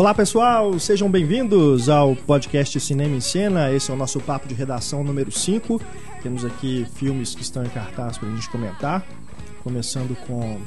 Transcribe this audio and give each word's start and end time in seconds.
Olá 0.00 0.14
pessoal, 0.14 0.78
sejam 0.78 1.10
bem-vindos 1.10 1.90
ao 1.90 2.16
podcast 2.16 2.80
Cinema 2.80 3.14
em 3.14 3.20
Cena. 3.20 3.70
Esse 3.70 3.90
é 3.90 3.94
o 3.94 3.96
nosso 3.98 4.18
papo 4.18 4.48
de 4.48 4.54
redação 4.54 5.04
número 5.04 5.30
5. 5.30 5.78
Temos 6.22 6.42
aqui 6.42 6.86
filmes 6.94 7.34
que 7.34 7.42
estão 7.42 7.62
em 7.62 7.68
cartaz 7.68 8.16
para 8.16 8.26
a 8.26 8.32
gente 8.34 8.48
comentar. 8.48 9.06
Começando 9.62 10.16
com 10.26 10.58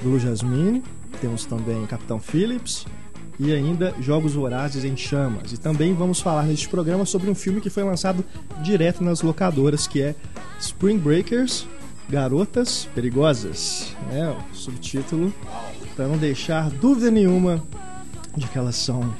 Blue 0.00 0.20
Jasmine, 0.20 0.84
temos 1.20 1.44
também 1.44 1.84
Capitão 1.86 2.20
Phillips 2.20 2.86
e 3.40 3.52
ainda 3.52 3.92
Jogos 4.00 4.34
Vorazes 4.34 4.84
em 4.84 4.96
Chamas. 4.96 5.52
E 5.52 5.58
também 5.58 5.92
vamos 5.92 6.20
falar 6.20 6.44
neste 6.44 6.68
programa 6.68 7.04
sobre 7.04 7.28
um 7.28 7.34
filme 7.34 7.60
que 7.60 7.68
foi 7.68 7.82
lançado 7.82 8.24
direto 8.62 9.02
nas 9.02 9.20
locadoras, 9.20 9.88
que 9.88 10.00
é 10.00 10.14
Spring 10.60 10.98
Breakers, 10.98 11.66
Garotas 12.08 12.88
Perigosas. 12.94 13.96
É 14.12 14.28
o 14.28 14.36
subtítulo, 14.54 15.34
para 15.96 16.06
não 16.06 16.16
deixar 16.16 16.70
dúvida 16.70 17.10
nenhuma 17.10 17.60
de 18.36 18.46
que 18.46 18.58
elas 18.58 18.76
são 18.76 19.14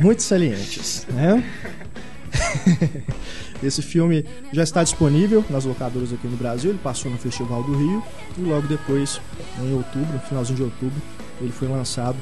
muito 0.00 0.22
salientes, 0.22 1.06
né? 1.10 1.44
Esse 3.62 3.80
filme 3.80 4.24
já 4.52 4.62
está 4.62 4.82
disponível 4.82 5.44
nas 5.48 5.64
locadoras 5.64 6.12
aqui 6.12 6.26
no 6.26 6.36
Brasil. 6.36 6.70
Ele 6.70 6.80
passou 6.82 7.10
no 7.10 7.18
Festival 7.18 7.62
do 7.62 7.76
Rio 7.76 8.02
e 8.36 8.40
logo 8.40 8.66
depois, 8.66 9.20
em 9.60 9.72
outubro, 9.72 10.12
no 10.12 10.20
finalzinho 10.20 10.56
de 10.56 10.62
outubro, 10.64 11.00
ele 11.40 11.52
foi 11.52 11.68
lançado 11.68 12.16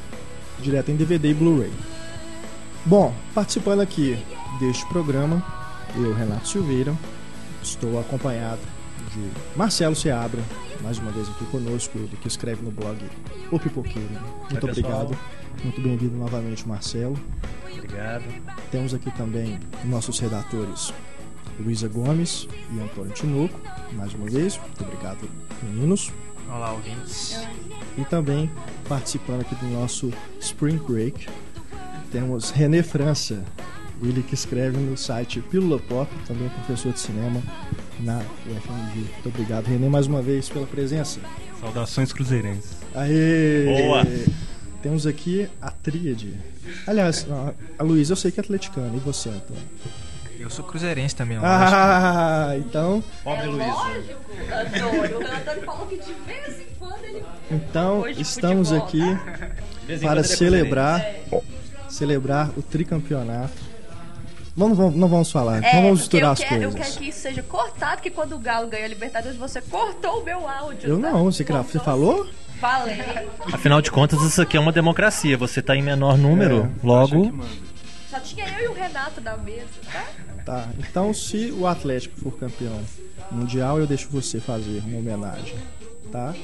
direto 0.61 0.91
em 0.91 0.97
DVD 0.97 1.31
e 1.31 1.35
Blu-ray. 1.35 1.73
Bom, 2.85 3.15
participando 3.35 3.81
aqui 3.81 4.19
deste 4.59 4.87
programa, 4.89 5.43
eu, 5.97 6.15
Renato 6.15 6.49
Silveira, 6.49 6.95
estou 7.63 7.99
acompanhado 7.99 8.61
de 9.15 9.31
Marcelo 9.57 9.97
Seabra, 9.97 10.41
mais 10.83 10.99
uma 10.99 11.11
vez 11.11 11.29
aqui 11.29 11.45
conosco, 11.47 11.99
ele 11.99 12.17
que 12.21 12.29
escreve 12.29 12.63
no 12.63 12.71
blog 12.71 12.99
O 13.51 13.59
Pipoqueiro. 13.59 14.09
Muito 14.51 14.65
Oi, 14.65 14.71
obrigado. 14.71 15.19
Muito 15.63 15.81
bem-vindo 15.81 16.17
novamente, 16.17 16.67
Marcelo. 16.67 17.19
Obrigado. 17.73 18.25
Temos 18.71 18.95
aqui 18.95 19.11
também 19.11 19.59
nossos 19.85 20.19
redatores 20.19 20.93
Luísa 21.59 21.89
Gomes 21.89 22.49
e 22.73 22.81
Antônio 22.81 23.13
Tinoco. 23.13 23.61
Mais 23.93 24.15
uma 24.15 24.29
vez, 24.29 24.59
muito 24.59 24.83
obrigado, 24.83 25.29
meninos. 25.63 26.13
Olá, 26.49 26.73
ouvintes. 26.73 27.47
E 27.99 28.05
também 28.05 28.51
participando 28.89 29.43
aqui 29.43 29.55
do 29.57 29.67
nosso 29.67 30.11
Spring 30.41 30.79
Break, 30.79 31.29
temos 32.11 32.51
René 32.51 32.83
França, 32.83 33.45
ele 34.03 34.23
que 34.23 34.35
escreve 34.35 34.79
no 34.79 34.97
site 34.97 35.41
Pílula 35.41 35.79
Pop, 35.79 36.11
também 36.27 36.49
professor 36.49 36.93
de 36.93 37.01
cinema 37.01 37.41
na 38.01 38.19
UFMG. 38.19 39.01
Muito 39.13 39.29
obrigado, 39.29 39.67
René, 39.67 39.89
mais 39.89 40.07
uma 40.07 40.23
vez 40.23 40.49
pela 40.49 40.67
presença. 40.67 41.21
Saudações 41.61 42.13
cruzeirenses. 42.13 42.77
Aê! 42.95 43.67
Boa! 43.67 44.03
Temos 44.83 45.07
aqui 45.07 45.49
a 45.61 45.71
tríade. 45.71 46.35
Aliás, 46.87 47.27
a- 47.31 47.53
a 47.79 47.83
Luísa 47.83 48.13
eu 48.13 48.17
sei 48.17 48.31
que 48.31 48.41
é 48.41 48.43
atleticana, 48.43 48.95
e 48.97 48.99
você, 48.99 49.29
Antônio? 49.29 49.63
Eu 50.39 50.49
sou 50.49 50.65
cruzeirense 50.65 51.15
também, 51.15 51.39
lógico. 51.39 51.55
Ah, 51.55 52.55
então, 52.57 53.05
Pobre 53.23 53.47
Luísa. 53.47 53.67
Lógico, 53.71 54.21
Antônio. 54.43 55.19
O 55.19 55.35
Antônio 55.37 55.63
falou 55.67 55.87
que 55.87 55.97
de 55.99 56.13
vez 56.27 56.61
em 56.61 56.67
quando 56.79 57.05
ele. 57.05 57.23
então 57.51 58.01
Hoje 58.01 58.23
estamos 58.23 58.71
futebol, 58.71 58.87
aqui 58.89 59.99
para 60.01 60.21
é 60.21 60.23
celebrar 60.23 61.01
É, 61.01 61.21
celebrar 61.91 62.51
o 62.57 62.63
tricampeonato. 62.63 63.53
Não, 64.57 64.75
vamos- 64.75 64.97
não 64.97 65.09
vamos 65.09 65.31
falar, 65.31 65.63
é, 65.63 65.75
não 65.75 65.83
vamos 65.83 66.01
misturar 66.01 66.27
eu 66.29 66.33
as 66.33 66.39
quero, 66.39 66.63
eu 66.63 66.71
coisas. 66.71 66.89
quero 66.89 66.99
que 67.01 67.09
isso 67.11 67.21
seja 67.21 67.43
cortado, 67.43 68.01
que 68.03 68.11
quando 68.11 68.35
o 68.35 68.39
Galo 68.39 68.67
ganhou 68.69 68.87
a 68.87 68.89
Libertadores, 68.89 69.37
você 69.37 69.61
cortou 69.61 70.21
o 70.21 70.25
meu 70.25 70.49
áudio. 70.49 70.89
Eu 70.89 71.01
tá? 71.01 71.11
não, 71.13 71.25
você, 71.25 71.45
você 71.45 71.79
falou? 71.79 72.27
Falei. 72.61 72.99
Afinal 73.53 73.81
de 73.81 73.91
contas, 73.91 74.21
isso 74.23 74.41
aqui 74.43 74.57
é 74.57 74.61
uma 74.61 74.73
democracia. 74.73 75.37
Você 75.39 75.63
tá 75.63 75.75
em 75.75 75.83
menor 75.83 76.19
número, 76.19 76.71
É, 76.83 76.87
logo. 76.87 77.33
Só 78.11 78.21
tinha 78.21 78.47
eu 78.59 78.65
e 78.67 78.69
o 78.69 78.75
Renato 78.75 79.21
da 79.21 79.37
mesa, 79.37 79.67
tá? 79.91 80.07
Tá. 80.45 80.69
Então, 80.79 81.15
se 81.15 81.51
o 81.53 81.67
Atlético 81.67 82.21
for 82.21 82.37
campeão 82.37 82.79
mundial, 83.31 83.79
eu 83.79 83.87
deixo 83.87 84.09
você 84.11 84.41
fazer 84.41 84.83
uma 84.85 84.99
homenagem, 84.99 85.57
tá? 86.11 86.35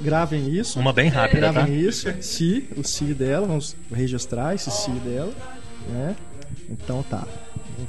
Gravem 0.00 0.48
isso. 0.50 0.78
Uma 0.78 0.92
bem 0.92 1.08
rápida, 1.08 1.46
tá? 1.46 1.52
Gravem 1.52 1.80
isso. 1.80 2.12
Se, 2.20 2.68
o 2.76 2.84
si 2.84 3.14
dela, 3.14 3.46
vamos 3.46 3.74
registrar 3.92 4.54
esse 4.54 4.70
si 4.70 4.90
dela, 4.90 5.32
né? 5.88 6.14
Então 6.68 7.02
tá. 7.02 7.26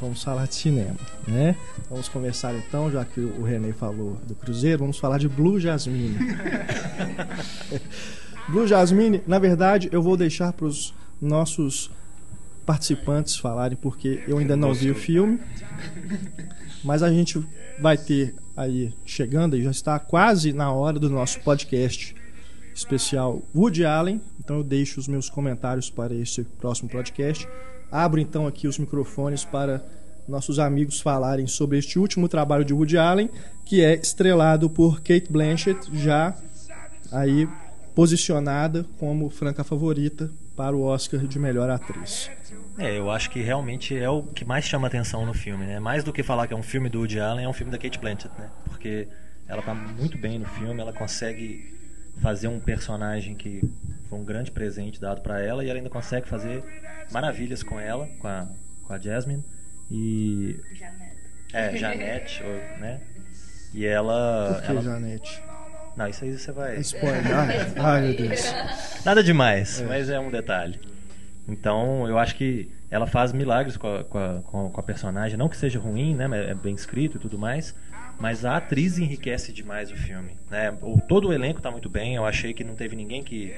Vamos 0.02 0.24
falar 0.24 0.48
de 0.48 0.56
cinema, 0.56 0.98
né? 1.28 1.56
Vamos 1.90 2.10
conversar 2.10 2.54
então, 2.56 2.92
já 2.92 3.06
que 3.06 3.20
o 3.20 3.44
René 3.44 3.72
falou 3.72 4.18
do 4.28 4.36
Cruzeiro, 4.36 4.80
vamos 4.80 5.00
falar 5.00 5.18
de 5.18 5.30
Blue 5.30 5.60
Jasmine. 5.60 6.18
Blue 8.50 8.68
Jasmine, 8.68 9.22
na 9.26 9.40
verdade, 9.40 9.90
eu 9.92 10.02
vou 10.02 10.18
deixar 10.18 10.52
para 10.54 10.66
os 10.66 10.94
nossos 11.22 11.90
participantes 12.66 13.38
falarem, 13.38 13.78
porque 13.78 14.24
eu 14.28 14.38
ainda 14.38 14.58
não 14.58 14.74
vi 14.74 14.92
o 14.92 14.96
filme. 14.96 15.40
Mas 16.84 17.02
a 17.02 17.10
gente 17.10 17.42
vai 17.80 17.98
ter 17.98 18.36
aí, 18.56 18.94
chegando 19.06 19.56
e 19.56 19.64
já 19.64 19.72
está 19.72 20.00
quase 20.00 20.52
na 20.52 20.72
hora 20.72 21.00
do 21.00 21.10
nosso 21.10 21.40
podcast 21.42 22.16
especial 22.76 23.42
Woody 23.56 23.86
Allen. 23.86 24.22
Então 24.40 24.58
eu 24.58 24.64
deixo 24.64 25.00
os 25.00 25.08
meus 25.08 25.30
comentários 25.30 25.90
para 25.90 26.14
esse 26.14 26.44
próximo 26.44 26.90
podcast. 26.90 27.48
Abro 27.92 28.20
então 28.20 28.48
aqui 28.48 28.68
os 28.68 28.78
microfones 28.78 29.46
para 29.46 29.84
nossos 30.28 30.60
amigos 30.60 31.00
falarem 31.00 31.48
sobre 31.48 31.78
este 31.78 31.98
último 31.98 32.28
trabalho 32.28 32.66
de 32.66 32.74
Woody 32.74 32.98
Allen, 32.98 33.30
que 33.66 33.82
é 33.82 33.94
estrelado 33.96 34.70
por 34.70 34.98
Kate 34.98 35.28
Blanchett, 35.30 35.90
já 35.94 36.36
aí 37.12 37.48
posicionada 37.96 38.86
como 39.00 39.30
franca 39.30 39.64
favorita 39.64 40.30
para 40.56 40.76
o 40.76 40.82
Oscar 40.84 41.22
de 41.22 41.40
melhor 41.40 41.70
atriz. 41.70 42.30
É, 42.78 42.98
eu 42.98 43.10
acho 43.10 43.30
que 43.32 43.42
realmente 43.42 43.98
é 43.98 44.10
o 44.10 44.22
que 44.22 44.46
mais 44.46 44.66
chama 44.66 44.88
atenção 44.88 45.26
no 45.26 45.34
filme, 45.34 45.66
né? 45.66 45.80
Mais 45.80 46.04
do 46.04 46.14
que 46.14 46.22
falar 46.22 46.48
que 46.48 46.54
é 46.54 46.58
um 46.58 46.64
filme 46.64 46.90
do 46.90 47.00
Woody 47.00 47.20
Allen, 47.20 47.46
é 47.46 47.50
um 47.50 47.54
filme 47.54 47.72
da 47.72 47.78
Kate 47.78 47.98
Blanchett, 47.98 48.30
né? 48.38 48.50
Porque 48.66 49.08
ela 49.48 49.62
tá 49.62 49.74
muito 49.74 50.18
bem 50.18 50.38
no 50.38 50.46
filme, 50.46 50.80
ela 50.80 50.94
consegue 50.94 51.74
fazer 52.22 52.48
um 52.48 52.60
personagem 52.60 53.34
que 53.34 53.64
foi 54.08 54.18
um 54.20 54.24
grande 54.24 54.52
presente 54.52 55.00
dado 55.00 55.22
pra 55.22 55.42
ela 55.42 55.64
e 55.64 55.70
ela 55.70 55.78
ainda 55.80 55.90
consegue 55.90 56.28
fazer 56.28 56.64
maravilhas 57.12 57.64
com 57.64 57.80
ela, 57.80 58.08
com 58.20 58.28
a, 58.28 58.48
com 58.86 58.94
a 58.94 59.00
Jasmine. 59.00 59.44
E. 59.92 60.60
É, 61.54 61.76
Janete, 61.78 62.44
ou- 62.44 62.80
né? 62.80 63.00
E 63.74 63.86
ela. 63.86 64.54
Por 64.56 64.64
que, 64.64 64.72
ela... 64.72 64.82
Janete? 64.82 65.44
Não, 65.96 66.08
isso 66.08 66.24
aí 66.24 66.38
você 66.38 66.52
vai. 66.52 66.78
Spoiler. 66.80 67.24
Ai, 67.36 67.74
ai, 67.78 68.02
meu 68.02 68.16
Deus. 68.18 68.54
Nada 69.04 69.24
demais, 69.24 69.82
mas 69.82 70.10
é 70.10 70.20
um 70.20 70.30
detalhe. 70.30 70.80
Então, 71.48 72.08
eu 72.08 72.20
acho 72.20 72.36
que 72.36 72.70
ela 72.92 73.08
faz 73.08 73.32
milagres 73.34 73.78
com 73.78 73.88
a, 73.96 74.04
com 74.04 74.18
a, 74.18 74.42
com 74.44 74.68
a- 74.68 74.70
com 74.70 74.80
a 74.80 74.84
personagem. 74.84 75.38
Não 75.38 75.50
que 75.50 75.58
seja 75.58 75.80
ruim, 75.80 76.14
né? 76.16 76.28
É 76.50 76.54
bem 76.54 76.76
escrito 76.76 77.18
e 77.18 77.20
tudo 77.20 77.38
mais. 77.40 77.74
Mas 78.20 78.44
a 78.46 78.58
atriz 78.58 78.98
enriquece 78.98 79.54
demais 79.54 79.92
o 79.92 79.96
filme. 79.96 80.38
Né? 80.50 80.72
O, 80.82 81.00
todo 81.00 81.30
o 81.30 81.34
elenco 81.34 81.62
tá 81.62 81.70
muito 81.72 81.88
bem. 81.90 82.16
Eu 82.16 82.26
achei 82.26 82.54
que 82.54 82.64
não 82.64 82.76
teve 82.76 82.96
ninguém 82.96 83.24
que, 83.24 83.54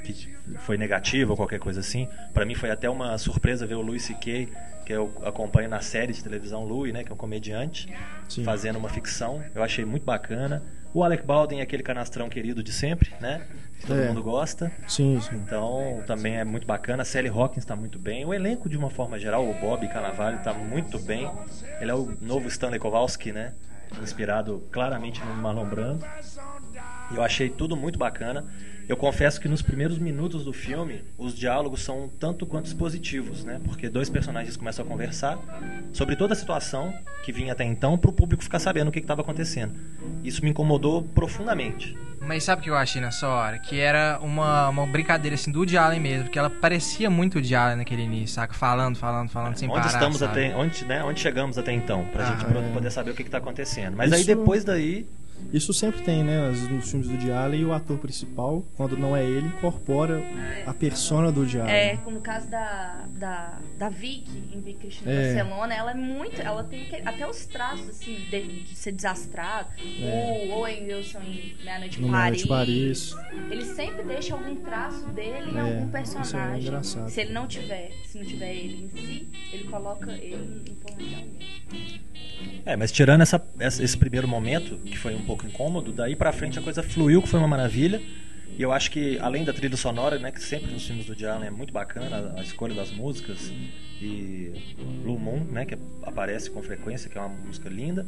que 0.00 0.28
foi 0.58 0.76
negativo 0.76 1.32
ou 1.32 1.36
qualquer 1.36 1.58
coisa 1.58 1.80
assim. 1.80 2.08
Pra 2.34 2.44
mim 2.44 2.54
foi 2.54 2.70
até 2.70 2.88
uma 2.88 3.16
surpresa 3.18 3.66
ver 3.66 3.74
o 3.74 3.80
Louis 3.82 4.02
C.K., 4.02 4.48
que 4.84 4.92
eu 4.92 5.12
acompanho 5.24 5.68
na 5.68 5.80
série 5.80 6.12
de 6.12 6.20
televisão 6.22 6.64
Louis, 6.64 6.92
né? 6.92 7.04
Que 7.04 7.10
é 7.12 7.14
um 7.14 7.16
comediante, 7.16 7.92
Sim. 8.28 8.42
fazendo 8.42 8.76
uma 8.76 8.88
ficção. 8.88 9.40
Eu 9.54 9.62
achei 9.62 9.84
muito 9.84 10.04
bacana. 10.04 10.62
O 10.92 11.04
Alec 11.04 11.24
Baldwin 11.24 11.58
é 11.60 11.62
aquele 11.62 11.84
canastrão 11.84 12.28
querido 12.28 12.60
de 12.60 12.72
sempre, 12.72 13.12
né? 13.20 13.42
Que 13.78 13.86
todo 13.86 14.00
É. 14.00 14.08
mundo 14.08 14.20
gosta. 14.24 14.72
Sim, 14.88 15.20
sim. 15.20 15.36
Então, 15.36 16.02
também 16.08 16.36
é 16.38 16.44
muito 16.44 16.66
bacana. 16.66 17.02
A 17.02 17.06
Sally 17.06 17.28
Hawkins 17.28 17.58
está 17.62 17.76
muito 17.76 17.96
bem. 18.00 18.24
O 18.24 18.34
elenco, 18.34 18.68
de 18.68 18.76
uma 18.76 18.90
forma 18.90 19.16
geral, 19.16 19.48
o 19.48 19.54
Bob 19.54 19.86
Cannavale 19.86 20.38
está 20.38 20.52
muito 20.52 20.98
bem. 20.98 21.30
Ele 21.80 21.90
é 21.92 21.94
o 21.94 22.12
novo 22.20 22.48
Stanley 22.48 22.80
Kowalski, 22.80 23.30
né? 23.30 23.52
Inspirado 24.02 24.66
claramente 24.72 25.20
no 25.24 25.34
Marlon 25.36 25.66
Brando. 25.66 26.04
Eu 27.14 27.22
achei 27.22 27.48
tudo 27.48 27.76
muito 27.76 27.98
bacana. 27.98 28.44
Eu 28.88 28.96
confesso 28.96 29.40
que 29.40 29.46
nos 29.48 29.62
primeiros 29.62 29.98
minutos 29.98 30.44
do 30.44 30.52
filme, 30.52 31.02
os 31.16 31.36
diálogos 31.36 31.80
são 31.82 32.10
tanto 32.18 32.44
quanto 32.44 32.66
expositivos, 32.66 33.44
né? 33.44 33.60
Porque 33.64 33.88
dois 33.88 34.10
personagens 34.10 34.56
começam 34.56 34.84
a 34.84 34.88
conversar 34.88 35.38
sobre 35.92 36.16
toda 36.16 36.32
a 36.32 36.36
situação 36.36 36.92
que 37.24 37.30
vinha 37.32 37.52
até 37.52 37.62
então 37.62 37.96
para 37.96 38.10
o 38.10 38.12
público 38.12 38.42
ficar 38.42 38.58
sabendo 38.58 38.88
o 38.88 38.92
que 38.92 38.98
estava 38.98 39.20
acontecendo. 39.22 39.74
Isso 40.24 40.42
me 40.42 40.50
incomodou 40.50 41.02
profundamente. 41.04 41.96
Mas 42.20 42.42
sabe 42.44 42.60
o 42.60 42.64
que 42.64 42.70
eu 42.70 42.76
achei 42.76 43.00
nessa 43.00 43.28
hora? 43.28 43.58
Que 43.60 43.78
era 43.78 44.18
uma, 44.20 44.68
uma 44.68 44.86
brincadeira 44.86 45.36
assim 45.36 45.52
do 45.52 45.60
Woody 45.60 45.78
Allen 45.78 46.00
mesmo, 46.00 46.24
porque 46.24 46.38
ela 46.38 46.50
parecia 46.50 47.08
muito 47.08 47.34
o 47.34 47.38
Woody 47.38 47.54
Allen 47.54 47.76
naquele 47.76 48.02
início, 48.02 48.34
saca? 48.34 48.52
Falando, 48.54 48.96
falando, 48.98 49.28
falando 49.30 49.56
sem 49.56 49.68
onde 49.68 49.78
parar. 49.78 49.92
estamos 49.94 50.18
sabe? 50.18 50.32
até 50.46 50.56
onde, 50.56 50.84
né, 50.84 51.02
onde 51.04 51.20
chegamos 51.20 51.56
até 51.56 51.72
então, 51.72 52.04
pra 52.06 52.24
Ah, 52.28 52.32
gente 52.32 52.44
é. 52.44 52.72
poder 52.72 52.90
saber 52.90 53.12
o 53.12 53.14
que, 53.14 53.22
que 53.24 53.30
tá 53.30 53.38
acontecendo. 53.38 53.96
Mas 53.96 54.12
aí 54.12 54.18
Isso- 54.20 54.26
depois 54.26 54.64
daí 54.64 55.06
Isso 55.52 55.72
sempre 55.72 56.02
tem, 56.02 56.22
né? 56.22 56.48
Nos 56.70 56.90
filmes 56.90 57.08
do 57.08 57.14
Woody 57.14 57.30
Allen, 57.32 57.64
o 57.64 57.72
ator 57.72 57.98
principal, 57.98 58.64
quando 58.76 58.96
não 58.96 59.16
é 59.16 59.24
ele, 59.24 59.48
incorpora 59.48 60.22
a 60.66 60.72
persona 60.72 61.32
do 61.32 61.40
Allen. 61.42 61.68
É, 61.68 61.96
como 61.98 62.16
no 62.16 62.22
caso 62.22 62.48
da, 62.48 63.04
da, 63.16 63.58
da 63.78 63.88
Vicky, 63.88 64.30
em 64.54 64.60
Vicky 64.60 64.78
Cristina 64.80 65.10
É. 65.10 65.34
Barcelona, 65.34 65.74
ela 65.74 65.90
é 65.90 65.94
muito. 65.94 66.40
Ela 66.40 66.62
tem 66.64 66.86
até 67.04 67.28
os 67.28 67.46
traços, 67.46 67.88
assim, 67.88 68.14
de, 68.30 68.62
de 68.62 68.74
ser 68.76 68.92
desastrado. 68.92 69.68
É. 69.78 70.46
O 70.48 70.52
Owen 70.58 70.84
Wilson 70.84 71.20
em 71.20 71.56
Meia-Noite 71.64 71.98
em 71.98 72.02
No 72.06 72.10
Paris. 72.12 72.46
Paris. 72.46 73.16
Ele 73.50 73.64
sempre 73.64 74.02
deixa 74.04 74.34
algum 74.34 74.54
traço 74.56 75.04
dele 75.08 75.50
em 75.50 75.56
É, 75.56 75.60
algum 75.60 75.76
isso 75.78 75.88
é 75.88 75.90
personagem. 75.92 76.62
engraçado. 76.62 77.08
Se 77.10 77.20
ele 77.22 77.32
não 77.32 77.46
tiver, 77.46 77.90
se 78.04 78.18
não 78.18 78.24
tiver 78.24 78.54
ele 78.54 78.84
em 78.84 78.88
si, 78.90 79.28
ele 79.52 79.64
coloca 79.64 80.12
ele 80.12 80.62
em 80.70 80.74
forma 80.76 80.98
de 81.02 81.14
alguém. 81.14 82.00
É, 82.64 82.76
mas 82.76 82.92
tirando 82.92 83.22
essa, 83.22 83.42
esse 83.60 83.96
primeiro 83.96 84.28
momento, 84.28 84.76
que 84.78 84.96
foi 84.98 85.14
um 85.14 85.22
pouco 85.24 85.46
incômodo, 85.46 85.92
daí 85.92 86.14
pra 86.14 86.32
frente 86.32 86.58
a 86.58 86.62
coisa 86.62 86.82
fluiu, 86.82 87.22
que 87.22 87.28
foi 87.28 87.38
uma 87.38 87.48
maravilha. 87.48 88.00
E 88.58 88.62
eu 88.62 88.72
acho 88.72 88.90
que, 88.90 89.18
além 89.20 89.44
da 89.44 89.52
trilha 89.52 89.76
sonora, 89.76 90.18
né, 90.18 90.30
que 90.30 90.42
sempre 90.42 90.70
nos 90.70 90.84
filmes 90.86 91.06
do 91.06 91.10
Woody 91.10 91.24
é 91.24 91.50
muito 91.50 91.72
bacana, 91.72 92.34
a, 92.36 92.40
a 92.40 92.42
escolha 92.42 92.74
das 92.74 92.90
músicas, 92.90 93.50
e 94.02 94.52
Blue 95.02 95.18
Moon, 95.18 95.44
né, 95.50 95.64
que 95.64 95.78
aparece 96.02 96.50
com 96.50 96.62
frequência, 96.62 97.08
que 97.08 97.16
é 97.16 97.20
uma 97.20 97.28
música 97.30 97.68
linda. 97.68 98.06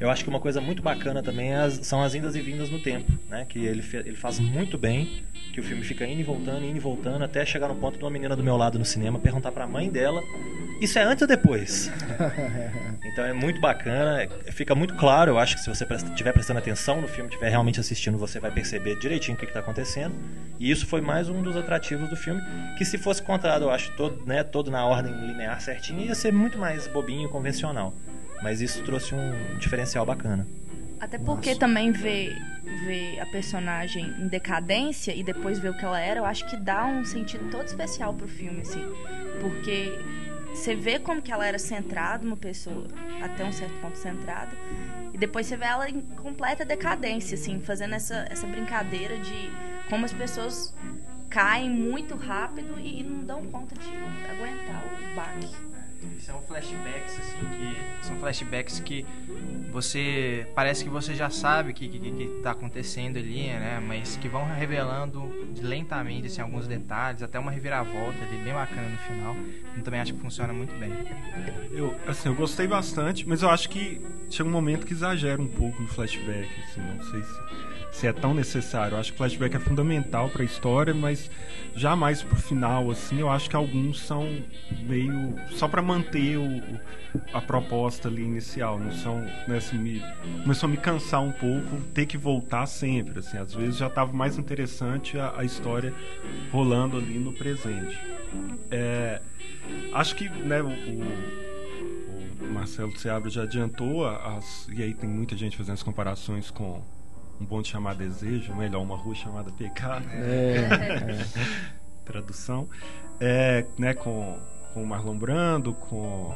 Eu 0.00 0.10
acho 0.10 0.24
que 0.24 0.30
uma 0.30 0.40
coisa 0.40 0.60
muito 0.60 0.82
bacana 0.82 1.22
também 1.22 1.52
é 1.52 1.56
as- 1.56 1.74
são 1.86 2.02
as 2.02 2.14
indas 2.14 2.34
e 2.34 2.40
vindas 2.40 2.70
no 2.70 2.80
tempo, 2.80 3.12
né, 3.28 3.44
que 3.48 3.58
ele, 3.58 3.84
ele 4.04 4.16
faz 4.16 4.40
muito 4.40 4.76
bem, 4.78 5.22
que 5.52 5.60
o 5.60 5.62
filme 5.62 5.84
fica 5.84 6.04
indo 6.06 6.20
e 6.20 6.24
voltando, 6.24 6.64
indo 6.64 6.76
e 6.76 6.80
voltando, 6.80 7.22
até 7.22 7.44
chegar 7.46 7.68
no 7.68 7.76
ponto 7.76 7.96
de 7.98 8.04
uma 8.04 8.10
menina 8.10 8.34
do 8.34 8.42
meu 8.42 8.56
lado 8.56 8.78
no 8.78 8.84
cinema 8.84 9.18
perguntar 9.18 9.52
pra 9.52 9.66
mãe 9.66 9.88
dela, 9.90 10.20
isso 10.84 10.98
é 10.98 11.02
antes 11.02 11.22
ou 11.22 11.28
depois? 11.28 11.90
Então 13.06 13.24
é 13.24 13.32
muito 13.32 13.60
bacana, 13.60 14.22
é- 14.22 14.28
fica 14.50 14.74
muito 14.74 14.94
claro, 14.94 15.30
eu 15.30 15.38
acho 15.38 15.54
que 15.54 15.60
se 15.62 15.68
você 15.68 15.84
estiver 15.84 16.32
prestando 16.32 16.58
atenção 16.58 17.00
no 17.00 17.06
filme, 17.06 17.28
estiver 17.28 17.48
realmente 17.48 17.78
assistindo, 17.78 18.18
você 18.18 18.40
vai 18.40 18.50
perceber 18.50 18.98
direitinho 18.98 19.36
o 19.36 19.38
que 19.38 19.44
está 19.44 19.60
acontecendo. 19.60 20.12
E 20.58 20.68
isso 20.68 20.84
foi 20.86 21.00
mais 21.00 21.28
um 21.28 21.40
dos 21.40 21.56
atrativos 21.56 22.08
do 22.08 22.16
filme, 22.16 22.42
que 22.76 22.84
se 22.84 22.98
fosse 22.98 23.22
contado, 23.22 23.66
eu 23.66 23.70
acho, 23.70 23.92
todo, 23.92 24.24
né, 24.26 24.42
todo 24.42 24.68
na 24.68 24.84
ordem 24.84 25.12
linear 25.28 25.60
certinho, 25.60 26.00
ia 26.00 26.14
ser 26.14 26.32
muito 26.32 26.58
mais 26.58 26.88
bobinho, 26.88 27.28
convencional. 27.28 27.94
Mas 28.42 28.60
isso 28.60 28.82
trouxe 28.82 29.14
um 29.14 29.58
diferencial 29.58 30.04
bacana. 30.04 30.44
Até 30.98 31.18
porque 31.18 31.54
também 31.54 31.92
ver, 31.92 32.34
ver 32.86 33.20
a 33.20 33.26
personagem 33.26 34.12
em 34.18 34.26
decadência 34.26 35.14
e 35.14 35.22
depois 35.22 35.58
ver 35.58 35.68
o 35.68 35.76
que 35.76 35.84
ela 35.84 36.00
era, 36.00 36.18
eu 36.18 36.24
acho 36.24 36.46
que 36.46 36.56
dá 36.56 36.84
um 36.86 37.04
sentido 37.04 37.48
todo 37.50 37.66
especial 37.66 38.12
pro 38.14 38.26
filme, 38.26 38.62
assim. 38.62 38.84
Porque 39.40 39.98
você 40.54 40.74
vê 40.74 40.98
como 40.98 41.20
que 41.20 41.32
ela 41.32 41.46
era 41.46 41.58
centrada, 41.58 42.24
uma 42.24 42.36
pessoa 42.36 42.86
até 43.20 43.44
um 43.44 43.52
certo 43.52 43.74
ponto 43.80 43.98
centrada, 43.98 44.56
e 45.12 45.18
depois 45.18 45.46
você 45.46 45.56
vê 45.56 45.64
ela 45.64 45.88
em 45.90 46.00
completa 46.00 46.64
decadência, 46.64 47.34
assim, 47.34 47.60
fazendo 47.60 47.94
essa, 47.94 48.26
essa 48.30 48.46
brincadeira 48.46 49.18
de 49.18 49.50
como 49.90 50.04
as 50.04 50.12
pessoas 50.12 50.74
caem 51.28 51.68
muito 51.68 52.14
rápido 52.14 52.78
e 52.78 53.02
não 53.02 53.24
dão 53.24 53.44
conta 53.46 53.74
de 53.74 53.88
aguentar 54.30 54.84
o 54.86 55.16
baque. 55.16 55.73
São 56.34 56.42
flashbacks, 56.42 57.20
assim, 57.20 57.46
que. 57.56 58.06
São 58.06 58.16
flashbacks 58.16 58.80
que 58.80 59.06
você. 59.70 60.48
Parece 60.52 60.82
que 60.82 60.90
você 60.90 61.14
já 61.14 61.30
sabe 61.30 61.70
o 61.70 61.74
que, 61.74 61.88
que, 61.88 61.98
que 62.00 62.40
tá 62.42 62.50
acontecendo 62.50 63.18
ali, 63.18 63.46
né? 63.46 63.80
Mas 63.86 64.16
que 64.16 64.28
vão 64.28 64.44
revelando 64.44 65.32
lentamente, 65.62 66.26
assim, 66.26 66.40
alguns 66.40 66.66
detalhes, 66.66 67.22
até 67.22 67.38
uma 67.38 67.52
reviravolta 67.52 68.18
ali, 68.24 68.36
bem 68.42 68.52
bacana 68.52 68.88
no 68.88 68.98
final. 68.98 69.36
Eu 69.76 69.82
também 69.84 70.00
acho 70.00 70.12
que 70.12 70.20
funciona 70.20 70.52
muito 70.52 70.76
bem. 70.76 70.90
Eu, 71.70 71.94
assim, 72.04 72.28
eu 72.28 72.34
gostei 72.34 72.66
bastante, 72.66 73.28
mas 73.28 73.42
eu 73.42 73.50
acho 73.50 73.68
que 73.68 74.00
chega 74.28 74.48
um 74.48 74.52
momento 74.52 74.84
que 74.84 74.92
exagera 74.92 75.40
um 75.40 75.46
pouco 75.48 75.80
no 75.80 75.86
flashback, 75.86 76.48
assim, 76.64 76.80
não 76.80 77.04
sei 77.12 77.22
se, 77.22 77.40
se 77.94 78.08
é 78.08 78.12
tão 78.12 78.34
necessário. 78.34 78.96
Eu 78.96 79.00
acho 79.00 79.12
que 79.12 79.18
flashback 79.18 79.56
é 79.56 79.60
fundamental 79.60 80.28
pra 80.28 80.42
história, 80.42 80.92
mas 80.92 81.30
jamais 81.76 82.22
pro 82.22 82.34
final, 82.34 82.90
assim, 82.90 83.20
eu 83.20 83.30
acho 83.30 83.48
que 83.48 83.54
alguns 83.54 84.00
são 84.00 84.28
meio 84.82 85.36
só 85.52 85.68
pra 85.68 85.80
manter 85.80 86.36
o, 86.36 86.60
a 87.32 87.40
proposta 87.40 88.08
ali 88.08 88.22
inicial, 88.22 88.80
não 88.80 88.90
são, 88.90 89.20
né, 89.46 89.58
assim, 89.58 89.78
me, 89.78 90.02
começou 90.42 90.68
a 90.68 90.70
me 90.70 90.76
cansar 90.76 91.22
um 91.22 91.30
pouco 91.30 91.80
ter 91.94 92.06
que 92.06 92.18
voltar 92.18 92.66
sempre, 92.66 93.20
assim, 93.20 93.38
às 93.38 93.54
vezes 93.54 93.76
já 93.76 93.88
tava 93.88 94.12
mais 94.12 94.36
interessante 94.38 95.16
a, 95.16 95.32
a 95.36 95.44
história 95.44 95.94
rolando 96.50 96.96
ali 96.96 97.16
no 97.16 97.32
presente. 97.32 97.96
É, 98.72 99.22
acho 99.92 100.16
que, 100.16 100.28
né, 100.28 100.60
o, 100.60 100.68
o 102.44 102.52
Marcelo 102.52 102.96
Seabra 102.98 103.30
já 103.30 103.44
adiantou, 103.44 104.04
as, 104.04 104.66
e 104.74 104.82
aí 104.82 104.94
tem 104.94 105.08
muita 105.08 105.36
gente 105.36 105.56
fazendo 105.56 105.74
as 105.74 105.82
comparações 105.82 106.50
com 106.50 106.82
um 107.40 107.44
bonde 107.44 107.68
chamado 107.68 107.98
Desejo, 107.98 108.52
ou 108.52 108.58
melhor, 108.58 108.82
uma 108.82 108.96
rua 108.96 109.14
chamada 109.14 109.50
Pecado, 109.52 110.06
É, 110.10 110.68
tradução, 112.04 112.68
é, 113.20 113.64
né, 113.78 113.94
com, 113.94 114.38
com 114.72 114.82
o 114.82 114.86
Marlon 114.86 115.16
Brando, 115.16 115.74
com 115.74 116.34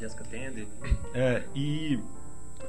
Jessica 0.00 0.24
Tandy. 0.24 0.68
é, 1.14 1.42
e 1.54 1.98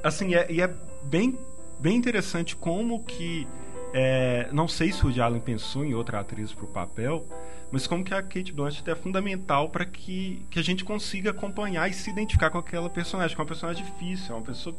assim, 0.02 0.34
é, 0.34 0.50
e 0.50 0.60
é 0.60 0.72
bem, 1.02 1.38
bem 1.78 1.96
interessante 1.96 2.56
como 2.56 3.02
que. 3.04 3.46
é, 3.92 4.48
não 4.52 4.68
sei 4.68 4.92
se 4.92 5.02
o 5.02 5.06
Woody 5.06 5.20
Allen 5.20 5.40
pensou 5.40 5.84
em 5.84 5.94
outra 5.94 6.20
atriz 6.20 6.52
para 6.52 6.64
o 6.64 6.68
papel, 6.68 7.26
mas 7.70 7.86
como 7.86 8.04
que 8.04 8.14
a 8.14 8.22
Kate 8.22 8.52
Blanchett 8.52 8.88
é 8.88 8.94
fundamental 8.94 9.68
para 9.68 9.84
que, 9.84 10.44
que 10.50 10.58
a 10.58 10.62
gente 10.62 10.84
consiga 10.84 11.30
acompanhar 11.30 11.88
e 11.88 11.92
se 11.92 12.10
identificar 12.10 12.50
com 12.50 12.58
aquela 12.58 12.88
personagem, 12.88 13.34
que 13.34 13.40
é 13.40 13.42
uma 13.42 13.48
personagem 13.48 13.84
difícil, 13.84 14.34
é 14.34 14.38
uma 14.38 14.44
pessoa. 14.44 14.76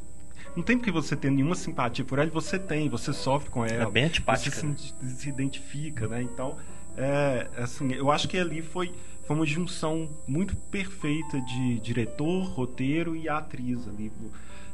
Não 0.57 0.63
tem 0.63 0.75
porque 0.75 0.89
você 0.89 1.15
ter 1.15 1.30
nenhuma 1.30 1.54
simpatia 1.54 2.04
por 2.04 2.18
ela, 2.18 2.31
você 2.31 2.57
tem, 2.57 2.89
você 2.89 3.13
sofre 3.13 3.48
com 3.51 3.63
ela. 3.63 3.83
É 3.83 3.92
bem 3.92 4.06
antipática. 4.06 4.56
Você 4.56 4.75
se, 4.75 5.15
se 5.15 5.30
identifica, 5.30 6.07
né? 6.07 6.24
Então, 6.24 6.57
é, 6.98 7.48
assim, 7.57 7.94
eu 7.94 8.09
acho 8.09 8.27
que 8.27 8.39
ali 8.39 8.63
foi, 8.63 8.92
foi 9.27 9.36
uma 9.36 9.45
junção 9.45 10.09
muito 10.27 10.56
perfeita 10.56 11.39
de 11.42 11.80
diretor, 11.80 12.44
roteiro 12.45 13.15
e 13.15 13.30
atriz 13.30 13.88
ali. 13.88 14.12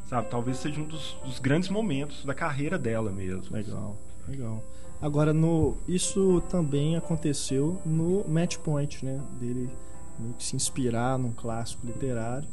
Sabe? 0.07 0.29
Talvez 0.29 0.55
seja 0.59 0.79
um 0.79 0.85
dos, 0.85 1.17
dos 1.25 1.37
grandes 1.39 1.67
momentos 1.67 2.23
da 2.23 2.33
carreira 2.33 2.79
dela 2.79 3.11
mesmo. 3.11 3.53
legal, 3.53 3.97
legal. 4.25 4.63
Agora, 5.01 5.33
no, 5.33 5.75
isso 5.85 6.41
também 6.49 6.95
aconteceu 6.95 7.81
no 7.85 8.23
Match 8.25 8.55
Point, 8.55 9.03
né? 9.03 9.19
Dele 9.37 9.69
meio 10.17 10.33
que 10.35 10.45
se 10.45 10.55
inspirar 10.55 11.19
num 11.19 11.33
clássico 11.33 11.85
literário, 11.85 12.47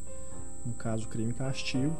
no 0.66 0.72
caso 0.72 1.06
Crime 1.06 1.30
e 1.30 1.34
Castigo, 1.34 1.96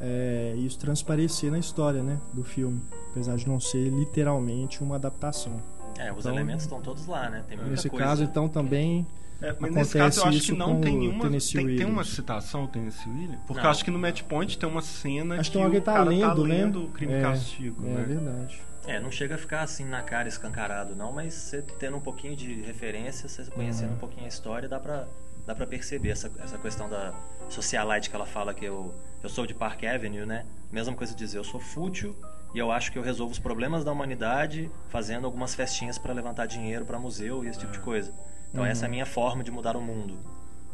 é, 0.00 0.54
e 0.56 0.66
isso 0.66 0.78
transparecer 0.78 1.50
na 1.50 1.58
história, 1.58 2.02
né? 2.02 2.18
Do 2.32 2.42
filme, 2.42 2.80
apesar 3.10 3.36
de 3.36 3.46
não 3.48 3.60
ser 3.60 3.88
literalmente 3.90 4.82
uma 4.82 4.96
adaptação. 4.96 5.60
É, 5.98 6.12
os 6.12 6.20
Então, 6.20 6.32
elementos 6.32 6.64
estão 6.64 6.80
todos 6.80 7.06
lá, 7.06 7.28
né? 7.28 7.44
Tem 7.48 7.56
muita 7.56 7.70
Nesse 7.72 7.90
coisa. 7.90 8.04
caso, 8.04 8.22
então, 8.24 8.48
também 8.48 9.06
É, 9.42 9.46
mas 9.46 9.54
Acontece 9.56 9.74
nesse 9.78 9.98
caso 9.98 10.20
eu 10.20 10.24
acho 10.26 10.38
que 10.38 10.44
isso 10.44 10.54
não 10.56 10.74
com 10.76 10.80
tem 10.82 10.98
nenhuma. 10.98 11.30
Tem, 11.30 11.76
tem 11.76 11.86
uma 11.86 12.04
citação, 12.04 12.66
Tennessee 12.66 13.10
Williams? 13.10 13.38
Porque 13.46 13.54
Não. 13.60 13.64
eu 13.64 13.70
acho 13.70 13.84
que 13.84 13.90
no 13.90 13.98
Match 13.98 14.22
Point 14.22 14.58
tem 14.58 14.68
uma 14.68 14.82
cena 14.82 15.40
Acho 15.40 15.50
que 15.50 15.56
que 15.58 15.64
alguém 15.64 15.80
o 15.80 15.82
tá 15.82 15.94
cara 15.94 16.10
lendo, 16.10 16.20
tá 16.28 16.34
né? 16.34 16.54
lendo 16.56 16.84
o 16.84 16.88
crime 16.88 17.12
É, 17.14 17.22
castigo, 17.22 17.82
é 17.86 17.88
né? 17.88 18.02
verdade. 18.06 18.60
É, 18.86 19.00
não 19.00 19.10
chega 19.10 19.34
a 19.36 19.38
ficar 19.38 19.62
assim 19.62 19.84
na 19.84 20.02
cara 20.02 20.28
escancarado, 20.28 20.94
não, 20.94 21.10
mas 21.12 21.32
você 21.34 21.62
tendo 21.62 21.96
um 21.96 22.00
pouquinho 22.00 22.34
de 22.36 22.60
referência, 22.62 23.28
você 23.28 23.44
conhecendo 23.50 23.88
Uhum. 23.90 23.94
um 23.96 23.98
pouquinho 23.98 24.24
a 24.26 24.28
história, 24.28 24.68
dá 24.68 24.78
pra, 24.78 25.06
dá 25.50 25.54
pra 25.54 25.66
perceber 25.66 26.10
essa, 26.10 26.30
essa 26.38 26.56
questão 26.58 26.88
da 26.88 27.12
socialite 27.48 28.08
que 28.08 28.14
ela 28.14 28.26
fala 28.26 28.54
que 28.54 28.64
eu, 28.64 28.94
eu 29.20 29.28
sou 29.28 29.46
de 29.46 29.52
Park 29.52 29.82
Avenue, 29.82 30.24
né? 30.24 30.46
Mesma 30.70 30.94
coisa 30.94 31.12
dizer, 31.12 31.38
eu 31.38 31.44
sou 31.44 31.58
fútil 31.58 32.16
e 32.54 32.58
eu 32.58 32.70
acho 32.70 32.92
que 32.92 32.98
eu 32.98 33.02
resolvo 33.02 33.32
os 33.32 33.38
problemas 33.38 33.84
da 33.84 33.90
humanidade 33.90 34.70
fazendo 34.90 35.24
algumas 35.24 35.52
festinhas 35.54 35.98
pra 35.98 36.12
levantar 36.12 36.46
dinheiro 36.46 36.84
pra 36.84 37.00
museu 37.00 37.44
e 37.44 37.48
esse 37.48 37.58
tipo 37.58 37.72
de 37.72 37.80
coisa. 37.80 38.12
Então 38.52 38.64
essa 38.64 38.84
é 38.84 38.86
a 38.86 38.90
minha 38.90 39.06
forma 39.06 39.42
de 39.42 39.50
mudar 39.50 39.76
o 39.76 39.80
mundo. 39.80 40.18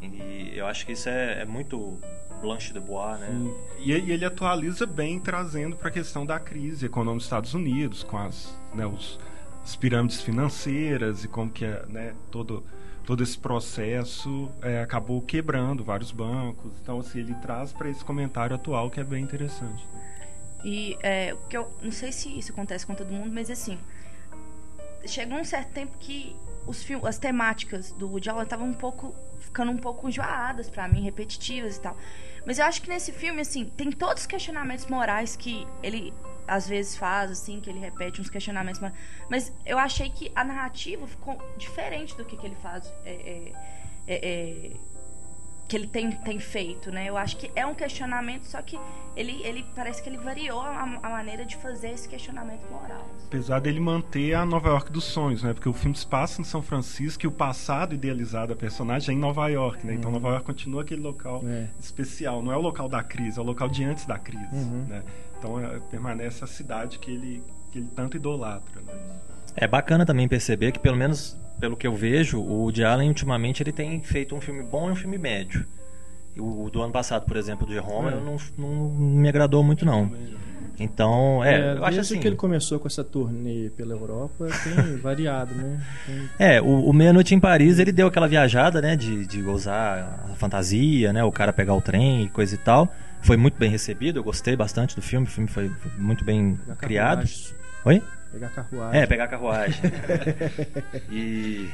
E 0.03 0.53
eu 0.55 0.67
acho 0.67 0.85
que 0.85 0.93
isso 0.93 1.09
é, 1.09 1.41
é 1.41 1.45
muito 1.47 1.99
Blanche 2.43 2.75
de 2.75 2.81
Bois, 2.81 3.19
né? 3.19 3.29
Sim. 3.31 3.55
E, 3.79 3.93
e 3.93 4.13
ele 4.13 4.27
atualiza 4.27 4.85
bem, 4.85 5.19
trazendo 5.19 5.75
para 5.75 5.89
a 5.89 5.91
questão 5.91 6.27
da 6.27 6.39
crise 6.39 6.85
econômica 6.85 7.17
dos 7.17 7.25
Estados 7.25 7.55
Unidos, 7.55 8.03
com 8.03 8.19
as, 8.19 8.55
né, 8.75 8.87
os, 8.87 9.19
as 9.65 9.75
pirâmides 9.75 10.21
financeiras 10.21 11.25
e 11.25 11.29
como 11.29 11.51
que 11.51 11.65
é, 11.65 11.83
né, 11.89 12.15
todo, 12.31 12.63
todo 13.07 13.23
esse 13.23 13.39
processo 13.39 14.51
é, 14.61 14.81
acabou 14.83 15.23
quebrando 15.23 15.85
vários 15.85 16.11
bancos. 16.11 16.73
Então, 16.83 16.99
assim, 16.99 17.21
ele 17.21 17.35
traz 17.35 17.73
para 17.73 17.89
esse 17.89 18.05
comentário 18.05 18.55
atual 18.57 18.91
que 18.91 18.99
é 19.01 19.05
bem 19.05 19.23
interessante. 19.23 19.87
E 20.65 20.99
é, 21.03 21.35
que 21.49 21.57
eu 21.57 21.71
não 21.81 21.93
sei 21.93 22.11
se 22.11 22.37
isso 22.37 22.53
acontece 22.53 22.85
com 22.85 22.95
todo 22.95 23.13
mundo, 23.13 23.33
mas 23.33 23.49
assim, 23.51 23.79
chegou 25.07 25.39
um 25.39 25.45
certo 25.45 25.71
tempo 25.71 25.97
que 25.99 26.35
os 26.67 26.83
fil- 26.83 27.07
as 27.07 27.17
temáticas 27.19 27.93
do 27.93 28.09
Woody 28.09 28.29
Allen 28.29 28.43
estavam 28.43 28.67
um 28.67 28.75
pouco 28.75 29.15
ficando 29.39 29.71
um 29.71 29.77
pouco 29.77 30.09
enjoadas 30.09 30.69
pra 30.69 30.89
mim, 30.89 31.03
repetitivas 31.03 31.77
e 31.77 31.81
tal. 31.81 31.97
Mas 32.45 32.59
eu 32.59 32.65
acho 32.65 32.83
que 32.83 32.89
nesse 32.89 33.13
filme 33.13 33.41
assim, 33.41 33.67
tem 33.77 33.93
todos 33.93 34.23
os 34.23 34.27
questionamentos 34.27 34.87
morais 34.87 35.37
que 35.37 35.65
ele 35.83 36.13
às 36.49 36.69
vezes 36.69 36.97
faz 36.97 37.31
assim, 37.31 37.61
que 37.61 37.69
ele 37.71 37.79
repete 37.79 38.21
uns 38.21 38.31
questionamentos, 38.31 38.81
mas, 38.81 38.93
mas 39.29 39.53
eu 39.65 39.79
achei 39.79 40.09
que 40.11 40.31
a 40.35 40.45
narrativa 40.45 41.07
ficou 41.07 41.37
diferente 41.57 42.17
do 42.17 42.25
que, 42.25 42.37
que 42.37 42.47
ele 42.47 42.57
faz. 42.63 42.93
É, 43.05 43.11
é, 43.11 43.53
é, 44.09 44.15
é, 44.15 44.71
que 45.69 45.75
ele 45.77 45.89
tem, 45.89 46.13
tem 46.13 46.39
feito, 46.39 46.93
né? 46.93 47.07
Eu 47.09 47.17
acho 47.17 47.37
que 47.39 47.51
é 47.57 47.67
um 47.67 47.75
questionamento, 47.75 48.45
só 48.45 48.63
que 48.63 48.79
ele, 49.17 49.43
ele 49.43 49.67
parece 49.75 50.01
que 50.01 50.09
ele 50.09 50.17
variou 50.17 50.61
a, 50.61 50.83
a 51.03 51.09
maneira 51.11 51.45
de 51.45 51.57
fazer 51.57 51.91
esse 51.91 52.09
questionamento 52.09 52.63
moral. 52.71 53.05
Apesar 53.27 53.59
dele 53.61 53.81
manter 53.81 54.35
a 54.35 54.45
Nova 54.47 54.69
York 54.69 54.93
dos 54.93 55.03
sonhos, 55.03 55.43
né? 55.43 55.53
Porque 55.53 55.69
o 55.69 55.73
filme 55.73 55.97
se 55.97 56.07
passa 56.07 56.41
em 56.41 56.45
São 56.45 56.63
Francisco 56.63 57.25
e 57.25 57.27
o 57.27 57.33
passado 57.33 57.97
idealizado 57.97 58.55
da 58.55 58.57
personagem 58.57 59.13
é 59.13 59.19
em 59.19 59.21
Nova 59.21 59.49
York, 59.49 59.85
né? 59.85 59.95
Então 59.95 60.13
Nova 60.13 60.29
York 60.29 60.45
continua 60.47 60.83
aquele 60.83 61.01
local 61.03 61.43
É. 61.45 61.67
especial. 61.81 62.41
Não 62.45 62.53
é 62.53 62.57
o 62.57 62.61
local 62.61 62.89
da 62.89 63.03
crise, 63.03 63.37
é 63.37 63.43
o 63.43 63.45
local 63.45 63.69
de 63.69 63.83
antes 63.83 64.07
da 64.07 64.21
crise, 64.21 64.47
Uhum. 64.55 64.87
né? 64.89 65.03
Então 65.39 65.61
é, 65.61 65.79
permanece 65.91 66.43
a 66.43 66.47
cidade 66.47 66.99
que 66.99 67.11
ele, 67.11 67.43
que 67.73 67.79
ele 67.79 67.89
tanto 67.95 68.17
idolatra, 68.17 68.81
né? 68.87 68.93
É 69.55 69.67
bacana 69.67 70.05
também 70.05 70.29
perceber 70.29 70.73
que, 70.73 70.79
pelo 70.79 70.97
menos 70.97 71.37
pelo 71.59 71.77
que 71.77 71.87
eu 71.87 71.95
vejo, 71.95 72.39
o 72.39 72.63
Woody 72.65 72.85
Allen 72.85 73.09
ultimamente 73.09 73.63
ele 73.63 73.73
tem 73.73 74.01
feito 74.03 74.35
um 74.35 74.41
filme 74.41 74.63
bom 74.63 74.89
e 74.89 74.93
um 74.93 74.97
filme 74.97 75.17
médio. 75.17 75.65
E 76.35 76.41
O, 76.41 76.65
o 76.65 76.71
do 76.71 76.83
ano 76.83 76.93
passado, 76.93 77.25
por 77.25 77.37
exemplo, 77.39 77.67
de 77.67 77.79
Roma, 77.79 78.11
É. 78.11 78.15
eu 78.15 78.21
não, 78.21 78.37
não 78.59 78.91
me 78.91 79.27
agradou 79.29 79.63
muito 79.63 79.87
não. 79.87 80.11
Então, 80.79 81.43
é, 81.43 81.75
eu 81.75 81.85
acho 81.87 82.01
assim. 82.01 82.21
que 82.21 82.27
ele 82.29 82.37
começou 82.37 82.79
com 82.79 82.87
essa 82.87 83.03
turnê 83.03 83.71
pela 83.75 83.95
Europa, 83.95 84.47
tem 84.63 84.97
variado, 85.01 85.55
né? 85.55 85.81
Tem- 86.05 86.29
É, 86.39 86.61
o, 86.61 86.91
o 86.91 86.93
Meia 86.93 87.15
Noite 87.15 87.35
em 87.35 87.41
Paris, 87.41 87.79
ele 87.79 87.91
deu 87.93 88.09
aquela 88.09 88.29
viajada, 88.29 88.83
né, 88.83 88.95
de, 88.95 89.27
de 89.27 89.41
usar 89.41 90.27
a 90.31 90.35
fantasia, 90.35 91.15
né, 91.15 91.25
o 91.25 91.33
cara 91.33 91.51
pegar 91.51 91.73
o 91.75 91.81
trem 91.81 92.25
e 92.25 92.29
coisa 92.29 92.55
e 92.55 92.59
tal. 92.59 92.93
Foi 93.23 93.37
muito 93.37 93.59
bem 93.59 93.71
recebido, 93.71 94.19
eu 94.21 94.25
gostei 94.25 94.55
bastante 94.57 94.95
do 94.95 95.03
filme, 95.03 95.27
o 95.27 95.31
filme 95.31 95.49
foi, 95.49 95.71
muito 95.99 96.25
bem 96.25 96.57
pegar 96.57 96.77
criado. 96.77 97.17
carruagem. 97.19 97.55
Oi? 97.85 98.03
Pegar 98.33 98.49
carruagem. 98.51 99.01
É, 99.01 99.07
pegar 99.07 99.29
carruagem. 99.29 99.83
e 101.11 101.71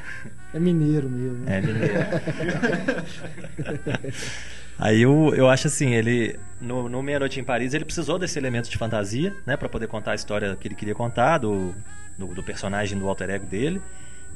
É 0.54 0.58
mineiro 0.60 1.08
mesmo. 1.10 1.48
É, 1.48 1.60
mineiro. 1.60 1.94
Aí 4.78 5.02
eu, 5.02 5.32
eu 5.34 5.48
acho 5.48 5.66
assim, 5.68 5.94
ele 5.94 6.38
no, 6.60 6.88
no 6.88 7.02
Meia 7.02 7.18
Noite 7.18 7.38
em 7.38 7.44
Paris 7.44 7.74
ele 7.74 7.84
precisou 7.84 8.18
desse 8.18 8.38
elemento 8.38 8.68
de 8.70 8.76
fantasia, 8.78 9.34
né, 9.46 9.56
para 9.56 9.68
poder 9.68 9.86
contar 9.86 10.12
a 10.12 10.14
história 10.14 10.56
que 10.56 10.66
ele 10.68 10.74
queria 10.74 10.94
contar 10.94 11.38
do, 11.38 11.74
do, 12.18 12.28
do 12.28 12.42
personagem 12.42 12.98
do 12.98 13.08
alter 13.08 13.30
ego 13.30 13.46
dele. 13.46 13.80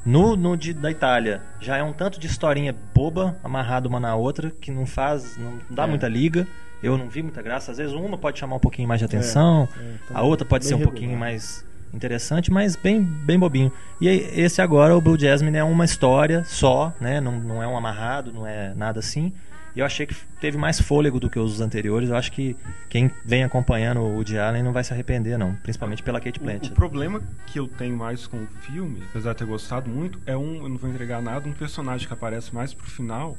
No, 0.05 0.35
no 0.37 0.55
de, 0.55 0.73
da 0.73 0.89
Itália 0.91 1.41
já 1.59 1.75
é 1.77 1.83
um 1.83 1.91
tanto 1.91 2.19
de 2.19 2.27
historinha 2.27 2.73
boba 2.93 3.35
amarrada 3.43 3.87
uma 3.89 3.99
na 3.99 4.15
outra 4.15 4.51
que 4.51 4.71
não 4.71 4.85
faz, 4.85 5.35
não 5.37 5.59
dá 5.69 5.83
É. 5.83 5.87
muita 5.87 6.07
liga. 6.07 6.47
Eu 6.81 6.97
não 6.97 7.09
vi 7.09 7.23
muita 7.23 7.41
graça. 7.41 7.71
Às 7.71 7.77
vezes 7.77 7.93
uma 7.93 8.17
pode 8.17 8.39
chamar 8.39 8.55
um 8.55 8.59
pouquinho 8.59 8.87
mais 8.87 8.99
de 8.99 9.05
atenção, 9.05 9.67
é, 9.79 10.13
tá 10.13 10.19
a 10.19 10.21
outra 10.21 10.45
pode 10.45 10.65
ser 10.65 10.75
um 10.75 10.77
regular. 10.77 10.93
pouquinho 10.93 11.17
mais 11.17 11.65
interessante, 11.93 12.51
mas 12.51 12.75
bem, 12.75 13.01
bem 13.01 13.39
bobinho. 13.39 13.71
E 13.99 14.07
esse 14.07 14.61
agora, 14.61 14.95
o 14.95 15.01
Blue 15.01 15.17
Jasmine, 15.19 15.57
é 15.57 15.63
uma 15.63 15.85
história 15.85 16.43
só, 16.43 16.93
né? 16.99 17.19
Não, 17.21 17.39
não 17.39 17.63
é 17.63 17.67
um 17.67 17.77
amarrado, 17.77 18.31
não 18.31 18.45
é 18.45 18.73
nada 18.75 18.99
assim. 18.99 19.33
E 19.75 19.79
eu 19.79 19.85
achei 19.85 20.07
que 20.07 20.15
teve 20.41 20.57
mais 20.57 20.81
fôlego 20.81 21.19
do 21.19 21.29
que 21.29 21.37
os 21.37 21.61
anteriores. 21.61 22.09
Eu 22.09 22.15
acho 22.15 22.31
que 22.31 22.55
quem 22.89 23.11
vem 23.23 23.43
acompanhando 23.43 23.99
o 24.01 24.15
Woody 24.15 24.37
Allen 24.37 24.63
não 24.63 24.73
vai 24.73 24.83
se 24.83 24.91
arrepender, 24.91 25.37
não. 25.37 25.53
Principalmente 25.61 26.01
pela 26.01 26.19
Kate 26.19 26.39
O, 26.39 26.43
Blanchett. 26.43 26.71
o 26.71 26.75
problema 26.75 27.21
que 27.45 27.59
eu 27.59 27.67
tenho 27.67 27.95
mais 27.95 28.25
com 28.25 28.37
o 28.37 28.47
filme, 28.61 29.03
apesar 29.11 29.33
de 29.33 29.37
ter 29.37 29.45
gostado 29.45 29.87
muito, 29.87 30.19
é 30.25 30.35
um, 30.35 30.63
eu 30.63 30.69
não 30.69 30.77
vou 30.77 30.89
entregar 30.89 31.21
nada, 31.21 31.47
um 31.47 31.53
personagem 31.53 32.07
que 32.07 32.13
aparece 32.13 32.53
mais 32.55 32.73
pro 32.73 32.87
final, 32.87 33.37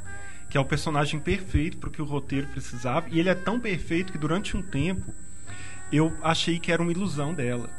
que 0.48 0.56
é 0.56 0.60
o 0.60 0.64
personagem 0.64 1.20
perfeito 1.20 1.78
pro 1.78 1.90
que 1.90 2.00
o 2.00 2.04
roteiro 2.04 2.46
precisava, 2.48 3.06
e 3.10 3.18
ele 3.20 3.28
é 3.28 3.34
tão 3.34 3.60
perfeito 3.60 4.12
que 4.12 4.18
durante 4.18 4.56
um 4.56 4.62
tempo 4.62 5.12
eu 5.92 6.12
achei 6.22 6.58
que 6.58 6.70
era 6.70 6.82
uma 6.82 6.92
ilusão 6.92 7.34
dela. 7.34 7.70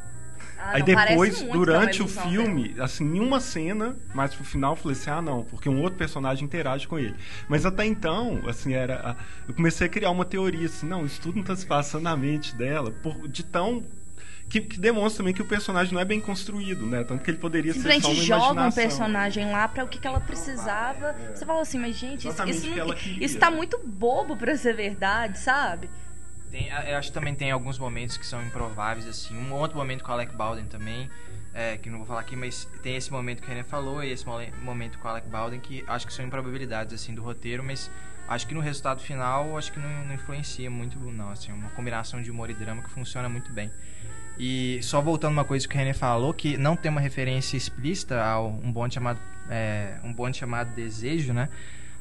Ah, 0.58 0.72
Aí 0.74 0.80
não, 0.80 0.86
depois, 0.86 1.42
muito 1.42 1.54
durante 1.54 2.02
é 2.02 2.04
o 2.04 2.08
filme, 2.08 2.76
assim, 2.80 3.06
em 3.06 3.20
uma 3.20 3.40
cena, 3.40 3.96
mais 4.14 4.36
pro 4.36 4.44
final, 4.44 4.74
eu 4.74 4.76
falei 4.76 4.98
assim, 4.98 5.10
ah 5.10 5.22
não, 5.22 5.44
porque 5.44 5.70
um 5.70 5.82
outro 5.82 5.98
personagem 5.98 6.44
interage 6.44 6.86
com 6.86 7.00
ele. 7.00 7.16
Mas 7.48 7.66
até 7.66 7.86
então, 7.86 8.42
assim, 8.46 8.74
era. 8.74 9.16
Eu 9.48 9.54
comecei 9.54 9.88
a 9.88 9.90
criar 9.90 10.12
uma 10.12 10.26
teoria, 10.26 10.66
assim, 10.66 10.86
não, 10.86 11.06
isso 11.06 11.22
tudo 11.22 11.38
não 11.38 11.44
tá 11.44 11.56
se 11.56 11.66
passando 11.66 12.04
na 12.04 12.18
mente 12.18 12.54
dela, 12.56 12.92
por, 12.92 13.28
de 13.28 13.44
tão. 13.44 13.84
Que, 14.50 14.62
que 14.62 14.80
demonstra 14.80 15.20
também 15.20 15.34
que 15.34 15.42
o 15.44 15.46
personagem 15.46 15.94
não 15.94 16.02
é 16.02 16.06
bem 16.06 16.20
construído, 16.20 16.86
né? 16.88 17.04
Tanto 17.04 17.24
que 17.24 17.30
ele 17.30 17.38
poderia 17.38 17.72
ser 17.72 17.80
só 17.82 17.90
Simplesmente 17.92 18.32
uma 18.32 18.40
joga 18.40 18.68
um 18.68 18.72
personagem 18.72 19.52
lá 19.52 19.68
pra 19.68 19.84
o 19.84 19.88
que, 19.88 20.00
que 20.00 20.08
ela 20.08 20.20
precisava. 20.20 21.16
Você 21.36 21.46
fala 21.46 21.62
assim, 21.62 21.78
mas 21.78 21.96
gente, 21.96 22.20
isso, 22.20 22.30
Exatamente 22.30 22.58
isso, 22.68 22.76
não- 22.76 22.94
queria. 22.96 23.26
isso 23.26 23.38
tá 23.38 23.52
muito 23.52 23.80
bobo 23.86 24.36
pra 24.36 24.58
ser 24.58 24.74
verdade, 24.74 25.38
sabe? 25.38 25.88
Tem- 26.50 26.68
eu 26.88 26.98
acho 26.98 27.10
que 27.10 27.14
também 27.14 27.36
tem 27.36 27.52
alguns 27.52 27.78
momentos 27.78 28.18
que 28.18 28.26
são 28.26 28.42
improváveis, 28.44 29.08
assim. 29.08 29.38
Um 29.38 29.54
outro 29.54 29.78
momento 29.78 30.04
com 30.04 30.10
o 30.10 30.14
Alec 30.16 30.36
Baldwin 30.36 30.66
também, 30.66 31.08
é, 31.54 31.78
que 31.78 31.88
não 31.88 32.00
vou 32.00 32.08
falar 32.08 32.22
aqui, 32.22 32.36
mas 32.36 32.68
tem 32.82 32.96
esse 32.96 33.12
momento 33.12 33.42
que 33.42 33.46
o 33.46 33.50
René 33.50 33.62
falou 33.62 34.04
e 34.04 34.12
esse 34.12 34.26
momento 34.64 34.98
com 34.98 35.08
o 35.08 35.12
Alec 35.12 35.28
Baldwin 35.30 35.60
que 35.60 35.84
acho 35.88 36.08
que 36.08 36.14
são 36.14 36.26
improbabilidades, 36.26 36.92
assim, 36.96 37.14
do 37.14 37.22
roteiro, 37.22 37.64
mas 37.64 37.92
acho 38.28 38.48
que 38.48 38.56
no 38.56 38.62
resultado 38.62 39.00
final, 39.00 39.56
acho 39.60 39.72
que 39.72 39.80
não, 39.80 40.06
não 40.06 40.16
influencia 40.16 40.72
muito, 40.72 40.98
não, 40.98 41.30
assim. 41.30 41.52
Uma 41.52 41.70
combinação 41.70 42.20
de 42.20 42.32
humor 42.32 42.50
e 42.50 42.56
drama 42.56 42.82
que 42.82 42.90
funciona 42.90 43.30
muito 43.30 43.52
bem. 43.52 43.72
E 44.40 44.80
só 44.82 45.02
voltando 45.02 45.34
uma 45.34 45.44
coisa 45.44 45.68
que 45.68 45.76
o 45.76 45.78
René 45.78 45.94
falou, 45.94 46.34
que 46.34 46.58
não 46.58 46.76
tem 46.76 46.90
uma 46.90 47.02
referência 47.02 47.58
explícita 47.58 48.24
ao 48.24 48.48
um 48.64 48.72
bonde 48.72 48.94
chamado, 48.96 49.20
é, 49.50 49.96
um 50.04 50.14
bonde 50.14 50.38
chamado 50.38 50.74
Desejo, 50.74 51.34
né? 51.34 51.50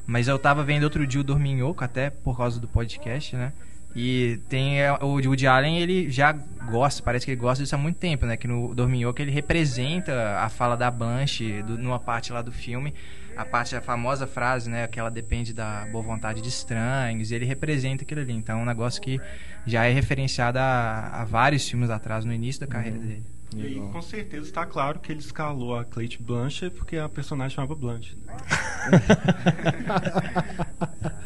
Mas 0.07 0.27
eu 0.27 0.39
tava 0.39 0.63
vendo 0.63 0.83
outro 0.83 1.05
dia 1.05 1.19
o 1.19 1.23
Dorminhoco, 1.23 1.83
até 1.83 2.09
por 2.09 2.37
causa 2.37 2.59
do 2.59 2.67
podcast, 2.67 3.35
né? 3.35 3.51
E 3.95 4.39
tem 4.47 4.79
é, 4.81 4.91
o 4.93 5.15
Woody 5.15 5.47
Allen, 5.47 5.79
ele 5.79 6.09
já 6.09 6.31
gosta, 6.31 7.03
parece 7.03 7.25
que 7.25 7.31
ele 7.31 7.41
gosta 7.41 7.63
disso 7.63 7.75
há 7.75 7.77
muito 7.77 7.97
tempo, 7.97 8.25
né? 8.25 8.37
Que 8.37 8.47
no 8.47 8.73
Dorminhoco 8.73 9.21
ele 9.21 9.31
representa 9.31 10.37
a 10.39 10.47
fala 10.47 10.77
da 10.77 10.89
Blanche 10.89 11.61
do- 11.63 11.77
numa 11.77 11.99
parte 11.99 12.31
lá 12.31 12.41
do 12.41 12.51
filme. 12.51 12.93
A 13.35 13.45
parte, 13.45 13.75
a 13.75 13.81
famosa 13.81 14.27
frase, 14.27 14.69
né? 14.69 14.87
Que 14.87 14.99
ela 14.99 15.09
depende 15.09 15.53
da 15.53 15.87
boa 15.91 16.03
vontade 16.03 16.41
de 16.41 16.49
estranhos. 16.49 17.31
E 17.31 17.35
ele 17.35 17.45
representa 17.45 18.03
aquilo 18.03 18.21
ali. 18.21 18.33
Então 18.33 18.59
é 18.59 18.61
um 18.61 18.65
negócio 18.65 19.01
que 19.01 19.19
já 19.65 19.85
é 19.85 19.91
referenciado 19.91 20.59
a, 20.59 21.21
a 21.21 21.25
vários 21.25 21.67
filmes 21.67 21.89
atrás, 21.89 22.25
no 22.25 22.33
início 22.33 22.61
da 22.61 22.67
carreira 22.67 22.97
dele. 22.97 23.23
E 23.55 23.65
aí, 23.65 23.75
com 23.75 24.01
certeza 24.01 24.45
está 24.45 24.65
claro 24.65 24.99
que 24.99 25.11
ele 25.11 25.19
escalou 25.19 25.75
a 25.75 25.83
Kate 25.83 26.21
Blanchett 26.21 26.75
porque 26.75 26.97
a 26.97 27.09
personagem 27.09 27.55
chamava 27.55 27.73
Blanche. 27.73 28.15
Né? 28.25 28.35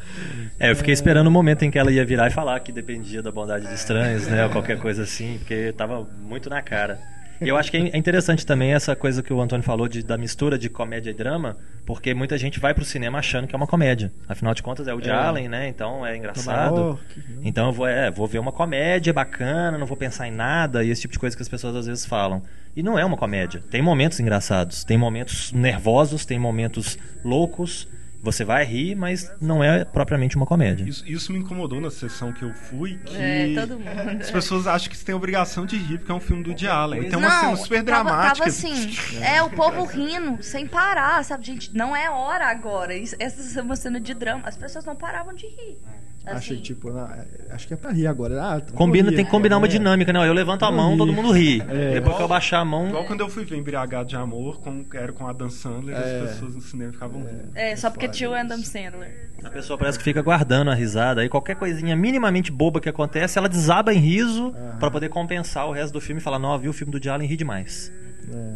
É, 0.59 0.71
eu 0.71 0.75
fiquei 0.75 0.93
esperando 0.93 1.27
o 1.27 1.31
momento 1.31 1.63
em 1.63 1.71
que 1.71 1.77
ela 1.77 1.91
ia 1.91 2.05
virar 2.05 2.27
e 2.27 2.31
falar 2.31 2.59
que 2.59 2.71
dependia 2.71 3.21
da 3.21 3.31
bondade 3.31 3.67
de 3.67 3.73
estranhos, 3.73 4.27
né? 4.27 4.45
Ou 4.45 4.51
qualquer 4.51 4.79
coisa 4.79 5.03
assim, 5.03 5.37
porque 5.39 5.73
tava 5.73 6.07
muito 6.21 6.49
na 6.49 6.61
cara. 6.61 6.99
Eu 7.47 7.57
acho 7.57 7.69
que 7.71 7.77
é 7.77 7.97
interessante 7.97 8.45
também 8.45 8.73
essa 8.73 8.95
coisa 8.95 9.21
que 9.21 9.33
o 9.33 9.41
Antônio 9.41 9.63
falou 9.63 9.87
de, 9.87 10.03
da 10.03 10.17
mistura 10.17 10.57
de 10.57 10.69
comédia 10.69 11.11
e 11.11 11.13
drama, 11.13 11.57
porque 11.85 12.13
muita 12.13 12.37
gente 12.37 12.59
vai 12.59 12.73
pro 12.73 12.85
cinema 12.85 13.19
achando 13.19 13.47
que 13.47 13.55
é 13.55 13.57
uma 13.57 13.67
comédia. 13.67 14.11
Afinal 14.27 14.53
de 14.53 14.63
contas, 14.63 14.87
é 14.87 14.93
o 14.93 15.01
de 15.01 15.09
É. 15.09 15.13
Allen, 15.13 15.47
né? 15.49 15.67
Então 15.67 16.05
é 16.05 16.15
engraçado. 16.15 16.99
Então 17.43 17.67
eu 17.67 17.71
vou, 17.73 17.87
é, 17.87 18.09
vou 18.11 18.27
ver 18.27 18.39
uma 18.39 18.51
comédia 18.51 19.13
bacana, 19.13 19.77
não 19.77 19.85
vou 19.85 19.97
pensar 19.97 20.27
em 20.27 20.31
nada, 20.31 20.83
e 20.83 20.89
esse 20.89 21.01
tipo 21.01 21.13
de 21.13 21.19
coisa 21.19 21.35
que 21.35 21.41
as 21.41 21.49
pessoas 21.49 21.75
às 21.75 21.85
vezes 21.87 22.05
falam. 22.05 22.41
E 22.75 22.81
não 22.81 22.97
é 22.97 23.05
uma 23.05 23.17
comédia. 23.17 23.61
Tem 23.69 23.81
momentos 23.81 24.19
engraçados, 24.19 24.83
tem 24.83 24.97
momentos 24.97 25.51
nervosos, 25.51 26.25
tem 26.25 26.39
momentos 26.39 26.97
loucos. 27.23 27.87
Você 28.23 28.45
vai 28.45 28.63
rir, 28.63 28.95
mas 28.95 29.29
não 29.41 29.61
é 29.61 29.83
propriamente 29.83 30.37
uma 30.37 30.45
comédia. 30.45 30.85
Isso, 30.85 31.03
isso 31.05 31.33
me 31.33 31.39
incomodou 31.39 31.81
na 31.81 31.91
sessão 31.91 32.31
que 32.31 32.41
eu 32.41 32.53
fui, 32.53 32.97
que 33.05 33.15
É, 33.17 33.53
todo 33.53 33.77
mundo. 33.77 34.21
as 34.21 34.31
pessoas 34.31 34.65
acham 34.65 34.89
que 34.89 34.95
você 34.97 35.03
tem 35.03 35.11
a 35.13 35.17
obrigação 35.17 35.65
de 35.65 35.75
rir 35.77 35.97
porque 35.97 36.11
é 36.11 36.15
um 36.15 36.21
filme 36.21 36.41
do 36.41 36.51
Woody 36.51 36.65
Allen. 36.67 37.01
E 37.03 37.09
tem 37.09 37.19
uma 37.19 37.29
cena 37.29 37.55
super 37.57 37.83
tava, 37.83 38.03
dramática. 38.09 38.35
tava 38.37 38.49
assim, 38.49 38.95
é, 39.21 39.43
o 39.43 39.49
povo 39.49 39.83
rindo, 39.83 40.41
sem 40.41 40.65
parar, 40.65 41.21
sabe? 41.25 41.45
Gente, 41.45 41.75
não 41.75 41.93
é 41.93 42.09
hora 42.09 42.47
agora. 42.47 42.93
Essa 42.97 43.59
é 43.59 43.61
uma 43.61 43.75
cena 43.75 43.99
de 43.99 44.13
drama. 44.13 44.43
As 44.47 44.55
pessoas 44.55 44.85
não 44.85 44.95
paravam 44.95 45.33
de 45.33 45.45
rir. 45.45 45.77
Assim, 46.25 46.37
Achei 46.37 46.57
tipo, 46.61 46.89
ah, 46.91 47.25
acho 47.49 47.67
que 47.67 47.73
é 47.73 47.77
pra 47.77 47.91
rir 47.91 48.07
agora. 48.07 48.41
Ah, 48.41 48.61
Combina, 48.73 49.09
rir 49.09 49.15
tem 49.17 49.25
que 49.25 49.31
combinar 49.31 49.57
uma 49.57 49.65
agora, 49.65 49.73
né? 49.73 49.77
dinâmica, 49.79 50.13
não. 50.13 50.25
Eu 50.25 50.31
levanto 50.31 50.63
a 50.63 50.71
mão, 50.71 50.91
rir. 50.91 50.97
todo 50.97 51.11
mundo 51.11 51.31
ri. 51.31 51.61
É. 51.67 51.95
Depois 51.95 52.15
que 52.15 52.23
eu 52.23 52.27
baixar 52.29 52.59
a 52.59 52.65
mão. 52.65 52.87
Igual 52.87 53.03
quando 53.05 53.19
eu 53.19 53.29
fui 53.29 53.43
ver 53.43 53.57
Embriagado 53.57 54.07
de 54.07 54.15
Amor, 54.15 54.61
com, 54.61 54.85
era 54.93 55.11
com 55.11 55.27
a 55.27 55.33
Dan 55.33 55.49
Sandler, 55.49 55.93
É. 55.95 56.21
as 56.21 56.29
pessoas 56.31 56.55
no 56.55 56.61
cinema 56.61 56.93
ficavam 56.93 57.19
rindo. 57.21 57.49
É, 57.55 57.75
só 57.75 57.89
porque 57.89 58.07
tinha 58.07 58.29
o. 58.29 58.33
Adam 58.33 58.57
Sandler. 58.59 59.31
A 59.43 59.49
pessoa 59.49 59.77
parece 59.77 59.97
que 59.97 60.03
fica 60.05 60.21
guardando 60.21 60.71
a 60.71 60.73
risada. 60.73 61.19
Aí 61.19 61.27
qualquer 61.27 61.55
coisinha 61.57 61.93
minimamente 61.95 62.49
boba 62.51 62.79
que 62.79 62.87
acontece, 62.87 63.37
ela 63.37 63.49
desaba 63.49 63.93
em 63.93 63.99
riso 63.99 64.55
Aham. 64.55 64.77
pra 64.79 64.89
poder 64.89 65.09
compensar 65.09 65.67
o 65.67 65.73
resto 65.73 65.91
do 65.93 65.99
filme 65.99 66.21
e 66.21 66.23
falar: 66.23 66.39
Não, 66.39 66.57
viu 66.57 66.71
o 66.71 66.73
filme 66.73 66.97
do 66.97 67.09
Allen 67.11 67.27
ri 67.27 67.35
demais. 67.35 67.91
É. 68.33 68.55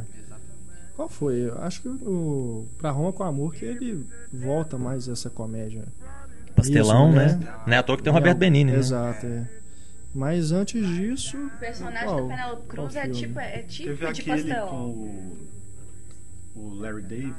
Qual 0.95 1.07
foi? 1.09 1.47
Eu 1.50 1.62
acho 1.62 1.81
que 1.81 1.88
o 1.89 2.65
Pra 2.79 2.89
Roma 2.89 3.13
com 3.13 3.24
Amor 3.24 3.53
que 3.53 3.65
ele 3.65 4.03
volta 4.33 4.77
mais 4.77 5.07
essa 5.07 5.29
comédia. 5.29 5.83
Pastelão, 6.58 7.10
Isso, 7.10 7.18
né? 7.18 7.26
né? 7.40 7.54
Não 7.68 7.74
é 7.74 7.78
à 7.78 7.84
toa 7.84 7.96
que 7.98 8.04
tem 8.04 8.12
o 8.12 8.16
Roberto 8.16 8.38
Benini, 8.38 8.72
né? 8.72 8.78
Exato, 8.80 9.26
é. 9.26 9.48
Mas 10.14 10.52
antes 10.52 10.86
disso. 10.88 11.38
O 11.38 11.50
personagem 11.60 12.04
qual- 12.08 12.28
da 12.28 12.36
Penelope 12.36 12.68
Cruz 12.68 12.96
é 12.96 13.08
tipo, 13.10 13.40
é 13.40 13.58
tipo 13.60 13.90
Teve 13.90 14.00
de 14.14 14.22
aquele 14.22 14.44
com 14.44 14.50
pastelão. 14.50 14.90
o, 14.90 15.38
o 16.56 16.74
Larry 16.80 17.04
David. 17.04 17.36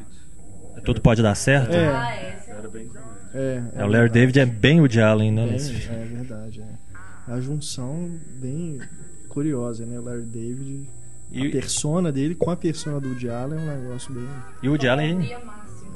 Tudo 0.85 1.01
pode 1.01 1.21
dar 1.23 1.35
certo. 1.35 1.75
É. 1.75 1.89
Ah, 1.89 2.33
esse. 2.35 2.51
Era 2.51 2.69
bem 2.69 2.87
comédia. 2.87 3.19
É, 3.35 3.63
É, 3.75 3.85
o 3.85 3.89
Larry 3.89 4.11
David 4.11 4.39
é 4.41 4.47
bem 4.47 4.81
o 4.81 4.87
de 4.89 5.01
Allen, 5.01 5.33
né? 5.33 5.47
Bem, 5.47 5.57
é 5.57 6.05
verdade, 6.05 6.61
é. 6.63 7.33
A 7.33 7.41
junção 7.41 8.11
bem 8.41 8.81
curiosa, 9.29 9.85
né? 9.85 9.99
O 9.99 10.03
Larry 10.05 10.23
David, 10.23 10.89
a 11.35 11.37
E, 11.37 11.51
persona 11.51 12.13
dele 12.13 12.35
com 12.37 12.51
a 12.51 12.57
persona 12.57 13.01
do 13.01 13.09
Woody 13.09 13.29
Allen 13.29 13.59
é 13.59 13.63
um 13.63 13.83
negócio 13.83 14.15
bem. 14.15 14.29
e 14.63 14.69
o 14.69 14.79
de 14.79 14.87
Allen. 14.89 15.37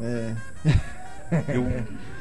É. 0.01 0.35
E 1.53 1.59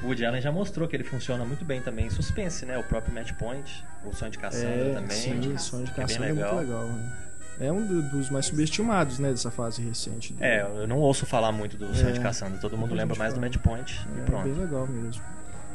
o 0.04 0.08
Woody 0.08 0.26
Allen 0.26 0.42
já 0.42 0.52
mostrou 0.52 0.88
que 0.88 0.96
ele 0.96 1.04
funciona 1.04 1.44
muito 1.46 1.64
bem 1.66 1.82
também 1.82 2.08
em 2.08 2.10
suspense, 2.10 2.66
né? 2.66 2.78
O 2.78 2.84
próprio 2.84 3.14
Match 3.14 3.34
Point, 3.34 3.86
o 4.06 4.14
Sonho 4.14 4.32
de 4.32 4.38
Cassandra 4.40 4.70
É, 4.70 4.94
também. 4.94 5.18
sim, 5.18 5.58
Sonho 5.58 5.86
de 5.86 5.92
que 5.92 6.02
é 6.02 6.06
bem 6.06 6.16
Cassandra 6.16 6.30
é, 6.30 6.34
muito 6.34 6.56
legal. 6.56 6.88
né? 6.88 7.18
É 7.60 7.72
um 7.72 7.86
do- 7.86 8.02
dos 8.10 8.30
mais 8.32 8.48
subestimados, 8.48 9.20
né, 9.20 9.30
dessa 9.30 9.52
fase 9.52 9.82
recente. 9.84 10.34
dele. 10.34 10.50
É, 10.52 10.62
eu 10.64 10.88
não 10.88 10.98
ouço 10.98 11.26
falar 11.28 11.52
muito 11.52 11.78
do 11.78 11.94
Sonho 11.94 12.10
É. 12.10 12.12
de 12.14 12.20
Cassandra. 12.20 12.58
Todo 12.60 12.72
mundo 12.72 12.90
Muita 12.90 12.96
lembra 13.04 13.18
mais 13.18 13.34
do 13.34 13.40
fala. 13.40 13.48
Match 13.48 13.58
Point 13.62 14.00
e 14.00 14.12
É, 14.12 14.16
bem 14.16 14.24
pronto. 14.26 14.60
legal 14.60 14.88
mesmo. 14.88 15.22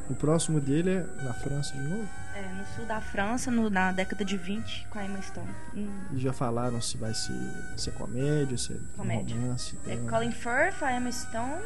O 0.09 0.15
próximo 0.15 0.61
dele 0.61 0.91
é 0.91 1.23
na 1.25 1.33
França 1.33 1.75
de 1.75 1.83
novo. 1.83 2.09
É, 2.35 2.41
no 2.43 2.65
sul 2.77 2.85
da 2.87 3.01
França, 3.01 3.51
no- 3.51 3.69
na 3.71 3.91
década 3.93 4.25
de 4.25 4.37
20, 4.37 4.87
com 4.91 4.99
a 4.99 5.05
Emma 5.05 5.21
Stone. 5.23 5.49
Hum, 5.77 5.89
E 6.13 6.19
já 6.21 6.33
falaram 6.33 6.81
se 6.81 6.97
vai 6.97 7.13
ser, 7.15 7.33
ser 7.77 7.91
comédia, 7.93 8.57
se 8.57 8.73
é 8.73 8.77
Comédia. 8.97 9.37
romance. 9.37 9.77
É 9.87 9.95
drama. 9.97 10.11
Colin 10.11 10.31
Firth, 10.33 10.83
a 10.83 10.97
Emma 10.97 11.11
Stone 11.11 11.63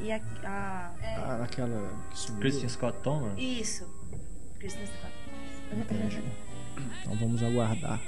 e 0.00 0.12
a... 0.12 0.20
a- 0.44 0.90
Ah, 1.02 1.40
aquela 1.44 1.88
que 2.10 2.18
sumiu. 2.18 2.40
Christian 2.40 2.68
Scott 2.68 2.98
Thomas? 3.02 3.32
Isso. 3.38 3.84
Kristen 4.58 4.86
Scott. 4.86 5.12
Entendi. 5.72 6.22
Então 7.02 7.16
vamos 7.16 7.42
aguardar. 7.42 7.98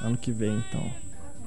Ano 0.00 0.16
que 0.16 0.30
vem, 0.30 0.58
então. 0.68 0.88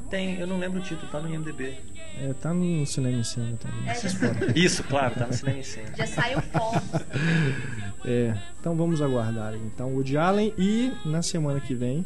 Tem, 0.09 0.38
eu 0.39 0.45
não 0.48 0.57
lembro 0.57 0.79
o 0.79 0.83
título, 0.83 1.09
tá 1.09 1.21
no 1.21 1.33
IMDB. 1.33 1.77
É, 2.17 2.33
tá 2.33 2.53
no 2.53 2.86
cinema 2.86 3.17
em 3.17 3.24
cena 3.24 3.55
também. 3.57 3.88
É, 3.88 3.93
já- 3.95 4.09
Isso, 4.55 4.83
claro, 4.83 5.15
tá 5.15 5.27
no 5.27 5.33
cinema 5.33 5.59
em 5.59 5.63
cena. 5.63 5.95
Já 5.95 6.05
saiu 6.07 6.41
foto. 6.41 6.81
É, 8.05 8.33
então 8.59 8.75
vamos 8.77 9.01
aguardar. 9.01 9.53
Então, 9.55 9.93
Woody 9.93 10.17
Allen 10.17 10.53
e 10.57 10.91
na 11.05 11.21
semana 11.21 11.59
que 11.59 11.75
vem, 11.75 12.05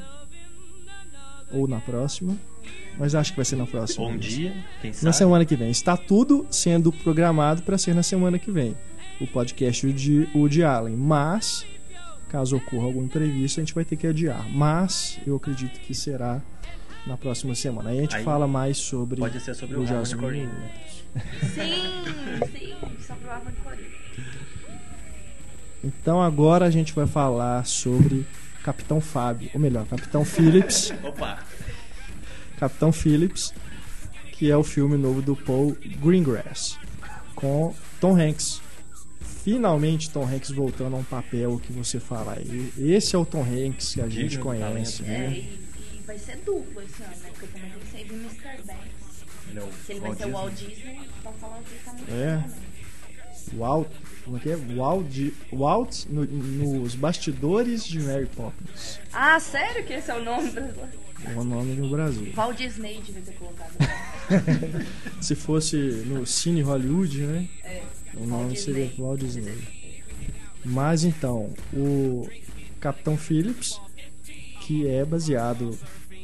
ou 1.54 1.68
na 1.68 1.80
próxima, 1.80 2.36
mas 2.98 3.16
acho 3.16 3.32
que 3.32 3.38
vai 3.38 3.46
ser 3.46 3.56
na 3.56 3.66
próxima. 3.66 4.06
Bom 4.06 4.18
dia, 4.18 4.54
quem 4.82 4.92
sabe. 4.92 5.06
Na 5.06 5.14
semana 5.14 5.46
que 5.46 5.56
vem. 5.56 5.70
Está 5.70 5.96
tudo 5.96 6.46
sendo 6.50 6.92
programado 6.92 7.62
para 7.64 7.78
ser 7.78 7.94
na 7.94 8.04
semana 8.04 8.40
que 8.40 8.52
vem. 8.52 8.76
O 9.22 9.28
podcast 9.28 9.92
de 9.94 10.28
Woody 10.36 10.64
Allen. 10.64 10.96
Mas, 10.96 11.66
caso 12.30 12.58
ocorra 12.58 12.86
algum 12.86 13.04
imprevisto, 13.04 13.60
a 13.60 13.64
gente 13.64 13.74
vai 13.74 13.86
ter 13.86 13.96
que 13.96 14.08
adiar. 14.08 14.50
Mas, 14.50 15.20
eu 15.26 15.36
acredito 15.36 15.80
que 15.80 15.94
será 15.94 16.42
na 17.06 17.18
próxima 17.18 17.54
semana. 17.54 17.92
Aí 17.92 18.00
a 18.00 18.02
gente 18.02 18.16
Aí 18.16 18.24
fala 18.24 18.48
mais 18.48 18.78
sobre 18.78 19.20
Pode 19.20 19.40
ser 19.40 19.54
sobre 19.54 19.78
o 19.78 19.82
o 19.82 19.86
Jasmine. 19.86 20.22
Corrine. 20.22 20.52
Sim, 21.54 22.58
sim. 22.58 22.74
Só 23.00 23.14
pro 23.16 23.30
Harmony 23.30 23.56
Corrine. 23.64 24.04
Então 25.84 26.22
agora 26.22 26.66
a 26.66 26.70
gente 26.70 26.94
vai 26.94 27.06
falar 27.06 27.66
sobre 27.66 28.26
Capitão 28.64 29.02
Fábio, 29.02 29.50
ou 29.54 29.60
melhor, 29.60 29.86
Capitão 29.86 30.24
Phillips. 30.26 30.92
Opa! 31.04 31.44
Capitão 32.58 32.92
Phillips, 32.94 33.54
que 34.32 34.50
é 34.50 34.56
o 34.58 34.64
filme 34.64 34.98
novo 34.98 35.22
do 35.22 35.36
Paul 35.36 35.76
Greengrass, 36.02 36.78
com 37.36 37.76
Tom 38.00 38.18
Hanks. 38.20 38.62
Finalmente 39.44 40.10
Tom 40.10 40.24
Hanks 40.26 40.52
voltando 40.52 40.96
a 40.96 41.00
um 41.00 41.04
papel 41.04 41.60
que 41.60 41.74
você 41.74 42.00
fala. 42.00 42.38
"E- 42.42 42.72
Esse 42.78 43.16
é 43.16 43.20
o 43.20 43.26
Tom 43.26 43.44
Hanks 43.44 43.94
que 43.96 44.02
a 44.02 44.08
gente 44.08 44.38
do 44.38 44.44
conhece. 44.44 45.04
talento. 45.04 45.12
É, 45.12 45.28
né? 45.28 45.34
e, 45.34 45.40
e 45.98 46.02
vai 46.08 46.18
ser 46.18 46.38
duplo 46.38 46.82
esse 46.82 47.04
ano, 47.04 47.12
né? 47.22 47.30
Porque 47.32 47.48
também 47.48 47.72
tem 47.72 47.80
que 47.82 47.88
ser 47.92 48.14
o 48.14 48.16
Mr. 48.16 48.64
Banks. 48.66 49.24
Ele 49.50 49.60
é 49.60 49.64
o 49.64 49.70
Se 49.86 49.92
ele 49.92 50.00
vai 50.00 50.10
Walt 50.10 50.18
ser 50.20 50.26
o. 50.26 50.32
Walt 50.32 50.54
Disney, 50.54 51.00
estão 51.18 51.34
falando 51.34 51.64
que 51.66 51.74
ele 51.74 51.82
tá 51.84 51.92
muito 51.94 52.12
É. 52.14 52.38
bom 52.38 52.44
também. 52.44 53.60
Walt, 53.60 53.88
como 54.26 54.38
é 54.38 54.40
que 54.40 54.50
é? 54.52 54.56
Walt, 54.56 55.06
Walt 55.52 56.06
no- 56.10 56.26
nos 56.26 56.96
bastidores 56.96 57.84
de 57.86 58.00
Mary 58.00 58.26
Poppins. 58.28 59.00
Ah, 59.12 59.40
sério 59.40 59.84
que 59.86 59.94
esse 59.94 60.10
é 60.12 60.16
o 60.16 60.24
nome 60.24 60.50
do... 60.50 60.60
É 61.26 61.34
o 61.38 61.44
nome 61.44 61.74
no 61.76 61.90
Brasil. 61.90 62.34
Walt 62.36 62.58
Disney 62.58 63.02
devia 63.06 63.22
ter 63.22 63.34
colocado. 63.36 63.72
Se 65.22 65.36
fosse 65.36 65.78
no 66.06 66.26
Cine 66.26 66.62
Hollywood, 66.62 67.22
né? 67.22 67.48
É. 67.64 67.82
O 68.16 68.26
nome 68.26 68.46
Walt 68.48 68.58
seria. 68.58 68.92
Walt 68.98 69.20
Disney. 69.22 69.58
Mas 70.66 71.04
então, 71.04 71.54
o 71.74 72.28
Capitão 72.80 73.18
Phillips, 73.18 73.80
que 74.62 74.88
é 74.88 75.04
baseado 75.06 75.78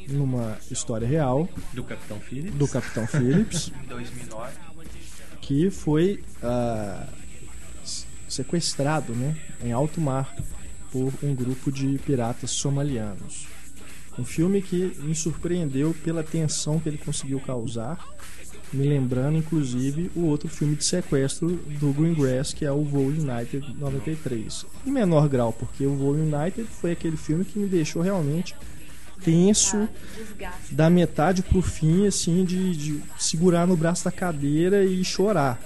numa 0.08 0.58
história 0.70 1.06
real 1.06 1.48
Do 1.72 1.84
Capitão 1.84 2.18
Phillips. 2.20 2.54
do 2.58 2.68
Capitão 2.68 3.06
Phillips, 3.06 3.72
Em 3.84 3.86
2009. 3.86 4.52
que 5.42 5.70
foi 5.70 6.22
s- 6.42 7.06
sequestrado 8.40 9.12
né, 9.12 9.36
em 9.62 9.72
alto 9.72 10.00
mar 10.00 10.34
por 10.90 11.12
um 11.22 11.34
grupo 11.34 11.70
de 11.70 11.98
piratas 11.98 12.50
somalianos. 12.50 13.46
Um 14.18 14.24
filme 14.24 14.60
que 14.60 14.96
me 15.00 15.14
surpreendeu 15.14 15.94
pela 16.02 16.22
tensão 16.22 16.80
que 16.80 16.88
ele 16.88 16.98
conseguiu 16.98 17.38
causar, 17.40 18.04
me 18.72 18.86
lembrando 18.86 19.38
inclusive 19.38 20.10
o 20.14 20.26
outro 20.26 20.48
filme 20.48 20.76
de 20.76 20.84
sequestro 20.84 21.48
do 21.48 21.92
Greengrass, 21.92 22.52
que 22.52 22.64
é 22.64 22.72
o 22.72 22.82
Voo 22.82 23.06
United 23.06 23.74
93. 23.78 24.66
Em 24.86 24.90
menor 24.90 25.28
grau, 25.28 25.52
porque 25.52 25.84
o 25.86 25.94
Voo 25.94 26.14
United 26.14 26.64
foi 26.64 26.92
aquele 26.92 27.16
filme 27.16 27.44
que 27.44 27.58
me 27.58 27.66
deixou 27.66 28.02
realmente 28.02 28.54
tenso 29.22 29.88
da 30.70 30.88
metade 30.88 31.42
pro 31.42 31.60
fim, 31.60 32.06
assim, 32.06 32.44
de, 32.44 32.74
de 32.74 33.02
segurar 33.18 33.66
no 33.66 33.76
braço 33.76 34.04
da 34.04 34.10
cadeira 34.10 34.84
e 34.84 35.04
chorar. 35.04 35.60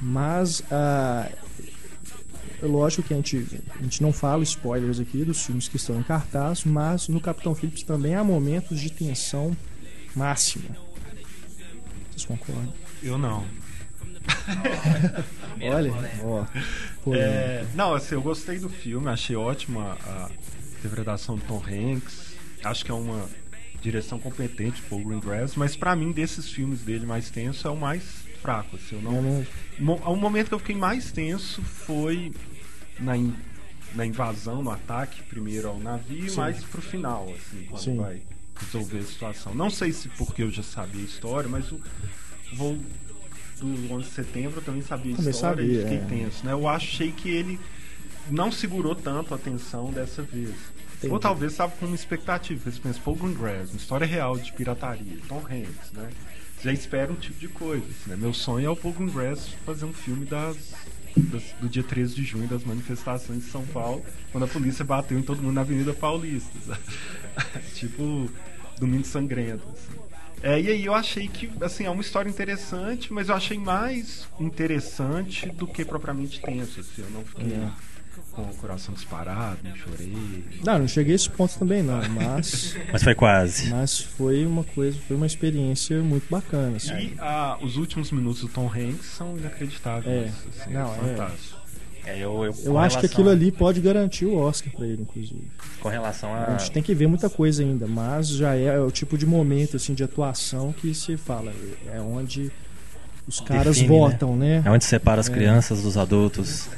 Mas, 0.00 0.62
ah, 0.70 1.30
é 2.62 2.66
lógico 2.66 3.02
que 3.02 3.12
a 3.12 3.16
gente, 3.16 3.62
a 3.78 3.82
gente 3.82 4.02
não 4.02 4.12
fala 4.12 4.42
spoilers 4.42 4.98
aqui 4.98 5.24
dos 5.24 5.44
filmes 5.44 5.68
que 5.68 5.76
estão 5.76 5.98
em 5.98 6.02
cartaz, 6.02 6.64
mas 6.64 7.08
no 7.08 7.20
Capitão 7.20 7.54
Phillips 7.54 7.82
também 7.82 8.14
há 8.14 8.24
momentos 8.24 8.80
de 8.80 8.90
tensão 8.90 9.56
máxima. 10.14 10.76
Vocês 12.10 12.24
concordam? 12.24 12.72
Eu 13.02 13.18
não. 13.18 13.44
Olha, 15.60 15.92
ó. 16.22 16.46
É, 17.12 17.64
não, 17.74 17.94
assim, 17.94 18.14
eu 18.14 18.22
gostei 18.22 18.58
do 18.58 18.68
filme, 18.68 19.08
achei 19.08 19.36
ótima 19.36 19.98
a 20.06 20.30
interpretação 20.78 21.36
do 21.36 21.42
Tom 21.42 21.62
Hanks. 21.62 22.34
Acho 22.62 22.84
que 22.84 22.90
é 22.90 22.94
uma 22.94 23.28
direção 23.82 24.18
competente 24.18 24.80
pro 24.82 24.98
Greengrass, 24.98 25.54
mas 25.56 25.76
pra 25.76 25.94
mim 25.94 26.12
desses 26.12 26.48
filmes 26.48 26.80
dele 26.80 27.04
mais 27.04 27.28
tenso 27.28 27.68
é 27.68 27.70
o 27.70 27.76
mais 27.76 28.23
fraco, 28.44 28.76
assim, 28.76 28.96
eu 28.96 29.00
não 29.02 29.46
Mo- 29.78 30.00
O 30.04 30.14
momento 30.16 30.48
que 30.48 30.54
eu 30.54 30.58
fiquei 30.58 30.76
mais 30.76 31.10
tenso 31.10 31.62
foi 31.62 32.30
na, 33.00 33.16
in- 33.16 33.34
na 33.94 34.04
invasão, 34.04 34.62
no 34.62 34.70
ataque, 34.70 35.22
primeiro 35.22 35.68
ao 35.68 35.80
navio, 35.80 36.28
Sim. 36.28 36.36
mais 36.36 36.62
pro 36.62 36.82
final, 36.82 37.24
assim, 37.34 37.64
quando 37.70 37.82
Sim. 37.82 37.96
vai 37.96 38.20
resolver 38.60 38.98
a 38.98 39.02
situação. 39.02 39.54
Não 39.54 39.70
sei 39.70 39.92
se 39.92 40.08
porque 40.10 40.42
eu 40.42 40.50
já 40.50 40.62
sabia 40.62 41.00
a 41.00 41.04
história, 41.04 41.48
mas 41.48 41.72
o 41.72 41.80
voo 42.52 42.78
do 43.60 43.92
11 43.94 44.08
de 44.08 44.14
setembro 44.14 44.58
eu 44.58 44.62
também 44.62 44.82
sabia 44.82 45.14
a 45.14 45.16
Também 45.16 45.30
história 45.30 45.62
sabia, 45.64 45.80
e 45.80 45.82
fiquei 45.82 45.98
é. 45.98 46.22
tenso, 46.24 46.44
né? 46.44 46.52
Eu 46.52 46.68
achei 46.68 47.10
que 47.12 47.30
ele 47.30 47.58
não 48.30 48.52
segurou 48.52 48.94
tanto 48.94 49.32
a 49.32 49.36
atenção 49.36 49.90
dessa 49.90 50.22
vez. 50.22 50.50
Entendi. 50.98 51.12
Ou 51.12 51.18
talvez 51.18 51.52
estava 51.52 51.72
com 51.72 51.86
uma 51.86 51.94
expectativa, 51.94 52.70
você 52.70 52.78
pensa, 52.80 53.00
Paul 53.04 53.16
Greengrass, 53.16 53.70
uma 53.70 53.76
história 53.78 54.06
real 54.06 54.36
de 54.38 54.52
pirataria, 54.52 55.18
Tom 55.28 55.38
Hanks, 55.50 55.92
né? 55.92 56.10
Já 56.64 56.72
espera 56.72 57.12
um 57.12 57.16
tipo 57.16 57.38
de 57.38 57.46
coisa, 57.48 57.84
assim, 57.84 58.08
né? 58.10 58.16
Meu 58.16 58.32
sonho 58.32 58.66
é 58.66 58.70
o 58.70 58.74
Paul 58.74 58.94
Greengrass 58.94 59.48
fazer 59.66 59.84
um 59.84 59.92
filme 59.92 60.24
das, 60.24 60.56
das- 61.14 61.52
do 61.60 61.68
dia 61.68 61.82
13 61.82 62.14
de 62.14 62.24
junho, 62.24 62.48
das 62.48 62.64
manifestações 62.64 63.44
de 63.44 63.50
São 63.50 63.66
Paulo, 63.66 64.02
quando 64.32 64.44
a 64.44 64.48
polícia 64.48 64.82
bateu 64.82 65.18
em 65.18 65.22
todo 65.22 65.42
mundo 65.42 65.52
na 65.52 65.60
Avenida 65.60 65.92
Paulista. 65.92 66.78
tipo, 67.74 68.30
Domingo 68.78 69.04
Sangrento, 69.04 69.62
assim. 69.68 69.98
É, 70.42 70.58
e 70.60 70.68
aí 70.68 70.84
eu 70.86 70.94
achei 70.94 71.28
que, 71.28 71.50
assim, 71.60 71.84
é 71.84 71.90
uma 71.90 72.00
história 72.02 72.30
interessante, 72.30 73.12
mas 73.12 73.28
eu 73.28 73.34
achei 73.34 73.58
mais 73.58 74.26
interessante 74.40 75.48
do 75.50 75.66
que 75.66 75.84
propriamente 75.84 76.40
tenso, 76.40 76.80
assim. 76.80 77.02
Eu 77.02 77.10
não 77.10 77.24
fiquei 77.24 77.46
É. 77.52 77.70
com 78.34 78.42
o 78.42 78.54
coração 78.56 78.94
disparado, 78.94 79.58
não 79.62 79.76
chorei. 79.76 80.44
Não, 80.64 80.78
não 80.80 80.88
cheguei 80.88 81.12
a 81.12 81.16
esse 81.16 81.30
ponto 81.30 81.58
também 81.58 81.82
não, 81.82 82.00
mas, 82.10 82.76
Mas 82.92 83.02
foi 83.02 83.14
quase. 83.14 83.70
mas 83.70 84.00
foi 84.00 84.44
uma 84.44 84.64
coisa, 84.64 84.98
foi 85.06 85.16
uma 85.16 85.26
experiência 85.26 86.00
muito 86.02 86.28
bacana. 86.30 86.76
Assim. 86.76 86.92
E 86.94 87.14
ah, 87.18 87.58
os 87.62 87.76
últimos 87.76 88.10
minutos 88.10 88.40
do 88.42 88.48
Tom 88.48 88.66
Hanks 88.68 89.06
são 89.06 89.36
inacreditáveis. 89.36 90.06
É. 90.26 90.60
assim, 90.60 90.72
Não, 90.72 90.92
é 90.94 90.96
é. 90.96 91.00
fantástico. 91.16 91.64
É, 92.06 92.16
eu, 92.18 92.44
eu, 92.44 92.54
Eu 92.64 92.72
com 92.72 92.78
acho 92.78 92.98
que 93.00 93.06
aquilo 93.06 93.30
ali 93.30 93.50
pode 93.50 93.80
garantir 93.80 94.26
o 94.26 94.36
Oscar 94.36 94.70
pra 94.74 94.86
ele, 94.86 95.02
inclusive. 95.02 95.50
Com 95.80 95.88
relação 95.88 96.34
A 96.34 96.48
a. 96.48 96.58
gente 96.58 96.70
tem 96.70 96.82
que 96.82 96.94
ver 96.94 97.06
muita 97.06 97.30
coisa 97.30 97.62
ainda, 97.62 97.86
mas 97.86 98.28
já 98.28 98.54
é 98.54 98.78
o 98.78 98.90
tipo 98.90 99.16
de 99.16 99.24
momento 99.24 99.76
assim 99.76 99.94
de 99.94 100.04
atuação 100.04 100.70
que 100.72 100.92
se 100.94 101.16
fala, 101.16 101.50
é 101.90 101.98
onde 102.00 102.52
os 103.26 103.40
caras 103.40 103.76
Define, 103.76 103.88
votam, 103.88 104.36
né? 104.36 104.62
É 104.64 104.70
onde 104.70 104.84
separa 104.84 105.20
as 105.20 105.28
crianças 105.28 105.82
dos 105.82 105.96
adultos. 105.96 106.68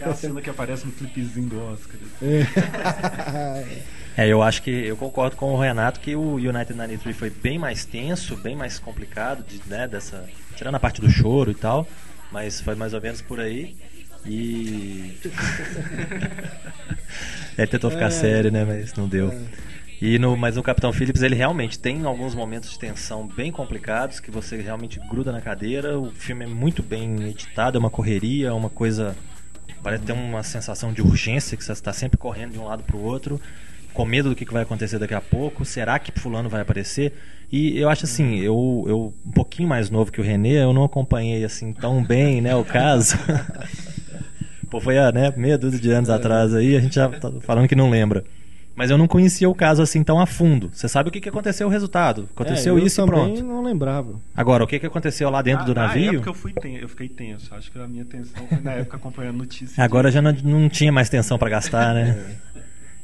É 0.00 0.08
a 0.08 0.14
cena 0.14 0.40
que 0.40 0.50
aparece 0.50 0.86
no 0.86 0.92
clipezinho 0.92 1.48
do 1.48 1.60
Oscar. 1.60 1.96
É, 4.16 4.28
eu 4.28 4.42
acho 4.42 4.62
que 4.62 4.70
eu 4.70 4.96
concordo 4.96 5.36
com 5.36 5.52
o 5.54 5.60
Renato 5.60 5.98
que 6.00 6.14
o 6.14 6.34
United 6.34 6.74
93 6.74 7.16
foi 7.16 7.30
bem 7.30 7.58
mais 7.58 7.84
tenso, 7.84 8.36
bem 8.36 8.54
mais 8.54 8.78
complicado, 8.78 9.42
de, 9.42 9.60
né, 9.66 9.88
dessa, 9.88 10.24
tirando 10.54 10.74
a 10.74 10.80
parte 10.80 11.00
do 11.00 11.10
choro 11.10 11.50
e 11.50 11.54
tal, 11.54 11.86
mas 12.30 12.60
foi 12.60 12.74
mais 12.74 12.92
ou 12.94 13.00
menos 13.00 13.20
por 13.22 13.40
aí. 13.40 13.74
E. 14.26 15.18
Ele 17.58 17.66
tentou 17.66 17.90
ficar 17.90 18.06
É. 18.06 18.10
sério, 18.10 18.50
né? 18.52 18.64
Mas 18.64 18.94
não 18.94 19.08
deu. 19.08 19.34
E 20.02 20.18
no, 20.18 20.36
mas 20.36 20.56
no 20.56 20.64
Capitão 20.64 20.92
Phillips 20.92 21.22
ele 21.22 21.36
realmente 21.36 21.78
tem 21.78 22.04
alguns 22.04 22.34
momentos 22.34 22.72
de 22.72 22.76
tensão 22.76 23.24
bem 23.24 23.52
complicados 23.52 24.18
que 24.18 24.32
você 24.32 24.60
realmente 24.60 24.98
gruda 25.08 25.30
na 25.30 25.40
cadeira. 25.40 25.96
O 25.96 26.10
filme 26.10 26.44
é 26.44 26.48
muito 26.48 26.82
bem 26.82 27.28
editado, 27.28 27.78
é 27.78 27.78
uma 27.78 27.88
correria, 27.88 28.48
é 28.48 28.52
uma 28.52 28.68
coisa. 28.68 29.14
Parece 29.80 30.02
ter 30.02 30.10
uma 30.12 30.42
sensação 30.42 30.92
de 30.92 31.00
urgência 31.00 31.56
que 31.56 31.62
você 31.62 31.70
está 31.70 31.92
sempre 31.92 32.18
correndo 32.18 32.50
de 32.50 32.58
um 32.58 32.64
lado 32.64 32.82
para 32.82 32.96
o 32.96 33.00
outro, 33.00 33.40
com 33.94 34.04
medo 34.04 34.30
do 34.30 34.34
que 34.34 34.44
vai 34.44 34.64
acontecer 34.64 34.98
daqui 34.98 35.14
a 35.14 35.20
pouco. 35.20 35.64
Será 35.64 35.96
que 36.00 36.10
fulano 36.18 36.48
vai 36.48 36.62
aparecer? 36.62 37.12
E 37.52 37.78
eu 37.78 37.88
acho 37.88 38.04
assim, 38.04 38.40
eu, 38.40 38.84
eu 38.88 39.14
um 39.24 39.30
pouquinho 39.30 39.68
mais 39.68 39.88
novo 39.88 40.10
que 40.10 40.20
o 40.20 40.24
Renê, 40.24 40.64
eu 40.64 40.72
não 40.72 40.82
acompanhei 40.82 41.44
assim 41.44 41.72
tão 41.72 42.02
bem, 42.02 42.40
né, 42.40 42.56
o 42.56 42.64
caso. 42.64 43.16
Pô, 44.68 44.80
foi 44.80 44.98
há 44.98 45.12
né, 45.12 45.32
meia 45.36 45.56
dúzia 45.56 45.78
de 45.78 45.92
anos 45.92 46.10
atrás 46.10 46.52
aí, 46.52 46.76
a 46.76 46.80
gente 46.80 46.96
já 46.96 47.08
tá 47.08 47.30
falando 47.42 47.68
que 47.68 47.76
não 47.76 47.88
lembra. 47.88 48.24
Mas 48.74 48.90
eu 48.90 48.96
não 48.96 49.06
conhecia 49.06 49.48
o 49.48 49.54
caso 49.54 49.82
assim 49.82 50.02
tão 50.02 50.18
a 50.18 50.24
fundo. 50.26 50.70
Você 50.72 50.88
sabe 50.88 51.08
o 51.08 51.12
que, 51.12 51.20
que 51.20 51.28
aconteceu 51.28 51.66
o 51.66 51.70
resultado. 51.70 52.28
Aconteceu 52.34 52.76
É, 52.76 52.80
eu 52.80 52.86
isso 52.86 53.00
e 53.02 53.04
também 53.04 53.34
pronto. 53.34 53.44
não 53.44 53.62
lembrava. 53.62 54.14
Agora, 54.34 54.64
o 54.64 54.66
que, 54.66 54.78
que 54.78 54.86
aconteceu 54.86 55.28
lá 55.28 55.42
dentro 55.42 55.64
Ah, 55.64 55.66
do 55.66 55.74
Na 55.74 55.88
navio? 55.88 56.14
época 56.14 56.30
eu, 56.30 56.34
fui 56.34 56.52
ten... 56.54 56.76
eu 56.76 56.88
fiquei 56.88 57.08
tenso. 57.08 57.54
Acho 57.54 57.70
que 57.70 57.78
a 57.78 57.86
minha 57.86 58.04
tensão 58.04 58.46
foi 58.48 58.60
na 58.60 58.72
época 58.72 58.96
acompanhando 58.96 59.36
notícias. 59.38 59.78
Agora 59.78 60.10
já 60.10 60.22
não, 60.22 60.32
não 60.42 60.68
tinha 60.70 60.90
mais 60.90 61.08
tensão 61.10 61.36
pra 61.38 61.50
gastar, 61.50 61.92
né? 61.94 62.18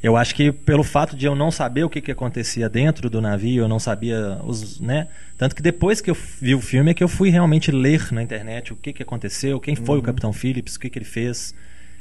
Eu 0.01 0.15
acho 0.15 0.33
que 0.33 0.49
pelo 0.51 0.81
fato 0.83 1.15
de 1.15 1.25
eu 1.25 1.35
não 1.35 1.51
saber 1.51 1.83
o 1.83 1.89
que, 1.89 1.99
que 1.99 2.11
acontecia 2.11 2.69
dentro 2.69 3.09
do 3.09 3.19
navio, 3.21 3.63
eu 3.63 3.67
não 3.67 3.79
sabia 3.79 4.39
os, 4.45 4.79
né? 4.79 5.07
Tanto 5.37 5.53
que 5.53 5.61
depois 5.61 5.99
que 5.99 6.09
eu 6.09 6.17
vi 6.41 6.55
o 6.55 6.61
filme 6.61 6.91
é 6.91 6.93
que 6.93 7.03
eu 7.03 7.07
fui 7.09 7.29
realmente 7.29 7.69
ler 7.69 8.11
na 8.13 8.23
internet 8.23 8.71
o 8.71 8.77
que, 8.77 8.93
que 8.93 9.03
aconteceu, 9.03 9.59
quem 9.59 9.75
foi 9.75 9.99
o 9.99 10.01
Capitão 10.01 10.31
Phillips, 10.31 10.75
o 10.75 10.79
que, 10.79 10.89
que 10.89 10.97
ele 10.97 11.05
fez 11.05 11.53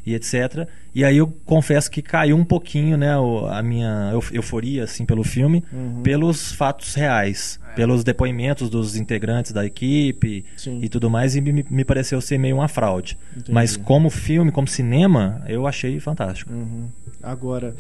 e 0.09 0.15
etc. 0.15 0.67
E 0.95 1.05
aí 1.05 1.17
eu 1.19 1.27
confesso 1.45 1.91
que 1.91 2.01
caiu 2.01 2.37
um 2.37 2.45
pouquinho, 2.45 2.97
né, 2.97 3.13
a 3.51 3.63
minha 3.63 4.11
euf- 4.13 4.35
euforia 4.35 4.85
assim 4.85 5.05
pelo 5.05 5.23
filme, 5.23 5.63
pelos 6.03 6.53
fatos 6.53 6.95
reais, 6.95 7.61
pelos 7.77 8.03
depoimentos 8.03 8.71
dos 8.71 8.97
integrantes 8.97 9.53
da 9.53 9.65
equipe 9.65 10.45
Sim. 10.57 10.81
e 10.83 10.89
tudo 10.89 11.09
mais, 11.11 11.37
e 11.37 11.41
me, 11.41 11.65
me 11.71 11.85
pareceu 11.85 12.21
ser 12.21 12.39
meio 12.39 12.57
uma 12.57 12.69
fraude. 12.69 13.19
Entendi. 13.33 13.53
Mas 13.53 13.77
como 13.77 14.11
filme, 14.11 14.51
como 14.51 14.67
cinema, 14.67 15.43
eu 15.47 15.67
achei 15.67 16.01
fantástico. 16.01 16.53
Uhum. 16.53 16.89
Agora, 17.23 17.77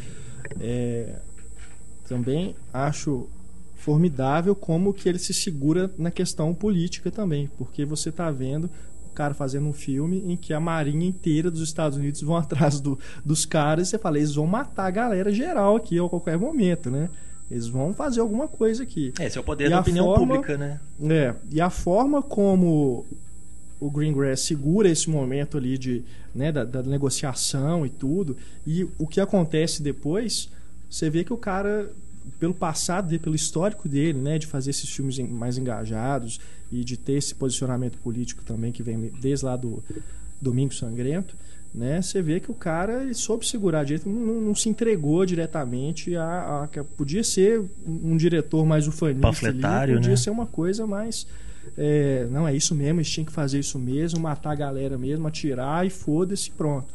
é, 0.60 1.14
também 2.08 2.54
acho 2.72 3.28
formidável 3.76 4.54
como 4.54 4.92
que 4.92 5.08
ele 5.08 5.18
se 5.18 5.32
segura 5.32 5.90
na 5.96 6.10
questão 6.10 6.52
política 6.52 7.10
também, 7.10 7.48
porque 7.56 7.84
você 7.84 8.10
está 8.10 8.30
vendo 8.30 8.68
cara 9.18 9.34
fazendo 9.34 9.66
um 9.66 9.72
filme 9.72 10.22
em 10.26 10.36
que 10.36 10.52
a 10.54 10.60
marinha 10.60 11.06
inteira 11.06 11.50
dos 11.50 11.60
Estados 11.60 11.98
Unidos 11.98 12.20
vão 12.22 12.36
atrás 12.38 12.80
do- 12.80 12.98
dos 13.24 13.44
caras 13.44 13.88
e 13.88 13.90
você 13.90 13.98
fala, 13.98 14.16
eles 14.18 14.34
vão 14.36 14.46
matar 14.46 14.86
a 14.86 14.90
galera 14.90 15.32
geral 15.32 15.74
aqui 15.76 15.98
a 15.98 16.08
qualquer 16.08 16.38
momento, 16.38 16.90
né? 16.90 17.10
Eles 17.50 17.66
vão 17.66 17.92
fazer 17.94 18.20
alguma 18.20 18.46
coisa 18.46 18.82
aqui. 18.82 19.12
Esse 19.18 19.36
é 19.38 19.40
o 19.40 19.44
poder 19.44 19.66
E 19.66 19.70
da 19.70 19.80
opinião 19.80 20.06
forma- 20.06 20.34
pública, 20.34 20.56
né? 20.56 20.78
É, 21.10 21.34
e 21.50 21.60
a 21.60 21.70
forma 21.70 22.22
como 22.22 23.04
o 23.80 23.90
Greengrass 23.90 24.40
segura 24.40 24.88
esse 24.88 25.08
momento 25.10 25.56
ali 25.56 25.76
de, 25.78 26.02
né, 26.34 26.52
da, 26.52 26.64
da 26.64 26.82
negociação 26.82 27.84
e 27.86 27.88
tudo, 27.90 28.36
e 28.66 28.86
o 28.98 29.06
que 29.06 29.20
acontece 29.20 29.82
depois, 29.82 30.48
você 30.90 31.08
vê 31.10 31.24
que 31.24 31.32
o 31.32 31.36
cara, 31.36 31.88
pelo 32.38 32.54
passado 32.54 33.06
dele, 33.08 33.18
pelo 33.18 33.34
histórico 33.36 33.88
dele, 33.88 34.18
né, 34.18 34.38
de 34.38 34.46
fazer 34.46 34.70
esses 34.70 34.88
filmes 34.90 35.18
mais 35.18 35.56
engajados 35.58 36.40
e 36.70 36.84
de 36.84 36.96
ter 36.96 37.14
esse 37.14 37.34
posicionamento 37.34 37.96
político 37.98 38.42
também 38.44 38.70
que 38.72 38.82
vem 38.82 39.10
desde 39.20 39.44
lá 39.44 39.56
do 39.56 39.82
Domingo 40.40 40.72
Sangrento, 40.74 41.34
né, 41.74 42.00
você 42.00 42.22
vê 42.22 42.40
que 42.40 42.50
o 42.50 42.54
cara 42.54 43.12
soube 43.12 43.46
segurar 43.46 43.84
direito, 43.84 44.08
não, 44.08 44.40
não- 44.40 44.54
se 44.54 44.68
entregou 44.68 45.24
diretamente 45.26 46.16
a, 46.16 46.64
a- 46.64 46.84
podia 46.96 47.22
ser 47.22 47.62
um, 47.86 48.16
diretor 48.16 48.64
mais 48.64 48.88
ufanista, 48.88 49.26
ali, 49.84 49.94
podia 49.94 50.10
né? 50.10 50.16
ser 50.16 50.30
uma 50.30 50.46
coisa 50.46 50.86
mais 50.86 51.26
é, 51.76 52.26
não 52.30 52.48
é 52.48 52.56
isso 52.56 52.74
mesmo, 52.74 52.98
eles 53.00 53.10
tinham 53.10 53.26
que 53.26 53.32
fazer 53.32 53.58
isso 53.58 53.78
mesmo, 53.78 54.18
matar 54.18 54.52
a 54.52 54.54
galera 54.54 54.96
mesmo, 54.96 55.26
atirar 55.28 55.86
e 55.86 55.90
foda-se, 55.90 56.50
pronto. 56.50 56.86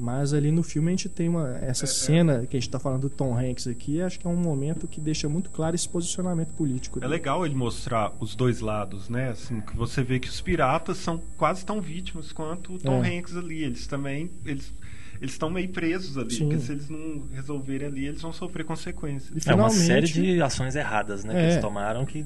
Mas 0.00 0.32
ali 0.32 0.50
no 0.50 0.62
filme 0.62 0.88
a 0.88 0.90
gente 0.92 1.08
tem 1.08 1.28
uma 1.28 1.56
essa 1.58 1.86
cena 1.86 2.46
que 2.46 2.56
a 2.56 2.60
gente 2.60 2.70
tá 2.70 2.78
falando 2.78 3.02
do 3.02 3.10
Tom 3.10 3.36
Hanks 3.38 3.66
aqui, 3.66 4.00
acho 4.00 4.18
que 4.18 4.26
é 4.26 4.30
um 4.30 4.36
momento 4.36 4.88
que 4.88 5.00
deixa 5.00 5.28
muito 5.28 5.50
claro 5.50 5.74
esse 5.76 5.88
posicionamento 5.88 6.54
político. 6.54 6.98
É 6.98 7.02
dele. 7.02 7.12
legal 7.12 7.44
ele 7.44 7.54
mostrar 7.54 8.12
os 8.18 8.34
dois 8.34 8.60
lados, 8.60 9.08
né? 9.10 9.28
Assim, 9.30 9.60
que 9.60 9.76
você 9.76 10.02
vê 10.02 10.18
que 10.18 10.28
os 10.28 10.40
piratas 10.40 10.96
são 10.96 11.20
quase 11.36 11.64
tão 11.64 11.80
vítimas 11.80 12.32
quanto 12.32 12.74
o 12.74 12.78
Tom 12.78 13.04
É. 13.04 13.18
Hanks 13.18 13.36
ali. 13.36 13.62
Eles 13.62 13.86
também. 13.86 14.30
Eles 14.44 14.72
eles 15.20 15.32
estão 15.32 15.50
meio 15.50 15.68
presos 15.68 16.16
ali, 16.16 16.30
Sim. 16.32 16.48
porque 16.48 16.58
se 16.64 16.72
eles 16.72 16.88
não 16.88 17.24
resolverem 17.34 17.86
ali, 17.88 18.06
eles 18.06 18.22
vão 18.22 18.32
sofrer 18.32 18.64
consequências. 18.64 19.44
E 19.44 19.50
É 19.50 19.54
uma 19.54 19.68
série 19.68 20.06
de 20.06 20.40
ações 20.40 20.74
erradas, 20.74 21.24
né? 21.24 21.34
Que 21.34 21.38
É. 21.40 21.50
eles 21.52 21.60
tomaram 21.60 22.06
que 22.06 22.24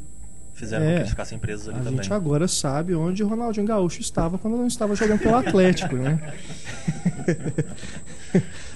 fizeram 0.54 0.84
É. 0.84 0.88
com 0.88 0.92
que 0.94 1.00
eles 1.00 1.10
ficassem 1.10 1.38
presos 1.38 1.68
ali 1.68 1.78
A 1.78 1.82
também. 1.82 2.02
gente 2.02 2.12
agora 2.12 2.48
sabe 2.48 2.94
onde 2.94 3.22
o 3.22 3.28
Ronaldinho 3.28 3.66
Gaúcho 3.66 4.00
estava 4.00 4.38
quando 4.38 4.56
não 4.56 4.66
estava 4.66 4.94
jogando 4.96 5.20
pelo 5.20 5.36
Atlético, 5.36 5.96
né? 5.96 6.18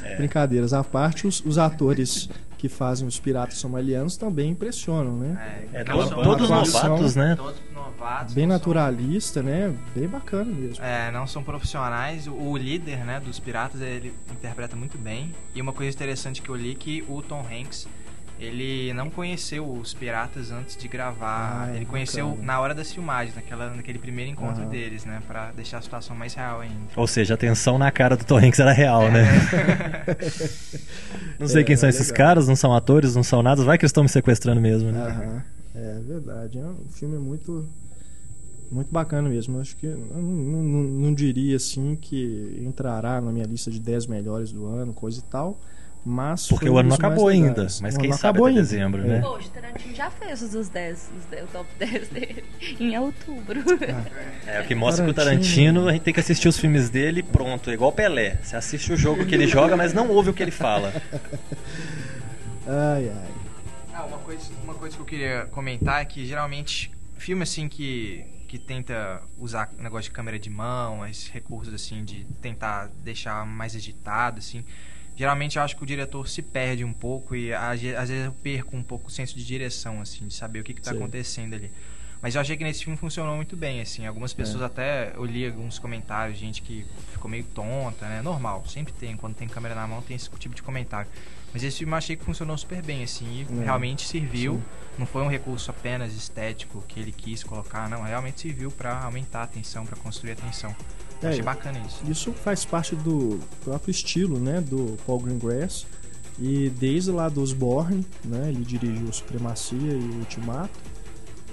É. 0.04 0.16
Brincadeiras 0.16 0.72
à 0.72 0.82
parte, 0.84 1.26
os, 1.26 1.44
os 1.44 1.58
atores 1.58 2.28
que 2.56 2.68
fazem 2.68 3.06
os 3.06 3.18
piratas 3.20 3.58
somalianos 3.58 4.16
também 4.16 4.50
impressionam, 4.50 5.16
né? 5.16 5.66
É, 5.72 5.84
são 5.84 6.22
todos 6.22 6.50
atuação- 6.50 6.88
novatos, 6.90 7.16
né? 7.16 7.34
Todos 7.36 7.60
novatos. 7.74 8.34
Bem 8.34 8.46
não 8.46 8.52
são- 8.54 8.58
naturalista, 8.58 9.42
né? 9.42 9.72
Bem 9.94 10.08
bacana 10.08 10.44
mesmo. 10.52 10.82
É, 10.84 11.10
não 11.12 11.26
são 11.26 11.42
profissionais. 11.42 12.26
O, 12.26 12.32
o 12.32 12.56
líder, 12.56 13.04
né, 13.04 13.20
dos 13.20 13.38
piratas, 13.38 13.80
ele 13.80 14.12
interpreta 14.30 14.74
muito 14.76 14.96
bem. 14.98 15.34
E 15.54 15.60
uma 15.60 15.72
coisa 15.72 15.94
interessante 15.94 16.40
que 16.42 16.48
eu 16.48 16.56
li 16.56 16.72
é 16.72 16.74
que 16.74 17.04
o 17.08 17.20
Tom 17.22 17.44
Hanks, 17.48 17.86
ele 18.38 18.92
não 18.92 19.10
conheceu 19.10 19.68
os 19.68 19.92
piratas 19.94 20.50
antes 20.52 20.76
de 20.76 20.86
gravar. 20.88 21.68
Ah, 21.70 21.76
ele 21.76 21.84
conheceu 21.84 22.28
bacana. 22.28 22.46
na 22.46 22.60
hora 22.60 22.74
das 22.74 22.92
filmagens, 22.92 23.34
naquela, 23.34 23.70
naquele 23.74 23.98
primeiro 23.98 24.30
encontro 24.30 24.62
Aham. 24.62 24.70
deles, 24.70 25.04
né, 25.04 25.20
Pra 25.26 25.50
deixar 25.52 25.78
a 25.78 25.82
situação 25.82 26.14
mais 26.14 26.34
real 26.34 26.60
ainda. 26.60 26.76
Ou 26.96 27.06
seja, 27.06 27.34
a 27.34 27.36
tensão 27.36 27.78
na 27.78 27.90
cara 27.90 28.16
do 28.16 28.24
Tom 28.24 28.38
Hanks 28.38 28.60
era 28.60 28.72
real, 28.72 29.10
né? 29.10 29.24
não 31.38 31.46
sei 31.48 31.62
É, 31.62 31.64
quem 31.64 31.76
são 31.76 31.88
esses 31.88 32.08
legal. 32.10 32.26
caras, 32.26 32.48
não 32.48 32.56
são 32.56 32.74
atores, 32.74 33.14
não 33.14 33.22
são 33.22 33.42
nada. 33.42 33.62
Vai 33.64 33.78
que 33.78 33.84
eles 33.84 33.90
estão 33.90 34.02
me 34.02 34.08
sequestrando 34.08 34.60
mesmo, 34.60 34.90
né? 34.90 35.00
Aham. 35.00 35.42
É 35.74 36.00
verdade. 36.06 36.58
É 36.58 36.64
um 36.64 36.88
filme 36.90 37.18
muito 37.18 37.66
muito 38.70 38.92
bacana 38.92 39.28
mesmo. 39.28 39.58
Acho 39.60 39.76
que 39.76 39.86
eu 39.86 39.96
não, 39.96 40.22
não- 40.22 40.62
não- 40.62 40.82
não 41.06 41.14
diria 41.14 41.56
assim 41.56 41.96
que 41.96 42.60
entrará 42.66 43.20
na 43.20 43.32
minha 43.32 43.46
lista 43.46 43.70
de 43.70 43.80
10 43.80 44.06
melhores 44.06 44.52
do 44.52 44.66
ano, 44.66 44.92
coisa 44.92 45.20
e 45.20 45.22
tal. 45.22 45.58
Mas 46.10 46.46
Porque 46.48 46.70
o 46.70 46.78
ano 46.78 46.88
não 46.88 46.96
acabou 46.96 47.28
ainda. 47.28 47.66
Mas 47.82 47.94
O 47.94 47.98
quem 47.98 48.10
sabe 48.12 48.20
acabou 48.38 48.46
até 48.46 48.50
ainda. 48.52 48.62
dezembro, 48.62 49.02
É. 49.02 49.04
né? 49.04 49.20
Poxa, 49.20 49.46
o 49.48 49.50
Tarantino 49.50 49.94
já 49.94 50.10
fez 50.10 50.40
os 50.40 50.50
dos 50.52 50.68
10, 50.70 51.10
os 51.18 51.24
10 51.26 51.44
o 51.44 51.46
top 51.48 51.68
10 51.78 52.08
dele 52.08 52.44
em 52.80 52.98
outubro. 52.98 53.60
É, 54.46 54.60
o 54.60 54.64
que 54.64 54.74
mostra 54.74 55.04
que 55.04 55.10
o 55.10 55.14
Tarantino, 55.14 55.44
Tarantino, 55.74 55.88
a 55.88 55.92
gente 55.92 56.02
tem 56.02 56.14
que 56.14 56.20
assistir 56.20 56.48
os 56.48 56.58
filmes 56.58 56.88
dele 56.88 57.20
e 57.20 57.22
pronto, 57.22 57.68
é 57.68 57.74
igual 57.74 57.92
Pelé. 57.92 58.38
Você 58.42 58.56
assiste 58.56 58.90
o 58.90 58.96
jogo 58.96 59.26
que 59.26 59.34
ele 59.34 59.46
joga, 59.48 59.76
mas 59.76 59.92
não 59.92 60.08
ouve 60.08 60.30
o 60.30 60.32
que 60.34 60.42
ele 60.42 60.50
fala. 60.50 60.94
Ai, 62.66 63.10
ai. 63.10 63.28
Ah, 63.94 64.04
uma 64.04 64.18
coisa, 64.18 64.50
uma 64.64 64.74
coisa 64.74 64.96
que 64.96 65.02
eu 65.02 65.06
queria 65.06 65.46
comentar 65.50 66.00
é 66.00 66.04
que 66.04 66.24
geralmente 66.26 66.90
filme 67.18 67.42
assim 67.42 67.68
que 67.68 68.24
que 68.46 68.58
tenta 68.58 69.20
usar 69.38 69.68
negócio 69.78 70.04
de 70.04 70.10
câmera 70.10 70.38
de 70.38 70.48
mão, 70.48 71.06
esses 71.06 71.28
recursos 71.28 71.74
assim 71.74 72.02
de 72.02 72.24
tentar 72.40 72.88
deixar 73.04 73.44
mais 73.44 73.76
agitado 73.76 74.38
assim, 74.38 74.64
geralmente 75.18 75.56
eu 75.58 75.62
acho 75.64 75.76
que 75.76 75.82
o 75.82 75.86
diretor 75.86 76.28
se 76.28 76.40
perde 76.40 76.84
um 76.84 76.92
pouco 76.92 77.34
e 77.34 77.52
às 77.52 77.80
ve- 77.80 77.96
às 77.96 78.08
vezes 78.08 78.24
eu 78.26 78.32
perco 78.32 78.76
um 78.76 78.82
pouco 78.84 79.08
o 79.08 79.10
senso 79.10 79.34
de 79.36 79.44
direção 79.44 80.00
assim, 80.00 80.28
de 80.28 80.32
saber 80.34 80.60
o 80.60 80.64
que 80.64 80.70
está 80.72 80.92
acontecendo 80.92 81.54
ali. 81.54 81.70
Mas 82.22 82.34
eu 82.34 82.40
achei 82.40 82.56
que 82.56 82.64
nesse 82.64 82.82
filme 82.84 82.96
funcionou 82.96 83.36
muito 83.36 83.56
bem, 83.56 83.80
assim. 83.80 84.04
Algumas 84.06 84.32
pessoas 84.32 84.62
até 84.62 85.12
eu 85.14 85.24
li 85.24 85.46
alguns 85.46 85.78
comentários, 85.78 86.36
gente 86.38 86.62
que 86.62 86.84
ficou 87.12 87.30
meio 87.30 87.44
tonta, 87.44 88.06
né? 88.08 88.22
Normal, 88.22 88.64
sempre 88.66 88.92
tem, 88.92 89.16
quando 89.16 89.34
tem 89.36 89.46
câmera 89.48 89.74
na 89.74 89.86
mão 89.86 90.02
tem 90.02 90.16
esse 90.16 90.28
tipo 90.30 90.52
de 90.54 90.62
comentário. 90.62 91.08
Mas 91.52 91.62
esse 91.62 91.78
filme 91.78 91.92
eu 91.92 91.96
achei 91.96 92.16
que 92.16 92.24
funcionou 92.24 92.58
super 92.58 92.82
bem, 92.82 93.02
assim, 93.04 93.46
e 93.48 93.60
É, 93.60 93.64
realmente 93.64 94.06
serviu. 94.06 94.54
sim. 94.54 94.62
Não 94.98 95.06
foi 95.06 95.22
um 95.22 95.28
recurso 95.28 95.70
apenas 95.70 96.12
estético 96.12 96.82
que 96.88 96.98
ele 96.98 97.12
quis 97.12 97.44
colocar, 97.44 97.88
não. 97.88 98.02
Realmente 98.02 98.40
serviu 98.40 98.70
pra 98.72 99.00
aumentar 99.04 99.44
a 99.44 99.46
tensão, 99.46 99.86
pra 99.86 99.96
construir 99.96 100.32
a 100.32 100.36
tensão. 100.36 100.74
É, 101.22 101.28
achei 101.28 101.42
bacana 101.42 101.78
isso. 101.86 102.10
Isso 102.10 102.32
faz 102.32 102.64
parte 102.64 102.94
do 102.94 103.40
próprio 103.64 103.90
estilo, 103.90 104.38
né, 104.38 104.60
do 104.60 104.96
Paul 105.06 105.20
Greengrass. 105.20 105.86
E 106.40 106.70
desde 106.70 107.10
lá 107.10 107.28
dos 107.28 107.52
Born, 107.52 108.06
né, 108.24 108.48
ele 108.48 108.64
dirigiu 108.64 109.12
Supremacia 109.12 109.78
e 109.78 110.10
Ultimato. 110.18 110.78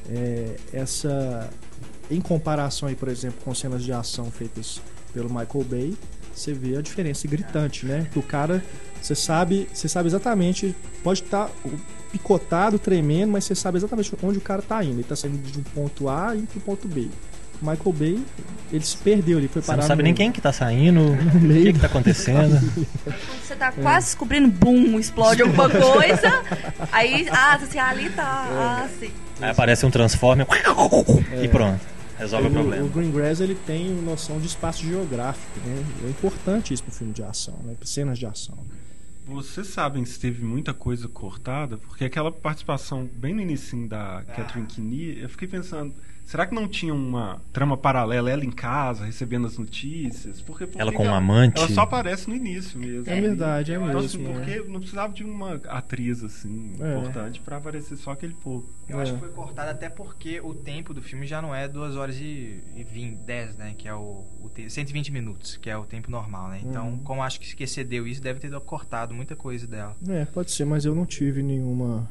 É, 0.08 0.56
essa, 0.72 1.50
em 2.12 2.22
comparação 2.22 2.88
aí, 2.88 2.96
por 2.96 3.08
exemplo, 3.08 3.40
com 3.44 3.54
cenas 3.56 3.84
de 3.84 3.92
ação 3.92 4.30
feitas 4.30 4.80
pelo 5.12 5.28
Michael 5.30 5.64
Bay, 5.68 5.98
você 6.32 6.54
vê 6.54 6.78
a 6.78 6.82
diferença 6.82 7.28
gritante, 7.28 7.86
né? 7.86 8.08
Que 8.12 8.20
o 8.20 8.22
cara, 8.22 8.64
você 9.02 9.16
sabe, 9.16 9.68
você 9.74 9.88
sabe 9.88 10.10
exatamente, 10.10 10.76
pode 11.02 11.24
estar 11.24 11.50
picotado, 12.12 12.78
tremendo, 12.78 13.32
mas 13.32 13.46
você 13.46 13.56
sabe 13.56 13.78
exatamente 13.78 14.14
onde 14.22 14.38
o 14.38 14.42
cara 14.42 14.62
tá 14.62 14.84
indo. 14.84 14.96
Ele 14.96 15.04
tá 15.04 15.16
saindo 15.16 15.38
de 15.38 15.58
um 15.58 15.64
ponto 15.64 16.10
A 16.10 16.36
e 16.36 16.40
indo 16.40 16.48
pro 16.48 16.60
ponto 16.60 16.88
B. 16.88 17.10
Michael 17.62 17.94
Bay, 17.94 18.20
ele 18.72 18.84
se 18.84 18.98
perdeu, 18.98 19.38
ele 19.38 19.48
foi 19.48 19.62
Você 19.62 19.68
parar 19.68 19.82
não 19.82 19.88
sabe 19.88 20.02
no- 20.02 20.06
nem 20.06 20.14
quem 20.14 20.32
que 20.32 20.42
tá 20.42 20.52
saindo, 20.52 21.02
o 21.14 21.64
que 21.64 21.74
que 21.74 21.80
tá 21.80 21.88
acontecendo. 21.88 22.60
Você 23.44 23.56
tá 23.56 23.72
quase 23.72 24.08
descobrindo, 24.08 24.48
bum, 24.50 25.00
explode 25.00 25.42
alguma 25.42 25.70
coisa. 25.70 26.42
aí, 26.92 27.28
ah, 27.30 27.56
assim, 27.56 27.80
ali 27.80 28.10
tá. 28.10 28.24
Ah, 28.26 28.90
sim. 29.00 29.12
Aí 29.42 29.50
aparece 29.50 29.86
um 29.86 29.92
Transformer 29.92 30.48
e 31.44 31.48
pronto. 31.48 31.80
Resolve 32.18 32.48
o 32.48 32.50
o, 32.50 32.54
problema. 32.54 32.86
o 32.86 32.90
Greengrass 32.90 33.42
ele 33.42 33.56
tem 33.56 33.90
noção 33.90 34.40
de 34.40 34.48
espaço 34.48 34.82
geográfico, 34.86 35.60
né? 35.66 35.84
É 36.06 36.10
importante 36.10 36.74
isso 36.74 36.82
pro 36.84 36.92
filme 36.94 37.12
de 37.12 37.22
ação, 37.22 37.56
né? 37.64 37.74
Pra 37.78 37.86
cenas 37.86 38.18
de 38.18 38.26
ação. 38.26 38.58
Vocês 39.28 39.68
sabem 39.68 40.06
se 40.06 40.18
teve 40.20 40.46
muita 40.46 40.74
coisa 40.74 41.08
cortada? 41.10 41.78
Porque 41.78 42.06
aquela 42.06 42.32
participação 42.32 43.10
bem 43.16 43.34
no 43.34 43.42
início 43.42 43.86
da 43.88 44.22
Catherine 44.36 44.66
Keeney, 44.68 45.20
eu 45.24 45.28
fiquei 45.30 45.48
pensando, 45.48 45.94
será 46.26 46.46
que 46.46 46.54
não 46.56 46.68
tinha 46.68 46.94
uma 46.94 47.40
trama 47.54 47.78
paralela, 47.78 48.30
ela 48.30 48.44
em 48.44 48.52
casa, 48.52 49.06
recebendo 49.06 49.48
as 49.48 49.58
notícias? 49.58 50.42
Porque, 50.42 50.66
por 50.68 50.82
Ela 50.82 50.92
com 50.92 50.98
que 50.98 51.04
um 51.04 51.08
ela, 51.08 51.18
amante. 51.18 51.58
Ela 51.60 51.70
só 51.70 51.82
aparece 51.82 52.28
no 52.28 52.36
início 52.36 52.78
mesmo. 52.80 53.10
É 53.10 53.22
verdade, 53.22 53.72
é 53.72 53.76
Então, 53.76 53.88
mesmo. 53.88 54.00
assim, 54.02 54.26
é. 54.26 54.34
porque 54.34 54.70
não 54.72 54.80
precisava 54.80 55.14
de 55.14 55.24
uma 55.24 55.56
atriz 55.68 56.24
assim 56.24 56.74
É. 56.80 56.98
importante 56.98 57.40
pra 57.40 57.58
aparecer 57.58 57.96
só 57.98 58.12
aquele 58.12 58.34
pouco. 58.34 58.68
Eu 58.90 59.00
acho 59.00 59.12
É. 59.12 59.14
que 59.16 59.20
foi 59.22 59.30
cortado 59.30 59.70
até 59.72 59.90
porque 59.90 60.40
o 60.42 60.54
tempo 60.54 60.94
do 60.94 61.02
filme 61.02 61.26
já 61.26 61.42
não 61.42 61.54
é 61.56 61.68
2 61.68 61.96
horas 61.96 62.16
e, 62.20 62.64
e 62.76 62.84
20, 62.84 63.18
10, 63.20 63.56
né? 63.58 63.74
Que 63.78 63.88
é 63.88 63.94
o, 63.94 64.24
o 64.44 64.50
te- 64.54 64.70
120 64.70 65.12
minutos, 65.12 65.58
que 65.58 65.70
é 65.70 65.78
o 65.78 65.84
tempo 65.86 66.10
normal, 66.12 66.50
né? 66.50 66.60
Então, 66.64 66.90
Uhum. 66.90 66.98
como 67.00 67.24
acho 67.24 67.40
que 67.40 67.48
se 67.48 67.56
excedeu 67.64 68.06
isso, 68.08 68.22
deve 68.22 68.40
ter 68.40 68.52
cortado 68.62 69.14
muita 69.14 69.36
coisa 69.36 69.66
dela. 69.68 69.96
É, 70.08 70.26
pode 70.26 70.52
ser, 70.52 70.66
mas 70.66 70.86
eu 70.86 70.94
não 70.96 71.06
tive 71.06 71.42
nenhuma 71.44 72.08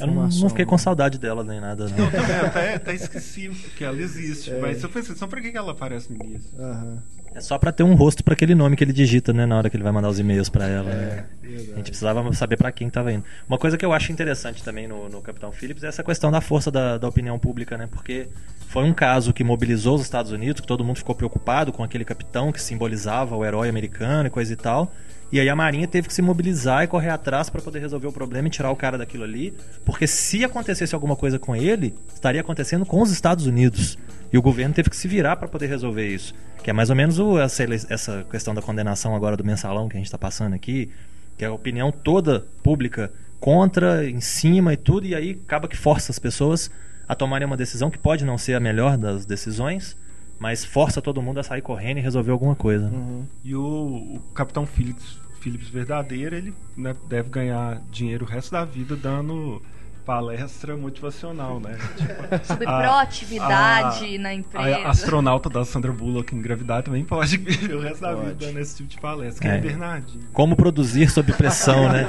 Eu 0.00 0.06
não, 0.08 0.28
não 0.28 0.48
fiquei 0.48 0.64
com 0.64 0.76
saudade 0.76 1.18
dela 1.18 1.44
nem 1.44 1.60
nada, 1.60 1.88
não. 1.88 2.04
Eu 2.06 2.10
também 2.10 2.36
até, 2.36 2.74
até 2.74 2.94
esqueci 2.94 3.48
que 3.76 3.84
ela 3.84 3.96
existe, 4.00 4.50
É. 4.50 4.58
mas 4.60 4.82
eu 4.82 4.88
pensei, 4.88 5.14
só 5.14 5.26
pra 5.26 5.40
que 5.40 5.56
ela 5.56 5.72
aparece 5.72 6.12
no 6.12 6.22
início? 6.24 6.50
Aham, 6.58 6.98
É 7.34 7.40
só 7.40 7.56
pra 7.58 7.70
ter 7.70 7.82
um 7.84 7.94
rosto 7.94 8.24
pra 8.24 8.34
aquele 8.34 8.54
nome 8.54 8.74
que 8.76 8.82
ele 8.82 8.92
digita, 8.92 9.32
né, 9.32 9.46
na 9.46 9.56
hora 9.58 9.70
que 9.70 9.76
ele 9.76 9.84
vai 9.84 9.92
mandar 9.92 10.08
os 10.08 10.18
e-mails 10.18 10.48
pra 10.48 10.66
ela. 10.66 10.90
né? 10.90 11.24
A 11.44 11.76
gente 11.76 11.90
precisava 11.90 12.32
saber 12.32 12.56
pra 12.56 12.72
quem 12.72 12.90
tava 12.90 13.12
indo. 13.12 13.24
Uma 13.48 13.58
coisa 13.58 13.76
que 13.78 13.84
eu 13.84 13.92
acho 13.92 14.10
interessante 14.10 14.62
também 14.64 14.88
no, 14.88 15.08
no 15.08 15.20
Capitão 15.22 15.52
Phillips 15.52 15.84
é 15.84 15.88
essa 15.88 16.02
questão 16.02 16.30
da 16.32 16.40
força 16.40 16.70
da, 16.70 16.98
da 16.98 17.06
opinião 17.08 17.38
pública, 17.38 17.76
né? 17.78 17.86
Porque 17.90 18.26
foi 18.68 18.82
um 18.84 18.92
caso 18.92 19.32
que 19.32 19.44
mobilizou 19.44 19.94
os 19.94 20.02
Estados 20.02 20.32
Unidos, 20.32 20.60
que 20.62 20.66
todo 20.66 20.82
mundo 20.84 20.96
ficou 20.96 21.14
preocupado 21.14 21.72
com 21.72 21.84
aquele 21.84 22.04
capitão 22.04 22.50
que 22.50 22.60
simbolizava 22.60 23.36
o 23.36 23.44
herói 23.44 23.68
americano 23.68 24.26
e 24.26 24.30
coisa 24.30 24.52
e 24.52 24.56
tal. 24.56 24.90
E 25.32 25.40
aí 25.40 25.48
a 25.48 25.56
Marinha 25.56 25.88
teve 25.88 26.06
que 26.06 26.14
se 26.14 26.22
mobilizar 26.22 26.84
e 26.84 26.86
correr 26.86 27.10
atrás 27.10 27.50
pra 27.50 27.60
poder 27.60 27.80
resolver 27.80 28.06
o 28.06 28.12
problema 28.12 28.46
e 28.46 28.50
tirar 28.50 28.70
o 28.70 28.76
cara 28.76 28.96
daquilo 28.96 29.24
ali, 29.24 29.52
porque 29.84 30.06
se 30.06 30.44
acontecesse 30.44 30.94
alguma 30.94 31.16
coisa 31.16 31.38
com 31.38 31.54
ele, 31.56 31.94
estaria 32.14 32.40
acontecendo 32.40 32.86
com 32.86 33.02
os 33.02 33.10
Estados 33.10 33.44
Unidos. 33.46 33.98
E 34.32 34.38
o 34.38 34.42
governo 34.42 34.74
teve 34.74 34.88
que 34.88 34.96
se 34.96 35.08
virar 35.08 35.36
pra 35.36 35.48
poder 35.48 35.66
resolver 35.66 36.06
isso. 36.08 36.32
Que 36.62 36.70
é 36.70 36.72
mais 36.72 36.90
ou 36.90 36.96
menos 36.96 37.18
o- 37.18 37.38
essa, 37.38 37.64
essa 37.90 38.24
questão 38.30 38.54
da 38.54 38.62
condenação 38.62 39.14
agora 39.16 39.36
do 39.36 39.44
mensalão 39.44 39.88
que 39.88 39.96
a 39.96 39.98
gente 40.00 40.10
tá 40.10 40.18
passando 40.18 40.54
aqui, 40.54 40.90
que 41.36 41.44
é 41.44 41.48
a 41.48 41.52
opinião 41.52 41.90
toda 41.92 42.44
pública 42.62 43.12
contra, 43.40 44.08
em 44.08 44.20
cima 44.20 44.72
e 44.72 44.76
tudo, 44.76 45.06
e 45.06 45.14
aí 45.14 45.38
acaba 45.44 45.68
que 45.68 45.76
força 45.76 46.10
as 46.12 46.18
pessoas 46.18 46.70
a 47.08 47.14
tomarem 47.14 47.46
uma 47.46 47.56
decisão 47.56 47.90
que 47.90 47.98
pode 47.98 48.24
não 48.24 48.38
ser 48.38 48.54
a 48.54 48.60
melhor 48.60 48.96
das 48.96 49.24
decisões, 49.26 49.96
mas 50.38 50.64
força 50.64 51.00
todo 51.02 51.22
mundo 51.22 51.38
a 51.40 51.42
sair 51.42 51.62
correndo 51.62 51.98
e 51.98 52.00
resolver 52.00 52.30
alguma 52.30 52.54
coisa. 52.54 52.86
Uhum. 52.86 53.24
E 53.44 53.54
o, 53.54 53.60
o 53.62 54.20
Capitão 54.34 54.66
Phillips, 54.66 55.18
Phillips 55.40 55.68
verdadeiro, 55.68 56.34
ele 56.36 56.54
né, 56.76 56.94
deve 57.08 57.28
ganhar 57.30 57.80
dinheiro 57.90 58.24
o 58.24 58.28
resto 58.28 58.50
da 58.52 58.64
vida 58.64 58.94
dando 58.96 59.62
palestra 60.04 60.76
motivacional, 60.76 61.58
né? 61.58 61.76
Tipo, 61.98 62.44
Sobre 62.46 62.64
a- 62.66 62.78
proatividade 62.80 64.16
a- 64.16 64.18
na 64.20 64.28
a 64.28 64.34
empresa. 64.34 64.88
astronauta 64.88 65.50
da 65.50 65.64
Sandra 65.64 65.90
Bullock 65.92 66.32
em 66.32 66.40
gravidade 66.40 66.84
também 66.84 67.04
pode 67.04 67.36
viver 67.38 67.74
o 67.74 67.80
resto 67.80 68.02
da 68.02 68.14
vida 68.14 68.26
Pode. 68.26 68.46
dando 68.46 68.60
esse 68.60 68.76
tipo 68.76 68.88
de 68.90 69.00
palestra. 69.00 69.42
Que 69.42 69.48
é, 69.48 69.56
É. 69.56 69.60
Bernardinho. 69.60 70.24
Como 70.32 70.54
produzir 70.54 71.10
sob 71.10 71.32
pressão, 71.32 71.88
né? 71.88 72.06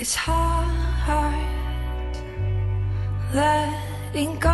It's 0.00 0.14
hard 0.14 0.68
letting 4.08 4.38
go. 4.40 4.48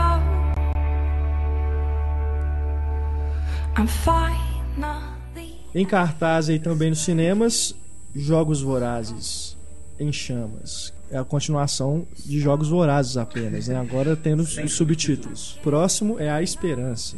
I'm 3.77 3.87
finally. 3.87 5.55
Em 5.75 5.85
cartaz 5.85 6.49
aí 6.49 6.59
também 6.59 6.91
nos 6.91 7.01
cinemas, 7.01 7.75
Jogos 8.15 8.61
Vorazes 8.61 9.57
em 9.99 10.13
Chamas. 10.13 10.93
É 11.11 11.19
a 11.19 11.25
continuação 11.25 12.07
de 12.25 12.41
Jogos 12.41 12.69
Vorazes 12.69 13.17
apenas, 13.17 13.69
né? 13.69 13.77
Agora 13.77 14.17
tendo 14.17 14.43
os 14.43 14.57
os 14.57 14.73
subtítulos. 14.73 15.59
Próximo 15.63 16.19
é 16.19 16.31
A 16.31 16.43
Esperança, 16.43 17.17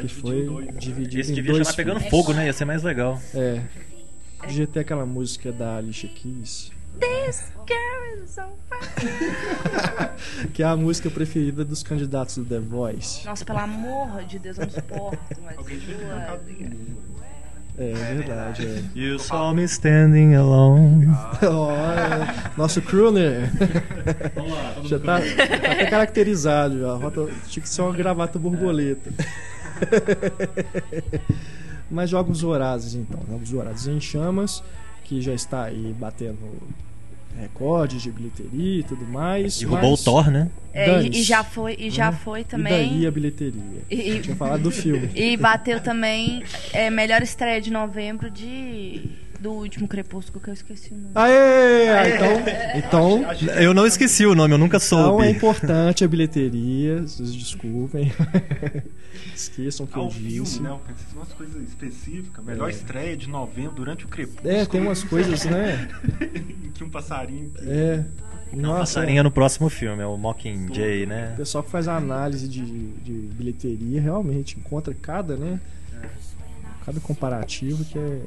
que 0.00 0.08
foi 0.08 0.40
em 0.40 0.46
dois, 0.46 0.66
né? 0.66 0.72
dividido 0.78 1.20
Esse 1.20 1.32
em 1.32 1.34
devia 1.34 1.52
dois 1.52 1.66
chamar 1.66 1.76
Pegando 1.76 2.00
filmes. 2.00 2.10
Fogo, 2.10 2.32
né? 2.32 2.46
Ia 2.46 2.52
ser 2.52 2.64
mais 2.64 2.82
legal. 2.82 3.20
É. 3.34 3.62
Devia 4.46 4.66
ter 4.66 4.80
aquela 4.80 5.04
música 5.04 5.50
da 5.52 5.76
Alicia 5.76 6.08
Keys, 6.08 6.70
This 7.00 7.52
girl 7.66 8.24
is 8.24 8.38
on 8.38 8.50
fire. 8.68 10.12
que 10.54 10.62
é 10.62 10.66
a 10.66 10.76
música 10.76 11.10
preferida 11.10 11.64
dos 11.64 11.82
candidatos 11.82 12.36
do 12.36 12.44
The 12.44 12.60
Voice. 12.60 13.24
Nossa, 13.26 13.44
pelo 13.44 13.58
amor 13.58 14.22
de 14.24 14.38
Deus, 14.38 14.58
eu 14.58 14.64
não 14.64 14.70
suporto. 14.72 15.18
Mas 15.44 15.58
Alguém 15.58 15.80
cantado 15.80 16.42
no- 16.50 17.06
É, 17.78 17.92
verdade, 17.92 18.66
é. 18.66 18.82
You 18.98 19.18
saw 19.18 19.52
me 19.54 19.64
standing 19.64 20.34
alone. 20.34 21.08
Ó, 21.42 21.70
é. 21.70 22.52
Nosso 22.56 22.80
crooner 22.80 23.50
já 24.84 24.98
tá, 24.98 25.20
tá 25.20 25.72
até 25.72 25.86
caracterizado. 25.86 26.80
Já. 26.80 26.92
A 26.92 26.96
rota 26.96 27.28
tinha 27.48 27.62
que 27.62 27.68
ser 27.68 27.82
uma 27.82 27.92
gravata 27.92 28.38
borboleta. 28.38 29.10
Mas 31.90 32.10
Jogos 32.10 32.40
Vorazes, 32.40 32.94
então. 32.94 33.20
Jogos 33.28 33.50
Vorazes 33.50 33.86
em 33.86 34.00
Chamas, 34.00 34.62
que 35.06 35.20
já 35.20 35.32
está 35.32 35.64
aí 35.64 35.94
batendo 35.98 36.38
recordes 37.38 38.02
de 38.02 38.10
bilheteria 38.10 38.80
e 38.80 38.82
tudo 38.82 39.04
mais. 39.06 39.58
Derrubou 39.58 39.90
mas- 39.90 40.00
o 40.00 40.04
Thor, 40.04 40.30
né? 40.30 40.50
É, 40.72 41.02
e, 41.02 41.08
e 41.20 41.22
já 41.22 41.44
foi, 41.44 41.76
e 41.78 41.90
já 41.90 42.10
Hum? 42.10 42.12
foi 42.12 42.40
E 42.40 42.44
também. 42.44 42.72
daí 42.90 43.06
a 43.06 43.10
bilheteria? 43.10 43.82
E- 43.90 44.10
e- 44.10 44.20
Tinha 44.20 44.36
falado 44.36 44.62
do 44.62 44.70
filme. 44.70 45.10
E 45.14 45.36
bateu 45.36 45.80
também 45.80 46.42
é, 46.72 46.90
melhor 46.90 47.22
estreia 47.22 47.60
de 47.60 47.70
novembro 47.70 48.30
de 48.30 49.02
do 49.40 49.52
último 49.52 49.86
Crepúsculo 49.86 50.40
que 50.42 50.50
eu 50.50 50.54
esqueci 50.54 50.92
o 50.92 50.96
nome. 50.96 51.10
Aê! 51.14 51.88
Ah, 51.88 52.08
então, 52.08 53.22
então, 53.24 53.52
Eu 53.60 53.74
não 53.74 53.86
esqueci 53.86 54.24
o 54.26 54.34
nome, 54.34 54.54
eu 54.54 54.58
nunca 54.58 54.76
então 54.78 54.98
é 54.98 55.26
soube. 55.26 55.28
importante 55.30 56.04
a 56.04 56.08
bilheteria. 56.08 57.02
Vocês 57.02 57.34
desculpem. 57.34 58.12
Esqueçam 59.34 59.84
o 59.84 59.88
que 59.88 59.98
Ah, 59.98 60.02
eu 60.02 60.06
o 60.06 60.10
filme, 60.10 60.40
disse. 60.42 60.62
né? 60.62 60.70
Eu 60.70 60.78
pensei 60.78 61.06
em 61.12 61.16
umas 61.16 61.32
coisas 61.32 61.62
específicas. 61.68 62.44
Melhor 62.44 62.68
É. 62.68 62.70
estreia 62.72 63.16
de 63.16 63.28
novembro 63.28 63.72
durante 63.74 64.04
o 64.04 64.08
crepúsculo. 64.08 64.48
É, 64.50 64.64
tem 64.64 64.80
umas 64.80 65.04
coisas, 65.04 65.44
né? 65.44 65.88
que 66.74 66.82
um 66.84 66.88
passarinho. 66.90 67.52
É. 67.60 68.02
Nossa, 68.52 68.78
Passarinha 69.00 69.22
no 69.24 69.30
próximo 69.30 69.68
filme, 69.68 70.00
é 70.02 70.06
o 70.06 70.16
Mockingjay, 70.16 71.04
o 71.04 71.08
né? 71.08 71.34
pessoal 71.36 71.64
que 71.64 71.70
faz 71.70 71.88
a 71.88 71.96
análise 71.96 72.48
de, 72.48 72.64
de 72.64 73.12
bilheteria 73.34 74.00
realmente 74.00 74.56
encontra 74.56 74.94
cada, 74.94 75.36
né? 75.36 75.60
Cada 76.86 77.00
comparativo 77.00 77.84
que 77.84 77.98
é 77.98 78.20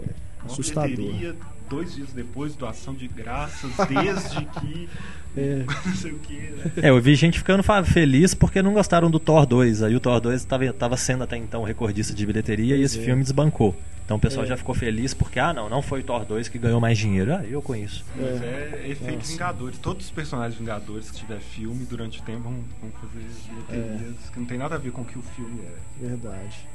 Uma 0.43 0.52
assustador. 0.52 0.89
bilheteria, 0.95 1.36
dois 1.69 1.95
dias 1.95 2.10
depois, 2.13 2.56
doação 2.56 2.93
de 2.93 3.08
graças, 3.08 3.71
desde 3.88 4.45
que. 4.45 4.89
É, 5.38 5.63
não 5.86 5.95
sei 5.95 6.12
o 6.12 6.17
que. 6.17 6.34
Né? 6.34 6.71
É, 6.78 6.89
eu 6.89 6.99
vi 6.99 7.13
gente 7.13 7.38
ficando 7.38 7.62
feliz 7.86 8.34
porque 8.34 8.63
não 8.63 8.73
gostaram 8.73 9.12
do 9.12 9.19
Thor 9.19 9.45
2. 9.45 9.84
Aí 9.84 9.95
o 9.95 9.99
Thor 9.99 10.19
2 10.19 10.43
tava, 10.43 10.73
tava 10.73 10.97
sendo 10.97 11.23
até 11.23 11.38
então 11.38 11.62
recordista 11.63 12.15
de 12.15 12.25
bilheteria 12.25 12.75
e 12.75 12.80
Pois 12.80 12.91
esse 12.91 12.99
é. 12.99 13.06
filme 13.06 13.21
desbancou. 13.21 13.75
Então 14.04 14.17
o 14.17 14.19
pessoal 14.19 14.43
É. 14.43 14.49
já 14.49 14.58
ficou 14.58 14.73
feliz 14.73 15.13
porque, 15.13 15.39
ah, 15.39 15.54
não, 15.54 15.69
não 15.69 15.84
foi 15.84 15.99
o 15.99 16.04
Thor 16.04 16.25
2 16.25 16.47
que 16.49 16.58
ganhou 16.58 16.82
mais 16.82 16.97
dinheiro. 16.97 17.32
Ah, 17.36 17.45
eu 17.45 17.62
conheço. 17.62 18.04
Mas 18.17 18.41
é 18.41 18.86
efeito 18.89 19.19
Nossa. 19.19 19.32
Vingadores. 19.34 19.78
Todos 19.78 20.06
os 20.06 20.12
personagens 20.12 20.60
Vingadores 20.60 21.12
que 21.12 21.17
tiver 21.17 21.39
filme 21.39 21.86
durante 21.86 22.19
o 22.19 22.23
tempo 22.23 22.41
vão, 22.41 22.63
vão 22.82 22.91
fazer 22.99 23.23
bilheterias 23.69 24.15
que 24.34 24.39
não 24.39 24.47
tem 24.47 24.58
nada 24.58 24.75
a 24.75 24.78
ver 24.80 24.91
com 24.91 25.04
o 25.04 25.06
que 25.06 25.19
o 25.19 25.21
filme 25.21 25.62
é. 25.62 26.08
verdade. 26.08 26.67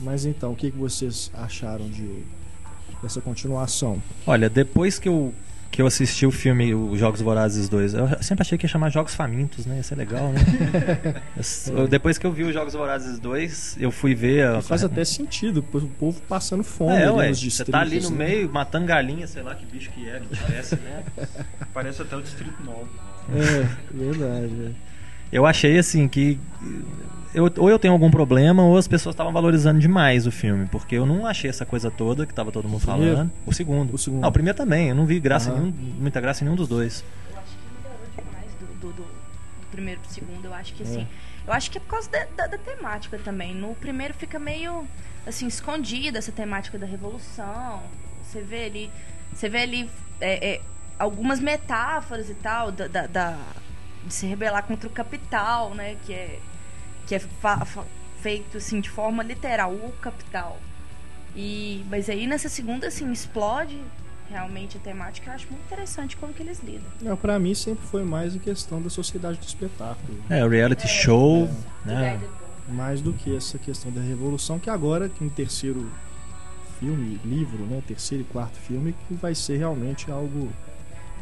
Mas 0.00 0.24
então, 0.24 0.52
o 0.52 0.56
que, 0.56 0.70
que 0.70 0.78
vocês 0.78 1.32
acharam 1.34 1.88
de 1.90 2.22
dessa 3.02 3.20
continuação? 3.20 4.02
Olha, 4.26 4.48
depois 4.48 4.98
que 4.98 5.08
eu, 5.08 5.34
que 5.70 5.80
eu 5.82 5.86
assisti 5.86 6.24
o 6.26 6.30
filme 6.30 6.74
Os 6.74 6.98
Jogos 6.98 7.20
Vorazes 7.20 7.68
2, 7.68 7.94
eu 7.94 8.08
sempre 8.22 8.42
achei 8.42 8.56
que 8.58 8.64
ia 8.64 8.68
chamar 8.68 8.90
Jogos 8.90 9.14
Famintos, 9.14 9.66
né? 9.66 9.76
Ia 9.76 9.82
ser 9.82 9.94
legal, 9.96 10.30
né? 10.32 10.40
Eu- 11.74 11.88
depois 11.88 12.18
que 12.18 12.26
eu 12.26 12.32
vi 12.32 12.44
os 12.44 12.52
Jogos 12.54 12.74
Vorazes 12.74 13.18
2, 13.18 13.76
eu 13.80 13.90
fui 13.90 14.14
ver. 14.14 14.46
A... 14.46 14.62
Faz 14.62 14.84
até 14.84 15.04
sentido, 15.04 15.62
pois 15.62 15.82
o 15.82 15.88
povo 15.88 16.20
passando 16.28 16.62
fome 16.62 16.92
É, 16.92 17.04
ali 17.06 17.16
ué, 17.16 17.32
você 17.34 17.64
tá 17.64 17.80
ali 17.80 18.00
no 18.00 18.10
né? 18.10 18.16
meio 18.26 18.50
matando 18.52 18.86
galinha, 18.86 19.26
sei 19.26 19.42
lá 19.42 19.54
que 19.54 19.66
bicho 19.66 19.90
que 19.90 20.08
é, 20.08 20.20
que 20.20 20.36
tivesse, 20.36 20.76
né? 20.76 21.02
Parece 21.74 22.02
até 22.02 22.16
o 22.16 22.22
Distrito 22.22 22.62
9. 22.62 22.78
É, 23.34 23.68
verdade. 23.92 24.66
é. 24.66 24.92
Eu 25.32 25.46
achei 25.46 25.78
assim 25.78 26.06
que. 26.08 26.38
Eu, 27.34 27.50
ou 27.58 27.70
eu 27.70 27.78
tenho 27.78 27.94
algum 27.94 28.10
problema, 28.10 28.62
ou 28.62 28.76
as 28.76 28.86
pessoas 28.86 29.14
estavam 29.14 29.32
valorizando 29.32 29.80
demais 29.80 30.26
o 30.26 30.30
filme, 30.30 30.66
porque 30.66 30.94
eu 30.96 31.06
não 31.06 31.26
achei 31.26 31.48
essa 31.48 31.64
coisa 31.64 31.90
toda 31.90 32.26
que 32.26 32.34
tava 32.34 32.52
todo 32.52 32.68
mundo 32.68 32.82
primeiro? 32.82 33.16
falando. 33.16 33.32
O 33.46 33.52
segundo. 33.54 33.94
O 33.94 33.98
segundo. 33.98 34.24
Ah, 34.24 34.28
o 34.28 34.32
primeiro 34.32 34.56
também, 34.56 34.90
eu 34.90 34.94
não 34.94 35.06
vi 35.06 35.18
graça 35.18 35.50
Aham. 35.50 35.60
nenhum, 35.60 35.72
muita 35.98 36.20
graça 36.20 36.42
em 36.42 36.44
nenhum 36.44 36.56
dos 36.56 36.68
dois. 36.68 37.02
Eu 37.32 37.38
acho 37.38 37.46
que 37.56 37.82
melhorou 37.82 38.06
demais 38.16 38.52
do, 38.60 38.66
do, 38.88 38.92
do- 38.92 39.06
primeiro 39.70 40.00
pro 40.00 40.10
segundo. 40.10 40.44
Eu 40.44 40.52
acho 40.54 40.74
que 40.74 40.82
assim. 40.82 41.06
Eu 41.46 41.52
acho 41.54 41.70
que 41.70 41.78
é 41.78 41.80
por 41.80 41.88
causa 41.88 42.10
da, 42.10 42.26
da- 42.36 42.46
da 42.48 42.58
temática 42.58 43.18
também. 43.18 43.54
No 43.54 43.74
primeiro 43.76 44.12
fica 44.12 44.38
meio 44.38 44.86
assim, 45.26 45.46
escondida 45.46 46.18
essa 46.18 46.30
temática 46.32 46.78
da 46.78 46.86
revolução. 46.86 47.80
Você 48.22 48.42
vê 48.42 48.66
ali. 48.66 48.90
Você 49.34 49.48
vê 49.48 49.62
ali 49.62 49.90
é, 50.20 50.56
é, 50.56 50.60
algumas 50.98 51.40
metáforas 51.40 52.28
e 52.28 52.34
tal 52.34 52.70
da, 52.70 52.86
da- 52.88 53.06
da- 53.06 53.38
de 54.06 54.12
se 54.12 54.26
rebelar 54.26 54.64
contra 54.64 54.86
o 54.86 54.92
capital, 54.92 55.74
né? 55.74 55.96
Que 56.04 56.12
é, 56.12 56.38
que 57.06 57.14
é 57.14 57.20
feito 58.20 58.56
assim 58.56 58.80
de 58.80 58.90
forma 58.90 59.22
literal, 59.22 59.72
o 59.72 59.92
capital. 60.00 60.58
E, 61.34 61.84
mas 61.88 62.08
aí 62.08 62.26
nessa 62.26 62.48
segunda, 62.48 62.86
assim, 62.86 63.10
explode 63.10 63.78
realmente 64.30 64.76
a 64.78 64.80
temática. 64.80 65.30
Eu 65.30 65.34
acho 65.34 65.46
muito 65.50 65.64
interessante 65.64 66.16
como 66.16 66.32
que 66.32 66.42
eles 66.42 66.60
lidam. 66.60 66.86
Não, 67.00 67.16
pra 67.16 67.38
mim 67.38 67.54
sempre 67.54 67.86
foi 67.86 68.02
mais 68.02 68.34
a 68.34 68.38
questão 68.38 68.80
da 68.80 68.90
sociedade 68.90 69.38
do 69.38 69.46
espetáculo. 69.46 70.18
É, 70.28 70.44
o 70.44 70.48
reality 70.48 70.88
show, 70.88 71.48
né? 71.84 72.20
Mais 72.68 73.00
do 73.00 73.12
que 73.12 73.36
essa 73.36 73.58
questão 73.58 73.90
da 73.90 74.00
revolução, 74.00 74.58
que 74.58 74.70
agora, 74.70 75.10
no 75.20 75.30
terceiro 75.30 75.90
filme, 76.78 77.20
livro, 77.24 77.64
né? 77.64 77.82
Terceiro 77.86 78.24
e 78.24 78.32
quarto 78.32 78.56
filme, 78.56 78.94
que 79.06 79.14
vai 79.14 79.34
ser 79.34 79.58
realmente 79.58 80.10
algo 80.10 80.50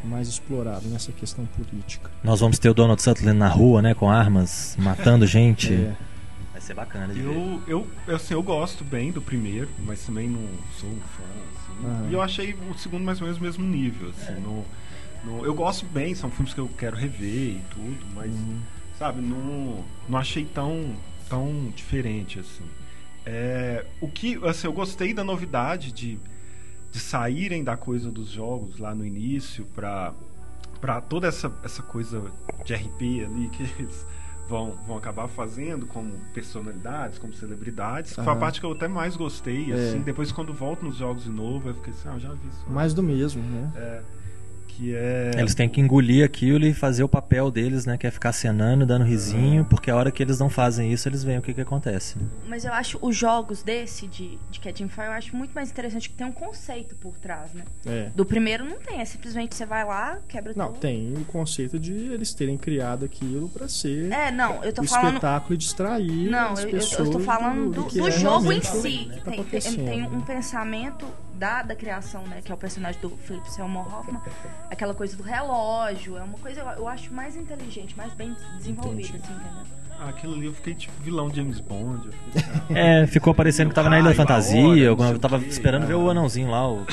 mais 0.04 0.28
explorado 0.28 0.88
nessa 0.88 1.12
questão 1.12 1.44
política. 1.46 2.10
Nós 2.24 2.40
vamos 2.40 2.58
ter 2.58 2.68
o 2.70 2.74
Donald 2.74 3.00
Sutherland 3.02 3.38
na 3.38 3.48
rua, 3.48 3.80
né? 3.82 3.94
Com 3.94 4.10
armas, 4.10 4.76
matando 4.78 5.26
gente. 5.28 5.72
É. 5.72 5.94
Vai 6.52 6.60
ser 6.60 6.74
bacana 6.74 7.12
de 7.14 7.20
ver. 7.20 7.26
Eu, 7.28 7.62
eu, 7.66 7.86
eu, 8.06 8.16
assim, 8.16 8.34
eu 8.34 8.42
gosto 8.42 8.84
bem 8.84 9.10
do 9.12 9.20
primeiro, 9.22 9.68
mas 9.84 10.00
também 10.04 10.28
não 10.28 10.46
sou 10.78 10.90
um 10.90 10.96
fã. 11.00 11.22
assim. 11.24 11.86
Aham. 11.86 12.08
E 12.10 12.12
eu 12.12 12.20
achei 12.22 12.54
o 12.54 12.74
segundo 12.78 13.02
mais 13.04 13.20
ou 13.20 13.26
menos 13.26 13.40
o 13.40 13.42
mesmo 13.44 13.64
nível. 13.64 14.10
Assim, 14.10 14.34
no, 14.40 14.64
no- 15.24 15.44
eu 15.44 15.54
gosto 15.54 15.86
bem, 15.86 16.14
são 16.14 16.30
filmes 16.30 16.52
que 16.52 16.60
eu 16.60 16.68
quero 16.78 16.96
rever 16.96 17.56
e 17.56 17.62
tudo, 17.70 18.06
mas, 18.14 18.32
sabe, 18.98 19.20
não, 19.22 19.84
não 20.08 20.18
achei 20.18 20.44
tão, 20.44 20.94
tão 21.28 21.72
diferente. 21.74 22.38
assim. 22.38 22.64
É, 23.24 23.84
o 24.00 24.08
que, 24.08 24.38
assim, 24.46 24.66
eu 24.66 24.72
gostei 24.72 25.12
da 25.14 25.22
novidade 25.24 25.92
de, 25.92 26.18
de 26.90 26.98
saírem 26.98 27.62
da 27.64 27.76
coisa 27.76 28.10
dos 28.10 28.28
jogos 28.28 28.78
lá 28.78 28.94
no 28.94 29.04
início 29.04 29.64
pra, 29.74 30.12
pra 30.80 31.00
toda 31.00 31.28
essa, 31.28 31.52
essa 31.62 31.82
coisa 31.82 32.22
de 32.64 32.74
RP 32.74 33.24
ali 33.24 33.48
que 33.52 33.62
eles 33.78 34.04
vão, 34.48 34.74
vão 34.86 34.96
acabar 34.98 35.28
fazendo 35.28 35.86
como 35.86 36.12
personalidades, 36.34 37.18
como 37.18 37.32
celebridades. 37.32 38.12
que 38.14 38.22
Foi 38.22 38.32
a 38.32 38.36
parte 38.36 38.58
que 38.60 38.66
eu 38.66 38.72
até 38.72 38.88
mais 38.88 39.16
gostei, 39.16 39.70
É. 39.72 39.74
assim. 39.74 40.00
Depois, 40.00 40.32
quando 40.32 40.52
volto 40.52 40.84
nos 40.84 40.96
jogos 40.96 41.22
de 41.24 41.30
novo, 41.30 41.68
eu 41.68 41.74
fiquei 41.74 41.92
assim, 41.92 42.08
ah, 42.08 42.18
já 42.18 42.30
vi 42.32 42.48
isso. 42.48 42.64
Mais 42.68 42.92
do 42.92 43.02
mesmo, 43.02 43.40
né? 43.42 43.72
É, 43.76 44.02
que 44.80 44.94
é... 44.94 45.32
Eles 45.36 45.54
têm 45.54 45.68
que 45.68 45.80
engolir 45.80 46.24
aquilo 46.24 46.64
e 46.64 46.72
fazer 46.72 47.02
o 47.04 47.08
papel 47.08 47.50
deles, 47.50 47.84
né? 47.84 47.98
Que 47.98 48.06
é 48.06 48.10
ficar 48.10 48.32
cenando, 48.32 48.86
dando 48.86 49.04
risinho, 49.04 49.64
porque 49.64 49.90
a 49.90 49.96
hora 49.96 50.10
que 50.10 50.22
eles 50.22 50.38
não 50.38 50.48
fazem 50.48 50.90
isso, 50.92 51.06
eles 51.08 51.22
veem 51.22 51.38
o 51.38 51.42
que, 51.42 51.52
que 51.52 51.60
acontece. 51.60 52.18
né? 52.18 52.24
Mas 52.48 52.64
eu 52.64 52.72
acho 52.72 52.98
os 53.02 53.14
jogos 53.16 53.62
desse, 53.62 54.06
de, 54.06 54.38
de 54.50 54.58
Catching 54.60 54.88
Fire, 54.88 55.06
eu 55.06 55.12
acho 55.12 55.36
muito 55.36 55.52
mais 55.52 55.70
interessante 55.70 56.08
que 56.08 56.14
tem 56.16 56.26
um 56.26 56.32
conceito 56.32 56.94
por 56.96 57.16
trás, 57.18 57.52
né? 57.52 57.62
É. 57.86 58.10
Do 58.14 58.24
primeiro 58.24 58.64
não 58.64 58.78
tem, 58.78 59.00
é 59.00 59.04
simplesmente 59.04 59.54
você 59.54 59.66
vai 59.66 59.84
lá, 59.84 60.18
quebra 60.28 60.52
Não, 60.56 60.68
tudo. 60.68 60.78
tem 60.78 61.12
o 61.14 61.24
conceito 61.26 61.78
de 61.78 61.92
eles 61.92 62.32
terem 62.32 62.56
criado 62.56 63.04
aquilo 63.04 63.48
pra 63.50 63.68
ser 63.68 64.10
É, 64.10 64.30
não, 64.30 64.64
eu 64.64 64.72
tô 64.72 64.82
o 64.82 64.88
falando. 64.88 65.08
espetáculo 65.14 65.54
e 65.54 65.56
distrair 65.58 66.30
Não, 66.30 66.52
as 66.52 66.60
eu, 66.60 66.66
eu- 66.66 66.70
pessoas 66.72 67.08
eu 67.08 67.12
tô 67.12 67.20
falando 67.20 67.70
do, 67.70 67.84
que 67.84 67.98
do 67.98 68.08
é 68.08 68.10
jogo 68.10 68.50
em 68.52 68.62
si. 68.62 69.10
que 69.12 69.20
tá 69.20 69.30
Tem, 69.30 69.44
tem, 69.44 69.60
tem 69.60 70.06
um 70.06 70.10
né? 70.18 70.24
pensamento 70.26 71.06
da, 71.40 71.62
da 71.62 71.74
criação, 71.74 72.22
né? 72.26 72.40
Que 72.44 72.52
é 72.52 72.54
o 72.54 72.58
personagem 72.58 73.00
do 73.00 73.08
Philip 73.16 73.50
Seymour 73.50 73.92
Hoffman. 73.92 74.20
Aquela 74.70 74.94
coisa 74.94 75.16
do 75.16 75.22
relógio. 75.22 76.18
É 76.18 76.22
uma 76.22 76.38
coisa, 76.38 76.60
eu, 76.60 76.66
eu 76.66 76.86
acho, 76.88 77.12
mais 77.12 77.34
inteligente, 77.34 77.96
mais 77.96 78.12
bem 78.12 78.36
desenvolvida, 78.58 79.08
Entendi. 79.08 79.22
assim, 79.24 79.32
entendeu? 79.32 79.80
Ah, 79.98 80.08
aquilo 80.10 80.34
ali 80.34 80.46
eu 80.46 80.54
fiquei 80.54 80.74
tipo 80.74 80.92
vilão 81.02 81.28
de 81.28 81.36
James 81.36 81.60
Bond. 81.60 82.06
Eu 82.06 82.12
fiquei, 82.12 82.76
É, 82.76 83.06
ficou 83.06 83.34
parecendo 83.34 83.70
que 83.70 83.74
tava 83.74 83.88
na 83.90 83.98
Ilha 83.98 84.10
da 84.10 84.14
Fantasia. 84.14 84.66
hora, 84.66 84.78
Eu, 84.78 85.18
tava 85.18 85.38
quê. 85.40 85.46
esperando 85.48 85.86
ver 85.86 85.94
o 85.94 86.08
anãozinho 86.10 86.50
lá, 86.50 86.70
o 86.70 86.86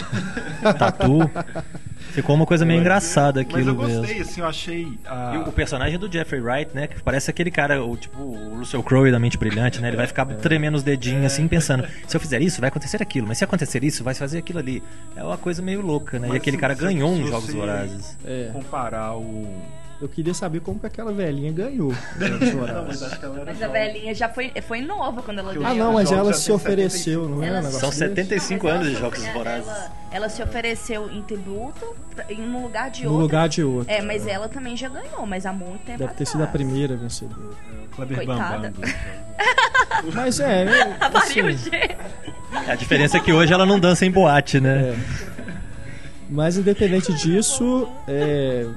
Tatu. 0.77 1.19
Ficou 2.17 2.35
uma 2.35 2.47
coisa 2.47 2.65
meio 2.65 2.79
engraçada 2.81 3.41
Mas 3.43 3.53
aquilo 3.53 3.69
eu 3.69 3.75
gostei, 3.75 4.15
mesmo. 4.15 4.21
assim, 4.23 4.41
eu 4.41 4.47
achei... 4.47 4.87
a- 5.05 5.33
E 5.35 5.37
o 5.49 5.51
personagem 5.51 5.99
do 5.99 6.11
Jeffrey 6.11 6.41
Wright, 6.41 6.71
né? 6.73 6.87
Que 6.87 7.01
parece 7.03 7.29
aquele 7.29 7.51
cara, 7.51 7.83
o 7.83 7.95
tipo 7.95 8.19
o 8.19 8.57
Russell 8.57 8.81
Crowe 8.81 9.11
da 9.11 9.19
Mente 9.19 9.37
Brilhante, 9.37 9.79
né? 9.79 9.89
Ele 9.89 9.97
vai 9.97 10.07
ficar 10.07 10.25
tremendo 10.25 10.73
os 10.75 10.81
dedinhos 10.81 11.25
assim, 11.25 11.47
pensando: 11.47 11.85
se 12.07 12.17
eu 12.17 12.19
fizer 12.19 12.41
isso, 12.41 12.59
vai 12.59 12.69
acontecer 12.69 13.01
aquilo, 13.03 13.27
mas 13.27 13.37
se 13.37 13.43
acontecer 13.43 13.83
isso, 13.83 14.03
vai 14.03 14.15
fazer 14.15 14.39
aquilo 14.39 14.57
ali. 14.57 14.81
É 15.15 15.23
uma 15.23 15.37
coisa 15.37 15.61
meio 15.61 15.81
louca, 15.81 16.17
né? 16.17 16.27
Mas 16.27 16.35
e 16.35 16.37
aquele 16.37 16.57
cara 16.57 16.73
ganhou 16.73 17.11
uns 17.11 17.29
Jogos 17.29 17.53
Vorazes. 17.53 18.17
É. 18.25 18.49
comparar 18.51 19.15
o... 19.15 19.47
Eu 19.99 20.07
queria 20.07 20.31
saber 20.33 20.59
como 20.61 20.79
que 20.79 20.85
aquela 20.85 21.11
velhinha 21.11 21.51
ganhou. 21.51 21.91
Ela 22.21 22.69
era 22.69 23.43
Mas 23.45 23.63
a 23.63 23.67
velhinha 23.67 24.13
já 24.13 24.29
foi, 24.29 24.51
foi 24.67 24.79
nova 24.81 25.23
quando 25.23 25.39
ela 25.39 25.51
eu- 25.53 25.61
Ah, 25.65 25.69
ganhou. 25.69 25.85
não, 25.87 25.93
mas 25.93 26.11
ela 26.11 26.33
se 26.33 26.51
ofereceu, 26.51 27.27
não 27.27 27.43
é? 27.43 27.47
Ela- 27.47 27.59
um 27.59 27.63
negócio 27.63 27.79
São 27.79 27.89
desse? 27.89 27.99
75 27.99 28.67
Não, 28.67 28.73
mas 28.75 28.81
anos 28.83 28.93
de 28.95 29.01
Jogos 29.01 29.25
Vorazes. 29.33 29.67
Ela, 29.67 29.91
ela 30.11 30.29
se 30.29 30.43
ofereceu 30.43 31.09
em 31.09 31.21
tributo 31.23 31.95
em 32.29 32.41
um 32.41 32.61
lugar 32.61 32.91
de 32.91 33.05
No 33.05 33.09
outro. 33.09 33.21
lugar 33.23 33.49
de 33.49 33.63
outro. 33.63 33.91
É, 33.91 34.01
mas 34.03 34.27
ela 34.27 34.47
também 34.47 34.77
já 34.77 34.87
ganhou, 34.87 35.25
mas 35.25 35.47
há 35.47 35.51
muito 35.53 35.83
tempo 35.83 35.97
Deve 35.97 36.13
ter 36.13 36.27
sido 36.27 36.43
a 36.43 36.47
primeira 36.47 36.95
vencedora. 36.95 37.41
o 37.41 37.95
Kleber 37.95 38.17
Coitada. 38.17 38.69
Bambam. 38.69 38.93
Mas 40.13 40.39
é, 40.39 40.65
né, 40.65 40.97
A 41.01 41.17
assim. 41.19 41.41
A 42.67 42.75
diferença 42.75 43.17
é 43.17 43.19
que 43.19 43.31
hoje 43.33 43.51
ela 43.51 43.65
não 43.65 43.79
dança 43.79 44.05
em 44.05 44.11
boate, 44.11 44.59
né? 44.59 44.93
é. 44.95 44.95
Mas 46.29 46.57
independente 46.57 47.11
disso, 47.13 47.87
é, 48.07 48.67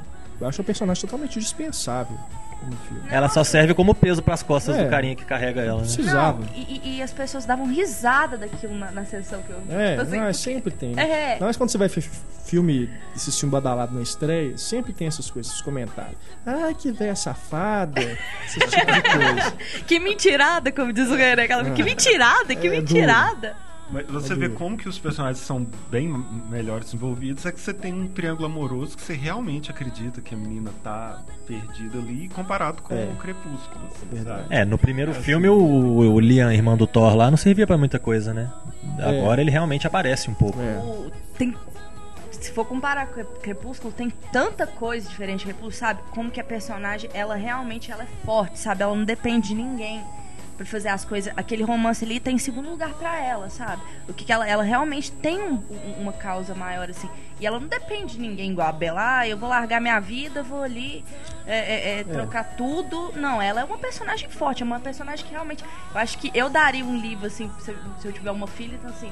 eu 0.40 0.48
acho 0.48 0.60
a 0.60 0.64
personagem 0.64 1.00
totalmente 1.02 1.38
dispensável 1.38 2.16
no 2.62 2.76
filme. 2.76 3.02
Ela 3.08 3.28
só 3.30 3.42
serve 3.42 3.72
como 3.72 3.94
peso 3.94 4.22
pras 4.22 4.42
costas 4.42 4.76
É. 4.76 4.84
do 4.84 4.90
carinha 4.90 5.16
que 5.16 5.24
carrega 5.24 5.62
ela, 5.62 5.80
né? 5.80 5.86
Precisava. 5.86 6.38
Não, 6.40 6.48
e, 6.54 6.96
e- 6.98 7.02
as 7.02 7.10
pessoas 7.12 7.46
davam 7.46 7.66
risada 7.66 8.36
daquilo 8.36 8.74
na, 8.74 8.90
na 8.90 9.04
sessão 9.06 9.40
que 9.42 9.50
eu 9.50 9.60
vi. 9.62 9.72
É, 9.72 9.94
assim, 9.98 10.16
não, 10.18 10.24
é, 10.26 10.32
sempre 10.34 10.70
tem. 10.70 10.94
né? 10.94 11.02
É. 11.36 11.38
Mas 11.40 11.56
quando 11.56 11.70
você 11.70 11.78
vai 11.78 11.88
ver 11.88 12.02
filme, 12.44 12.90
esse 13.16 13.32
filme 13.32 13.50
badalado 13.50 13.94
na 13.94 14.02
estreia, 14.02 14.58
sempre 14.58 14.92
tem 14.92 15.06
essas 15.06 15.30
coisas, 15.30 15.50
esses 15.52 15.62
comentários. 15.62 16.16
Ah, 16.44 16.70
que 16.78 16.92
velha 16.92 17.16
safada. 17.16 17.98
Esse 18.44 18.58
tipo 18.60 18.92
de 18.92 19.02
coisa. 19.02 19.54
Que 19.86 19.98
mentirada, 19.98 20.70
como 20.70 20.92
diz 20.92 21.08
o 21.08 21.14
René. 21.16 21.44
Aquela, 21.44 21.70
Que 21.70 21.82
mentirada, 21.82 22.54
que 22.54 22.66
É 22.66 22.70
mentirada. 22.70 23.56
Mas 23.92 24.06
você 24.06 24.32
É 24.34 24.36
vê 24.36 24.48
como 24.48 24.76
que 24.76 24.88
os 24.88 24.98
personagens 24.98 25.38
são 25.44 25.66
bem 25.90 26.08
melhor 26.48 26.80
desenvolvidos, 26.80 27.44
é 27.44 27.50
que 27.52 27.60
você 27.60 27.74
tem 27.74 27.92
um 27.92 28.06
triângulo 28.08 28.46
amoroso 28.46 28.96
que 28.96 29.02
você 29.02 29.14
realmente 29.14 29.70
acredita 29.70 30.20
que 30.20 30.34
a 30.34 30.38
menina 30.38 30.70
tá 30.82 31.22
perdida 31.46 31.98
ali, 31.98 32.28
comparado 32.28 32.82
com 32.82 32.94
É. 32.94 33.04
o 33.12 33.16
Crepúsculo. 33.16 33.80
assim? 33.88 34.46
É, 34.48 34.64
no 34.64 34.78
primeiro 34.78 35.12
filme 35.12 35.48
o, 35.48 35.56
o 35.58 36.20
Liam, 36.20 36.52
irmão 36.52 36.76
do 36.76 36.86
Thor 36.86 37.14
lá, 37.16 37.30
não 37.30 37.36
servia 37.36 37.66
pra 37.66 37.76
muita 37.76 37.98
coisa, 37.98 38.32
né? 38.32 38.50
É. 38.98 39.18
Agora 39.20 39.40
ele 39.40 39.50
realmente 39.50 39.86
aparece 39.86 40.30
um 40.30 40.34
pouco. 40.34 40.60
É. 40.60 40.78
O- 40.78 41.10
Tem, 41.36 41.54
se 42.30 42.52
for 42.52 42.64
comparar 42.64 43.06
com 43.08 43.24
Crepúsculo, 43.40 43.92
tem 43.92 44.08
tanta 44.32 44.66
coisa 44.66 45.08
diferente 45.08 45.40
de 45.40 45.44
Crepúsculo, 45.46 45.72
sabe? 45.72 46.00
Como 46.10 46.30
que 46.30 46.40
a 46.40 46.44
personagem, 46.44 47.10
ela 47.12 47.34
realmente 47.34 47.90
ela 47.90 48.04
é 48.04 48.08
forte, 48.24 48.58
sabe? 48.58 48.82
Ela 48.82 48.94
não 48.94 49.04
depende 49.04 49.48
de 49.48 49.54
ninguém 49.54 50.00
pra 50.60 50.66
fazer 50.66 50.88
as 50.90 51.06
coisas. 51.06 51.32
Aquele 51.38 51.62
romance 51.62 52.04
ali 52.04 52.20
tá 52.20 52.30
em 52.30 52.36
segundo 52.36 52.68
lugar 52.68 52.92
pra 52.92 53.18
ela, 53.18 53.48
sabe? 53.48 53.80
O 54.06 54.12
que, 54.12 54.26
que 54.26 54.32
ela, 54.32 54.46
ela 54.46 54.62
realmente 54.62 55.10
tem 55.10 55.40
um- 55.42 55.54
um- 55.54 56.02
uma 56.02 56.12
causa 56.12 56.54
maior, 56.54 56.90
assim. 56.90 57.08
E 57.40 57.46
ela 57.46 57.58
não 57.58 57.66
depende 57.66 58.16
de 58.16 58.20
ninguém 58.20 58.50
igual 58.50 58.68
a 58.68 58.72
Bella. 58.72 59.20
Ah, 59.20 59.26
eu 59.26 59.38
vou 59.38 59.48
largar 59.48 59.80
minha 59.80 59.98
vida, 59.98 60.42
vou 60.42 60.62
ali 60.62 61.02
é, 61.46 61.56
é, 61.56 62.00
é, 62.00 62.04
trocar 62.04 62.44
tudo. 62.44 63.10
Não, 63.16 63.40
ela 63.40 63.62
é 63.62 63.64
uma 63.64 63.78
personagem 63.78 64.28
forte, 64.28 64.62
é 64.62 64.66
uma 64.66 64.78
personagem 64.78 65.24
que 65.24 65.32
realmente. 65.32 65.64
Eu 65.94 65.98
acho 65.98 66.18
que 66.18 66.30
eu 66.34 66.50
daria 66.50 66.84
um 66.84 67.00
livro, 67.00 67.26
assim, 67.26 67.50
se, 67.60 67.74
se 67.98 68.06
eu 68.06 68.12
tiver 68.12 68.30
uma 68.30 68.46
filha, 68.46 68.74
então 68.74 68.90
assim. 68.90 69.10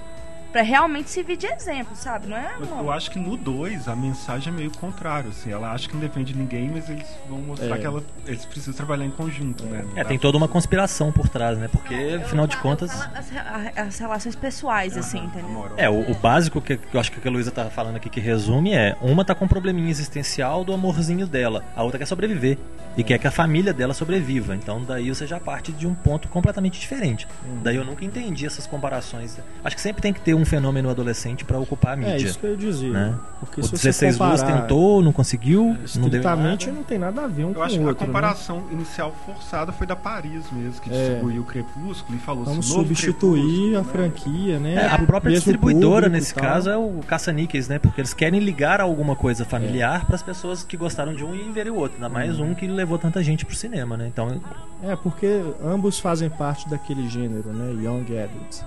Pra 0.53 0.63
realmente 0.63 1.11
servir 1.11 1.37
de 1.37 1.47
exemplo, 1.47 1.95
sabe? 1.95 2.27
Não 2.29 2.37
é 2.37 2.55
Eu, 2.59 2.67
uma... 2.67 2.83
eu 2.83 2.91
acho 2.91 3.11
que 3.11 3.19
no 3.19 3.37
2 3.37 3.87
a 3.89 3.95
mensagem 3.95 4.53
é 4.53 4.57
meio 4.57 4.71
contrário, 4.71 5.31
assim. 5.31 5.53
Ela 5.53 5.73
acha 5.73 5.87
que 5.89 5.95
não 5.95 6.01
depende 6.01 6.33
de 6.33 6.39
ninguém, 6.39 6.71
mas 6.71 6.89
eles 6.89 7.07
vão 7.29 7.39
mostrar 7.41 7.77
É. 7.77 7.79
que 7.79 7.87
ela, 7.87 8.03
eles 8.27 8.45
precisam 8.47 8.73
trabalhar 8.75 9.05
em 9.05 9.11
conjunto, 9.11 9.65
né? 9.65 9.85
Não 9.91 9.99
É, 9.99 10.05
tem 10.05 10.19
toda 10.19 10.39
uma 10.39 10.49
conspiração 10.49 11.13
por 11.13 11.29
trás, 11.29 11.59
né? 11.59 11.69
Porque, 11.69 12.19
afinal 12.23 12.47
de 12.47 12.57
contas. 12.59 12.91
As, 13.15 13.29
as 13.77 13.99
relações 13.99 14.35
pessoais, 14.35 14.97
assim, 14.97 15.19
entendeu? 15.25 15.71
É, 15.77 15.89
o, 15.91 16.11
o 16.11 16.15
básico 16.15 16.61
que, 16.61 16.77
que 16.77 16.95
eu 16.95 17.01
acho 17.01 17.13
que 17.13 17.27
a 17.27 17.31
Luísa 17.31 17.51
tá 17.51 17.67
falando 17.67 17.97
aqui 17.97 18.09
que 18.09 18.21
resume 18.21 18.73
é: 18.75 18.97
uma 19.03 19.25
tá 19.25 19.35
com 19.35 19.45
um 19.45 19.49
probleminha 19.49 19.91
existencial 19.91 20.65
do 20.65 20.73
amorzinho 20.73 21.27
dela, 21.27 21.63
a 21.77 21.83
outra 21.83 21.99
quer 21.99 22.07
sobreviver 22.07 22.57
e 22.97 23.05
quer 23.05 23.19
que 23.19 23.27
a 23.27 23.31
família 23.31 23.73
dela 23.73 23.93
sobreviva. 23.95 24.55
Então 24.57 24.83
daí 24.83 25.09
você 25.11 25.27
já 25.27 25.39
parte 25.39 25.73
de 25.73 25.87
um 25.87 25.95
ponto 25.95 26.27
completamente 26.29 26.81
diferente. 26.81 27.29
Daí 27.63 27.77
eu 27.77 27.85
nunca 27.85 28.05
entendi 28.05 28.47
essas 28.47 28.67
comparações. 28.67 29.39
Acho 29.65 29.77
que 29.77 29.83
sempre 29.83 30.01
tem 30.03 30.13
que 30.13 30.21
ter 30.21 30.35
um 30.39 30.45
fenômeno 30.45 30.89
adolescente 30.91 31.45
pra 31.45 31.59
ocupar 31.59 31.95
a 31.95 31.97
mídia. 31.97 32.13
É 32.13 32.17
isso 32.19 32.39
que 32.39 32.47
eu 32.47 32.51
ia 32.53 32.57
dizer. 32.57 32.91
né? 32.91 33.15
Porque 33.41 33.61
O 33.61 33.65
se 33.65 33.71
você 33.71 33.89
16 33.89 34.19
Luz 34.19 34.41
comparar 34.43 34.61
tentou, 34.63 35.03
não 35.03 35.13
conseguiu, 35.13 35.77
não 35.97 36.09
deu 36.09 36.23
nada. 36.23 36.57
não 36.73 36.83
tem 36.85 36.99
nada 36.99 37.25
a 37.25 37.27
ver 37.27 37.45
um 37.45 37.49
Eu 37.51 37.55
com 37.55 37.63
acho 37.63 37.75
o 37.75 37.79
que 37.79 37.85
a 37.85 37.89
outro. 37.89 38.01
né? 38.01 38.07
comparação 38.07 38.65
inicial 38.73 39.15
forçada 39.27 39.73
foi 39.73 39.87
da 39.87 39.97
Paris 39.97 40.45
mesmo, 40.53 40.81
que 40.81 40.91
É. 40.91 40.93
distribuiu 41.09 41.43
o 41.43 41.45
Crepúsculo 41.45 42.17
e 42.17 42.21
falou 42.21 42.45
Vamos 42.45 42.67
assim, 42.67 42.75
substituir 42.75 43.77
a 43.77 43.83
né? 43.83 43.85
franquia, 43.91 44.59
né? 44.59 44.75
É, 44.75 44.87
a 44.87 44.99
própria 44.99 45.33
distribuidora, 45.35 46.09
nesse 46.09 46.35
caso, 46.35 46.71
é 46.71 46.77
o 46.77 47.01
caça-níqueis, 47.07 47.69
né? 47.69 47.79
Porque 47.79 48.01
eles 48.01 48.15
querem 48.15 48.41
ligar 48.41 48.81
a 48.81 48.85
alguma 48.85 49.15
coisa 49.17 49.45
familiar 49.45 50.05
para 50.07 50.15
as 50.15 50.23
pessoas 50.23 50.63
que 50.63 50.77
gostaram 50.77 51.15
de 51.15 51.25
um 51.25 51.35
e 51.35 51.51
verem 51.51 51.73
o 51.73 51.77
outro. 51.77 51.97
Ainda 51.97 52.09
mais 52.09 52.39
Uhum. 52.39 52.51
um 52.51 52.55
que 52.55 52.67
levou 52.67 52.99
tanta 52.99 53.23
gente 53.23 53.45
pro 53.45 53.55
cinema, 53.57 53.97
né? 53.97 54.07
Então, 54.07 54.41
É, 54.83 54.95
porque 54.95 55.43
ambos 55.65 55.99
fazem 55.99 56.31
parte 56.31 56.69
daquele 56.69 57.09
gênero, 57.09 57.53
né? 57.53 57.73
Young 57.83 58.07
Adults, 58.19 58.65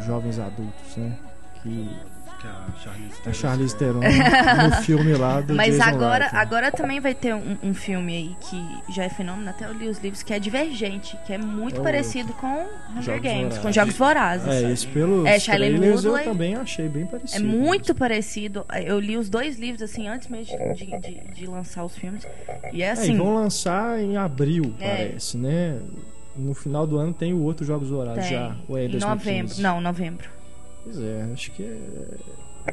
jovens 0.00 0.38
adultos, 0.38 0.96
né? 0.96 1.12
Que 1.62 1.88
Que 2.40 2.48
a 3.30 3.32
Charlize 3.32 3.74
a 3.74 3.78
Theron. 3.78 4.00
Theron 4.00 4.68
no 4.68 4.76
filme 4.82 5.14
lá 5.14 5.40
do 5.40 5.54
Mas 5.54 5.76
Jason 5.76 5.88
agora, 5.88 6.24
Reitman. 6.24 6.40
agora 6.42 6.70
também 6.70 7.00
vai 7.00 7.14
ter 7.14 7.34
um, 7.34 7.56
um 7.62 7.72
filme 7.72 8.14
aí 8.14 8.36
que 8.50 8.92
já 8.92 9.04
é 9.04 9.08
fenômeno, 9.08 9.48
até 9.48 9.64
eu 9.64 9.72
li 9.72 9.88
os 9.88 9.98
livros, 9.98 10.22
que 10.22 10.34
é 10.34 10.38
Divergente, 10.38 11.16
que 11.26 11.32
é 11.32 11.38
muito 11.38 11.80
É 11.80 11.82
parecido 11.82 12.34
com 12.34 12.66
Hunger 12.90 13.02
Jogos 13.02 13.22
Games, 13.22 13.40
Vorazes. 13.44 13.58
com 13.60 13.72
Jogos 13.72 13.94
Vorazes. 13.96 14.46
É, 14.48 14.70
isso 14.72 14.88
pelos 14.88 15.26
É, 15.26 15.38
trailers 15.38 16.04
eu 16.04 16.10
Woodley. 16.12 16.24
também 16.24 16.54
achei 16.56 16.86
bem 16.86 17.04
É 17.04 17.06
parecido. 17.06 17.46
muito 17.46 17.94
parecido. 17.94 18.66
Eu 18.84 19.00
li 19.00 19.16
os 19.16 19.30
dois 19.30 19.58
livros, 19.58 19.80
assim, 19.80 20.06
antes 20.06 20.28
mesmo 20.28 20.54
de, 20.74 20.84
de, 21.00 21.20
de- 21.32 21.46
lançar 21.46 21.82
os 21.82 21.96
filmes. 21.96 22.26
E 22.74 22.82
é 22.82 22.86
É, 22.86 22.90
assim. 22.90 23.14
e 23.14 23.16
vão 23.16 23.32
lançar 23.36 23.98
em 23.98 24.18
abril, 24.18 24.74
É. 24.80 24.88
parece, 24.88 25.38
né? 25.38 25.78
No 26.36 26.52
final 26.54 26.86
do 26.86 26.98
ano 26.98 27.12
tem 27.14 27.32
o 27.32 27.42
outro 27.42 27.64
Jogos 27.64 27.88
Vorazes 27.90 28.24
tem, 28.24 28.32
já. 28.32 28.56
Ou 28.68 28.76
é 28.76 28.86
em 28.86 28.90
2015? 28.90 29.02
novembro. 29.06 29.62
Não, 29.62 29.80
novembro. 29.80 30.28
Pois 30.82 30.98
é, 31.00 31.28
acho 31.32 31.50
que 31.52 31.62
é, 31.62 31.78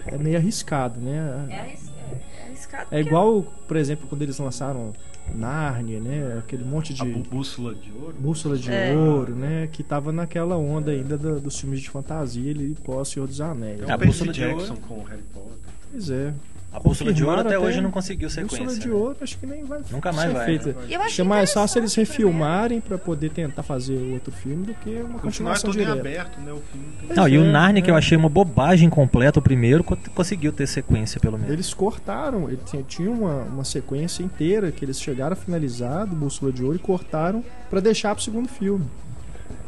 é 0.08 0.18
meio 0.18 0.38
arriscado, 0.38 1.00
né? 1.00 1.48
É 1.50 1.56
é 1.56 2.46
arriscado. 2.48 2.88
É 2.92 3.00
igual, 3.00 3.44
por 3.68 3.78
exemplo, 3.78 4.08
quando 4.10 4.22
eles 4.24 4.38
lançaram 4.40 4.94
Narnia, 5.34 6.00
né? 6.00 6.38
Aquele 6.40 6.64
monte 6.66 6.94
de 6.94 7.02
A 7.02 7.06
bú- 7.06 7.24
bússola 7.30 7.74
de 7.76 7.92
ouro. 7.94 8.16
bússola 8.20 8.58
de 8.58 8.72
É. 8.72 8.94
ouro, 8.96 9.36
né? 9.36 9.70
Que 9.72 9.84
tava 9.84 10.12
naquela 10.12 10.58
onda 10.58 10.92
ainda 10.92 11.18
da- 11.18 11.36
dos 11.36 11.58
filmes 11.60 11.80
de 11.80 11.90
fantasia 11.90 12.52
ali 12.52 12.76
pós 12.84 13.08
Senhor 13.10 13.28
dos 13.28 13.40
Anéis. 13.40 13.82
É 13.82 13.92
A 13.92 13.98
Bússola 13.98 14.34
de 14.34 14.40
Jackson 14.40 14.74
Ouro. 14.74 14.82
com 14.88 14.94
o 14.96 15.04
Harry 15.04 15.22
Potter. 15.34 15.52
Pois 15.92 16.10
é. 16.10 16.34
A 16.74 16.80
Bússola 16.80 17.12
de 17.12 17.24
Ouro 17.24 17.42
até 17.42 17.50
até 17.50 17.60
hoje 17.60 17.82
não 17.82 17.92
conseguiu 17.92 18.30
Bússola 18.30 18.48
sequência. 18.50 18.80
de 18.80 18.88
né? 18.88 18.94
ouro, 18.94 19.18
acho 19.22 19.38
que 19.38 19.46
nem 19.46 19.64
vai 19.66 19.82
Nunca 19.92 20.12
mais 20.14 20.30
ser 20.30 20.38
vai, 20.38 20.46
feita. 20.46 20.68
né? 20.70 20.76
Eu 20.90 21.02
Acho 21.02 21.22
é 21.22 21.24
mais 21.26 21.52
fácil 21.52 21.80
eles 21.80 21.94
refilmarem 21.96 22.80
pra 22.80 22.98
poder 22.98 23.30
tentar 23.32 23.62
fazer 23.64 23.98
outro 24.14 24.32
filme 24.32 24.68
do 24.68 24.74
que 24.76 24.90
uma 24.90 25.18
é 25.18 25.22
continuação 25.22 25.70
em 25.70 25.74
direta. 25.74 25.92
aberto, 25.94 26.40
né? 26.40 26.52
O 26.54 26.62
filme 26.72 26.88
tem... 27.08 27.16
Não, 27.18 27.28
e 27.28 27.38
o 27.38 27.44
é, 27.44 27.52
Narnia, 27.52 27.82
que 27.82 27.90
é. 27.90 27.94
eu 27.94 27.98
achei 27.98 28.18
uma 28.18 28.30
bobagem 28.30 28.90
completa, 28.90 29.40
o 29.40 29.42
primeiro, 29.42 29.84
co- 29.84 29.98
conseguiu 30.16 30.54
ter 30.54 30.66
sequência, 30.68 31.20
pelo 31.20 31.38
menos. 31.38 31.52
Eles 31.52 31.74
cortaram, 31.74 32.48
ele 32.48 32.60
tinha, 32.66 32.84
tinha 32.84 33.12
uma, 33.12 33.42
uma 33.44 33.64
sequência 33.66 34.24
inteira 34.24 34.72
que 34.72 34.86
eles 34.86 35.02
chegaram 35.02 35.34
a 35.34 35.36
finalizar 35.36 36.08
do 36.08 36.16
Bússola 36.16 36.52
de 36.52 36.64
Ouro 36.64 36.76
e 36.78 36.80
cortaram 36.80 37.44
pra 37.70 37.80
deixar 37.82 38.16
pro 38.16 38.24
segundo 38.24 38.48
filme. 38.48 38.86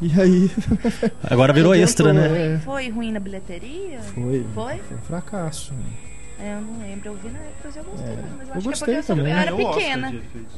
E 0.00 0.10
aí. 0.18 0.50
Agora 1.30 1.52
virou 1.52 1.74
extra, 1.74 2.12
né? 2.12 2.54
é. 2.54 2.58
Foi 2.60 2.88
ruim 2.88 3.12
na 3.12 3.20
bilheteria? 3.20 4.00
Foi. 4.00 4.44
Foi? 4.54 4.76
Foi 4.78 4.96
um 4.96 5.00
fracasso. 5.00 5.72
É, 5.72 6.03
eu 6.52 6.60
não 6.60 6.78
lembro. 6.78 7.08
Eu 7.08 7.14
vi 7.16 7.28
na 7.28 7.38
época, 7.38 7.60
mas 7.64 7.76
eu 7.76 7.84
gostei. 7.84 8.12
É, 8.12 8.16
mas 8.16 8.22
eu 8.22 8.32
acho 8.32 8.52
que 8.52 8.58
é 8.58 8.62
gostei 8.70 8.94
porque 8.96 9.06
também. 9.06 9.32
Eu 9.32 9.38
era 9.38 9.50
Ganhou 9.50 9.60
o 9.60 9.70
Oscar 9.70 9.82
pequena. 9.84 10.10
de 10.10 10.16
efeitos 10.16 10.52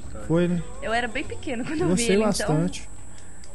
digitais. 0.00 0.26
Foi, 0.26 0.48
né? 0.48 0.62
Eu 0.82 0.92
era 0.92 1.08
bem 1.08 1.24
pequena 1.24 1.64
quando 1.64 1.80
eu 1.80 1.86
vi 1.86 1.92
Gostei 1.92 2.16
ele, 2.16 2.24
bastante. 2.24 2.88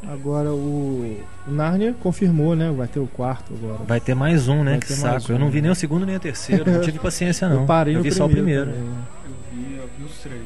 Agora 0.07 0.51
o, 0.51 1.19
o 1.47 1.51
Narnia 1.51 1.95
confirmou, 1.99 2.55
né? 2.55 2.71
Vai 2.71 2.88
ter 2.88 2.99
o 2.99 3.07
quarto 3.07 3.53
agora. 3.53 3.79
Vai 3.83 3.99
ter 3.99 4.13
mais 4.13 4.47
um, 4.47 4.63
né? 4.63 4.71
Vai 4.71 4.79
Que 4.79 4.88
ter 4.88 4.97
mais 4.99 5.23
saco. 5.23 5.31
Eu 5.31 5.38
um. 5.38 5.39
não 5.39 5.49
vi 5.49 5.59
nem 5.61 5.71
o 5.71 5.75
segundo 5.75 6.05
nem 6.05 6.15
o 6.15 6.19
terceiro. 6.19 6.69
Não 6.69 6.81
tive 6.81 6.99
paciência, 6.99 7.49
não. 7.49 7.61
Eu 7.61 7.65
parei 7.65 7.95
eu 7.95 7.97
no 7.97 8.03
vi 8.03 8.11
só 8.11 8.25
o 8.25 8.29
primeiro. 8.29 8.71
também. 8.71 8.83
Eu 8.85 9.33
vi, 9.51 9.75
eu 9.77 9.89
vi 9.97 10.03
os 10.03 10.17
três. 10.19 10.41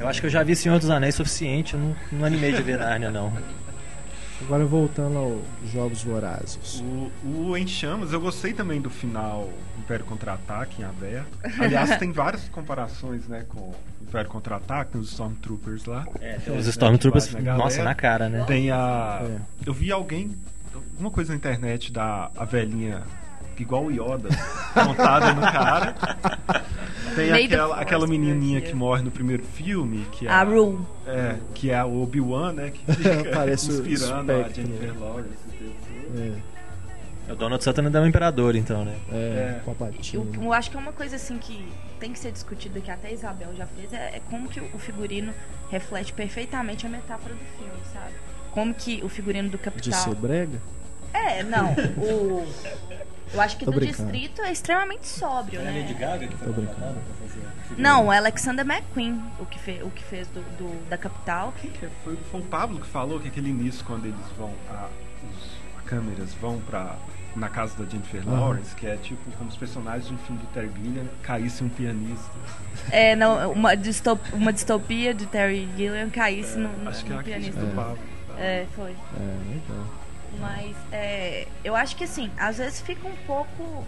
Eu 0.00 0.08
acho 0.08 0.20
que 0.20 0.26
eu 0.26 0.30
já 0.30 0.42
vi 0.42 0.56
Senhor 0.56 0.78
dos 0.80 0.90
Anéis 0.90 1.14
suficiente. 1.14 1.74
Eu 1.74 1.80
não, 1.80 1.96
não 2.12 2.24
animei 2.24 2.52
de 2.52 2.62
ver 2.62 2.78
Narnia, 2.78 3.10
não. 3.12 3.32
Agora 4.42 4.64
voltando 4.66 5.16
aos 5.18 5.70
Jogos 5.70 6.02
Vorazes. 6.02 6.82
O, 6.82 7.50
o 7.50 7.56
Em 7.56 7.66
Chamas, 7.68 8.12
eu 8.12 8.20
gostei 8.20 8.52
também 8.52 8.80
do 8.80 8.90
final 8.90 9.48
Império 9.84 10.04
Contra-Ataque 10.06 10.80
em 10.80 10.84
aberto. 10.84 11.38
Aliás, 11.60 11.96
tem 11.98 12.10
várias 12.10 12.48
comparações, 12.48 13.28
né, 13.28 13.44
com 13.48 13.74
Império 14.02 14.30
Contra-Ataque, 14.30 14.96
os 14.96 15.10
Stormtroopers 15.10 15.84
lá. 15.84 16.06
É, 16.20 16.38
Os 16.58 16.66
Stormtroopers, 16.66 17.30
Né, 17.32 17.40
na 17.42 17.56
nossa, 17.56 17.82
na 17.84 17.94
cara, 17.94 18.28
né? 18.28 18.44
Tem 18.46 18.70
a... 18.70 19.20
É. 19.22 19.36
Eu 19.66 19.74
vi 19.74 19.92
alguém, 19.92 20.34
uma 20.98 21.10
coisa 21.10 21.32
na 21.32 21.36
internet 21.36 21.92
da 21.92 22.30
a 22.36 22.44
velhinha, 22.46 23.02
igual 23.58 23.84
o 23.84 23.90
Yoda, 23.90 24.28
montada 24.86 25.34
no 25.34 25.42
cara. 25.42 25.94
Tem 27.14 27.30
aquela, 27.32 27.76
aquela 27.76 28.06
menininha 28.06 28.60
que 28.60 28.74
morre 28.74 29.02
no 29.02 29.10
primeiro 29.10 29.44
filme, 29.44 30.06
que 30.12 30.26
é 30.26 30.30
A 30.30 30.42
Rue. 30.42 30.78
É, 31.06 31.36
que 31.54 31.70
é 31.70 31.84
o 31.84 32.02
Obi-Wan, 32.02 32.52
né? 32.54 32.70
Que 32.70 32.84
fica 32.94 33.30
Parece 33.32 33.70
o 33.70 33.86
inspirando 33.86 34.32
a 34.32 34.48
Jennifer 34.48 34.98
Lawrence. 34.98 35.28
entendeu? 35.46 35.74
É, 36.16 36.53
O 37.28 37.34
Donald 37.34 37.62
Sutton 37.64 37.82
é 37.82 38.00
um 38.00 38.06
imperador, 38.06 38.54
então, 38.54 38.84
né? 38.84 38.96
é, 39.10 39.16
É. 39.16 39.56
Eu, 39.60 39.64
Palpatine. 39.64 40.38
eu 40.42 40.52
acho 40.52 40.70
que 40.70 40.76
é 40.76 40.80
uma 40.80 40.92
coisa 40.92 41.16
assim 41.16 41.38
que 41.38 41.66
tem 41.98 42.12
que 42.12 42.18
ser 42.18 42.30
discutida, 42.32 42.80
que 42.80 42.90
até 42.90 43.08
a 43.08 43.12
Isabel 43.12 43.48
já 43.56 43.66
fez, 43.66 43.92
é, 43.92 44.16
é 44.16 44.20
como 44.30 44.48
que 44.48 44.60
o 44.60 44.78
figurino 44.78 45.32
reflete 45.70 46.12
perfeitamente 46.12 46.86
a 46.86 46.88
metáfora 46.90 47.34
do 47.34 47.44
filme, 47.56 47.80
sabe? 47.92 48.12
Como 48.52 48.74
que 48.74 49.02
o 49.02 49.08
figurino 49.08 49.48
do 49.48 49.56
De 49.56 49.62
Capital. 49.64 50.00
ser 50.04 50.14
brega? 50.14 50.60
É, 51.12 51.42
não. 51.42 51.72
O. 51.96 52.46
Eu 53.32 53.40
acho 53.40 53.56
que 53.56 53.64
Tô 53.64 53.70
do 53.72 53.80
brincando. 53.80 54.12
distrito 54.12 54.42
é 54.42 54.52
extremamente 54.52 55.06
sóbrio, 55.08 55.60
né? 55.60 55.92
Gaga 55.98 56.26
que 56.28 56.36
Tô 56.36 56.52
brincando. 56.52 56.98
Não, 57.78 58.06
o 58.06 58.10
Alexander 58.10 58.64
McQueen, 58.64 59.20
o 59.40 59.46
que, 59.46 59.58
fe, 59.58 59.80
o 59.82 59.90
que 59.90 60.04
fez 60.04 60.28
do, 60.28 60.40
do- 60.56 60.88
da 60.88 60.96
capital. 60.98 61.52
Que 61.60 61.68
Foi, 62.04 62.16
foi 62.30 62.40
o 62.40 62.44
Pablo 62.44 62.78
que 62.80 62.86
falou 62.86 63.18
que 63.18 63.28
aquele 63.28 63.48
início, 63.50 63.84
quando 63.84 64.04
eles 64.06 64.26
vão, 64.38 64.52
a, 64.70 64.88
os 65.78 65.84
câmeras 65.84 66.32
vão 66.34 66.60
pra, 66.60 66.96
na 67.36 67.48
casa 67.48 67.82
da 67.82 67.88
Jennifer. 67.90 68.22
Lawrence, 68.28 68.74
que 68.76 68.86
é 68.86 68.96
tipo 68.96 69.30
como 69.32 69.48
os 69.50 69.56
personagens 69.56 70.06
de 70.08 70.14
um 70.14 70.18
filme 70.18 70.40
do 70.40 70.46
Terry 70.48 70.70
Gilliam 70.82 71.06
caísse 71.22 71.62
um 71.64 71.68
pianista. 71.68 72.30
É, 72.90 73.14
não, 73.16 73.50
uma, 73.52 73.76
distop, 73.76 74.20
uma 74.32 74.52
distopia 74.52 75.12
de 75.14 75.26
Terry 75.26 75.68
Gilliam 75.76 76.10
caísse 76.10 76.56
no, 76.58 76.68
no, 76.68 76.88
Acho 76.90 77.04
que 77.04 77.12
é 77.12 77.16
no 77.16 77.22
crítica 77.22 77.40
pianista. 77.52 77.60
do 77.66 77.74
Pablo. 77.74 77.98
É, 78.38 78.66
foi. 78.74 78.90
É, 78.90 79.54
legal. 79.54 79.86
Mas 80.40 80.76
é, 80.92 81.46
eu 81.62 81.76
acho 81.76 81.96
que 81.96 82.04
assim, 82.04 82.30
às 82.36 82.58
vezes 82.58 82.80
fica 82.80 83.06
um 83.06 83.14
pouco, 83.26 83.84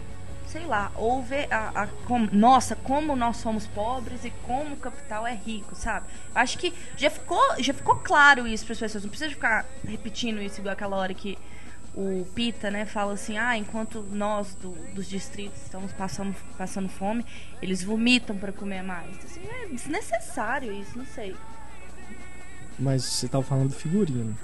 sei 0.47 0.65
lá, 0.65 0.93
ou 0.95 1.21
ver 1.23 1.49
a, 1.53 1.83
a- 1.83 1.87
como- 2.07 2.29
nossa, 2.33 2.77
como 2.77 3.17
nós 3.17 3.39
somos 3.39 3.67
pobres 3.67 4.25
e 4.25 4.31
como 4.47 4.75
o 4.75 4.77
capital 4.77 5.27
é 5.27 5.35
rico, 5.35 5.75
sabe? 5.75 6.07
Acho 6.35 6.57
que 6.59 6.73
já 6.97 7.11
ficou, 7.11 7.41
já 7.59 7.75
ficou 7.75 7.97
claro 7.97 8.47
isso 8.47 8.65
para 8.65 8.75
as 8.75 8.79
pessoas, 8.79 9.03
não 9.03 9.11
precisa 9.11 9.31
ficar 9.31 9.67
repetindo 9.87 10.41
isso 10.41 10.61
igual 10.61 10.73
aquela 10.75 10.97
hora 10.97 11.13
que 11.13 11.37
o 11.97 12.27
Pita, 12.35 12.71
né, 12.71 12.85
fala 12.85 13.15
assim, 13.15 13.39
ah, 13.39 13.57
enquanto 13.57 14.03
nós 14.13 14.55
do- 14.61 14.77
dos 14.95 15.09
distritos 15.09 15.61
estamos 15.63 15.93
passando, 15.93 16.35
passando 16.59 16.89
fome, 16.89 17.25
eles 17.63 17.83
vomitam 17.83 18.37
para 18.37 18.53
comer 18.53 18.83
mais. 18.83 19.09
Assim, 19.25 19.41
é 19.49 19.67
desnecessário 19.69 20.73
isso, 20.73 20.99
não 20.99 21.07
sei. 21.07 21.35
Mas 22.79 23.03
você 23.05 23.27
tava 23.29 23.43
falando 23.43 23.69
do 23.69 23.75
figurino. 23.75 24.37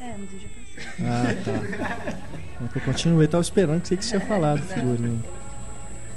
É, 0.00 0.14
mas 0.18 0.32
eu 0.32 0.38
já 0.40 0.48
pensei. 0.48 1.06
Ah, 1.06 1.34
tá. 1.44 2.64
É 2.64 2.68
que 2.72 2.78
eu 2.78 2.82
continuei, 2.82 3.26
tava 3.28 3.42
esperando 3.42 3.82
que 3.82 3.96
você 4.02 4.14
ia 4.16 4.20
falar 4.20 4.56
do 4.56 4.62
figurino. 4.62 5.22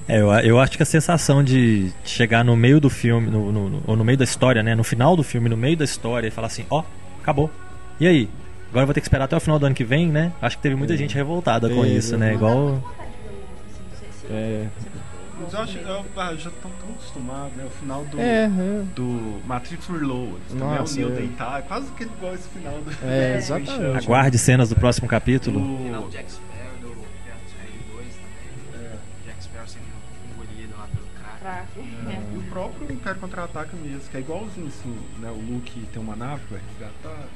É, 0.08 0.20
eu, 0.20 0.30
eu 0.32 0.60
acho 0.60 0.78
que 0.78 0.84
a 0.84 0.86
sensação 0.86 1.44
de 1.44 1.92
chegar 2.04 2.44
no 2.46 2.56
meio 2.56 2.80
do 2.80 2.90
filme, 2.90 3.30
no, 3.30 3.52
no- 3.52 3.70
no- 3.70 3.84
ou 3.86 3.96
no 3.96 4.04
meio 4.06 4.18
da 4.18 4.24
história, 4.24 4.64
né? 4.64 4.74
No 4.76 4.84
final 4.84 5.16
do 5.18 5.24
filme, 5.24 5.50
no 5.50 5.58
meio 5.58 5.76
da 5.76 5.84
história, 5.86 6.28
e 6.28 6.32
falar 6.32 6.48
assim, 6.48 6.66
ó, 6.70 6.84
acabou. 7.22 7.52
E 8.00 8.08
aí? 8.08 8.30
Agora 8.72 8.84
eu 8.84 8.88
vou 8.88 8.94
ter 8.94 9.02
que 9.02 9.06
esperar 9.06 9.26
até 9.26 9.36
o 9.36 9.40
final 9.40 9.60
do 9.60 9.66
ano 9.66 9.76
que 9.76 9.84
vem, 9.84 10.08
né? 10.08 10.32
Acho 10.42 10.56
que 10.58 10.64
teve 10.64 10.76
muita 10.76 10.94
É. 10.94 10.98
gente 10.98 11.14
revoltada 11.14 11.70
com 11.70 11.82
Teve, 11.84 11.96
isso, 11.98 12.18
né? 12.18 12.28
né? 12.30 12.34
Igual. 12.36 12.56
Não 12.58 12.82
sei 14.00 14.10
se- 14.12 14.28
É, 14.34 14.68
Mas 15.42 15.54
eu 15.54 15.60
acho 15.60 15.78
eu, 15.80 16.06
ah, 16.18 16.36
já 16.36 16.50
estão 16.50 16.72
tão 16.80 16.90
acostumados, 16.92 17.54
né? 17.58 17.66
O 17.66 17.70
final 17.72 18.06
do, 18.06 18.20
é, 18.20 18.46
é. 18.46 18.50
do 18.96 19.42
Matrix 19.46 19.88
Reload. 19.88 20.36
Também 20.50 20.68
é 20.70 20.72
o 20.72 20.80
Nossa, 20.80 21.00
Neo 21.00 21.10
é. 21.12 21.16
deitar, 21.16 21.60
é 21.60 21.62
quase 21.64 21.92
que 21.92 22.04
igual 22.04 22.34
esse 22.36 22.48
final 22.50 22.74
do. 22.80 22.92
É, 23.06 23.36
exatamente. 23.38 24.06
Aguarde 24.06 24.38
cenas 24.38 24.70
do 24.70 24.76
próximo 24.76 25.08
capítulo. 25.08 25.60
Final 25.84 26.04
do 26.04 26.10
Jack 26.12 26.32
Sparrow, 26.32 26.78
do 26.82 26.88
Caribe 27.58 27.84
2 27.92 28.08
também. 28.16 28.90
Jack 29.26 29.44
Sparrow 29.44 29.68
sendo 29.68 29.86
engolido 30.32 30.74
lá 30.78 30.88
pelo 30.94 31.08
crack. 31.42 31.68
É. 32.08 32.36
e 32.36 32.38
o 32.38 32.42
próprio 32.44 32.92
Império 32.92 33.20
Contra-Ataca 33.20 33.76
mesmo, 33.84 34.02
que 34.10 34.16
é 34.18 34.20
igualzinho 34.22 34.68
assim, 34.68 34.96
né? 35.20 35.30
O 35.32 35.42
Luke 35.54 35.80
tem 35.92 36.02
uma 36.02 36.16
nave 36.16 36.42
pra 36.48 36.58
resgatar. 36.70 37.28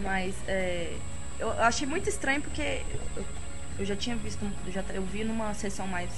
Mas 0.00 0.34
é, 0.46 0.94
eu 1.38 1.50
achei 1.52 1.86
muito 1.86 2.08
estranho 2.08 2.40
porque 2.42 2.82
eu, 3.16 3.24
eu 3.78 3.84
já 3.84 3.96
tinha 3.96 4.16
visto, 4.16 4.44
eu, 4.66 4.72
já, 4.72 4.84
eu 4.92 5.02
vi 5.02 5.24
numa 5.24 5.52
sessão 5.54 5.86
mais, 5.86 6.10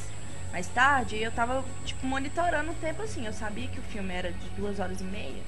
mais 0.53 0.67
tarde 0.69 1.17
e 1.17 1.23
eu 1.23 1.31
tava 1.33 1.65
tipo, 1.85 2.07
monitorando 2.07 2.71
o 2.71 2.75
tempo 2.75 3.03
assim. 3.03 3.27
Eu 3.27 3.33
sabia 3.33 3.69
que 3.69 3.79
o 3.79 3.83
filme 3.83 4.13
era 4.13 4.33
de 4.33 4.49
duas 4.51 4.79
horas 4.81 5.01
e 5.01 5.05
meia. 5.05 5.43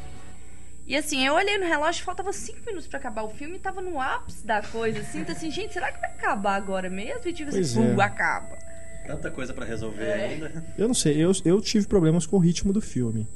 E 0.87 0.97
assim, 0.97 1.25
eu 1.25 1.35
olhei 1.35 1.57
no 1.57 1.67
relógio, 1.67 2.05
faltava 2.05 2.33
cinco 2.33 2.61
minutos 2.67 2.89
pra 2.89 2.99
acabar 2.99 3.23
o 3.23 3.29
filme 3.31 3.57
e 3.57 3.59
tava 3.61 3.81
no 3.81 4.01
ápice 4.01 4.45
da 4.45 4.61
coisa, 4.61 4.99
assim, 5.01 5.21
então 5.21 5.35
assim, 5.37 5.49
gente, 5.49 5.73
será 5.73 5.93
que 5.93 6.01
vai 6.01 6.11
acabar 6.11 6.57
agora 6.57 6.91
mesmo? 6.91 7.21
E 7.29 7.33
tipo 7.33 7.51
Pois 7.51 7.71
assim, 7.71 7.95
é. 7.97 8.03
acaba. 8.03 8.59
Tanta 9.07 9.31
coisa 9.31 9.55
pra 9.55 9.65
resolver 9.65 10.03
É. 10.05 10.25
ainda. 10.25 10.65
Eu 10.77 10.89
não 10.89 10.95
sei, 10.95 11.17
eu, 11.23 11.31
eu 11.45 11.61
tive 11.61 11.87
problemas 11.87 12.27
com 12.27 12.37
o 12.37 12.39
ritmo 12.41 12.73
do 12.73 12.81
filme. 12.81 13.29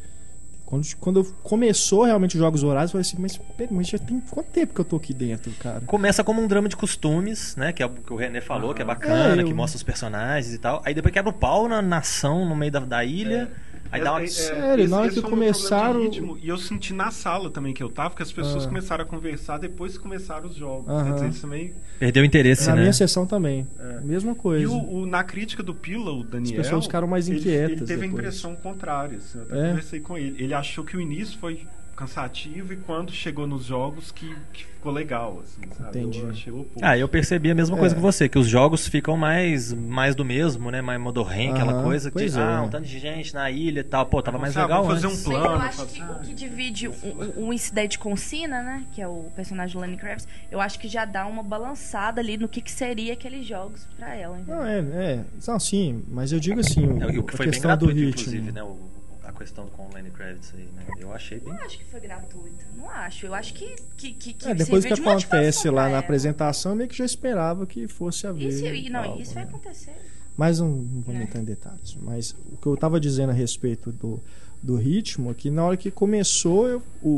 Quando, 0.74 0.96
quando 1.00 1.24
começou 1.42 2.04
realmente 2.04 2.34
os 2.36 2.40
Jogos 2.40 2.62
Horários, 2.62 2.90
eu 2.94 3.02
falei 3.02 3.02
assim, 3.02 3.16
mas 3.20 3.70
mas 3.70 3.86
já 3.88 3.98
tem 3.98 4.20
quanto 4.20 4.48
tempo 4.48 4.74
que 4.74 4.80
eu 4.80 4.84
tô 4.84 4.96
aqui 4.96 5.14
dentro, 5.14 5.50
cara? 5.52 5.80
Começa 5.86 6.24
como 6.24 6.40
um 6.42 6.46
drama 6.48 6.68
de 6.68 6.76
costumes, 6.76 7.54
né? 7.56 7.72
Que 7.72 7.82
é 7.82 7.86
o 7.86 7.90
que 7.90 8.12
o 8.12 8.16
René 8.16 8.40
falou, 8.40 8.74
que 8.74 8.82
é 8.82 8.84
bacana, 8.84 9.36
É, 9.36 9.42
eu- 9.42 9.46
que 9.46 9.54
mostra 9.54 9.76
os 9.76 9.82
personagens 9.82 10.52
e 10.54 10.58
tal. 10.58 10.82
Aí 10.84 10.92
depois 10.94 11.12
quebra 11.12 11.30
o 11.30 11.32
pau 11.32 11.68
na 11.68 11.80
nação 11.80 12.44
no 12.48 12.56
meio 12.56 12.72
da, 12.72 12.80
da 12.80 13.04
ilha. 13.04 13.50
Aí 13.94 14.02
dá 14.02 14.12
uma. 14.12 14.20
É, 14.20 14.24
é, 14.24 14.26
Sério, 14.26 14.88
na 14.88 14.98
hora 14.98 15.10
que 15.10 15.22
começaram- 15.22 16.02
ritmo. 16.02 16.36
E 16.42 16.48
eu 16.48 16.58
senti 16.58 16.92
na 16.92 17.10
sala 17.10 17.48
também 17.50 17.72
que 17.72 17.82
eu 17.82 17.88
tava, 17.88 18.14
que 18.14 18.22
as 18.22 18.32
pessoas 18.32 18.64
Ah. 18.64 18.68
começaram 18.68 19.04
a 19.04 19.06
conversar 19.06 19.58
depois 19.58 19.96
que 19.96 20.02
começaram 20.02 20.48
os 20.48 20.56
jogos. 20.56 20.88
Aham. 20.88 21.04
Quer 21.04 21.12
dizer, 21.14 21.28
isso 21.28 21.40
também. 21.42 21.72
Perdeu 21.98 22.22
o 22.22 22.26
interesse, 22.26 22.66
Na 22.68 22.74
né? 22.74 22.80
minha 22.82 22.92
sessão 22.92 23.24
também. 23.26 23.66
É. 23.78 24.00
Mesma 24.00 24.34
coisa. 24.34 24.64
E 24.64 24.66
o, 24.66 24.76
o- 24.76 25.06
na 25.06 25.22
crítica 25.22 25.62
do 25.62 25.74
Pila, 25.74 26.12
o 26.12 26.24
Daniel. 26.24 26.56
pessoas 26.56 26.84
ficaram 26.86 27.06
mais 27.06 27.28
ele- 27.28 27.38
inquietas 27.38 27.70
Ele, 27.70 27.80
teve 27.86 27.92
a 27.92 27.96
depois. 28.06 28.12
impressão 28.12 28.56
contrária. 28.56 29.18
assim, 29.18 29.38
eu 29.38 29.44
até 29.44 29.58
É? 29.58 29.68
conversei 29.68 30.00
com 30.00 30.18
ele. 30.18 30.42
Ele 30.42 30.54
achou 30.54 30.84
que 30.84 30.96
o 30.96 31.00
início 31.00 31.38
foi 31.38 31.64
cansativo 31.94 32.72
e 32.72 32.76
quando 32.76 33.12
chegou 33.12 33.46
nos 33.46 33.64
jogos 33.64 34.10
que, 34.12 34.34
que 34.52 34.64
ficou 34.64 34.92
legal. 34.92 35.40
Assim, 35.42 35.60
sabe? 35.76 35.98
Entendi. 35.98 36.18
Eu 36.20 36.30
achei 36.30 36.52
o 36.52 36.60
oposto. 36.60 36.80
Ah, 36.84 36.98
eu 36.98 37.08
percebi 37.08 37.50
a 37.50 37.54
mesma 37.54 37.76
coisa 37.76 37.94
É. 37.94 37.96
que 37.96 38.02
você, 38.02 38.28
que 38.28 38.38
os 38.38 38.46
jogos 38.46 38.86
ficam 38.88 39.16
mais, 39.16 39.72
mais 39.72 40.14
do 40.14 40.24
mesmo, 40.24 40.70
né? 40.70 40.80
Mais 40.82 41.00
modorrem, 41.00 41.50
aquela 41.52 41.72
Aham, 41.72 41.82
coisa 41.84 42.08
de, 42.10 42.12
pois 42.14 42.36
é. 42.36 42.42
ah, 42.42 42.62
um 42.62 42.68
tanto 42.68 42.86
de 42.86 42.98
gente 42.98 43.32
na 43.34 43.50
ilha 43.50 43.80
e 43.80 43.84
tal. 43.84 44.06
Pô, 44.06 44.20
tava 44.22 44.38
mais 44.38 44.52
Você, 44.52 44.58
ah, 44.58 44.62
legal 44.62 44.86
fazer 44.86 45.06
antes. 45.06 45.26
um 45.26 45.30
Mas 45.32 45.38
plano. 45.40 45.54
eu 45.54 45.60
acho 45.62 45.76
fazer- 45.78 45.92
que 46.00 46.02
o 46.02 46.14
que 46.20 46.34
divide 46.34 46.88
um, 46.88 47.46
um, 47.46 47.52
incidente 47.52 47.98
com 47.98 48.12
o 48.12 48.16
Cena, 48.16 48.62
né? 48.62 48.84
Que 48.92 49.00
é 49.00 49.08
o 49.08 49.26
personagem 49.34 49.74
do 49.74 49.80
Lenny 49.80 49.96
Kravitz, 49.96 50.26
eu 50.50 50.60
acho 50.60 50.78
que 50.78 50.88
já 50.88 51.04
dá 51.04 51.26
uma 51.26 51.42
balançada 51.42 52.20
ali 52.20 52.36
no 52.36 52.48
que, 52.48 52.60
que 52.60 52.70
seria 52.72 53.12
aqueles 53.14 53.46
jogos 53.46 53.86
pra 53.96 54.14
ela, 54.14 54.36
entendeu? 54.38 54.56
Não, 54.56 54.66
é, 54.66 54.78
é. 54.78 55.24
Não, 55.46 55.58
sim, 55.60 56.02
mas 56.08 56.32
eu 56.32 56.40
digo 56.40 56.60
assim, 56.60 56.84
o, 56.86 57.02
É, 57.02 57.06
o 57.18 57.22
que 57.22 57.34
a 57.34 57.36
foi 57.36 57.46
bem 57.46 57.52
questão 57.52 57.70
do 57.76 57.86
gratuito, 57.86 57.94
ritmo. 57.94 58.20
inclusive, 58.22 58.52
né? 58.52 58.62
O, 58.62 58.76
a 58.93 58.93
questão 59.34 59.66
com 59.68 59.86
o 59.86 59.92
Lenny 59.94 60.10
Kravitz 60.10 60.52
aí, 60.54 60.68
né? 60.76 60.84
Eu 60.98 61.12
achei 61.12 61.38
bem. 61.40 61.52
Não 61.52 61.60
acho 61.62 61.78
que 61.78 61.84
foi 61.84 62.00
gratuito. 62.00 62.64
Não 62.76 62.90
acho. 62.90 63.26
Eu 63.26 63.34
acho 63.34 63.52
que. 63.54 63.76
que, 63.96 64.12
que, 64.12 64.32
que 64.32 64.48
É, 64.48 64.54
depois 64.54 64.84
que 64.84 64.94
de 64.94 65.00
acontece 65.00 65.68
lá 65.70 65.88
na 65.88 65.98
apresentação, 65.98 66.72
eu 66.72 66.76
meio 66.76 66.88
que 66.88 66.96
já 66.96 67.04
esperava 67.04 67.66
que 67.66 67.86
fosse 67.88 68.26
haver. 68.26 68.48
Isso, 68.48 68.64
e- 68.66 68.88
não, 68.90 69.00
algo, 69.02 69.20
isso 69.22 69.34
vai 69.34 69.44
né? 69.44 69.50
acontecer. 69.50 69.92
Mas 70.36 70.58
não, 70.60 70.68
não 70.68 71.00
vamos 71.02 71.20
Né? 71.20 71.22
entrar 71.24 71.40
em 71.40 71.44
detalhes. 71.44 71.96
Mas 72.00 72.34
o 72.52 72.56
que 72.56 72.66
eu 72.66 72.76
tava 72.76 72.98
dizendo 72.98 73.30
a 73.30 73.34
respeito 73.34 73.92
do, 73.92 74.20
do 74.62 74.76
ritmo, 74.76 75.30
é 75.30 75.34
que 75.34 75.50
na 75.50 75.64
hora 75.64 75.76
que 75.76 75.90
começou 75.90 76.68
eu- 76.68 76.82
o, 77.02 77.08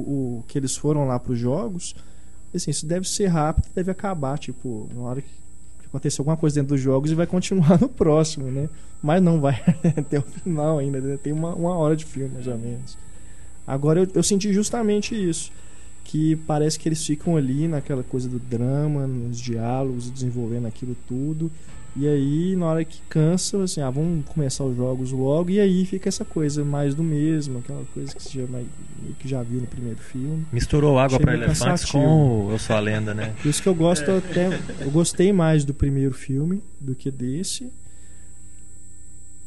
o 0.41 0.45
que 0.49 0.59
eles 0.59 0.77
foram 0.77 1.07
lá 1.07 1.19
pros 1.19 1.39
jogos, 1.39 1.95
assim, 2.55 2.71
isso 2.71 2.87
deve 2.87 3.09
ser 3.09 3.27
rápido, 3.29 3.69
deve 3.75 3.91
acabar, 3.91 4.39
tipo, 4.39 4.89
na 4.95 5.01
hora 5.03 5.23
que 5.23 5.29
acontecer 5.97 6.20
alguma 6.20 6.36
coisa 6.36 6.57
dentro 6.57 6.74
dos 6.74 6.80
jogos 6.80 7.11
e 7.11 7.14
vai 7.14 7.26
continuar 7.26 7.78
no 7.80 7.88
próximo, 7.88 8.51
né? 8.51 8.68
Mas 9.03 9.22
não 9.22 9.40
vai 9.40 9.62
até 9.97 10.18
o 10.18 10.22
final 10.22 10.78
ainda, 10.78 11.01
né? 11.01 11.18
tem 11.22 11.32
uma, 11.32 11.55
uma 11.55 11.76
hora 11.76 11.97
de 11.97 12.05
filme, 12.05 12.30
mais 12.34 12.47
ou 12.47 12.59
menos. 12.59 12.97
Agora 13.66 14.01
eu, 14.01 14.09
eu 14.14 14.22
senti 14.22 14.53
justamente 14.53 15.14
isso. 15.14 15.51
Que 16.05 16.36
parece 16.36 16.78
que 16.78 16.88
eles 16.88 17.05
ficam 17.05 17.36
ali 17.36 17.66
naquela 17.66 18.05
coisa 18.05 18.28
do 18.28 18.38
drama, 18.38 19.09
nos 19.09 19.40
diálogos, 19.40 20.09
desenvolvendo 20.09 20.66
aquilo 20.66 20.97
tudo. 21.09 21.51
E 21.99 22.07
aí, 22.07 22.55
na 22.57 22.66
hora 22.66 22.84
que 22.84 23.01
cansa, 23.09 23.62
assim, 23.62 23.80
ah, 23.80 23.88
vamos 23.88 24.26
começar 24.26 24.64
os 24.64 24.76
jogos 24.76 25.12
logo. 25.12 25.49
E 25.49 25.59
aí 25.59 25.86
fica 25.86 26.09
essa 26.11 26.24
coisa 26.26 26.62
mais 26.62 26.94
do 26.94 27.03
mesmo, 27.03 27.59
aquela 27.61 27.84
coisa 27.94 28.14
que 28.14 28.22
você 28.22 28.40
já, 28.47 28.47
que 29.18 29.26
já 29.28 29.42
viu 29.42 29.61
no 29.62 29.66
primeiro 29.66 29.99
filme. 29.99 30.44
Misturou 30.53 30.99
água 30.99 31.18
meio 31.18 31.42
elefantes 31.44 31.86
com 31.90 32.47
o 32.49 32.51
Eu 32.53 32.59
Sou 32.59 32.76
a 32.76 32.80
Lenda, 32.80 33.14
né? 33.14 33.34
Por 33.40 33.49
isso 33.49 33.62
que 33.62 33.68
eu 33.68 33.74
gosto 33.74 34.11
até. 34.11 34.49
Eu 34.80 34.90
gostei 34.90 35.32
mais 35.32 35.64
do 35.64 35.72
primeiro 35.72 36.12
filme 36.12 36.62
do 36.78 36.94
que 36.94 37.11
desse. 37.11 37.72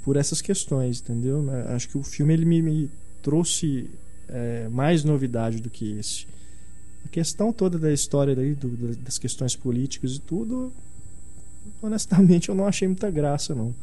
Por 0.04 0.16
essas 0.16 0.42
questões, 0.42 1.02
entendeu? 1.02 1.46
Acho 1.68 1.88
que 1.90 1.98
o 1.98 2.04
filme 2.04 2.34
ele 2.34 2.46
me, 2.46 2.62
me 2.62 2.90
trouxe 3.22 3.88
é, 4.28 4.68
mais 4.72 5.04
novidade 5.04 5.62
do 5.62 5.70
que 5.70 6.00
esse. 6.00 6.26
A 7.06 7.10
questão 7.10 7.52
toda 7.54 7.78
da 7.78 7.92
história 7.94 8.34
aí, 8.36 8.56
do- 8.56 8.70
da- 8.70 9.02
das 9.04 9.18
questões 9.20 9.56
políticas 9.56 10.16
e 10.16 10.20
tudo, 10.20 10.72
honestamente 11.82 12.50
eu 12.50 12.56
não 12.56 12.66
achei 12.68 12.88
muita 12.88 13.10
graça, 13.12 13.54
não. 13.56 13.74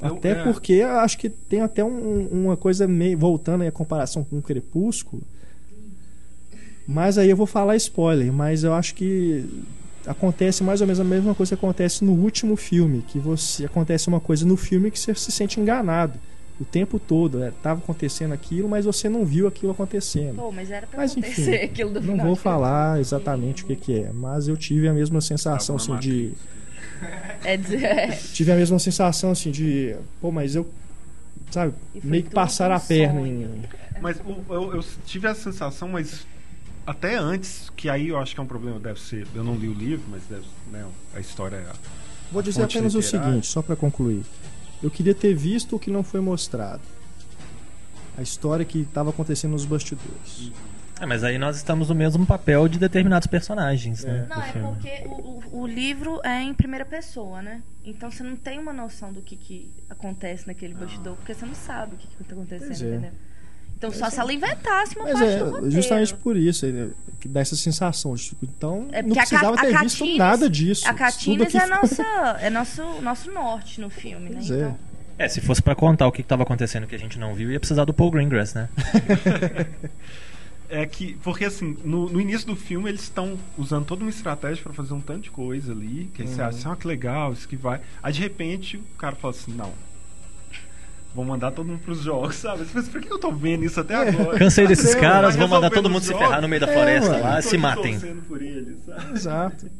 Eu- 0.00 0.14
até 0.16 0.30
é. 0.30 0.42
porque 0.44 0.72
eu 0.74 0.88
acho 1.00 1.18
que 1.18 1.28
tem 1.28 1.60
até 1.60 1.84
um- 1.84 2.26
uma 2.28 2.56
coisa 2.56 2.88
meio. 2.88 3.18
Voltando 3.18 3.62
aí 3.62 3.68
a 3.68 3.72
comparação 3.72 4.24
com 4.24 4.38
o 4.38 4.42
Crepúsculo. 4.42 5.22
Mas 6.86 7.18
aí 7.18 7.30
eu 7.30 7.36
vou 7.36 7.46
falar 7.46 7.76
spoiler, 7.76 8.32
mas 8.32 8.64
eu 8.64 8.72
acho 8.74 8.94
que 8.94 9.44
acontece 10.06 10.62
mais 10.64 10.80
ou 10.80 10.86
menos 10.86 10.98
a 10.98 11.04
mesma 11.04 11.34
coisa 11.34 11.50
que 11.50 11.64
acontece 11.64 12.04
no 12.04 12.12
último 12.12 12.56
filme, 12.56 13.02
que 13.06 13.18
você 13.18 13.66
acontece 13.66 14.08
uma 14.08 14.18
coisa 14.20 14.46
no 14.46 14.56
filme 14.56 14.90
que 14.90 14.98
você 14.98 15.14
se 15.14 15.30
sente 15.30 15.60
enganado 15.60 16.18
o 16.60 16.64
tempo 16.64 16.98
todo, 16.98 17.42
é, 17.42 17.50
tava 17.50 17.80
acontecendo 17.80 18.32
aquilo, 18.32 18.68
mas 18.68 18.84
você 18.84 19.08
não 19.08 19.24
viu 19.24 19.46
aquilo 19.48 19.72
acontecendo. 19.72 20.36
Pô, 20.36 20.52
mas 20.52 20.70
era 20.70 20.86
pra 20.86 20.98
Mas, 20.98 21.12
acontecer 21.12 21.54
enfim, 21.54 21.64
aquilo 21.64 21.90
do 21.92 22.00
Não 22.02 22.16
vou 22.18 22.34
de 22.34 22.40
falar 22.40 23.00
exatamente 23.00 23.64
o 23.64 23.66
que, 23.66 23.76
que 23.76 24.00
é, 24.02 24.12
mas 24.12 24.46
eu 24.46 24.56
tive 24.56 24.86
a 24.88 24.92
mesma 24.92 25.20
sensação 25.20 25.76
assim 25.76 25.96
de 25.96 26.32
É 27.44 27.56
dizer, 27.56 27.84
é, 27.84 28.06
tive 28.34 28.52
a 28.52 28.56
mesma 28.56 28.78
sensação 28.78 29.30
assim 29.30 29.50
de, 29.50 29.96
pô, 30.20 30.30
mas 30.30 30.54
eu 30.54 30.68
sabe, 31.50 31.72
meio 32.04 32.22
que 32.24 32.36
um 32.36 32.40
a 32.40 32.78
perna 32.80 33.20
em 33.26 33.62
Mas 34.00 34.18
o- 34.20 34.44
eu, 34.52 34.74
eu 34.76 34.84
tive 35.06 35.28
essa 35.28 35.50
sensação, 35.50 35.88
mas 35.88 36.26
até 36.86 37.16
antes, 37.16 37.70
que 37.76 37.88
aí 37.88 38.08
eu 38.08 38.18
acho 38.18 38.34
que 38.34 38.40
é 38.40 38.42
um 38.42 38.46
problema, 38.46 38.78
deve 38.78 39.00
ser. 39.00 39.26
Eu 39.34 39.44
não 39.44 39.54
li 39.54 39.68
o 39.68 39.74
livro, 39.74 40.04
mas 40.10 40.22
deve, 40.28 40.44
né, 40.70 40.84
a 41.14 41.20
história 41.20 41.56
é. 41.56 41.66
Vou 42.30 42.40
a 42.40 42.42
dizer 42.42 42.62
fonte 42.62 42.76
apenas 42.76 42.94
o 42.94 42.98
literária. 42.98 43.28
seguinte, 43.28 43.46
só 43.46 43.62
para 43.62 43.76
concluir. 43.76 44.22
Eu 44.82 44.90
queria 44.90 45.14
ter 45.14 45.34
visto 45.34 45.76
o 45.76 45.78
que 45.78 45.90
não 45.90 46.02
foi 46.02 46.20
mostrado. 46.20 46.82
A 48.16 48.22
história 48.22 48.64
que 48.64 48.80
estava 48.80 49.10
acontecendo 49.10 49.52
nos 49.52 49.64
bastidores. 49.64 50.52
É, 51.00 51.06
mas 51.06 51.24
aí 51.24 51.38
nós 51.38 51.56
estamos 51.56 51.88
no 51.88 51.94
mesmo 51.94 52.26
papel 52.26 52.68
de 52.68 52.78
determinados 52.78 53.26
personagens, 53.26 54.04
né? 54.04 54.26
Não, 54.28 54.42
é 54.42 54.52
porque 54.52 55.02
o, 55.06 55.60
o, 55.62 55.66
livro 55.66 56.20
é 56.22 56.42
em 56.42 56.52
primeira 56.52 56.84
pessoa, 56.84 57.40
né? 57.40 57.62
Então 57.82 58.10
você 58.10 58.22
não 58.22 58.36
tem 58.36 58.58
uma 58.58 58.72
noção 58.72 59.10
do 59.10 59.22
que, 59.22 59.34
que 59.34 59.72
acontece 59.88 60.46
naquele 60.46 60.74
bastidor, 60.74 61.16
porque 61.16 61.32
você 61.32 61.46
não 61.46 61.54
sabe 61.54 61.94
o 61.94 61.96
que, 61.96 62.06
que 62.06 62.24
tá 62.24 62.34
acontecendo, 62.34 62.66
Pois 62.66 62.82
é. 62.82 62.88
entendeu? 62.88 63.12
Então 63.80 63.90
só 63.92 64.10
se 64.10 64.20
ela 64.20 64.30
inventasse 64.30 64.94
uma 64.94 65.04
Mas 65.04 65.14
parte 65.14 65.32
é 65.32 65.38
do 65.38 65.44
roteiro. 65.46 65.70
justamente 65.70 66.14
por 66.14 66.36
isso, 66.36 66.66
é, 66.66 66.88
que 67.18 67.26
dá 67.26 67.40
essa 67.40 67.56
sensação. 67.56 68.14
Tipo, 68.14 68.44
então, 68.44 68.86
É 68.92 69.00
não 69.00 69.08
porque 69.08 69.18
a 69.20 69.22
precisava 69.26 69.56
a 69.56 69.60
ter 69.60 69.78
visto 69.78 69.98
Katniss- 70.00 70.18
nada 70.18 70.50
disso. 70.50 70.86
A 70.86 70.90
aqui 70.90 71.42
é, 71.42 71.48
foi- 71.48 71.66
nossa, 71.66 72.02
é 72.42 72.50
nosso, 72.50 72.82
nosso 73.00 73.30
norte 73.32 73.80
no 73.80 73.88
filme, 73.88 74.28
né? 74.28 74.36
Pois 74.36 74.50
é. 74.50 74.58
Então, 74.58 74.78
É, 75.16 75.28
se 75.28 75.40
fosse 75.40 75.62
pra 75.62 75.74
contar 75.74 76.06
o 76.06 76.12
que 76.12 76.20
estava 76.20 76.42
acontecendo 76.42 76.86
que 76.86 76.94
a 76.94 76.98
gente 76.98 77.18
não 77.18 77.34
viu, 77.34 77.50
ia 77.50 77.58
precisar 77.58 77.84
do 77.86 77.94
Paul 77.94 78.10
Greengrass, 78.10 78.52
né? 78.54 78.68
É 80.72 80.86
que, 80.86 81.14
porque 81.24 81.44
assim, 81.46 81.76
no, 81.84 82.08
no 82.08 82.20
início 82.20 82.46
do 82.46 82.54
filme 82.54 82.88
eles 82.88 83.02
estão 83.02 83.36
usando 83.58 83.84
toda 83.86 84.02
uma 84.04 84.10
estratégia 84.10 84.62
pra 84.62 84.72
fazer 84.72 84.94
um 84.94 85.00
tanto 85.00 85.22
de 85.22 85.30
coisa 85.30 85.72
ali, 85.72 86.08
que 86.14 86.22
aí 86.22 86.28
você 86.28 86.40
Uhum. 86.40 86.46
acha, 86.46 86.70
ah, 86.72 86.76
que 86.76 86.86
legal, 86.86 87.32
isso 87.32 87.48
que 87.48 87.56
vai. 87.56 87.80
Aí 88.00 88.12
de 88.12 88.20
repente 88.20 88.76
o 88.76 88.82
cara 88.96 89.16
fala 89.16 89.34
assim, 89.34 89.52
não. 89.52 89.72
Vou 91.14 91.24
mandar 91.24 91.50
todo 91.50 91.66
mundo 91.66 91.80
pros 91.80 92.00
jogos, 92.02 92.36
sabe? 92.36 92.64
Mas 92.72 92.88
por 92.88 93.00
que 93.00 93.12
eu 93.12 93.18
tô 93.18 93.32
vendo 93.32 93.64
isso 93.64 93.80
até 93.80 93.94
agora? 93.96 94.38
Cansei 94.38 94.66
desses 94.66 94.94
É, 94.94 95.00
caras, 95.00 95.34
vou 95.34 95.48
mandar 95.48 95.68
todo 95.70 95.90
mundo 95.90 96.02
se 96.02 96.08
jogos. 96.12 96.24
ferrar 96.24 96.40
no 96.40 96.48
meio 96.48 96.60
da 96.60 96.68
É, 96.68 96.72
floresta 96.72 97.10
mano. 97.10 97.22
lá, 97.24 97.42
se 97.42 97.58
matem. 97.58 97.98
por 98.28 98.40
eles, 98.40 98.78
sabe? 98.84 99.12
Exato. 99.12 99.70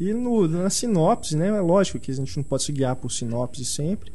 E 0.00 0.12
no, 0.12 0.48
na 0.48 0.68
sinopse, 0.70 1.36
né? 1.36 1.48
É 1.48 1.60
lógico 1.60 2.00
que 2.00 2.10
a 2.10 2.14
gente 2.14 2.36
não 2.36 2.42
pode 2.42 2.64
se 2.64 2.72
guiar 2.72 2.96
por 2.96 3.10
sinopse 3.12 3.64
sempre. 3.64 4.12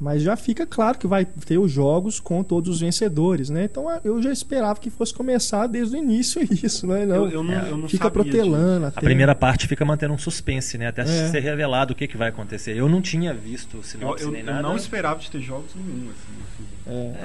Mas 0.00 0.22
já 0.22 0.34
fica 0.34 0.64
claro 0.66 0.96
que 0.98 1.06
vai 1.06 1.26
ter 1.26 1.58
os 1.58 1.70
jogos 1.70 2.18
com 2.18 2.42
todos 2.42 2.70
os 2.76 2.80
vencedores, 2.80 3.50
né? 3.50 3.64
Então 3.64 3.86
eu 4.02 4.22
já 4.22 4.32
esperava 4.32 4.80
que 4.80 4.88
fosse 4.88 5.12
começar 5.12 5.66
desde 5.66 5.94
o 5.94 5.98
início 5.98 6.40
isso, 6.64 6.86
né? 6.86 7.04
Não, 7.04 7.16
Eu, 7.26 7.30
eu 7.30 7.42
não, 7.44 7.52
eu 7.66 7.76
não 7.76 7.88
fica 7.88 8.04
sabia 8.04 8.22
protelando 8.24 8.86
A 8.86 8.88
até. 8.88 9.00
primeira 9.02 9.34
parte 9.34 9.68
fica 9.68 9.84
mantendo 9.84 10.14
um 10.14 10.18
suspense, 10.18 10.78
né? 10.78 10.86
Até 10.86 11.02
É. 11.02 11.04
ser 11.28 11.40
revelado 11.40 11.92
o 11.92 11.96
que, 11.96 12.08
que 12.08 12.16
vai 12.16 12.30
acontecer. 12.30 12.74
Eu 12.76 12.88
não 12.88 13.02
tinha 13.02 13.34
visto 13.34 13.50
disso. 13.50 13.76
Eu, 13.76 13.82
sinopse 13.82 14.24
eu, 14.24 14.30
nem 14.30 14.40
eu 14.40 14.46
nada. 14.46 14.62
não 14.62 14.74
esperava 14.76 15.20
de 15.20 15.30
ter 15.30 15.40
jogos 15.42 15.74
nenhum, 15.74 16.08
assim, 16.10 16.32
no 16.38 16.46
filme. 16.56 16.70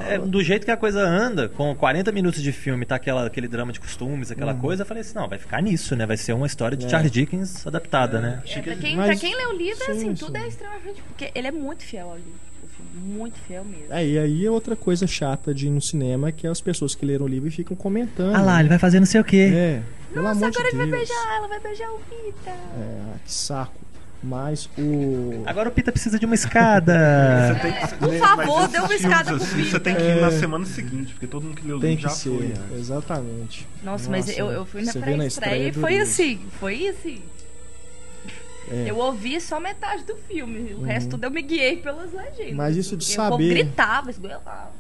É, 0.08 0.16
É, 0.16 0.18
do 0.20 0.44
jeito 0.44 0.66
que 0.66 0.72
a 0.72 0.76
coisa 0.78 1.02
anda, 1.02 1.48
com 1.48 1.74
40 1.74 2.12
minutos 2.12 2.42
de 2.44 2.52
filme, 2.52 2.86
tá 2.86 2.96
aquela, 2.96 3.26
aquele 3.26 3.48
drama 3.48 3.72
de 3.72 3.80
costumes, 3.80 4.30
aquela 4.32 4.54
coisa, 4.54 4.82
eu 4.84 4.86
falei 4.86 5.00
assim, 5.02 5.16
não, 5.16 5.30
vai 5.30 5.40
ficar 5.40 5.62
nisso, 5.62 5.96
né? 5.96 6.06
Vai 6.06 6.18
ser 6.18 6.34
uma 6.34 6.46
história 6.46 6.76
de 6.76 6.84
Uhum. 6.84 6.88
É. 6.90 6.92
Charles 6.92 7.12
Dickens 7.12 7.66
adaptada, 7.66 8.20
né? 8.20 8.44
é, 8.46 8.62
pra, 8.62 8.76
quem, 8.76 8.96
Mas- 8.98 9.08
pra 9.08 9.16
quem 9.16 9.34
lê 9.36 9.46
o 9.48 9.54
livro, 9.58 9.86
sim, 9.86 9.92
assim, 9.94 10.16
sim. 10.16 10.26
tudo 10.26 10.36
é 10.38 10.48
extremamente. 10.48 11.02
Porque 11.08 11.32
ele 11.34 11.48
é 11.48 11.52
muito 11.52 11.84
fiel 11.84 12.10
ao 12.10 12.16
livro. 12.18 12.34
Muito 12.96 13.38
fiel 13.48 13.64
mesmo. 13.66 13.92
É, 13.94 14.06
e 14.08 14.18
aí 14.18 14.46
é 14.46 14.50
outra 14.50 14.76
coisa 14.76 15.06
chata 15.06 15.54
de 15.54 15.68
ir 15.68 15.70
no 15.70 15.82
cinema 15.82 16.32
que 16.32 16.48
é 16.48 16.50
as 16.50 16.62
pessoas 16.62 16.96
que 16.96 17.06
leram 17.06 17.26
o 17.26 17.28
livro 17.28 17.48
e 17.50 17.52
ficam 17.52 17.76
comentando. 17.76 18.34
Ah 18.36 18.42
lá, 18.42 18.60
ele 18.60 18.70
vai 18.70 18.80
fazer 18.80 19.00
não 19.00 19.06
sei 19.06 19.20
o 19.20 19.24
quê. 19.24 19.52
É, 19.54 19.82
pelo 20.14 20.26
Nossa, 20.26 20.46
amor 20.46 20.48
agora 20.56 20.70
de 20.72 20.76
ele 20.78 20.78
vai 20.78 21.00
beijar 21.00 21.36
ela, 21.38 21.48
vai 21.48 21.60
beijar 21.60 21.90
o 21.92 21.98
Rita. 21.98 22.50
É, 22.52 23.02
que 23.26 23.32
saco. 23.34 23.74
Mas 24.24 24.68
o. 24.78 25.44
Agora 25.46 25.70
o 25.70 25.72
Pita 25.72 25.92
precisa 25.92 26.18
de 26.18 26.26
uma 26.26 26.34
escada. 26.34 27.54
Você 27.54 27.60
tem 27.60 27.74
que- 27.74 27.96
por 27.98 28.08
né, 28.10 28.18
favor, 28.18 28.62
mas 28.62 28.72
dê 28.72 28.80
uma 28.80 28.96
escada 28.96 29.24
pro 29.26 29.36
assim, 29.36 29.56
Pita. 29.58 29.70
Você 29.70 29.80
tem 29.80 29.96
que 29.96 30.02
ir 30.02 30.22
na 30.22 30.32
semana 30.32 30.66
seguinte, 30.66 31.14
porque 31.14 31.28
todo 31.28 31.44
mundo 31.44 31.56
que 31.62 31.68
leu 31.68 31.78
o 31.78 31.80
Tem 31.80 31.92
livro 31.92 32.06
que 32.06 32.10
já 32.10 32.16
ser, 32.16 32.30
foi. 32.30 32.48
né? 32.48 32.56
exatamente. 32.76 33.68
Nossa, 33.84 34.10
mas 34.10 34.26
Nossa, 34.26 34.40
eu, 34.40 34.48
eu 34.52 34.66
fui 34.66 34.82
na 34.82 34.94
pré-estreia 34.94 35.68
e 35.68 35.72
do 35.72 35.80
foi 35.80 36.00
assim, 36.00 36.40
foi 36.60 36.88
assim. 36.88 37.22
É. 38.70 38.86
Eu 38.90 38.98
ouvi 38.98 39.40
só 39.40 39.60
metade 39.60 40.04
do 40.04 40.16
filme, 40.16 40.74
o 40.74 40.82
resto 40.82 41.12
tudo 41.12 41.26
eu 41.26 41.32
me 41.32 41.42
guiei 41.42 41.78
pelas 41.78 42.12
legendas. 42.12 42.50
Uhum. 42.50 42.56
Mas 42.56 42.76
isso 42.78 42.98
de 42.98 43.06
saber- 43.06 43.50
gritava, 43.50 44.10
esgoelava. 44.10 44.72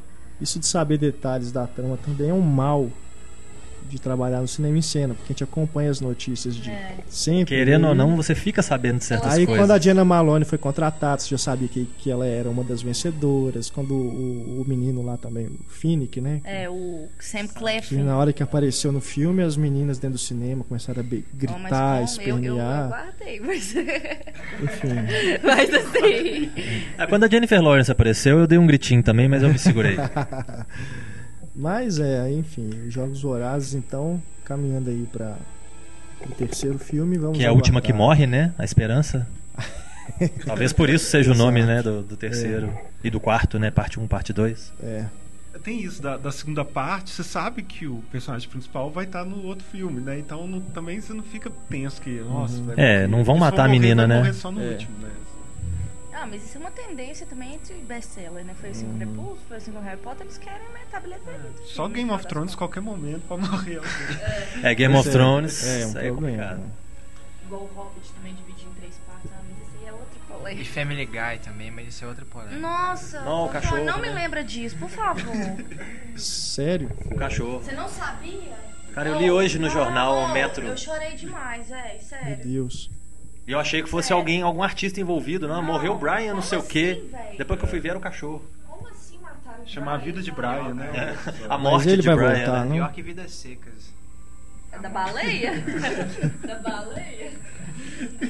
Isso 0.41 0.59
de 0.59 0.65
saber 0.67 0.97
detalhes 0.97 1.51
da 1.51 1.65
trama 1.67 1.97
também 2.03 2.29
é 2.29 2.33
um 2.33 2.41
mal 2.41 2.89
de 3.89 3.99
trabalhar 3.99 4.41
no 4.41 4.47
cinema 4.47 4.77
em 4.77 4.81
cena, 4.81 5.13
porque 5.13 5.31
a 5.31 5.33
gente 5.33 5.43
acompanha 5.43 5.89
as 5.89 6.01
notícias 6.01 6.55
de 6.55 6.69
É. 6.69 6.95
sempre. 7.07 7.55
Querendo 7.55 7.87
ou 7.87 7.93
e- 7.93 7.97
não, 7.97 8.15
você 8.15 8.33
fica 8.35 8.61
sabendo 8.61 8.97
de 8.99 9.05
certas 9.05 9.33
Aí 9.33 9.45
coisas. 9.45 9.61
quando 9.63 9.71
a 9.71 9.77
Diana 9.77 10.03
Malone 10.05 10.45
foi 10.45 10.57
contratada, 10.57 11.21
você 11.21 11.29
já 11.29 11.37
sabia 11.37 11.67
que, 11.67 11.85
que 11.99 12.09
ela 12.11 12.25
era 12.25 12.49
uma 12.49 12.63
das 12.63 12.81
vencedoras. 12.81 13.69
Quando 13.69 13.93
o, 13.93 14.61
o 14.61 14.65
menino 14.67 15.01
lá 15.03 15.17
também, 15.17 15.45
o 15.47 15.59
Finnick, 15.69 16.19
né? 16.21 16.41
É, 16.43 16.69
o 16.69 17.07
Sam 17.19 17.47
Clefin. 17.47 17.97
na 18.03 18.17
hora 18.17 18.33
que 18.33 18.41
apareceu 18.43 18.91
no 18.91 19.01
filme, 19.01 19.43
as 19.43 19.55
meninas 19.57 19.97
dentro 19.99 20.15
do 20.17 20.21
cinema 20.21 20.63
começaram 20.63 20.99
a 20.99 21.03
be- 21.03 21.23
Oh, 21.33 21.37
gritar, 21.37 21.59
mas 22.01 22.17
como? 22.17 22.27
eu, 22.29 22.37
eu, 22.37 22.43
eu 22.43 22.55
espernear. 22.55 22.87
guardei, 22.89 23.39
mas... 23.39 23.75
Enfim. 24.63 24.95
mas 25.43 25.73
assim... 25.73 26.51
Ah, 26.97 27.07
quando 27.07 27.23
a 27.23 27.27
Jennifer 27.27 27.61
Lawrence 27.61 27.91
apareceu, 27.91 28.39
eu 28.39 28.47
dei 28.47 28.57
um 28.57 28.65
gritinho 28.67 29.01
também, 29.03 29.27
mas 29.27 29.43
eu 29.43 29.49
me 29.49 29.57
segurei. 29.59 29.95
Mas 31.55 31.99
é, 31.99 32.31
enfim, 32.31 32.69
os 32.87 32.93
Jogos 32.93 33.21
Vorazes, 33.21 33.73
então, 33.73 34.21
caminhando 34.43 34.89
aí 34.89 35.07
para 35.11 35.37
o 36.27 36.31
terceiro 36.33 36.77
filme, 36.77 37.17
vamos 37.17 37.37
que 37.37 37.43
é 37.43 37.47
a 37.47 37.53
última 37.53 37.81
que 37.81 37.93
morre, 37.93 38.27
né? 38.27 38.53
A 38.57 38.65
Esperança. 38.65 39.27
Talvez 40.45 40.71
por 40.73 40.89
isso 40.89 41.05
seja 41.09 41.31
o 41.31 41.35
nome, 41.35 41.63
né? 41.63 41.81
Do, 41.81 42.01
do 42.01 42.17
terceiro. 42.17 42.71
E 43.03 43.09
do 43.09 43.19
quarto, 43.19 43.57
né? 43.57 43.71
Parte 43.71 43.99
1, 43.99 44.07
parte 44.07 44.33
2. 44.33 44.73
É, 44.83 45.05
Tem 45.63 45.81
isso 45.81 46.01
da, 46.01 46.17
da 46.17 46.31
segunda 46.31 46.65
parte, 46.65 47.11
você 47.11 47.23
sabe 47.23 47.63
que 47.63 47.87
o 47.87 48.03
personagem 48.11 48.47
principal 48.49 48.91
vai 48.91 49.05
estar 49.05 49.23
no 49.23 49.43
outro 49.45 49.65
filme, 49.71 50.01
né? 50.01 50.19
Então 50.19 50.45
não- 50.47 50.59
também 50.59 50.99
você 50.99 51.13
não 51.13 51.23
fica 51.23 51.49
tenso 51.69 52.01
que, 52.01 52.19
nossa, 52.19 52.61
vai 52.61 52.75
É, 52.77 53.07
não 53.07 53.23
vão 53.23 53.37
matar 53.37 53.63
a 53.63 53.67
morrer, 53.67 53.79
menina, 53.79 54.01
vai 54.03 54.07
né? 54.09 54.17
morrer 54.19 54.33
só 54.33 54.51
no 54.51 54.61
É. 54.61 54.71
último, 54.71 54.97
né? 54.99 55.09
Ah, 56.17 56.25
mas 56.25 56.45
isso 56.45 56.57
é 56.57 56.61
uma 56.61 56.71
tendência 56.71 57.25
também 57.25 57.55
entre 57.55 57.73
best-seller, 57.75 58.45
né? 58.45 58.55
Foi 58.59 58.69
assim 58.69 58.85
com 58.87 58.97
Crepúsculo, 58.97 59.37
foi 59.49 59.57
assim 59.57 59.71
com 59.73 59.81
Harry 59.81 59.97
Potter, 59.99 60.21
eles 60.25 60.37
querem 60.37 60.65
aumentar 60.67 60.97
a 60.97 60.99
bilheteria. 61.01 61.39
do 61.39 61.67
Só 61.67 61.87
Game 61.89 62.09
of 62.09 62.25
Thrones, 62.25 62.55
qualquer 62.55 62.79
momento, 62.79 63.21
pra 63.27 63.35
morrer 63.35 63.77
alguém. 63.77 64.63
É, 64.63 64.73
Game 64.73 64.93
Pois 64.93 65.05
of 65.05 65.09
é, 65.09 65.11
Thrones. 65.11 65.63
É, 65.67 65.85
um 65.85 65.89
isso 65.89 65.97
aí 65.97 66.07
problema. 66.11 66.43
complicado. 66.43 66.71
Igual 67.45 67.61
o 67.63 67.65
Hobbit 67.75 68.11
também 68.13 68.33
dividido 68.33 68.69
em 68.71 68.73
três 68.79 68.95
partes, 69.05 69.29
ah, 69.33 69.41
mas 69.49 69.67
esse 69.67 69.77
aí 69.83 69.87
é 69.89 69.91
outro 69.91 70.15
E 70.15 70.33
polêmica. 70.33 70.65
Family 70.73 71.05
Guy 71.05 71.39
também, 71.43 71.69
mas 71.71 71.87
isso 71.89 72.05
é 72.05 72.07
outra 72.07 72.25
polêmica. 72.25 72.59
Nossa, 72.59 73.21
Não, 73.21 73.45
o 73.45 73.49
cachorro, 73.49 73.83
não 73.83 73.99
me 73.99 74.07
né? 74.07 74.15
lembra 74.15 74.41
disso, 74.43 74.77
por 74.77 74.89
favor. 74.89 75.25
sério? 76.15 76.89
O 77.11 77.15
cachorro. 77.15 77.59
Você 77.61 77.73
não 77.73 77.89
sabia? 77.89 78.55
Cara, 78.93 79.09
eu 79.09 79.17
li 79.19 79.29
hoje 79.29 79.59
no 79.59 79.67
Oh, 79.67 79.69
jornal 79.69 80.15
o 80.15 80.31
Metro. 80.33 80.65
Eu 80.65 80.77
chorei 80.77 81.15
demais, 81.15 81.69
é, 81.69 81.91
Meu 81.93 81.99
sério. 82.01 82.37
Deus. 82.43 82.89
E 83.47 83.51
eu 83.51 83.59
achei 83.59 83.83
que 83.83 83.89
fosse 83.89 84.07
Sério? 84.07 84.19
alguém, 84.21 84.41
algum 84.41 84.63
artista 84.63 84.99
envolvido. 84.99 85.47
Não, 85.47 85.55
Não, 85.57 85.63
morreu 85.63 85.93
o 85.93 85.97
Brian, 85.97 86.33
não 86.33 86.41
sei 86.41 86.57
o 86.57 86.63
quê. 86.63 86.97
assim, 86.99 87.09
velho? 87.11 87.37
Depois 87.37 87.59
que 87.59 87.65
eu 87.65 87.69
fui 87.69 87.79
ver 87.79 87.89
era 87.89 87.97
o 87.97 88.01
cachorro. 88.01 88.43
Como 88.67 88.87
assim 88.87 89.17
mataram 89.19 89.63
o 89.63 89.67
Chamar 89.67 89.93
a 89.93 89.97
vida 89.97 90.21
de 90.21 90.31
Brian, 90.31 90.73
né? 90.73 90.91
É. 90.95 91.45
A 91.47 91.57
morte 91.57 91.89
ele 91.89 92.01
de 92.01 92.07
vai 92.07 92.15
Brian. 92.15 92.35
voltar, 92.45 92.65
né? 92.65 92.73
Pior 92.75 92.91
que 92.91 93.01
Vidas 93.03 93.31
Secas. 93.31 93.93
É 94.71 94.79
da 94.79 94.89
baleia? 94.89 95.51
da 96.45 96.55
baleia? 96.55 97.31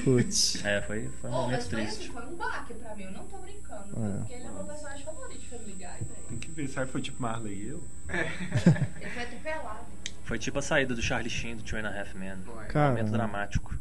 Putz. 0.04 0.64
É, 0.66 0.82
foi, 0.82 1.10
foi 1.22 1.30
um 1.30 1.34
Oh, 1.34 1.42
momento 1.44 1.52
mas 1.56 1.68
foi 1.68 1.82
assim, 1.82 1.96
triste. 1.96 2.12
foi 2.12 2.22
um 2.24 2.36
baque 2.36 2.74
pra 2.74 2.96
mim, 2.96 3.04
eu 3.04 3.12
não 3.12 3.24
tô 3.26 3.38
brincando. 3.38 3.84
É. 4.06 4.18
Porque 4.20 4.34
ele 4.34 4.44
é 4.46 4.50
o 4.50 4.54
meu 4.54 4.64
personagem 4.66 5.06
favorito 5.06 5.40
de 5.40 5.48
Family 5.48 5.72
Guy, 5.72 5.80
velho. 5.80 6.26
Tem 6.30 6.38
que 6.38 6.52
ver, 6.52 6.68
sabe? 6.68 6.92
Foi 6.92 7.02
tipo 7.02 7.22
Marley 7.22 7.54
e 7.54 7.68
eu. 7.70 7.84
Ele 9.02 9.10
foi 9.12 9.24
atropelado. 9.24 9.86
Foi 10.24 10.38
tipo 10.40 10.60
a 10.60 10.62
saída 10.62 10.94
do 10.94 11.02
Charlie 11.02 11.30
Sheen 11.30 11.56
do 11.56 11.64
Two 11.64 11.80
and 11.80 11.88
a 11.88 12.00
Half 12.02 12.14
Men. 12.16 12.36
Cara. 12.70 12.90
Momento 12.90 13.12
dramático. 13.12 13.74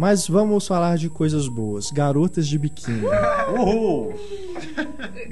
Mas 0.00 0.26
vamos 0.26 0.66
falar 0.66 0.96
de 0.96 1.10
coisas 1.10 1.46
boas. 1.46 1.90
Garotas 1.90 2.48
de 2.48 2.58
biquíni. 2.58 3.02
Uhul! 3.54 4.14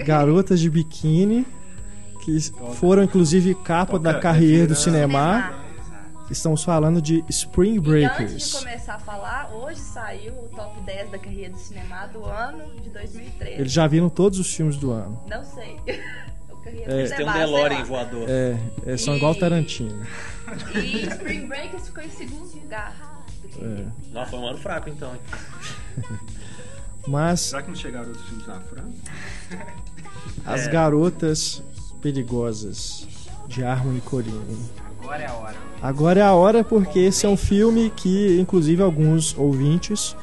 Garotas 0.05 0.61
de 0.61 0.69
biquíni 0.69 1.47
que 2.23 2.39
foram 2.75 3.03
inclusive 3.03 3.55
capa 3.55 3.93
Toca 3.93 4.13
da 4.13 4.21
carreira 4.21 4.67
do 4.67 4.75
refrigerante. 4.75 4.83
cinema. 5.09 5.55
Estamos 6.31 6.63
falando 6.63 7.01
de 7.01 7.25
Spring 7.31 7.77
E 7.77 7.79
antes 7.79 7.83
de 7.83 7.89
Breakers. 7.91 8.53
começar 8.59 8.95
a 8.97 8.99
falar, 8.99 9.51
hoje 9.55 9.81
saiu 9.81 10.35
o 10.35 10.49
top 10.55 10.79
10 10.83 11.11
da 11.13 11.19
carreira 11.19 11.51
do 11.51 11.59
cinema 11.59 12.07
do 12.09 12.23
ano 12.27 12.63
de 12.83 12.91
2013. 12.91 13.53
Eles 13.63 13.73
já 13.73 13.87
viram 13.87 14.11
todos 14.11 14.39
os 14.39 14.55
filmes 14.55 14.77
do 14.77 14.91
ano. 14.91 15.19
Não 15.31 15.43
sei. 15.43 15.77
É. 16.87 17.07
têm 17.07 17.27
um 17.27 17.33
DeLorean 17.33 17.83
voador. 17.85 18.27
É, 18.29 18.55
é, 18.85 18.97
são 18.99 19.15
E- 19.15 19.17
igual 19.17 19.35
Tarantino. 19.35 20.03
E 20.77 21.07
Spring 21.07 21.47
Breakers 21.47 21.87
ficou 21.87 22.05
em 22.05 22.11
segundo 22.11 22.45
lugar. 22.61 22.95
É. 23.61 23.85
Não, 24.13 24.27
foi 24.27 24.39
um 24.39 24.47
ano 24.49 24.59
fraco 24.59 24.89
então. 24.89 25.13
hein? 25.13 25.21
Mas 27.07 27.41
Será 27.41 27.63
que 27.63 27.69
não 27.69 27.77
chegaram 27.77 28.11
os 28.11 28.21
filmes 28.23 28.47
na 28.47 28.61
França? 28.61 28.93
as 30.45 30.67
É. 30.67 30.71
garotas 30.71 31.63
perigosas 32.03 33.07
de 33.49 33.65
Harmony 33.65 34.01
Corine. 34.03 34.69
Agora 35.01 35.23
é 35.23 35.27
a 35.27 35.33
hora. 35.33 35.57
Agora 35.81 36.21
é 36.21 36.23
a 36.23 36.33
hora 36.35 36.65
porque 36.65 36.99
esse 36.99 37.25
é 37.25 37.29
um 37.29 37.37
filme 37.37 37.91
que, 37.97 38.39
inclusive, 38.39 38.83
alguns 38.83 39.35
ouvintes, 39.39 40.15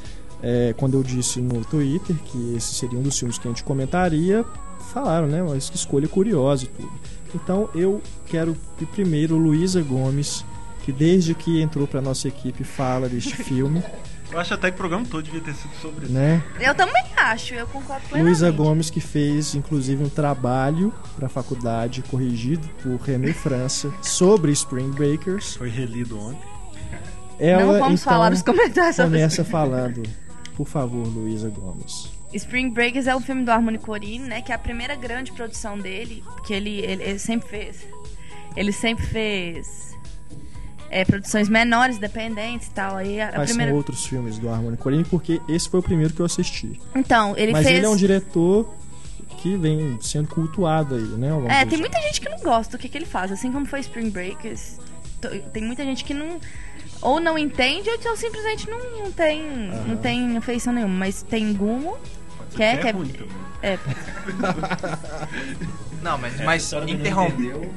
é, 0.44 0.74
quando 0.78 0.94
eu 0.96 1.02
disse 1.04 1.42
no 1.42 1.64
Twitter 1.66 2.16
que 2.18 2.56
esse 2.56 2.76
seria 2.76 3.00
um 3.00 3.02
dos 3.02 3.18
filmes 3.18 3.38
que 3.40 3.48
a 3.48 3.52
gente 3.52 3.64
comentaria, 3.64 4.46
falaram, 4.94 5.28
né? 5.28 5.42
Mas 5.42 5.70
que 5.70 5.76
escolha 5.78 6.08
curiosa 6.08 6.66
e 6.66 6.68
tudo. 6.68 6.92
Então 7.34 7.70
eu 7.74 8.00
quero 8.28 8.56
que 8.78 8.86
primeiro 8.86 9.38
Luísa 9.38 9.82
Gomes, 9.82 10.46
que 10.86 10.92
desde 10.92 11.34
que 11.34 11.60
entrou 11.62 11.88
pra 11.88 12.00
nossa 12.00 12.28
equipe 12.28 12.64
fala 12.64 13.10
deste 13.10 13.36
filme, 13.44 13.84
Eu 14.32 14.40
acho 14.40 14.54
até 14.54 14.70
que 14.70 14.76
o 14.76 14.78
programa 14.78 15.04
todo 15.10 15.24
devia 15.24 15.42
ter 15.42 15.56
sido 15.56 15.74
sobre 15.82 16.06
isso. 16.06 16.14
né? 16.14 16.44
Eu 16.60 16.76
também 16.76 17.04
acho, 17.18 17.56
eu 17.56 17.66
concordo 17.66 18.08
plenamente. 18.08 18.24
Luísa 18.40 18.52
Gomes 18.52 18.90
que 18.92 19.00
fez 19.02 19.56
inclusive 19.56 20.04
um 20.04 20.10
trabalho 20.10 20.94
para 21.16 21.26
a 21.26 21.30
faculdade 21.30 22.04
corrigido 22.04 22.68
por 22.84 22.98
René 23.02 23.34
França 23.34 23.92
sobre 24.02 24.52
Spring 24.52 24.92
Breakers. 24.92 25.56
Foi 25.56 25.70
relido 25.70 26.20
ontem. 26.20 26.48
Ela 27.40 27.66
Não 27.66 27.80
vamos 27.80 28.02
então, 28.02 28.14
falar 28.14 28.30
nos 28.30 28.44
comentários 28.44 28.96
sobre 28.96 29.12
começa 29.18 29.44
falando, 29.44 30.04
por 30.56 30.68
favor, 30.68 31.06
Luísa 31.08 31.50
Gomes. 31.50 32.10
Spring 32.32 32.70
Breakers 32.70 33.08
é 33.08 33.16
um 33.16 33.22
filme 33.22 33.44
do 33.44 33.50
Harmony 33.52 33.78
Corine, 33.78 34.28
né? 34.28 34.42
Que 34.42 34.52
é 34.52 34.56
a 34.56 34.60
primeira 34.60 34.96
grande 34.96 35.32
produção 35.32 35.80
dele, 35.80 36.24
que 36.46 36.54
ele, 36.54 36.80
ele, 36.80 37.04
ele 37.04 37.20
sempre 37.20 37.48
fez. 37.50 37.88
Ele 38.56 38.72
sempre 38.72 39.06
fez 39.06 39.95
é, 40.96 41.04
produções 41.04 41.50
menores, 41.50 41.98
dependentes 41.98 42.70
e 42.70 42.72
tal. 42.72 42.96
Aí 42.96 43.20
a, 43.20 43.28
a 43.28 43.32
Quais 43.34 43.50
primeira... 43.50 43.72
são 43.72 43.78
outros 43.78 44.06
filmes 44.06 44.40
do 44.40 44.48
Harmony 44.48 44.78
Corine? 44.78 45.04
Porque 45.04 45.42
esse 45.50 45.68
foi 45.68 45.82
o 45.82 45.84
primeiro 45.84 46.14
que 46.14 46.22
eu 46.22 46.26
assisti. 46.26 46.80
Então, 46.96 47.36
ele 47.36 47.52
Mas 47.52 47.66
fez. 47.66 47.78
ele 47.78 47.86
é 47.86 47.90
um 47.90 47.98
diretor 47.98 48.74
que 49.40 49.58
vem 49.58 50.00
sendo 50.02 50.30
cultuado 50.30 50.96
aí, 50.96 51.02
né? 51.02 51.28
É, 51.50 51.66
tem 51.66 51.78
muita 51.78 52.00
gente 52.00 52.22
que 52.22 52.30
não 52.30 52.40
gosta 52.40 52.78
do 52.78 52.80
que, 52.80 52.88
que 52.88 52.98
ele 52.98 53.06
faz, 53.06 53.30
assim 53.30 53.52
como 53.52 53.66
foi 53.66 53.82
Spring 53.82 54.10
Breakers. 54.10 54.80
Tem 55.52 55.66
muita 55.66 55.84
gente 55.84 56.06
que 56.06 56.14
não. 56.14 56.40
Ou 57.02 57.20
não 57.20 57.38
entende, 57.38 57.90
ou 57.90 57.96
então 57.96 58.16
simplesmente 58.16 58.70
não, 58.70 58.80
não 59.00 59.12
tem. 59.12 59.44
Não 59.86 59.98
tem 59.98 60.38
afeição 60.38 60.72
nenhuma. 60.72 60.96
Mas 60.96 61.24
tem 61.24 61.54
Gumo, 61.54 61.98
Pode 62.38 62.52
ser 62.52 62.56
que 62.56 62.64
é, 62.64 62.78
que 62.78 62.88
é, 62.88 62.92
ruim 62.92 63.10
também. 63.10 63.30
é, 63.62 63.78
Não, 66.06 66.20
mas, 66.20 66.40
É, 66.40 66.46
mas 66.46 66.54
a 66.54 66.56
história 66.58 66.86
do 66.86 66.94
não 66.94 67.00
interrompeu. 67.00 67.74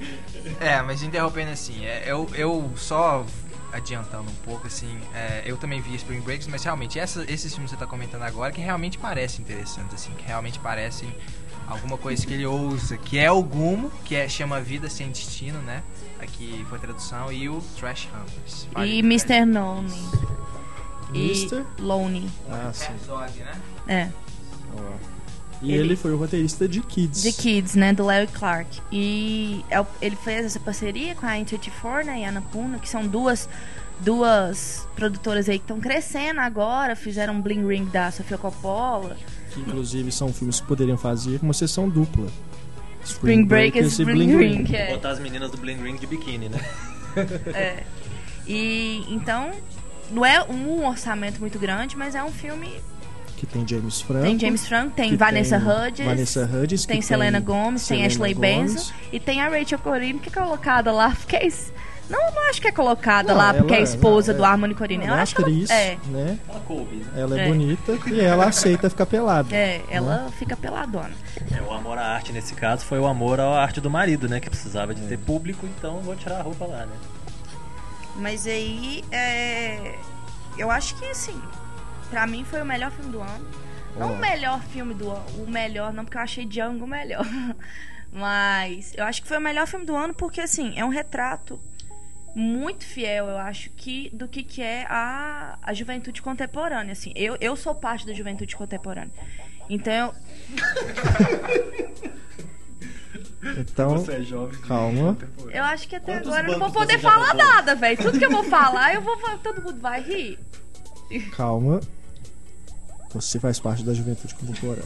É, 0.60 0.82
mas 0.82 1.02
interrompendo 1.02 1.50
assim, 1.50 1.84
é, 1.86 2.04
eu, 2.06 2.28
eu 2.34 2.70
só 2.76 3.24
adiantando 3.72 4.30
um 4.30 4.34
pouco, 4.44 4.66
assim, 4.66 4.98
é, 5.14 5.42
eu 5.46 5.56
também 5.56 5.80
vi 5.80 5.94
Spring 5.96 6.20
Breaks, 6.20 6.46
mas 6.46 6.62
realmente 6.62 6.98
essa, 6.98 7.22
esses 7.30 7.52
filmes 7.52 7.70
que 7.70 7.76
você 7.76 7.84
tá 7.84 7.88
comentando 7.88 8.22
agora 8.22 8.52
que 8.52 8.60
realmente 8.60 8.98
parecem 8.98 9.42
interessantes, 9.42 9.94
assim, 9.94 10.12
que 10.12 10.26
realmente 10.26 10.58
parecem 10.58 11.14
alguma 11.66 11.96
coisa 11.96 12.26
que 12.26 12.34
ele 12.34 12.46
ousa, 12.46 12.96
que 12.98 13.18
é 13.18 13.30
o 13.30 13.42
Gumo, 13.42 13.90
que 14.04 14.14
é, 14.14 14.28
chama 14.28 14.60
Vida 14.60 14.90
Sem 14.90 15.08
Destino, 15.08 15.60
né? 15.60 15.82
Aqui 16.18 16.64
foi 16.68 16.78
a 16.78 16.80
tradução, 16.80 17.32
e 17.32 17.48
o 17.48 17.62
Trash 17.78 18.08
Hunters. 18.12 18.68
e 18.84 18.98
Mr. 19.00 19.44
Lonely. 19.44 19.94
E 21.14 21.26
Mr. 21.26 21.64
Lonely. 21.78 22.30
Ah, 22.50 22.70
sim. 22.72 22.92
Herzog, 22.92 23.38
né? 23.38 23.52
É. 23.86 24.08
Ó. 24.76 25.17
E 25.60 25.72
Ele- 25.72 25.80
ele... 25.88 25.96
foi 25.96 26.12
o 26.12 26.16
roteirista 26.16 26.68
de 26.68 26.80
Kids. 26.80 27.22
The 27.22 27.32
Kids, 27.32 27.74
né? 27.74 27.92
Do 27.92 28.04
Larry 28.04 28.28
Clark. 28.28 28.80
E 28.92 29.64
é 29.70 29.84
ele 30.00 30.16
fez 30.16 30.46
essa 30.46 30.60
parceria 30.60 31.14
com 31.14 31.26
a 31.26 31.30
N24, 31.32 32.04
né? 32.04 32.20
E 32.20 32.24
a 32.24 32.28
Annapurna, 32.28 32.78
que 32.78 32.88
são 32.88 33.06
duas, 33.06 33.48
duas 34.00 34.86
produtoras 34.94 35.48
aí 35.48 35.58
que 35.58 35.64
estão 35.64 35.80
crescendo 35.80 36.40
agora. 36.40 36.94
Fizeram 36.94 37.34
um 37.34 37.40
Bling 37.40 37.66
Ring 37.66 37.86
da 37.86 38.10
Sofia 38.12 38.38
Coppola. 38.38 39.16
Que 39.52 39.60
inclusive 39.60 40.12
são 40.12 40.32
filmes 40.32 40.60
que 40.60 40.66
poderiam 40.66 40.96
fazer 40.96 41.40
uma 41.42 41.52
sessão 41.54 41.88
dupla. 41.88 42.26
Spring 43.04 43.44
Breakers 43.44 43.98
e 43.98 44.04
Bling 44.04 44.36
Ring. 44.36 44.64
que 44.64 44.76
é. 44.76 44.92
Botar 44.92 45.10
as 45.10 45.18
meninas 45.18 45.50
do 45.50 45.56
Bling 45.56 45.82
Ring 45.82 45.96
de 45.96 46.06
biquíni, 46.06 46.48
né? 46.48 46.60
É. 47.52 47.82
E 48.46 49.04
então, 49.08 49.50
não 50.10 50.24
é 50.24 50.40
um 50.44 50.86
orçamento 50.86 51.40
muito 51.40 51.58
grande, 51.58 51.96
mas 51.96 52.14
é 52.14 52.22
um 52.22 52.30
filme 52.30 52.68
que 53.38 53.46
tem 53.46 53.66
James 53.66 54.00
Franco. 54.00 54.24
Tem 54.24 54.38
James 54.38 54.66
Franco, 54.66 54.90
tem 54.96 55.16
Vanessa 55.16 55.58
tem 55.60 55.68
Hudgens. 55.68 56.08
Vanessa 56.08 56.50
Hudgens, 56.52 56.86
Tem 56.86 57.00
Selena 57.00 57.38
Gomez, 57.40 57.86
tem 57.86 57.98
Selena 57.98 58.06
Ashley 58.06 58.34
Gomez. 58.34 58.72
Benzo. 58.74 58.94
E 59.12 59.20
tem 59.20 59.40
a 59.40 59.48
Rachel 59.48 59.78
Corino, 59.78 60.18
que 60.18 60.28
é 60.28 60.32
colocada 60.32 60.90
lá, 60.90 61.10
porque 61.10 61.36
é 61.36 61.46
isso. 61.46 61.72
Não, 62.10 62.18
não 62.32 62.48
acho 62.48 62.60
que 62.60 62.66
é 62.68 62.72
colocada 62.72 63.32
Não, 63.34 63.38
lá 63.38 63.52
porque 63.52 63.74
é 63.74 63.76
ela- 63.76 63.84
esposa 63.84 64.32
não, 64.32 64.38
do 64.40 64.44
é- 64.44 64.48
Harmony 64.48 64.74
Corino. 64.74 65.02
Eu 65.04 65.08
Ela 65.08 65.18
é 65.18 65.22
acho 65.22 65.34
que 65.36 65.42
ela- 65.42 65.50
atriz, 65.50 65.70
é, 65.70 65.98
né? 66.06 66.38
Ela 66.48 66.60
coube, 66.60 66.96
né? 66.96 67.04
Ela 67.14 67.38
é, 67.38 67.44
É. 67.44 67.48
bonita 67.48 67.98
e 68.10 68.20
ela 68.20 68.46
aceita 68.46 68.88
ficar 68.90 69.04
pelada. 69.06 69.54
é, 69.54 69.82
ela 69.90 70.30
fica 70.38 70.56
peladona. 70.56 71.10
É, 71.54 71.60
o 71.62 71.70
amor 71.72 71.98
à 71.98 72.06
arte 72.06 72.32
nesse 72.32 72.54
caso 72.54 72.84
foi 72.86 72.98
o 72.98 73.06
amor 73.06 73.38
à 73.40 73.60
arte 73.62 73.78
do 73.80 73.90
marido, 73.90 74.26
né? 74.26 74.40
Que 74.40 74.48
precisava 74.48 74.94
de 74.94 75.02
ter 75.02 75.18
público, 75.18 75.66
então 75.66 75.98
vou 76.00 76.16
tirar 76.16 76.38
a 76.38 76.42
roupa 76.42 76.64
lá, 76.64 76.86
né? 76.86 76.96
Mas 78.16 78.46
aí, 78.46 79.04
é, 79.12 79.94
eu 80.56 80.70
acho 80.70 80.96
que, 80.96 81.04
assim, 81.04 81.38
pra 82.10 82.26
mim 82.26 82.44
foi 82.44 82.60
o 82.62 82.64
melhor 82.64 82.90
filme 82.90 83.12
do 83.12 83.20
ano. 83.20 83.46
Não 83.96 84.14
o 84.14 84.18
melhor 84.18 84.62
filme 84.62 84.94
do 84.94 85.10
ano, 85.10 85.24
o 85.42 85.50
melhor 85.50 85.92
não, 85.92 86.04
porque 86.04 86.16
eu 86.16 86.22
achei 86.22 86.44
Django 86.44 86.84
o 86.84 86.88
melhor. 86.88 87.26
Mas 88.12 88.92
eu 88.96 89.04
acho 89.04 89.20
que 89.20 89.28
foi 89.28 89.38
o 89.38 89.40
melhor 89.40 89.66
filme 89.66 89.84
do 89.84 89.94
ano 89.94 90.14
porque, 90.14 90.40
assim, 90.40 90.78
é 90.78 90.84
um 90.84 90.88
retrato 90.88 91.60
muito 92.34 92.84
fiel, 92.84 93.26
eu 93.26 93.38
acho, 93.38 93.70
que 93.70 94.08
do 94.12 94.28
que, 94.28 94.42
que 94.42 94.62
é 94.62 94.86
a, 94.88 95.58
a 95.60 95.74
juventude 95.74 96.22
contemporânea, 96.22 96.92
assim. 96.92 97.12
Eu, 97.16 97.36
eu 97.40 97.56
sou 97.56 97.74
parte 97.74 98.06
da 98.06 98.12
juventude 98.12 98.54
contemporânea. 98.54 99.10
Então, 99.68 100.14
Então, 103.56 103.90
Você 103.90 104.12
é 104.12 104.22
jovem. 104.22 104.58
calma. 104.60 105.16
eu 105.50 105.64
acho 105.64 105.88
que 105.88 105.96
até 105.96 106.12
Quantos 106.12 106.28
agora 106.28 106.48
eu 106.48 106.52
não 106.52 106.58
vou 106.58 106.72
poder 106.72 106.98
falar 106.98 107.34
nada, 107.34 107.74
velho. 107.74 107.96
Tudo 107.96 108.18
que 108.18 108.24
eu 108.24 108.30
vou 108.30 108.44
falar, 108.44 108.94
eu 108.94 109.00
vou 109.00 109.16
todo 109.38 109.62
mundo 109.62 109.80
vai 109.80 110.00
rir. 110.00 110.38
calma. 111.36 111.80
Você 113.14 113.38
faz 113.40 113.58
parte 113.58 113.82
da 113.82 113.94
juventude 113.94 114.34
contemporânea. 114.34 114.84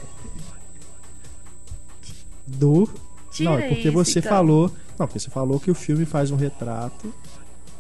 Do. 2.47 2.89
Tira 3.31 3.51
não, 3.51 3.59
é 3.59 3.69
porque 3.69 3.89
isso, 3.89 3.93
você 3.93 4.19
então. 4.19 4.31
falou. 4.31 4.69
Não, 4.99 5.07
porque 5.07 5.19
você 5.19 5.31
falou 5.31 5.59
que 5.59 5.71
o 5.71 5.75
filme 5.75 6.05
faz 6.05 6.31
um 6.31 6.37
retrato 6.37 7.13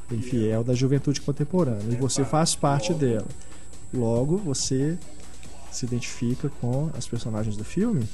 bem 0.08 0.20
fiel 0.22 0.64
da 0.64 0.74
juventude 0.74 1.20
contemporânea. 1.20 1.82
E 1.92 1.96
você 1.96 2.24
faz 2.24 2.54
parte 2.54 2.92
dela. 2.94 3.26
Logo, 3.92 4.38
você 4.38 4.98
se 5.70 5.84
identifica 5.86 6.48
com 6.60 6.90
as 6.96 7.06
personagens 7.06 7.56
do 7.56 7.64
filme? 7.64 8.08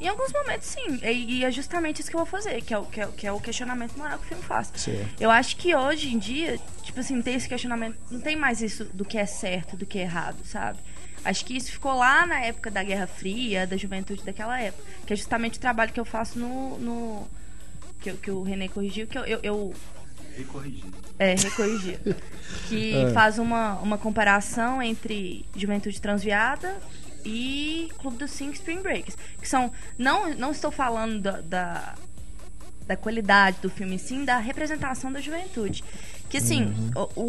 Em 0.00 0.06
alguns 0.06 0.32
momentos, 0.32 0.68
sim. 0.68 1.00
E, 1.02 1.38
e 1.38 1.44
é 1.44 1.50
justamente 1.50 2.00
isso 2.00 2.08
que 2.10 2.14
eu 2.14 2.20
vou 2.20 2.26
fazer, 2.26 2.62
que 2.62 2.72
é 2.72 2.78
o, 2.78 2.84
que 2.84 3.00
é, 3.00 3.06
o- 3.06 3.12
que 3.12 3.26
é 3.26 3.32
o 3.32 3.40
questionamento 3.40 3.96
moral 3.96 4.18
que 4.18 4.26
o 4.26 4.28
filme 4.28 4.42
faz. 4.44 4.70
Certo. 4.76 5.20
Eu 5.20 5.28
acho 5.30 5.56
que 5.56 5.74
hoje 5.74 6.14
em 6.14 6.18
dia, 6.18 6.58
tipo 6.82 7.00
assim, 7.00 7.20
tem 7.20 7.34
esse 7.34 7.48
questionamento. 7.48 7.96
Não 8.10 8.20
tem 8.20 8.36
mais 8.36 8.62
isso 8.62 8.84
do 8.94 9.04
que 9.04 9.18
é 9.18 9.26
certo, 9.26 9.76
do 9.76 9.84
que 9.84 9.98
é 9.98 10.02
errado, 10.02 10.36
sabe? 10.44 10.78
Acho 11.24 11.44
que 11.44 11.56
isso 11.56 11.70
ficou 11.72 11.94
lá 11.94 12.26
na 12.26 12.40
época 12.40 12.70
da 12.70 12.82
Guerra 12.82 13.06
Fria, 13.06 13.66
da 13.66 13.76
juventude 13.76 14.22
daquela 14.24 14.60
época. 14.60 14.82
Que 15.06 15.12
é 15.12 15.16
justamente 15.16 15.58
o 15.58 15.60
trabalho 15.60 15.92
que 15.92 16.00
eu 16.00 16.04
faço 16.04 16.38
no. 16.38 16.78
no 16.78 17.28
que, 18.00 18.12
que 18.14 18.30
o 18.30 18.42
René 18.42 18.68
corrigiu, 18.68 19.06
que 19.06 19.18
eu, 19.18 19.24
eu, 19.24 19.40
eu 19.42 19.74
Recorrigido. 20.36 20.92
é, 21.18 21.34
recorrigir. 21.34 21.98
que 22.68 22.94
É. 22.94 23.10
faz 23.10 23.38
uma, 23.38 23.74
uma 23.80 23.98
comparação 23.98 24.80
entre 24.80 25.44
Juventude 25.56 26.00
Transviada 26.00 26.76
e 27.24 27.88
Clube 27.98 28.16
dos 28.18 28.30
Cinco 28.30 28.52
Spring 28.54 28.80
Breakers. 28.80 29.16
Que 29.40 29.48
são. 29.48 29.72
Não, 29.98 30.32
não 30.34 30.52
estou 30.52 30.70
falando 30.70 31.20
da, 31.20 31.40
da, 31.40 31.94
da 32.86 32.96
qualidade 32.96 33.58
do 33.60 33.68
filme, 33.68 33.98
sim 33.98 34.24
da 34.24 34.38
representação 34.38 35.10
da 35.12 35.20
juventude. 35.20 35.82
Que 36.30 36.36
assim, 36.36 36.72
o, 36.94 37.20
o, 37.20 37.24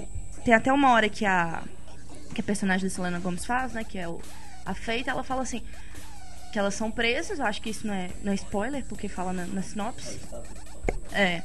o- 0.00 0.08
tem 0.44 0.52
até 0.54 0.72
uma 0.72 0.90
hora 0.92 1.08
que 1.08 1.24
a, 1.24 1.62
que 2.38 2.42
a 2.42 2.44
personagem 2.44 2.88
da 2.88 2.94
Selena 2.94 3.18
Gomes 3.18 3.44
faz, 3.44 3.72
né? 3.72 3.82
Que 3.82 3.98
é 3.98 4.06
o, 4.08 4.20
a 4.64 4.72
Feita, 4.72 5.10
ela 5.10 5.24
fala 5.24 5.42
assim. 5.42 5.60
Que 6.52 6.58
elas 6.58 6.74
são 6.74 6.88
presas, 6.88 7.40
eu 7.40 7.44
acho 7.44 7.60
que 7.60 7.68
isso 7.68 7.84
não 7.84 7.92
é, 7.92 8.10
não 8.22 8.30
é 8.30 8.34
spoiler, 8.36 8.84
porque 8.84 9.08
fala 9.08 9.32
na, 9.32 9.44
na 9.46 9.60
sinopse. 9.60 10.20
É. 11.12 11.42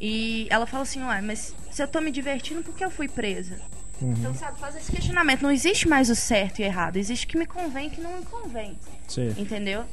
E 0.00 0.46
ela 0.50 0.66
fala 0.66 0.84
assim, 0.84 1.02
ué, 1.02 1.20
mas 1.20 1.52
se 1.72 1.82
eu 1.82 1.88
tô 1.88 2.00
me 2.00 2.12
divertindo, 2.12 2.62
por 2.62 2.74
que 2.74 2.84
eu 2.84 2.90
fui 2.90 3.08
presa? 3.08 3.56
Então, 4.00 4.32
sabe, 4.34 4.58
faz 4.60 4.76
esse 4.76 4.90
questionamento. 4.92 5.42
Não 5.42 5.50
existe 5.50 5.88
mais 5.88 6.08
o 6.08 6.14
certo 6.14 6.60
e 6.60 6.62
errado. 6.62 6.96
Existe 6.96 7.26
o 7.26 7.28
que 7.28 7.36
me 7.36 7.44
convém 7.44 7.86
e 7.86 7.88
o 7.88 7.90
que 7.90 8.00
não 8.00 8.16
me 8.18 8.24
convém. 8.24 8.78
Certo. 9.08 9.38
Entendeu? 9.38 9.84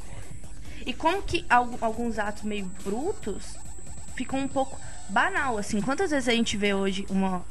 E 0.86 0.94
como 0.94 1.22
que 1.24 1.46
al- 1.50 1.78
alguns 1.82 2.20
atos 2.20 2.44
meio 2.44 2.72
brutos 2.84 3.58
ficam 4.16 4.40
um 4.40 4.48
pouco 4.48 4.80
banal, 5.10 5.58
assim. 5.58 5.82
Quantas 5.82 6.12
vezes 6.12 6.30
a 6.30 6.32
gente 6.32 6.56
vê 6.56 6.74
hoje 6.74 7.06
uma 7.10 7.44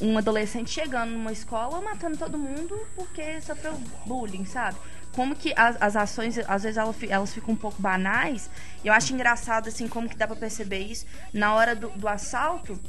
um 0.00 0.16
adolescente 0.16 0.70
chegando 0.70 1.10
numa 1.10 1.32
escola 1.32 1.80
matando 1.80 2.16
todo 2.16 2.38
mundo 2.38 2.78
porque 2.96 3.40
sofreu 3.40 3.74
bullying, 4.06 4.44
sabe? 4.44 4.76
Como 5.12 5.34
que 5.34 5.52
as, 5.56 5.76
as 5.80 5.96
ações, 5.96 6.38
às 6.38 6.62
vezes 6.62 6.78
elas, 6.78 6.96
elas 7.02 7.34
ficam 7.34 7.54
um 7.54 7.56
pouco 7.56 7.82
banais. 7.82 8.48
Eu 8.84 8.92
acho 8.92 9.12
engraçado, 9.12 9.68
assim, 9.68 9.88
como 9.88 10.08
que 10.08 10.16
dá 10.16 10.26
pra 10.26 10.36
perceber 10.36 10.78
isso. 10.78 11.04
Na 11.32 11.54
hora 11.54 11.74
do, 11.74 11.88
do 11.90 12.08
assalto, 12.08 12.80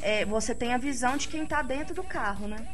é, 0.00 0.24
você 0.24 0.54
tem 0.54 0.72
a 0.72 0.78
visão 0.78 1.16
de 1.16 1.28
quem 1.28 1.44
tá 1.44 1.60
dentro 1.60 1.94
do 1.94 2.04
carro, 2.04 2.46
né? 2.46 2.68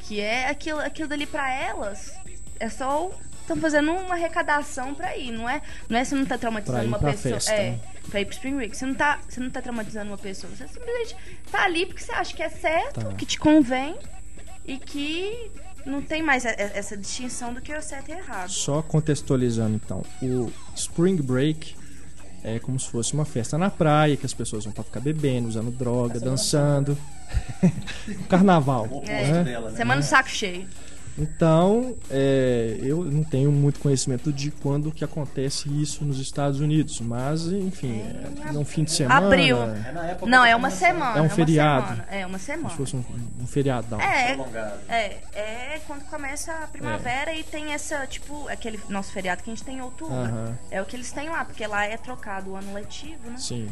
Que 0.00 0.20
é 0.20 0.48
aquilo, 0.48 0.80
aquilo 0.80 1.08
dali 1.08 1.26
pra 1.26 1.52
elas. 1.52 2.12
É 2.58 2.68
só 2.68 3.10
estão 3.46 3.56
fazendo 3.58 3.92
uma 3.92 4.14
arrecadação 4.14 4.94
pra 4.94 5.16
ir, 5.16 5.30
não 5.32 5.48
é? 5.48 5.62
Não 5.88 5.98
é 5.98 6.04
você 6.04 6.14
não 6.14 6.26
tá 6.26 6.36
traumatizando 6.36 6.78
Pra 6.78 6.84
ir 6.84 6.88
uma 6.88 6.98
pra 6.98 7.10
pessoa. 7.12 7.34
festa, 7.34 7.52
é, 7.52 7.70
né? 7.70 7.80
pra 8.10 8.20
ir 8.20 8.24
pro 8.24 8.34
Spring 8.34 8.54
Week. 8.56 8.76
Você 8.76 8.86
não, 8.86 8.94
tá, 8.94 9.18
você 9.28 9.40
não 9.40 9.50
tá 9.50 9.62
traumatizando 9.62 10.10
uma 10.10 10.18
pessoa. 10.18 10.52
Você 10.54 10.66
simplesmente 10.68 11.16
tá 11.50 11.64
ali 11.64 11.86
porque 11.86 12.02
você 12.02 12.12
acha 12.12 12.34
que 12.34 12.42
é 12.42 12.48
certo, 12.48 13.00
Tá. 13.00 13.12
que 13.14 13.24
te 13.26 13.38
convém 13.38 13.96
e 14.64 14.76
que 14.78 15.50
não 15.84 16.02
tem 16.02 16.22
mais 16.22 16.44
essa 16.44 16.96
distinção 16.96 17.54
do 17.54 17.60
que 17.60 17.70
é 17.72 17.80
certo 17.80 18.08
e 18.08 18.12
errado. 18.12 18.50
Só 18.50 18.82
contextualizando 18.82 19.76
então, 19.76 20.02
o 20.20 20.50
Spring 20.74 21.16
Break 21.22 21.76
é 22.42 22.58
como 22.58 22.78
se 22.78 22.88
fosse 22.90 23.12
uma 23.14 23.24
festa 23.24 23.56
na 23.58 23.70
praia, 23.70 24.16
que 24.16 24.26
as 24.26 24.34
pessoas 24.34 24.64
vão 24.64 24.72
pra 24.72 24.82
ficar 24.84 25.00
bebendo, 25.00 25.48
usando 25.48 25.70
droga, 25.70 26.18
dançando. 26.20 26.96
Carnaval. 28.28 28.84
O 28.90 28.98
oposto 28.98 29.10
É. 29.12 29.44
dela, 29.44 29.70
né? 29.70 29.76
Semana 29.76 30.00
do 30.00 30.04
saco 30.04 30.28
cheio. 30.28 30.66
Então, 31.18 31.96
é, 32.10 32.78
eu 32.82 33.02
não 33.04 33.24
tenho 33.24 33.50
muito 33.50 33.80
conhecimento 33.80 34.30
de 34.32 34.50
quando 34.50 34.92
que 34.92 35.02
acontece 35.04 35.68
isso 35.80 36.04
nos 36.04 36.18
Estados 36.20 36.60
Unidos, 36.60 37.00
mas 37.00 37.46
enfim, 37.46 38.00
é, 38.00 38.48
é 38.54 38.58
um 38.58 38.64
fim 38.66 38.84
de 38.84 38.90
semana, 38.92 39.26
Abril. 39.26 39.56
É 39.62 39.92
na 39.92 40.06
época 40.08 40.30
Não, 40.30 40.44
é 40.44 40.50
tá 40.50 40.56
uma 40.56 40.70
semana. 40.70 41.18
É 41.18 41.20
um 41.20 41.24
uma 41.24 41.30
feriado. 41.30 41.86
semana, 41.88 42.06
É 42.10 42.18
uma 42.18 42.26
como 42.26 42.38
semana. 42.38 42.70
se 42.70 42.76
fosse 42.76 42.96
um, 42.96 43.04
um 43.40 43.46
feriadão. 43.46 43.98
É, 44.00 44.34
Prolongado. 44.34 44.80
é, 44.88 45.04
é 45.34 45.80
quando 45.86 46.04
começa 46.04 46.52
a 46.52 46.66
primavera 46.66 47.32
e 47.34 47.42
tem 47.42 47.72
essa, 47.72 48.06
tipo, 48.06 48.46
aquele 48.48 48.78
nosso 48.90 49.10
feriado 49.12 49.42
que 49.42 49.48
a 49.50 49.54
gente 49.54 49.64
tem 49.64 49.78
em 49.78 49.80
outubro. 49.80 50.14
É 50.70 50.82
o 50.82 50.84
que 50.84 50.96
eles 50.96 51.10
têm 51.12 51.30
lá, 51.30 51.44
porque 51.46 51.66
lá 51.66 51.84
é 51.86 51.96
trocado 51.96 52.50
o 52.50 52.56
ano 52.56 52.74
letivo, 52.74 53.30
né? 53.30 53.36
Sim. 53.38 53.68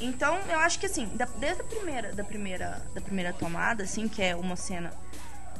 Então, 0.00 0.36
eu 0.50 0.58
acho 0.58 0.80
que 0.80 0.86
assim, 0.86 1.06
da- 1.14 1.28
desde 1.38 1.60
a 1.60 1.64
primeira, 1.64 2.12
da 2.12 2.24
primeira, 2.24 2.82
da 2.92 3.00
primeira 3.00 3.32
tomada, 3.32 3.84
assim, 3.84 4.08
que 4.08 4.20
é 4.20 4.34
uma 4.34 4.56
cena 4.56 4.90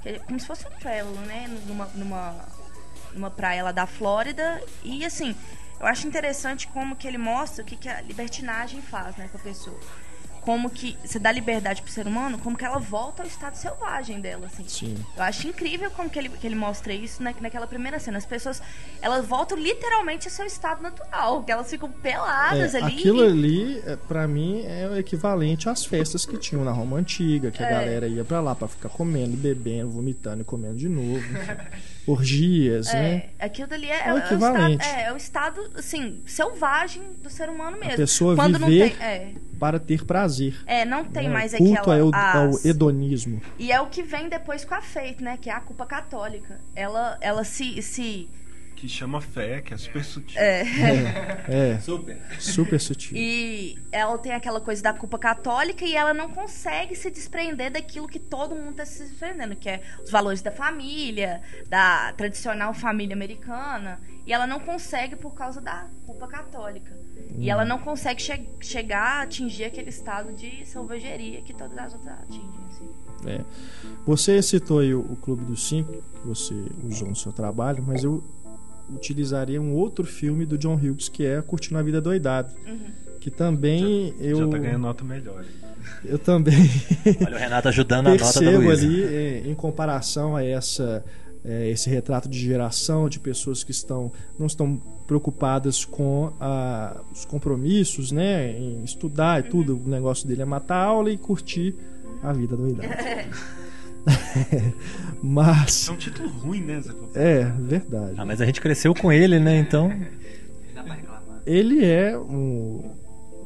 é 0.04 0.18
como 0.18 0.38
se 0.38 0.46
fosse 0.46 0.66
um 0.66 0.70
trailer, 0.70 1.12
né, 1.20 1.46
numa, 1.66 1.86
numa 1.94 2.62
numa 3.14 3.30
praia 3.30 3.62
lá 3.62 3.72
da 3.72 3.86
Flórida 3.86 4.62
e 4.82 5.04
assim, 5.04 5.36
eu 5.78 5.86
acho 5.86 6.06
interessante 6.06 6.66
como 6.68 6.96
que 6.96 7.06
ele 7.06 7.18
mostra 7.18 7.62
o 7.62 7.66
que 7.66 7.76
que 7.76 7.88
a 7.88 8.00
libertinagem 8.00 8.80
faz, 8.80 9.16
né, 9.16 9.28
com 9.30 9.38
a 9.38 9.40
pessoa. 9.40 9.78
Como 10.42 10.68
que 10.68 10.96
você 11.04 11.20
dá 11.20 11.30
liberdade 11.30 11.82
pro 11.82 11.90
ser 11.92 12.04
humano, 12.06 12.36
como 12.36 12.56
que 12.58 12.64
ela 12.64 12.78
volta 12.78 13.22
ao 13.22 13.28
estado 13.28 13.54
selvagem 13.54 14.20
dela, 14.20 14.46
assim. 14.46 14.64
Sim. 14.66 14.96
Eu 15.16 15.22
acho 15.22 15.46
incrível 15.46 15.88
como 15.92 16.10
que 16.10 16.18
ele, 16.18 16.28
que 16.30 16.44
ele 16.44 16.56
mostra 16.56 16.92
isso 16.92 17.22
na, 17.22 17.32
naquela 17.40 17.66
primeira 17.66 18.00
cena. 18.00 18.18
As 18.18 18.26
pessoas, 18.26 18.60
elas 19.00 19.24
voltam 19.24 19.56
literalmente 19.56 20.26
ao 20.26 20.34
seu 20.34 20.44
estado 20.44 20.82
natural, 20.82 21.44
que 21.44 21.52
elas 21.52 21.70
ficam 21.70 21.88
peladas 21.90 22.74
É, 22.74 22.78
ali. 22.82 22.96
aquilo 22.98 23.22
ali, 23.22 23.80
é, 23.86 23.94
pra 23.94 24.26
mim, 24.26 24.62
é 24.66 24.88
o 24.88 24.96
equivalente 24.98 25.68
às 25.68 25.84
festas 25.84 26.26
que 26.26 26.36
tinham 26.36 26.64
na 26.64 26.72
Roma 26.72 26.96
Antiga, 26.96 27.52
que 27.52 27.62
a 27.62 27.66
É. 27.66 27.70
galera 27.70 28.08
ia 28.08 28.24
pra 28.24 28.40
lá 28.40 28.54
pra 28.54 28.66
ficar 28.66 28.88
comendo, 28.88 29.36
bebendo, 29.36 29.90
vomitando 29.90 30.42
e 30.42 30.44
comendo 30.44 30.74
de 30.74 30.88
novo. 30.88 31.22
Orgias, 32.06 32.92
né? 32.92 33.30
É, 33.38 33.44
aquilo 33.46 33.68
dali 33.68 33.88
é, 33.88 34.08
É 34.08 34.12
o 34.12 34.16
é, 34.18 34.20
o 34.20 34.24
equivalente. 34.24 34.82
estado, 34.82 34.98
é, 34.98 35.02
é 35.04 35.12
o 35.12 35.16
estado, 35.16 35.70
assim, 35.76 36.22
selvagem 36.26 37.02
do 37.22 37.30
ser 37.30 37.48
humano 37.48 37.78
mesmo. 37.78 37.96
pessoa 37.96 38.34
Quando 38.34 38.58
viver- 38.58 38.90
não 38.90 38.96
tem, 38.98 39.06
é, 39.06 39.30
Para 39.58 39.78
ter 39.78 40.04
prazer. 40.04 40.54
é, 40.66 40.84
não 40.84 41.04
tem 41.04 41.28
né? 41.28 41.32
mais 41.34 41.52
O 41.54 41.58
culto 41.58 41.78
aquela 41.78 41.96
é 41.96 42.02
o, 42.02 42.10
as- 42.12 42.36
ao 42.64 42.66
hedonismo. 42.70 43.40
E 43.58 43.70
é 43.70 43.80
o 43.80 43.86
que 43.86 44.02
vem 44.02 44.28
depois 44.28 44.64
com 44.64 44.74
a 44.74 44.82
Faith, 44.82 45.20
né, 45.20 45.38
que 45.40 45.48
é 45.48 45.52
a 45.52 45.60
culpa 45.60 45.86
católica. 45.86 46.58
Ela 46.74 47.16
ela 47.20 47.44
se 47.44 47.80
se 47.82 48.28
Que 48.82 48.88
chama 48.88 49.20
fé, 49.20 49.60
que 49.60 49.72
é 49.72 49.76
super 49.76 50.04
sutil. 50.04 50.40
é, 50.40 50.62
É, 51.48 51.78
Super. 51.78 52.20
super 52.40 52.80
sutil. 52.80 53.16
E 53.16 53.78
ela 53.92 54.18
tem 54.18 54.32
aquela 54.32 54.60
coisa 54.60 54.82
da 54.82 54.92
culpa 54.92 55.20
católica 55.20 55.84
e 55.84 55.94
ela 55.94 56.12
não 56.12 56.28
consegue 56.30 56.96
se 56.96 57.08
desprender 57.08 57.70
daquilo 57.70 58.08
que 58.08 58.18
todo 58.18 58.56
mundo 58.56 58.70
está 58.72 58.84
se 58.84 59.04
desprendendo, 59.04 59.54
que 59.54 59.68
é 59.68 59.82
os 60.02 60.10
valores 60.10 60.42
da 60.42 60.50
família, 60.50 61.40
da 61.68 62.12
tradicional 62.14 62.74
família 62.74 63.14
americana. 63.14 64.00
E 64.26 64.32
ela 64.32 64.48
não 64.48 64.58
consegue 64.58 65.14
por 65.14 65.32
causa 65.32 65.60
da 65.60 65.86
culpa 66.04 66.26
católica. 66.26 66.92
E 67.38 67.48
ela 67.48 67.64
não 67.64 67.78
consegue 67.78 68.20
che- 68.20 68.48
chegar 68.60 69.20
a 69.20 69.22
atingir 69.22 69.62
aquele 69.64 69.90
estado 69.90 70.32
de 70.32 70.66
selvageria 70.66 71.40
que 71.42 71.54
todas 71.54 71.78
as 71.78 71.94
outras 71.94 72.14
atingem. 72.18 72.50
assim. 72.68 72.90
É. 73.26 73.40
Você 74.04 74.42
citou 74.42 74.80
aí 74.80 74.92
o, 74.92 75.00
o 75.02 75.14
Clube 75.14 75.44
dos 75.44 75.68
Cinco, 75.68 75.92
que 75.92 76.26
você 76.26 76.52
usou 76.82 77.06
no 77.06 77.14
seu 77.14 77.32
trabalho, 77.32 77.80
mas 77.86 78.02
eu 78.02 78.20
utilizaria 78.90 79.60
um 79.60 79.72
outro 79.74 80.04
filme 80.04 80.44
do 80.44 80.58
John 80.58 80.74
Hughes, 80.74 81.08
que 81.08 81.24
é 81.24 81.40
Curtindo 81.42 81.78
a 81.78 81.82
Vida 81.82 82.00
Doidado. 82.00 82.52
Que 83.20 83.30
também 83.30 84.14
eu, 84.18 84.38
Já 84.38 84.48
tá 84.48 84.58
ganhando 84.58 84.82
nota 84.82 85.04
melhor. 85.04 85.44
eu 86.04 86.18
também 86.18 86.68
Olha 87.24 87.36
o 87.36 87.38
Renato 87.38 87.68
ajudando 87.68 88.08
a 88.08 88.10
nota 88.10 88.40
da 88.40 88.50
Luísa. 88.50 88.86
ali, 88.86 89.48
em 89.48 89.54
comparação 89.54 90.34
a 90.34 90.44
essa, 90.44 91.04
eh, 91.44 91.70
esse 91.70 91.88
retrato 91.88 92.28
de 92.28 92.38
geração, 92.38 93.08
de 93.08 93.20
pessoas 93.20 93.62
que 93.62 93.70
estão 93.70 94.10
não 94.36 94.46
estão 94.46 94.76
preocupadas 95.06 95.84
com 95.84 96.32
ah, 96.40 97.00
os 97.12 97.24
compromissos, 97.24 98.10
né, 98.10 98.58
em 98.58 98.82
estudar 98.82 99.40
e 99.40 99.48
tudo. 99.48 99.76
O 99.76 99.88
negócio 99.88 100.26
dele 100.26 100.42
é 100.42 100.44
matar 100.44 100.76
a 100.76 100.84
aula 100.84 101.10
e 101.10 101.16
curtir 101.16 101.76
a 102.22 102.32
vida 102.32 102.56
doidada. 102.56 102.88
Mas 105.22 105.88
É 105.88 105.92
um 105.92 105.96
título 105.96 106.28
ruim, 106.28 106.60
né, 106.60 106.80
é 107.14 107.44
verdade. 107.44 108.14
Ah, 108.16 108.24
mas 108.24 108.40
a 108.40 108.46
gente 108.46 108.60
cresceu 108.60 108.94
com 108.94 109.12
ele, 109.12 109.38
né? 109.38 109.58
Então. 109.58 109.88
Dá 110.74 110.82
pra 110.82 110.94
reclamar. 110.94 111.42
Ele 111.46 111.84
é 111.84 112.18
um, 112.18 112.90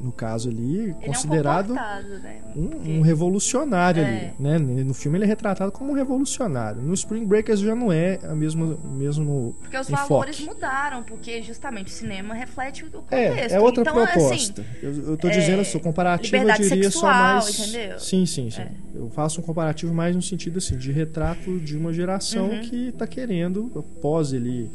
no 0.01 0.13
caso 0.13 0.49
ali, 0.51 0.81
Ele 0.81 0.93
considerado 1.07 1.75
é 1.77 2.03
um 2.03 2.19
né? 2.21 2.41
um, 2.55 2.99
um 2.99 3.01
revolucionário 3.01 4.03
É. 4.03 4.07
ali, 4.07 4.33
né? 4.39 4.59
No 4.59 4.95
filme 4.95 5.19
ele 5.19 5.25
é 5.25 5.29
retratado 5.29 5.73
como 5.73 5.93
um 5.93 5.95
revolucionário. 5.95 6.81
No 6.83 6.95
Spring 6.95 7.25
Breakers 7.25 7.61
já 7.61 7.75
não 7.75 7.93
é 7.93 8.19
a 8.23 8.35
mesma, 8.35 8.65
o 8.83 8.89
mesmo 8.89 9.57
Porque 9.61 9.77
os 9.79 9.89
enfoque. 9.89 10.09
valores 10.09 10.41
mudaram, 10.41 11.03
porque 11.03 11.43
justamente 11.43 11.89
o 11.89 11.91
cinema 11.91 12.35
reflete 12.35 12.85
o 12.85 12.91
contexto. 12.91 13.53
É, 13.53 13.57
é 13.57 13.61
outra 13.61 13.83
então, 13.83 13.95
proposta. 13.95 14.61
Assim, 14.63 14.71
eu, 14.83 15.11
eu 15.11 15.17
tô 15.17 15.29
é, 15.29 15.31
dizendo 15.31 15.61
assim, 15.63 15.79
o 15.79 15.81
comparativo 15.81 16.37
eu 16.37 16.53
diria 16.55 16.91
só 16.91 17.01
sexual, 17.01 17.13
mais. 17.15 17.59
entendeu? 17.69 17.99
Sim, 17.99 18.27
sim, 18.27 18.51
sim. 18.51 18.63
É. 18.63 18.71
Eu 18.95 19.11
faço 19.11 19.41
um 19.41 19.45
comparativo 19.45 19.93
mais 19.95 20.15
no 20.15 20.23
sentido 20.23 20.59
assim, 20.59 20.77
de 20.77 20.93
retrato 20.93 21.59
de 21.59 21.77
uma 21.77 21.93
geração 21.93 22.49
Uhum. 22.51 22.61
que 22.61 22.93
tá 22.93 23.07
querendo, 23.07 23.71
após 23.77 24.33
ele 24.33 24.71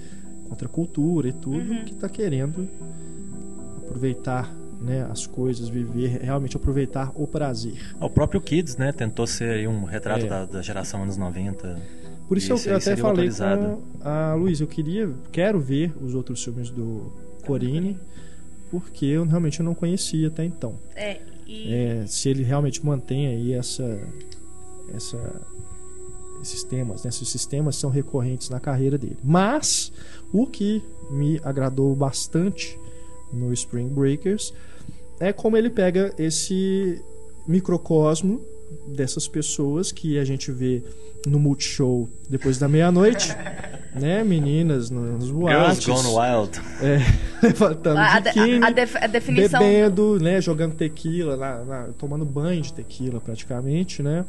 contra 0.50 0.68
a 0.68 0.70
cultura 0.72 1.30
e 1.30 1.34
tudo, 1.34 1.72
Uhum. 1.72 1.86
que 1.86 1.94
tá 1.96 2.10
querendo 2.10 2.68
aproveitar 3.84 4.54
né, 4.82 5.08
as 5.12 5.28
coisas, 5.28 5.70
viver, 5.70 6.20
realmente 6.22 6.58
aproveitar 6.58 7.12
o 7.16 7.28
prazer. 7.28 7.74
O 8.00 8.10
próprio 8.10 8.42
Kids, 8.42 8.78
né? 8.78 8.92
Tentou 8.92 9.28
ser 9.28 9.52
aí 9.52 9.68
um 9.68 9.84
retrato 9.84 10.26
É. 10.26 10.28
da, 10.28 10.46
da 10.46 10.62
geração 10.62 11.04
anos 11.04 11.18
90. 11.18 11.80
Por 12.28 12.38
isso, 12.38 12.54
Isso 12.54 12.68
eu, 12.70 12.74
eu 12.74 12.78
até 12.78 12.96
falei 12.96 13.30
com 13.30 13.82
a 14.02 14.34
Luísa, 14.36 14.64
eu 14.64 14.68
queria, 14.68 15.10
quero 15.32 15.60
ver 15.60 15.94
os 16.02 16.16
outros 16.16 16.44
filmes 16.44 16.70
do 16.70 17.12
Corini, 17.46 17.98
porque 18.70 19.06
eu 19.06 19.26
realmente 19.26 19.62
não 19.62 19.76
conhecia 19.76 20.28
até 20.30 20.46
então. 20.46 20.76
é, 20.96 21.20
e 21.46 21.74
É, 21.74 22.06
se 22.08 22.30
ele 22.30 22.44
realmente 22.44 22.84
mantém 22.86 23.28
aí 23.28 23.54
essa, 23.54 24.00
essa, 24.94 25.42
esses 26.42 26.64
temas, 26.64 27.04
né? 27.04 27.10
esses 27.10 27.28
sistemas 27.28 27.76
são 27.76 27.90
recorrentes 27.90 28.50
na 28.50 28.60
carreira 28.60 28.98
dele. 28.98 29.18
Mas 29.24 29.92
o 30.32 30.48
que 30.48 30.82
me 31.10 31.40
agradou 31.44 31.94
bastante 31.96 32.80
no 33.34 33.52
Spring 33.54 33.90
Breakers 33.90 34.54
é 35.22 35.32
como 35.32 35.56
ele 35.56 35.70
pega 35.70 36.14
esse 36.18 37.02
microcosmo 37.48 38.42
dessas 38.88 39.28
pessoas 39.28 39.92
que 39.92 40.18
a 40.18 40.24
gente 40.26 40.52
vê 40.52 40.82
no 41.26 41.40
Multishow 41.40 42.10
depois 42.30 42.58
da 42.58 42.68
meia-noite, 42.68 43.30
né? 43.94 44.24
Meninas 44.24 44.90
nas 44.90 45.26
Girls 45.26 45.32
boates, 45.34 45.86
Gone 45.86 46.08
Wild. 46.08 46.60
é, 46.82 46.98
levantando 47.46 47.98
a, 47.98 48.16
a- 48.16 48.20
biquíni 48.22 48.66
a 48.66 48.70
def- 48.72 48.96
a 48.96 49.08
definição. 49.08 49.60
bebendo, 49.60 50.20
né, 50.20 50.42
jogando 50.42 50.74
tequila, 50.76 51.36
lá, 51.36 51.56
lá, 51.68 51.90
tomando 51.98 52.26
banho 52.26 52.62
de 52.62 52.74
tequila 52.74 53.20
praticamente, 53.20 54.02
né? 54.02 54.26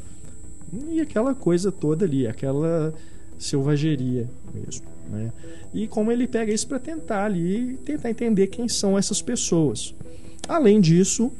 E 0.88 1.00
aquela 1.00 1.34
coisa 1.34 1.70
toda 1.70 2.04
ali, 2.04 2.26
aquela 2.26 2.92
selvageria 3.38 4.28
mesmo, 4.54 4.86
né? 5.10 5.32
E 5.72 5.86
como 5.86 6.10
ele 6.12 6.26
pega 6.26 6.52
isso 6.52 6.66
para 6.66 6.78
tentar 6.78 7.24
ali, 7.24 7.78
tentar 7.84 8.10
entender 8.10 8.48
quem 8.48 8.68
são 8.68 8.98
essas 8.98 9.22
pessoas. 9.22 9.94
Além 10.48 10.80
disso, 10.80 11.32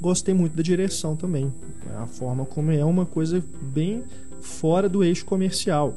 gostei 0.00 0.34
muito 0.34 0.56
da 0.56 0.62
direção 0.62 1.16
também, 1.16 1.46
né? 1.86 1.96
a 1.98 2.06
forma 2.06 2.44
como 2.44 2.70
é 2.70 2.84
uma 2.84 3.06
coisa 3.06 3.42
bem 3.60 4.04
fora 4.40 4.88
do 4.88 5.02
eixo 5.02 5.24
comercial. 5.24 5.96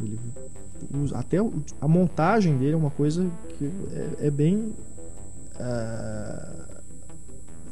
Ele 0.00 0.18
até 1.14 1.36
a 1.80 1.88
montagem 1.88 2.56
dele 2.56 2.72
é 2.72 2.76
uma 2.76 2.90
coisa 2.90 3.30
que 3.58 3.70
é, 3.92 4.26
é 4.26 4.30
bem 4.30 4.72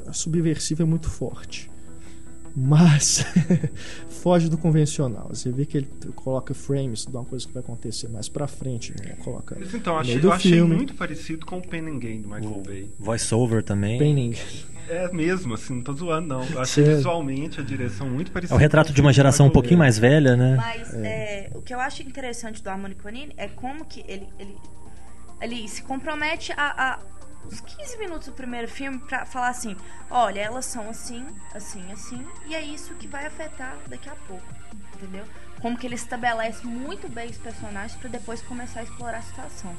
a 0.07 0.13
subversiva 0.13 0.83
é 0.83 0.87
muito 0.87 1.09
forte. 1.09 1.71
Mas 2.61 3.25
foge 4.11 4.49
do 4.49 4.59
convencional. 4.59 5.29
Você 5.31 5.51
vê 5.53 5.65
que 5.65 5.79
ele 5.79 5.89
coloca 6.17 6.53
frames 6.53 7.05
de 7.07 7.15
uma 7.15 7.25
coisa 7.25 7.47
que 7.47 7.53
vai 7.53 7.63
acontecer 7.63 8.09
mais 8.09 8.29
pra 8.29 8.49
frente, 8.49 8.93
não 9.07 9.17
coloca 9.17 9.57
Mas 9.59 9.73
então, 9.75 9.93
eu 9.95 9.97
no 9.97 10.01
achei, 10.01 10.21
eu 10.25 10.33
achei 10.33 10.53
filme. 10.53 10.75
muito 10.75 10.95
parecido 10.95 11.47
com 11.47 11.59
o 11.59 11.63
Pen 11.63 11.87
and 11.89 11.99
Game 11.99 12.23
do 12.23 12.29
Michael 12.29 12.63
Bay. 12.67 12.91
Voice-over 12.99 13.63
também. 13.63 13.99
Penning. 13.99 14.35
É 14.89 15.13
mesmo, 15.13 15.55
assim, 15.55 15.75
não 15.77 15.83
tô 15.83 15.93
zoando, 15.93 16.27
não. 16.29 16.43
Eu 16.45 16.61
achei 16.61 16.83
Sério? 16.83 16.97
visualmente 16.97 17.61
a 17.61 17.63
direção 17.63 18.09
muito 18.09 18.31
É 18.31 18.33
parecida. 18.35 18.55
o 18.57 18.59
retrato 18.59 18.93
de 18.93 19.01
uma 19.01 19.13
geração 19.13 19.47
um 19.47 19.51
pouquinho 19.51 19.79
mais 19.79 19.99
velha, 19.99 20.35
né? 20.35 20.57
Mas 20.57 20.95
é, 20.95 21.51
o 21.55 21.61
que 21.61 21.73
eu 21.75 21.79
acho 21.79 22.03
interessante 22.03 22.63
do 22.63 22.69
Harmony 22.71 22.95
Conine 22.95 23.33
é 23.37 23.47
como 23.49 23.85
que 23.85 24.01
ele, 24.09 24.27
ele, 24.39 24.57
ele 25.43 25.69
se 25.69 25.83
compromete 25.83 26.53
a, 26.57 26.95
a 26.95 26.99
uns 27.49 27.61
15 27.61 27.99
minutos 27.99 28.29
do 28.29 28.35
primeiro 28.35 28.69
filme 28.69 28.99
pra 28.99 29.27
falar 29.27 29.49
assim: 29.49 29.77
olha, 30.11 30.41
elas 30.41 30.67
são 30.67 30.89
assim, 30.89 31.27
assim, 31.55 31.91
assim, 31.91 32.25
e 32.47 32.55
é 32.55 32.63
isso 32.63 32.95
que 32.95 33.09
vai 33.09 33.27
afetar 33.27 33.77
daqui 33.89 34.09
a 34.09 34.15
pouco, 34.15 34.47
entendeu? 34.95 35.25
Como 35.61 35.77
que 35.77 35.87
ele 35.87 35.97
estabelece 35.97 36.65
muito 36.67 37.09
bem 37.09 37.31
os 37.31 37.39
personagens 37.39 37.99
pra 37.99 38.09
depois 38.09 38.41
começar 38.43 38.81
a 38.81 38.83
explorar 38.85 39.19
a 39.19 39.23
situação. 39.23 39.75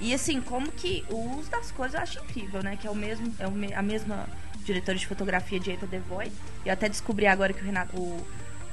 E 0.00 0.12
assim, 0.12 0.40
como 0.40 0.70
que 0.72 1.04
o 1.10 1.38
uso 1.38 1.50
das 1.50 1.70
cores 1.70 1.94
eu 1.94 2.00
acho 2.00 2.18
incrível, 2.18 2.62
né? 2.62 2.76
Que 2.76 2.86
é 2.86 2.90
o 2.90 2.94
mesmo, 2.94 3.32
é 3.38 3.74
a 3.74 3.82
mesma 3.82 4.26
diretora 4.64 4.96
de 4.96 5.06
fotografia 5.06 5.60
de 5.60 5.70
Eta 5.70 5.86
The 5.86 6.00
Void. 6.00 6.32
Eu 6.64 6.72
até 6.72 6.88
descobri 6.88 7.26
agora 7.26 7.52
que 7.52 7.62
o 7.62 7.64
Renato, 7.64 7.96
o, 7.96 8.26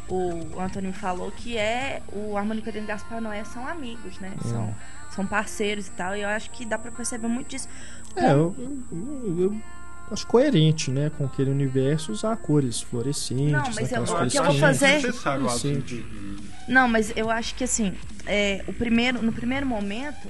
o 0.10 0.60
Antônio 0.60 0.92
falou 0.92 1.32
que 1.32 1.56
é 1.56 2.02
o 2.12 2.36
Harmônica 2.36 2.72
e 2.76 2.80
o 2.80 2.86
Gaspar 2.86 3.22
Noé 3.22 3.44
são 3.44 3.68
amigos, 3.68 4.18
né? 4.20 4.34
São, 4.42 4.76
são 5.12 5.28
parceiros 5.28 5.88
e 5.88 5.92
tal. 5.92 6.16
E 6.16 6.22
eu 6.22 6.30
acho 6.30 6.50
que 6.50 6.66
dá 6.66 6.80
pra 6.80 6.92
perceber 6.92 7.28
muito 7.28 7.50
disso. 7.50 7.70
É, 8.16 8.32
eu, 8.32 8.56
eu- 8.92 9.36
eu 9.38 9.62
acho 10.12 10.26
coerente, 10.28 10.90
né, 10.92 11.12
com 11.18 11.26
aquele 11.26 11.52
universo 11.52 12.12
usar 12.12 12.36
cores 12.38 12.82
fluorescentes, 12.82 13.52
Não, 13.52 13.64
mas 13.76 13.78
eu- 13.80 13.86
aquelas 13.86 14.10
o 14.10 14.14
cores 14.16 14.32
que 14.34 14.40
eu 14.40 14.44
vou 14.44 14.54
fazer- 14.60 15.02
Não, 16.68 16.88
mas 16.88 17.14
eu 17.16 17.30
acho 17.30 17.56
que 17.56 17.64
assim, 17.64 17.94
é, 18.26 18.64
o 18.68 18.74
primeiro, 18.74 19.22
no 19.22 19.32
primeiro 19.32 19.66
momento, 19.66 20.28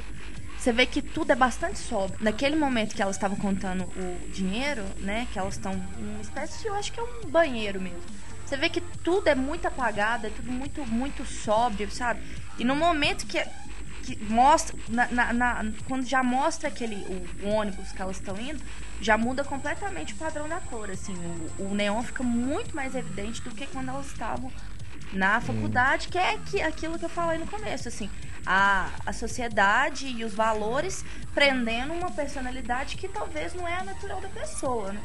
você 0.57 0.71
vê 0.73 0.85
que 0.85 1.01
tudo 1.01 1.31
é 1.31 1.35
bastante 1.35 1.79
sóbrio. 1.79 2.17
Naquele 2.21 2.55
momento 2.55 2.93
que 2.95 3.01
elas 3.01 3.15
estavam 3.15 3.37
contando 3.37 3.83
o 3.83 4.29
dinheiro, 4.31 4.83
né? 4.99 5.25
Que 5.31 5.39
elas 5.39 5.53
estão 5.55 5.73
numa 5.97 6.21
espécie 6.21 6.61
de, 6.61 6.67
eu 6.67 6.75
acho 6.75 6.91
que 6.91 6.99
é 6.99 7.03
um 7.03 7.29
banheiro 7.29 7.79
mesmo. 7.79 7.99
Você 8.45 8.57
vê 8.57 8.67
que 8.67 8.81
tudo 9.03 9.27
é 9.27 9.35
muito 9.35 9.67
apagado, 9.67 10.27
é 10.27 10.29
tudo 10.29 10.51
muito, 10.51 10.85
muito 10.85 11.23
sóbrio, 11.25 11.89
sabe? 11.91 12.19
E 12.57 12.63
no 12.65 12.75
momento 12.75 13.25
que, 13.25 13.41
que 14.15 14.23
mostra, 14.25 14.77
na, 14.87 15.07
na- 15.11 15.33
na- 15.33 15.65
quando 15.87 16.05
já 16.05 16.23
mostra 16.23 16.67
aquele 16.69 16.95
o, 17.43 17.45
o 17.47 17.49
ônibus 17.49 17.91
que 17.91 18.01
elas 18.01 18.17
estão 18.17 18.39
indo, 18.39 18.61
já 19.01 19.17
muda 19.17 19.43
completamente 19.43 20.13
o 20.13 20.17
padrão 20.17 20.47
da 20.49 20.59
cor, 20.59 20.89
assim. 20.89 21.13
O, 21.59 21.65
o 21.71 21.75
neon 21.75 22.01
fica 22.03 22.23
muito 22.23 22.75
mais 22.75 22.95
evidente 22.95 23.41
do 23.41 23.51
que 23.51 23.65
quando 23.67 23.89
elas 23.89 24.07
estavam 24.07 24.51
na 25.13 25.39
faculdade, 25.41 26.07
que 26.07 26.17
é 26.17 26.37
que, 26.37 26.61
aquilo 26.61 26.97
que 26.99 27.05
eu 27.05 27.09
falei 27.09 27.39
no 27.39 27.47
começo, 27.47 27.87
assim, 27.87 28.09
a, 28.45 28.89
a 29.05 29.13
sociedade 29.13 30.07
e 30.07 30.23
os 30.23 30.33
valores 30.33 31.03
prendendo 31.33 31.93
uma 31.93 32.11
personalidade 32.11 32.95
que 32.95 33.07
talvez 33.07 33.53
não 33.53 33.67
é 33.67 33.75
a 33.77 33.83
natural 33.83 34.21
da 34.21 34.29
pessoa, 34.29 34.91
né? 34.93 35.01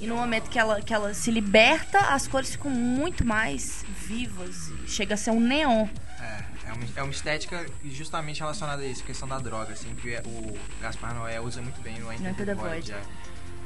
E 0.00 0.08
no 0.08 0.16
momento 0.16 0.50
que 0.50 0.58
ela, 0.58 0.82
que 0.82 0.92
ela 0.92 1.14
se 1.14 1.30
liberta, 1.30 1.98
as 1.98 2.26
cores 2.26 2.50
ficam 2.50 2.70
muito 2.70 3.24
mais 3.24 3.84
vivas, 4.06 4.72
chega 4.88 5.14
a 5.14 5.16
ser 5.16 5.30
um 5.30 5.38
neon. 5.40 5.86
É, 6.66 6.70
é 6.70 6.72
uma, 6.72 6.84
é 6.96 7.02
uma 7.02 7.12
estética 7.12 7.64
justamente 7.84 8.40
relacionada 8.40 8.82
a 8.82 8.86
isso, 8.86 9.02
questão 9.04 9.28
da 9.28 9.38
droga, 9.38 9.72
assim, 9.72 9.94
que 9.94 10.16
o 10.26 10.58
Gaspar 10.80 11.14
Noé 11.14 11.40
usa 11.40 11.60
muito 11.62 11.80
bem 11.80 11.98
no 11.98 12.12
Enter 12.12 12.30
Enter 12.30 12.46
the 12.46 12.54
Void. 12.54 12.92
É. 12.92 13.02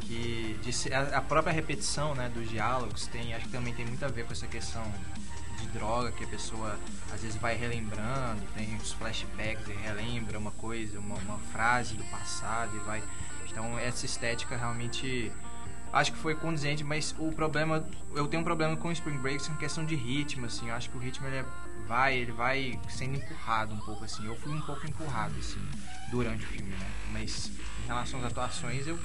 Que 0.01 0.59
de 0.63 0.95
a, 0.95 1.19
a 1.19 1.21
própria 1.21 1.53
repetição 1.53 2.15
né, 2.15 2.31
dos 2.33 2.49
diálogos 2.49 3.07
tem, 3.09 3.35
acho 3.35 3.45
que 3.47 3.53
também 3.53 3.75
tem 3.75 3.85
muito 3.85 4.05
a 4.05 4.09
ver 4.09 4.25
com 4.25 4.33
essa 4.33 4.47
questão 4.47 4.83
de 5.61 5.67
droga, 5.69 6.13
que 6.13 6.25
a 6.25 6.29
pessoa 6.29 6.79
às 7.13 7.21
vezes 7.21 7.37
vai 7.37 7.57
relembrando, 7.57 8.41
tem 8.55 8.75
os 8.77 8.93
flashbacks 8.93 9.67
e 9.69 9.73
relembra 9.73 10.39
uma 10.39 10.53
coisa, 10.53 10.99
uma, 10.99 11.17
uma 11.17 11.39
frase 11.53 11.95
do 11.95 12.05
passado 12.05 12.75
e 12.77 12.79
vai. 12.81 13.03
Então 13.51 13.79
essa 13.79 14.07
estética 14.07 14.57
realmente 14.57 15.33
acho 15.93 16.13
que 16.13 16.19
foi 16.19 16.35
condizente, 16.35 16.85
mas 16.85 17.15
o 17.19 17.33
problema, 17.33 17.87
eu 18.15 18.27
tenho 18.29 18.43
um 18.43 18.45
problema 18.45 18.77
com 18.77 18.89
o 18.89 18.93
Spring 18.93 19.19
Breaks 19.19 19.49
em 19.49 19.55
questão 19.55 19.85
de 19.85 19.95
ritmo, 19.95 20.47
assim, 20.47 20.69
eu 20.69 20.75
acho 20.75 20.91
que 20.91 20.97
o 20.97 21.01
ritmo 21.01 21.27
ele 21.27 21.39
é- 21.39 21.45
vai, 21.89 22.16
ele 22.18 22.32
vai 22.32 22.78
sendo 22.89 23.16
empurrado 23.16 23.74
um 23.74 23.78
pouco, 23.78 24.05
assim, 24.05 24.24
eu 24.26 24.36
fui 24.36 24.53
um 24.53 24.61
pouco 24.61 24.86
empurrado, 24.86 25.34
assim, 25.39 25.61
durante 26.11 26.45
o 26.45 26.49
filme, 26.49 26.70
né, 26.70 26.86
mas 27.12 27.51
em 27.84 27.86
relação 27.86 28.20
às 28.20 28.26
atuações 28.26 28.86
eu 28.86 28.99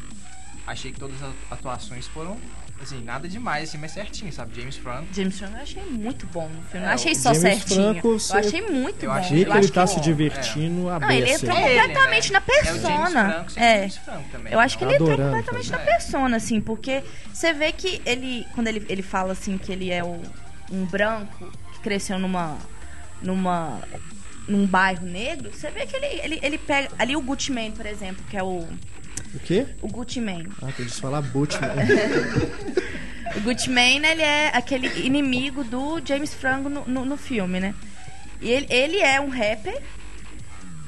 achei 0.67 0.91
que 0.91 0.99
todas 0.99 1.21
as 1.21 1.33
atuações 1.51 2.07
foram, 2.07 2.37
assim, 2.81 3.03
nada 3.03 3.27
demais, 3.27 3.67
assim, 3.69 3.77
mas 3.77 3.91
certinho, 3.91 4.31
sabe? 4.31 4.55
James 4.59 4.75
Franco. 4.77 5.07
James 5.13 5.37
Franco 5.37 5.55
eu 5.57 5.61
achei 5.61 5.83
muito 5.83 6.25
bom 6.27 6.47
no 6.47 6.61
filme. 6.63 6.85
É, 6.85 6.87
não 6.87 6.93
achei 6.93 7.15
só 7.15 7.33
James 7.33 7.41
certinho. 7.59 7.91
Franco, 7.93 8.07
eu 8.07 8.39
achei 8.39 8.61
muito 8.69 9.03
Eu 9.03 9.09
bom. 9.09 9.15
achei 9.17 9.41
eu 9.41 9.45
que 9.45 9.51
ele 9.51 9.59
acho 9.59 9.71
tá 9.73 9.87
se 9.87 9.99
divertindo 9.99 10.89
a 10.89 10.99
Não, 10.99 11.11
ele 11.11 11.29
entrou 11.31 11.55
ali. 11.57 11.79
completamente 11.79 12.31
na 12.31 12.39
É 12.39 12.41
o 12.41 12.45
James 12.65 12.81
persona. 12.81 13.45
É. 13.57 13.77
James 13.79 13.97
Franco 13.97 14.29
também. 14.31 14.53
Eu 14.53 14.59
acho 14.59 14.77
que 14.77 14.83
Tá 14.85 14.89
ele 14.91 14.95
entrou 14.95 15.11
adorando 15.13 15.35
completamente 15.37 15.71
também. 15.71 15.85
na 15.85 15.91
persona, 15.91 16.37
assim, 16.37 16.61
porque 16.61 17.03
você 17.33 17.53
vê 17.53 17.71
que 17.73 18.01
ele, 18.05 18.45
quando 18.53 18.67
ele, 18.67 18.85
ele 18.89 19.01
fala 19.01 19.33
assim 19.33 19.57
que 19.57 19.71
ele 19.71 19.89
é 19.91 20.03
o- 20.03 20.21
um 20.71 20.85
branco 20.85 21.51
que 21.73 21.79
cresceu 21.79 22.17
numa. 22.19 22.57
Numa. 23.23 23.81
num 24.47 24.67
bairro 24.67 25.05
negro, 25.05 25.51
você 25.51 25.71
vê 25.71 25.85
que 25.85 25.95
ele, 25.95 26.05
ele, 26.21 26.39
ele 26.43 26.57
pega. 26.57 26.89
Ali 26.99 27.15
o 27.15 27.21
Gucci 27.21 27.51
Mane, 27.51 27.71
por 27.71 27.85
exemplo, 27.85 28.23
que 28.29 28.37
é 28.37 28.43
o. 28.43 28.67
O 29.33 29.39
quê? 29.43 29.65
O 29.81 29.87
Gucci 29.87 30.21
Mane. 30.21 30.49
Ah, 30.61 30.71
tem 30.75 30.85
que 30.85 30.91
falar 30.91 31.21
boot. 31.21 31.59
né? 31.59 31.67
O 33.35 33.41
Gucci 33.41 33.69
Mane, 33.69 34.05
ele 34.05 34.21
é 34.21 34.51
aquele 34.53 34.87
inimigo 35.05 35.63
do 35.63 35.99
James 36.05 36.33
Franco 36.33 36.69
no, 36.69 36.85
no, 36.85 37.03
no 37.03 37.17
filme, 37.17 37.59
né? 37.59 37.73
E 38.39 38.49
ele, 38.51 38.67
ele 38.69 38.97
é 38.99 39.19
um 39.19 39.29
rapper 39.29 39.81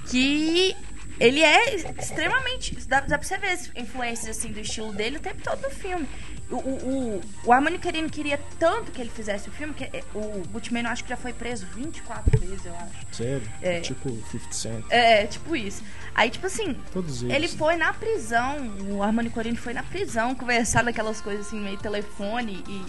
que 0.08 0.76
ele 1.20 1.42
é 1.42 1.76
extremamente. 1.76 2.76
Dá, 2.88 3.02
dá 3.02 3.18
pra 3.18 3.28
você 3.28 3.38
ver 3.38 3.52
as 3.52 3.72
influências 3.76 4.38
assim, 4.38 4.52
do 4.52 4.60
estilo 4.60 4.94
dele 4.94 5.18
o 5.18 5.20
tempo 5.20 5.42
todo 5.42 5.62
no 5.62 5.70
filme. 5.70 6.08
O, 6.50 6.56
o, 6.58 6.60
o, 6.60 7.22
o 7.46 7.52
Armani 7.52 7.80
Carino 7.80 8.08
queria 8.08 8.40
tanto 8.60 8.92
que 8.92 9.02
ele 9.02 9.10
fizesse 9.10 9.50
o 9.50 9.52
filme 9.52 9.74
que 9.74 9.84
é, 9.86 10.04
o 10.14 10.44
eu 10.54 10.88
acho 10.88 11.04
que 11.04 11.10
já 11.10 11.18
foi 11.18 11.34
preso 11.34 11.66
24 11.74 12.40
vezes, 12.40 12.66
eu 12.66 12.76
acho. 12.76 13.08
Sério? 13.12 13.52
É. 13.62 13.80
Tipo 13.80 14.10
50 14.10 14.54
Cent. 14.54 14.86
É, 14.90 15.26
tipo 15.26 15.56
isso. 15.56 15.84
Aí, 16.14 16.30
tipo 16.30 16.46
assim, 16.46 16.76
Todos 16.94 17.24
eles. 17.24 17.36
ele 17.36 17.48
foi 17.48 17.76
na 17.76 17.94
prisão, 17.94 18.58
o 18.92 19.02
Armani 19.02 19.30
Corino 19.32 19.58
foi 19.58 19.74
na 19.74 19.82
prisão 19.84 20.36
conversar 20.36 20.84
daquelas 20.84 21.20
coisas 21.20 21.48
assim, 21.48 21.60
meio 21.60 21.78
telefone 21.78 22.64
e, 22.68 22.86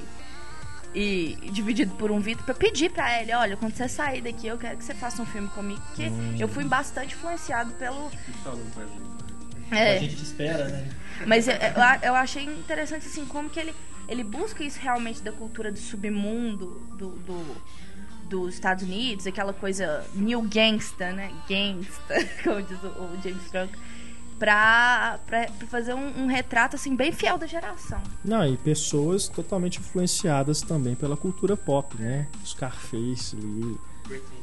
e 0.99 1.51
dividido 1.53 1.95
por 1.97 2.11
um 2.11 2.19
vidro 2.21 2.43
pra 2.45 2.55
pedir 2.55 2.91
pra 2.91 3.21
ele, 3.21 3.33
olha, 3.35 3.57
quando 3.57 3.75
você 3.75 3.87
sair 3.89 4.23
daqui, 4.23 4.47
eu 4.47 4.57
quero 4.57 4.79
que 4.79 4.85
você 4.85 4.95
faça 4.95 5.21
um 5.23 5.27
filme 5.27 5.49
comigo, 5.49 5.81
porque 5.89 6.09
Hum. 6.09 6.37
eu 6.39 6.49
fui 6.49 6.65
bastante 6.65 7.15
influenciado 7.15 7.73
pelo. 7.75 8.11
A 9.71 9.77
É, 9.77 9.99
gente 9.99 10.17
te 10.17 10.23
espera, 10.23 10.69
né? 10.69 10.89
mas 11.27 11.49
eu, 11.49 11.55
eu, 11.55 11.83
a- 11.83 11.99
eu 12.03 12.15
achei 12.15 12.45
interessante 12.45 13.07
assim 13.07 13.25
como 13.27 13.51
que 13.51 13.59
ele, 13.59 13.75
ele 14.09 14.23
busca 14.23 14.63
isso 14.63 14.79
realmente 14.81 15.21
da 15.23 15.33
cultura 15.33 15.73
do 15.73 15.79
submundo 15.79 16.67
do, 16.97 17.11
do- 17.11 17.57
dos 18.29 18.55
Estados 18.55 18.83
Unidos, 18.85 19.27
aquela 19.27 19.53
coisa 19.53 20.05
new 20.15 20.43
gangsta, 20.43 21.13
né? 21.13 21.31
Gangsta, 21.49 22.15
como 22.43 22.63
diz 22.63 22.83
o, 22.83 22.87
o 22.89 23.19
James 23.23 23.43
Franco, 23.51 23.75
pra, 24.39 25.19
pra, 25.27 25.47
pra 25.47 25.67
fazer 25.67 25.95
um, 25.95 26.23
um 26.25 26.27
retrato 26.27 26.77
assim 26.77 26.95
bem 26.95 27.13
fiel 27.13 27.39
da 27.39 27.47
geração. 27.47 28.01
Não, 28.25 28.47
e 28.47 28.57
pessoas 28.57 29.29
totalmente 29.29 29.81
influenciadas 29.81 30.63
também 30.63 30.95
pela 30.95 31.17
cultura 31.17 31.57
pop, 31.57 31.97
né? 32.01 32.27
Scarface 32.45 33.37
ali. 33.37 33.77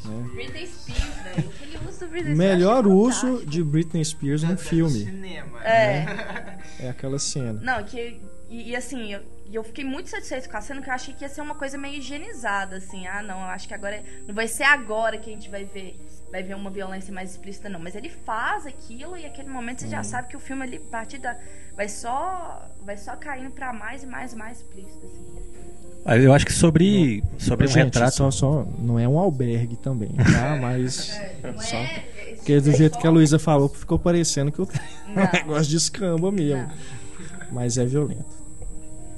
Né? 0.06 0.30
Britney 0.34 0.68
Spears, 0.68 1.16
velho. 1.24 1.44
Do 1.44 2.08
Britney 2.08 2.34
Spears, 2.34 2.38
Melhor 2.38 2.86
eu 2.86 2.92
achei 2.92 2.92
uso 2.92 3.22
fantástico. 3.22 3.50
de 3.52 3.64
Britney 3.64 4.06
Spears 4.06 4.44
num 4.44 4.50
tá 4.50 4.54
no 4.56 4.60
filme. 4.60 5.00
Cinema. 5.00 5.64
É. 5.64 6.06
É 6.80 6.90
aquela 6.90 7.18
cena. 7.18 7.60
Não, 7.62 7.84
que. 7.84 8.20
E, 8.50 8.72
e, 8.72 8.76
assim, 8.76 9.14
eu, 9.14 9.22
e 9.54 9.56
eu 9.56 9.64
fiquei 9.64 9.86
muito 9.86 10.10
satisfeito 10.10 10.50
com 10.50 10.58
a 10.58 10.62
cena, 10.62 10.82
que 10.82 10.90
eu 10.90 10.94
achei 10.94 11.14
que 11.14 11.24
ia 11.24 11.30
ser 11.30 11.42
uma 11.42 11.54
coisa 11.54 11.78
meio 11.78 12.00
higienizada, 12.00 12.78
assim. 12.78 13.06
Ah, 13.06 13.22
não, 13.22 13.38
eu 13.40 13.46
acho 13.46 13.68
que 13.68 13.74
agora. 13.76 14.02
Não 14.28 14.34
vai 14.34 14.48
ser 14.48 14.64
agora 14.64 15.16
que 15.20 15.30
a 15.30 15.34
gente 15.34 15.48
vai 15.48 15.64
ver. 15.64 15.96
Vai 16.32 16.42
ver 16.42 16.56
uma 16.56 16.72
violência 16.72 17.14
mais 17.14 17.30
explícita, 17.30 17.70
não. 17.70 17.80
Mas 17.80 17.94
ele 17.96 18.10
faz 18.10 18.66
aquilo 18.66 19.16
e 19.16 19.24
aquele 19.28 19.48
momento 19.50 19.82
você 19.82 19.86
Uhum. 19.86 19.92
já 19.92 20.04
sabe 20.04 20.28
que 20.30 20.36
o 20.36 20.40
filme 20.40 20.64
ali, 20.64 20.78
a 20.78 20.90
partir 20.92 21.20
da. 21.20 21.38
Vai 21.76 21.88
só. 21.88 22.68
Vai 22.84 22.98
só 22.98 23.16
caindo 23.16 23.52
pra 23.52 23.72
mais 23.72 24.02
e 24.02 24.08
mais 24.08 24.34
e 24.34 24.36
mais 24.36 24.58
explícito, 24.58 25.06
assim. 25.06 26.24
Eu 26.24 26.34
acho 26.34 26.46
que 26.48 26.52
sobre, 26.52 27.24
sobre 27.38 27.66
o 27.66 27.70
Gente, 27.70 27.86
retrato. 27.86 28.16
só, 28.16 28.32
só 28.32 28.68
não 28.80 28.98
é 29.00 29.08
um 29.08 29.18
albergue 29.20 29.78
também, 29.78 30.10
tá? 30.34 30.58
Mas 30.60 31.18
Não 31.42 31.58
só 31.60 31.78
é. 31.78 32.04
porque 32.36 32.60
do 32.60 32.74
jeito 32.74 32.98
que 32.98 33.08
a 33.08 33.10
Luísa 33.10 33.40
falou, 33.40 33.70
ficou 33.70 33.98
parecendo 33.98 34.52
que 34.52 34.62
o 34.62 34.68
negócio 35.34 35.68
de 35.70 35.78
escamba 35.78 36.30
mesmo. 36.32 36.64
Não. 36.64 36.72
Mas 37.54 37.78
é 37.78 37.86
violento. 37.86 38.43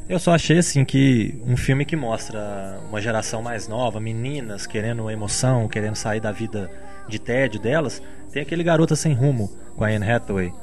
Eu 0.07 0.19
só 0.19 0.35
achei 0.35 0.59
assim 0.59 0.85
que 0.85 1.35
um 1.47 1.57
filme 1.57 1.83
que 1.83 1.95
mostra 1.95 2.79
uma 2.89 3.01
geração 3.01 3.41
mais 3.41 3.67
nova, 3.67 3.99
meninas 3.99 4.67
querendo 4.67 5.09
emoção, 5.09 5.67
querendo 5.67 5.95
sair 5.95 6.19
da 6.19 6.31
vida 6.31 6.69
de 7.07 7.17
tédio 7.17 7.59
delas, 7.59 8.01
tem 8.31 8.41
aquele 8.41 8.63
Garota 8.63 8.95
Sem 8.95 9.13
Rumo 9.13 9.51
com 9.75 9.83
a 9.83 9.87
Anne 9.87 10.09
Hathaway 10.09 10.53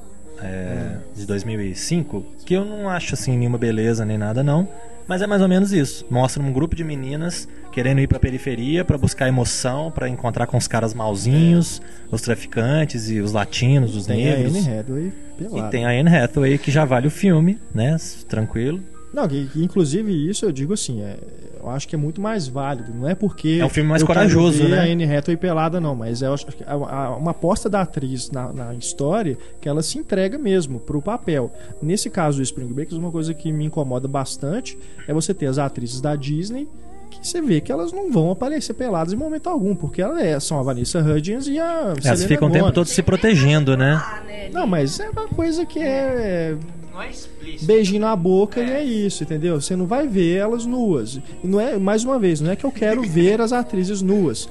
é, 0.41 0.97
de 1.15 1.27
2005, 1.27 2.25
que 2.47 2.55
eu 2.55 2.65
não 2.65 2.89
acho 2.89 3.15
assim 3.15 3.37
nenhuma 3.37 3.59
beleza 3.59 4.05
nem 4.05 4.17
nada 4.17 4.45
não, 4.45 4.69
mas 5.09 5.23
é 5.23 5.27
mais 5.27 5.43
ou 5.43 5.49
menos 5.49 5.73
isso. 5.73 6.07
Mostra 6.09 6.41
um 6.41 6.53
grupo 6.53 6.77
de 6.77 6.85
meninas 6.85 7.49
querendo 7.73 8.01
ir 8.01 8.07
pra 8.07 8.21
periferia 8.21 8.85
pra 8.85 8.97
buscar 8.97 9.27
emoção, 9.27 9.91
pra 9.91 10.09
encontrar 10.09 10.47
com 10.47 10.57
os 10.57 10.69
caras 10.69 10.95
malzinhos, 10.95 11.83
os 12.11 12.23
traficantes 12.23 13.11
e 13.11 13.21
os 13.21 13.33
latinos, 13.33 13.97
os 13.97 14.07
Tem 14.07 14.31
a 14.31 14.37
negros. 14.37 14.57
Anne 14.57 14.79
Hathaway 14.79 15.13
E 15.41 15.71
tem 15.71 15.85
a 15.85 15.89
Anne 15.91 16.17
Hathaway 16.17 16.59
que 16.59 16.71
já 16.71 16.85
vale 16.85 17.09
o 17.09 17.11
filme, 17.11 17.59
né? 17.75 17.97
Tranquilo. 18.29 18.81
Não, 19.13 19.29
que, 19.29 19.47
que 19.47 19.63
inclusive 19.63 20.11
isso 20.31 20.45
eu 20.45 20.53
digo 20.53 20.73
assim, 20.73 21.03
é, 21.03 21.19
eu 21.63 21.69
acho 21.71 21.87
que 21.87 21.95
é 21.95 21.99
muito 21.99 22.21
mais 22.21 22.49
válido. 22.49 22.93
Não 22.95 23.09
é 23.09 23.15
porque. 23.15 23.59
É 23.61 23.65
um 23.65 23.69
filme 23.69 23.91
mais 23.91 24.03
corajoso, 24.03 24.65
né? 24.65 24.81
a 24.81 24.85
Anne 24.85 25.05
Hathaway 25.05 25.37
pelada, 25.37 25.81
não, 25.81 25.95
mas 25.95 26.23
eu 26.23 26.33
acho 26.33 26.47
que 26.47 26.65
a- 26.65 26.73
a- 26.73 27.17
uma 27.17 27.31
aposta 27.33 27.69
da 27.69 27.83
atriz 27.83 28.31
na, 28.31 28.53
na 28.53 28.75
história 28.75 29.37
que 29.61 29.69
ela 29.69 29.83
se 29.83 29.99
entrega 29.99 30.39
mesmo 30.39 30.81
pro 30.81 31.03
papel. 31.03 31.53
Nesse 31.83 32.09
caso 32.09 32.39
do 32.39 32.43
Spring 32.43 32.73
Breakers, 32.73 32.99
uma 32.99 33.11
coisa 33.13 33.35
que 33.35 33.53
me 33.53 33.65
incomoda 33.67 34.09
bastante 34.09 34.79
é 35.07 35.13
você 35.13 35.35
ter 35.35 35.47
as 35.47 35.59
atrizes 35.59 36.01
da 36.01 36.17
Disney 36.17 36.67
que 37.11 37.29
você 37.29 37.43
vê 37.43 37.61
que 37.61 37.71
elas 37.71 37.93
não 37.93 38.11
vão 38.11 38.31
aparecer 38.31 38.73
peladas 38.73 39.13
em 39.13 39.17
momento 39.17 39.47
algum, 39.51 39.75
porque 39.77 40.01
elas 40.01 40.19
é- 40.23 40.41
são 40.41 40.59
a 40.59 40.63
Vanessa 40.63 40.99
Hudgens 41.01 41.47
e 41.47 41.59
a 41.59 41.65
Elas 41.93 42.03
Selena 42.03 42.27
ficam 42.27 42.49
o 42.49 42.51
tempo 42.51 42.73
todo 42.73 42.87
se 42.87 43.03
protegendo, 43.03 43.77
né? 43.77 44.01
Ah, 44.03 44.23
né? 44.27 44.49
Não, 44.51 44.67
mas 44.67 44.99
é 44.99 45.11
uma 45.11 45.29
coisa 45.29 45.67
que 45.67 45.79
é 45.79 46.57
Não 46.93 47.03
é 47.03 47.11
explícito. 47.11 47.65
beijinho 47.65 48.01
na 48.01 48.15
boca 48.15 48.61
e 48.61 48.71
é 48.71 48.85
isso, 48.85 49.23
entendeu? 49.23 49.61
Você 49.61 49.75
não 49.75 49.87
vai 49.87 50.07
ver 50.07 50.37
elas 50.37 50.67
nuas. 50.67 51.17
E 51.43 51.47
não 51.47 51.59
é, 51.59 51.79
mais 51.79 52.05
uma 52.05 52.19
vez, 52.19 52.41
não 52.41 52.51
é 52.51 52.57
que 52.57 52.65
eu 52.65 52.73
quero 52.73 53.03
ver 53.03 53.41
as 53.41 53.53
atrizes 53.53 54.03
nuas. 54.03 54.49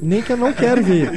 Nem 0.00 0.22
que 0.22 0.32
eu 0.32 0.36
não 0.36 0.52
quero 0.52 0.82
ver. 0.82 1.10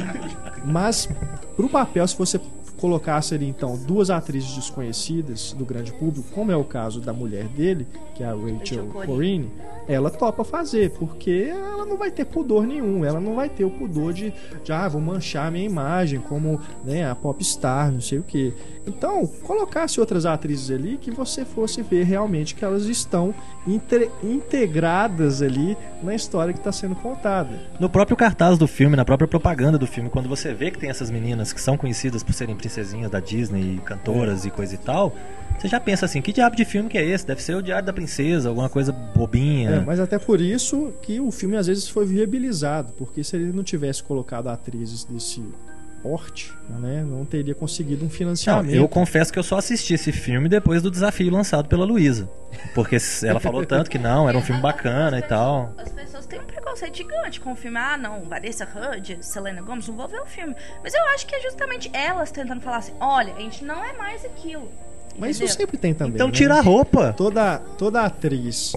Mas 0.64 1.08
pro 1.56 1.68
papel, 1.68 2.06
se 2.06 2.16
você 2.16 2.38
colocasse 2.76 3.34
ali 3.34 3.48
então 3.48 3.76
duas 3.76 4.10
atrizes 4.10 4.54
desconhecidas 4.54 5.52
do 5.52 5.64
grande 5.64 5.92
público, 5.92 6.28
como 6.32 6.52
é 6.52 6.56
o 6.56 6.64
caso 6.64 7.00
da 7.00 7.12
mulher 7.12 7.48
dele, 7.48 7.86
que 8.14 8.22
é 8.22 8.26
a 8.26 8.34
Rachel. 8.34 8.86
Corrine, 8.86 9.50
ela 9.88 10.10
topa 10.10 10.44
fazer, 10.44 10.90
porque 10.90 11.48
ela 11.50 11.86
não 11.86 11.96
vai 11.96 12.10
ter 12.10 12.24
pudor 12.24 12.66
nenhum, 12.66 13.04
ela 13.04 13.20
não 13.20 13.34
vai 13.34 13.48
ter 13.48 13.64
o 13.64 13.70
pudor 13.70 14.12
de, 14.12 14.32
de 14.62 14.72
ah, 14.72 14.88
vou 14.88 15.00
manchar 15.00 15.46
a 15.46 15.50
minha 15.50 15.64
imagem 15.64 16.20
como 16.20 16.60
né, 16.84 17.08
a 17.08 17.14
popstar, 17.14 17.90
não 17.90 18.00
sei 18.00 18.18
o 18.18 18.22
que. 18.22 18.52
Então, 18.86 19.26
colocasse 19.42 19.98
outras 19.98 20.24
atrizes 20.24 20.70
ali 20.70 20.96
que 20.96 21.10
você 21.10 21.44
fosse 21.44 21.82
ver 21.82 22.04
realmente 22.04 22.54
que 22.54 22.64
elas 22.64 22.84
estão 22.84 23.34
inte- 23.66 24.10
integradas 24.22 25.42
ali 25.42 25.76
na 26.02 26.14
história 26.14 26.52
que 26.52 26.60
está 26.60 26.70
sendo 26.70 26.94
contada. 26.94 27.50
No 27.80 27.90
próprio 27.90 28.16
cartaz 28.16 28.56
do 28.56 28.68
filme, 28.68 28.96
na 28.96 29.04
própria 29.04 29.26
propaganda 29.26 29.76
do 29.76 29.86
filme, 29.86 30.08
quando 30.08 30.28
você 30.28 30.54
vê 30.54 30.70
que 30.70 30.78
tem 30.78 30.88
essas 30.88 31.10
meninas 31.10 31.52
que 31.52 31.60
são 31.60 31.76
conhecidas 31.76 32.22
por 32.22 32.32
serem 32.32 32.54
princesinhas 32.54 33.10
da 33.10 33.18
Disney, 33.18 33.80
cantoras 33.84 34.44
e 34.44 34.50
coisa 34.50 34.74
e 34.74 34.78
tal, 34.78 35.12
você 35.58 35.68
já 35.68 35.80
pensa 35.80 36.04
assim, 36.04 36.20
que 36.20 36.32
diabo 36.32 36.54
de 36.54 36.64
filme 36.64 36.88
que 36.88 36.98
é 36.98 37.04
esse? 37.04 37.26
Deve 37.26 37.42
ser 37.42 37.56
o 37.56 37.62
Diário 37.62 37.86
da 37.86 37.92
Princesa, 37.92 38.50
alguma 38.50 38.68
coisa 38.68 38.92
bobinha. 38.92 39.70
É, 39.70 39.80
mas 39.80 39.98
até 39.98 40.18
por 40.18 40.40
isso 40.40 40.92
que 41.02 41.18
o 41.18 41.30
filme 41.30 41.56
às 41.56 41.66
vezes 41.66 41.88
foi 41.88 42.04
viabilizado, 42.04 42.92
porque 42.92 43.24
se 43.24 43.34
ele 43.36 43.52
não 43.52 43.64
tivesse 43.64 44.02
colocado 44.02 44.48
atrizes 44.48 45.04
desse 45.04 45.42
porte, 46.06 46.56
né, 46.68 47.04
não 47.04 47.24
teria 47.24 47.52
conseguido 47.52 48.02
um 48.02 48.04
Não, 48.04 48.10
financiamento. 48.14 48.72
eu 48.72 48.86
confesso 48.86 49.32
que 49.32 49.38
eu 49.40 49.42
só 49.42 49.58
assisti 49.58 49.94
esse 49.94 50.12
filme 50.12 50.48
depois 50.48 50.80
do 50.80 50.88
desafio 50.88 51.32
lançado 51.32 51.68
pela 51.68 51.84
Luísa. 51.84 52.30
Porque 52.76 52.96
ela 53.24 53.40
falou 53.40 53.66
tanto 53.66 53.90
que 53.90 53.98
não, 53.98 54.28
era 54.28 54.38
um 54.38 54.40
filme 54.40 54.60
bacana 54.60 55.18
e 55.18 55.22
tal. 55.22 55.74
As 55.76 55.88
pessoas 55.88 56.24
têm 56.26 56.38
um 56.38 56.44
preconceito 56.44 56.96
gigante 56.96 57.40
com 57.40 57.52
o 57.52 57.56
filme. 57.56 57.76
Ah, 57.76 57.98
não, 57.98 58.22
Vanessa 58.22 58.64
Hudgens, 58.66 59.26
Selena 59.26 59.60
Gomez, 59.62 59.88
não 59.88 59.96
vou 59.96 60.06
ver 60.06 60.20
o 60.20 60.26
filme. 60.26 60.54
Mas 60.80 60.94
eu 60.94 61.02
acho 61.08 61.26
que 61.26 61.34
é 61.34 61.40
justamente 61.40 61.90
elas 61.92 62.30
tentando 62.30 62.60
falar 62.60 62.76
assim: 62.76 62.92
olha, 63.00 63.34
a 63.34 63.40
gente 63.40 63.64
não 63.64 63.84
é 63.84 63.92
mais 63.94 64.24
aquilo. 64.24 64.70
Mas 65.18 65.30
isso 65.30 65.44
Entendeu? 65.44 65.56
sempre 65.56 65.78
tem 65.78 65.92
também. 65.92 66.14
Então 66.14 66.28
né? 66.28 66.32
tira 66.32 66.54
a 66.54 66.60
roupa. 66.60 67.12
Toda, 67.16 67.58
toda 67.76 68.02
atriz 68.02 68.74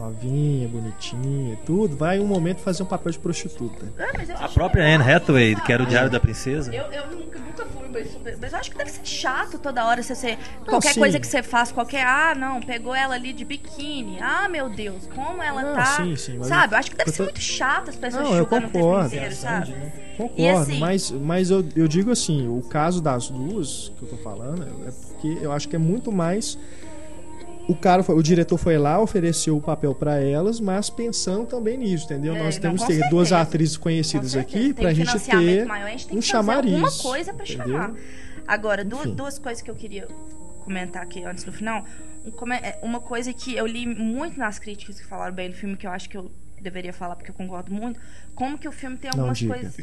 novinha, 0.00 0.66
bonitinha, 0.68 1.58
tudo, 1.64 1.96
vai 1.96 2.18
em 2.18 2.20
um 2.20 2.26
momento 2.26 2.58
fazer 2.60 2.82
um 2.82 2.86
papel 2.86 3.12
de 3.12 3.18
prostituta. 3.18 3.86
Ah, 3.98 4.44
A 4.44 4.48
própria 4.48 4.82
Anne 4.84 5.04
Hathaway, 5.10 5.54
que 5.56 5.72
era 5.72 5.82
o 5.82 5.86
Diário 5.86 6.10
da 6.10 6.18
Princesa. 6.18 6.74
Eu, 6.74 6.84
eu 6.86 7.06
nunca, 7.10 7.38
nunca 7.38 7.66
fui 7.66 7.80
mas, 7.92 8.38
mas 8.40 8.52
eu 8.52 8.58
acho 8.58 8.70
que 8.70 8.78
deve 8.78 8.90
ser 8.90 9.04
chato 9.04 9.58
toda 9.58 9.84
hora 9.84 10.02
você 10.02 10.14
ser. 10.14 10.38
Qualquer 10.64 10.94
sim. 10.94 11.00
coisa 11.00 11.18
que 11.20 11.26
você 11.26 11.42
faz, 11.42 11.72
qualquer. 11.72 12.04
Ah, 12.06 12.34
não, 12.36 12.60
pegou 12.60 12.94
ela 12.94 13.14
ali 13.14 13.32
de 13.32 13.44
biquíni. 13.44 14.18
Ah, 14.20 14.48
meu 14.48 14.68
Deus, 14.70 15.08
como 15.14 15.42
ela 15.42 15.62
Não, 15.62 15.74
tá. 15.74 15.84
sim, 15.96 16.14
sim, 16.16 16.38
mas 16.38 16.46
sabe? 16.48 16.74
eu- 16.74 16.78
acho 16.78 16.90
que 16.90 16.96
deve 16.96 17.10
eu 17.10 17.12
ser 17.12 17.18
tô- 17.18 17.24
muito 17.24 17.40
chato 17.40 17.90
as 17.90 17.96
pessoas 17.96 18.24
Não, 18.24 18.36
eu 18.36 18.46
concordo. 18.46 19.06
inteiro, 19.14 19.34
sabe? 19.34 19.74
Concordo, 20.16 20.40
E 20.40 20.48
assim- 20.48 20.78
mas, 20.78 21.10
mas 21.10 21.50
eu, 21.50 21.64
eu 21.74 21.88
digo 21.88 22.10
assim, 22.12 22.46
o 22.48 22.62
caso 22.62 23.00
das 23.02 23.28
duas 23.28 23.90
que 23.98 24.04
eu 24.04 24.08
tô 24.08 24.16
falando 24.18 24.62
é 24.86 24.90
porque 24.92 25.38
eu 25.42 25.50
acho 25.52 25.68
que 25.68 25.74
é 25.76 25.78
muito 25.78 26.12
mais. 26.12 26.56
O 27.68 27.74
cara, 27.74 28.02
foi- 28.02 28.16
o 28.16 28.22
diretor 28.22 28.58
foi 28.58 28.76
lá, 28.78 29.00
ofereceu 29.00 29.56
o 29.56 29.60
papel 29.60 29.94
pra 29.94 30.16
elas, 30.20 30.58
mas 30.60 30.90
pensando 30.90 31.46
também 31.46 31.76
nisso, 31.78 32.04
entendeu? 32.06 32.34
É, 32.34 32.42
Nós 32.42 32.58
temos 32.58 32.82
que 32.84 32.98
ter 32.98 33.08
duas 33.08 33.32
atrizes 33.32 33.76
conhecidas 33.76 34.34
aqui 34.34 34.72
gente 34.94 35.18
ter 35.20 35.64
maior, 35.66 35.86
a 35.86 35.90
gente 35.90 36.06
tem 36.08 36.16
um 36.18 36.20
que 36.20 36.26
chamariz. 36.26 36.72
alguma 36.72 36.90
coisa 36.90 37.30
entendeu? 37.44 37.66
chamar. 37.66 37.92
Agora, 38.46 38.84
du- 38.84 38.96
Enfim. 38.96 39.14
duas 39.14 39.38
coisas 39.38 39.62
que 39.62 39.70
eu 39.70 39.74
queria 39.76 40.08
comentar 40.64 41.02
aqui 41.02 41.22
antes 41.24 41.44
do 41.44 41.52
final. 41.52 41.84
É, 42.62 42.78
Uma 42.82 43.00
coisa 43.00 43.32
que 43.32 43.54
eu 43.56 43.66
li 43.66 43.86
muito 43.86 44.38
nas 44.38 44.58
críticas 44.58 44.98
que 45.00 45.06
falaram 45.06 45.32
bem 45.34 45.50
do 45.50 45.56
filme, 45.56 45.76
que 45.76 45.86
eu 45.86 45.90
acho 45.90 46.08
que 46.08 46.16
eu 46.16 46.30
deveria 46.60 46.92
falar 46.92 47.14
porque 47.16 47.30
eu 47.30 47.34
concordo 47.34 47.72
muito, 47.72 47.98
como 48.34 48.58
que 48.58 48.68
o 48.68 48.72
filme 48.72 48.96
tem 48.96 49.10
Não 49.14 49.20
algumas 49.28 49.40
coisas. 49.40 49.76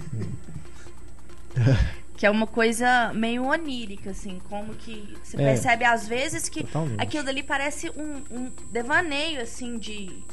que 2.17 2.25
é 2.25 2.29
uma 2.31 2.47
coisa 2.47 3.13
meio 3.13 3.45
onírica, 3.45 4.09
assim, 4.09 4.41
como 4.49 4.73
que 4.73 5.15
você 5.23 5.37
É. 5.37 5.39
percebe 5.39 5.85
às 5.85 6.07
vezes 6.07 6.49
que 6.49 6.63
Totalmente. 6.63 6.99
aquilo 7.01 7.23
dali 7.23 7.43
parece 7.43 7.89
um, 7.91 8.23
um 8.31 8.51
devaneio, 8.71 9.39
assim, 9.41 9.77
de, 9.77 10.23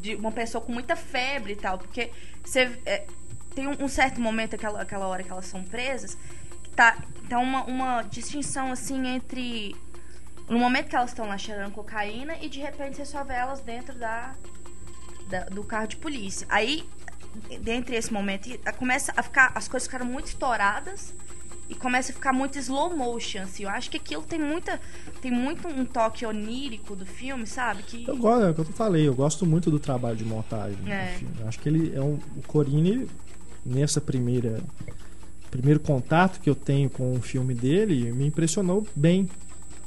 de 0.00 0.14
uma 0.14 0.30
pessoa 0.30 0.62
com 0.62 0.70
muita 0.72 0.94
febre 0.94 1.54
e 1.54 1.56
tal, 1.56 1.78
porque 1.78 2.10
você 2.44 2.78
é, 2.84 3.06
tem 3.54 3.66
um, 3.66 3.84
um 3.84 3.88
certo 3.88 4.20
momento, 4.20 4.54
aquela, 4.54 4.82
aquela 4.82 5.06
hora 5.06 5.22
que 5.22 5.32
elas 5.32 5.46
são 5.46 5.64
presas, 5.64 6.18
que 6.62 6.70
tá, 6.70 6.98
tá 7.28 7.38
uma, 7.38 7.64
uma 7.64 8.02
distinção, 8.02 8.70
assim, 8.70 9.06
entre 9.08 9.74
no 10.48 10.58
momento 10.58 10.88
que 10.88 10.96
elas 10.96 11.10
estão 11.10 11.26
lá 11.26 11.38
cheirando 11.38 11.72
cocaína 11.72 12.36
e 12.42 12.48
de 12.48 12.60
repente 12.60 12.96
você 12.96 13.06
só 13.06 13.24
vê 13.24 13.34
elas 13.34 13.60
dentro 13.60 13.94
da, 13.94 14.34
da- 15.28 15.44
do 15.46 15.64
carro 15.64 15.86
de 15.86 15.96
polícia. 15.96 16.46
Aí, 16.50 16.84
dentre 17.60 17.96
esse 17.96 18.12
momento, 18.12 18.48
e- 18.48 18.58
começa 18.78 19.12
a 19.16 19.22
ficar, 19.22 19.52
as 19.54 19.68
coisas 19.68 19.86
ficaram 19.86 20.06
muito 20.06 20.26
estouradas 20.26 21.14
e 21.68 21.74
começa 21.74 22.12
a 22.12 22.14
ficar 22.14 22.32
muito 22.32 22.58
slow 22.58 22.94
motion, 22.96 23.42
assim. 23.42 23.62
Eu 23.62 23.70
acho 23.70 23.90
que 23.90 23.96
aquilo 23.96 24.22
tem 24.22 24.38
muita, 24.38 24.80
tem 25.20 25.30
muito 25.30 25.66
um 25.68 25.84
toque 25.84 26.26
onírico 26.26 26.94
do 26.94 27.06
filme, 27.06 27.46
sabe? 27.46 27.82
Que 27.82 28.06
Eu 28.06 28.16
gosto, 28.16 28.44
é 28.44 28.50
o 28.50 28.54
que 28.54 28.60
eu 28.60 28.64
falei, 28.66 29.08
eu 29.08 29.14
gosto 29.14 29.46
muito 29.46 29.70
do 29.70 29.78
trabalho 29.78 30.16
de 30.16 30.24
montagem 30.24 30.76
É. 30.90 31.12
do 31.12 31.18
filme. 31.18 31.34
Eu 31.40 31.48
acho 31.48 31.58
que 31.58 31.68
ele 31.68 31.94
é 31.94 32.00
um. 32.00 32.18
O 32.36 32.42
Corini, 32.46 33.08
nessa 33.64 34.00
primeira. 34.00 34.60
Primeiro 35.50 35.80
contato 35.80 36.40
que 36.40 36.48
eu 36.48 36.54
tenho 36.54 36.88
com 36.88 37.12
o 37.12 37.20
filme 37.20 37.54
dele, 37.54 38.10
me 38.12 38.26
impressionou 38.26 38.86
bem. 38.96 39.28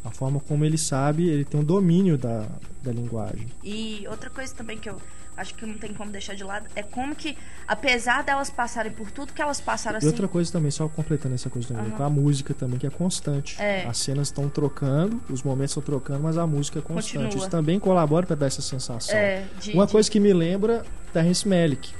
A 0.04 0.12
forma 0.12 0.39
como 0.39 0.64
ele 0.64 0.78
sabe, 0.78 1.28
ele 1.28 1.43
tem 1.43 1.60
um 1.60 1.64
domínio 1.64 2.16
da, 2.20 2.48
da 2.84 2.91
linguagem. 2.91 3.48
E 3.64 4.06
outra 4.08 4.30
coisa 4.30 4.54
também 4.54 4.78
que 4.78 4.88
eu 4.88 5.02
acho 5.38 5.53
que 5.53 5.65
não 5.65 5.75
tem 5.75 5.93
como 5.93 6.11
deixar 6.11 6.33
de 6.36 6.43
lado 6.43 6.65
é 6.75 6.81
como 6.83 7.15
que, 7.15 7.38
apesar 7.67 8.23
delas 8.23 8.49
passarem 8.49 8.91
por 8.91 9.11
tudo 9.11 9.33
que 9.33 9.41
elas 9.41 9.59
passaram 9.59 9.97
E 9.97 9.99
assim. 9.99 10.07
outra 10.07 10.27
coisa 10.27 10.51
também, 10.51 10.71
só 10.71 10.88
completando 10.88 11.36
essa 11.36 11.49
coisa 11.49 11.73
Aham. 11.77 11.89
com 11.91 12.03
a 12.03 12.09
música 12.09 12.53
também, 12.53 12.79
que 12.79 12.88
é 12.88 12.89
constante. 12.89 13.61
É. 13.61 13.86
As 13.86 13.97
cenas 13.97 14.27
estão 14.29 14.49
trocando, 14.49 15.21
os 15.29 15.43
momentos 15.43 15.71
estão 15.71 15.83
trocando, 15.83 16.21
mas 16.23 16.38
a 16.38 16.45
música 16.47 16.79
é 16.79 16.81
constante. 16.81 17.17
Continua. 17.17 17.38
Isso 17.41 17.49
também 17.49 17.79
colabora 17.79 18.25
para 18.25 18.36
dar 18.36 18.45
essa 18.47 18.61
sensação. 18.61 19.15
é, 19.15 19.43
de, 19.59 19.71
Uma 19.73 19.86
de- 19.86 19.91
coisa 19.91 20.09
que 20.09 20.19
me 20.19 20.33
lembra 20.33 20.86
Terrence 21.11 21.47
Malick. 21.47 21.93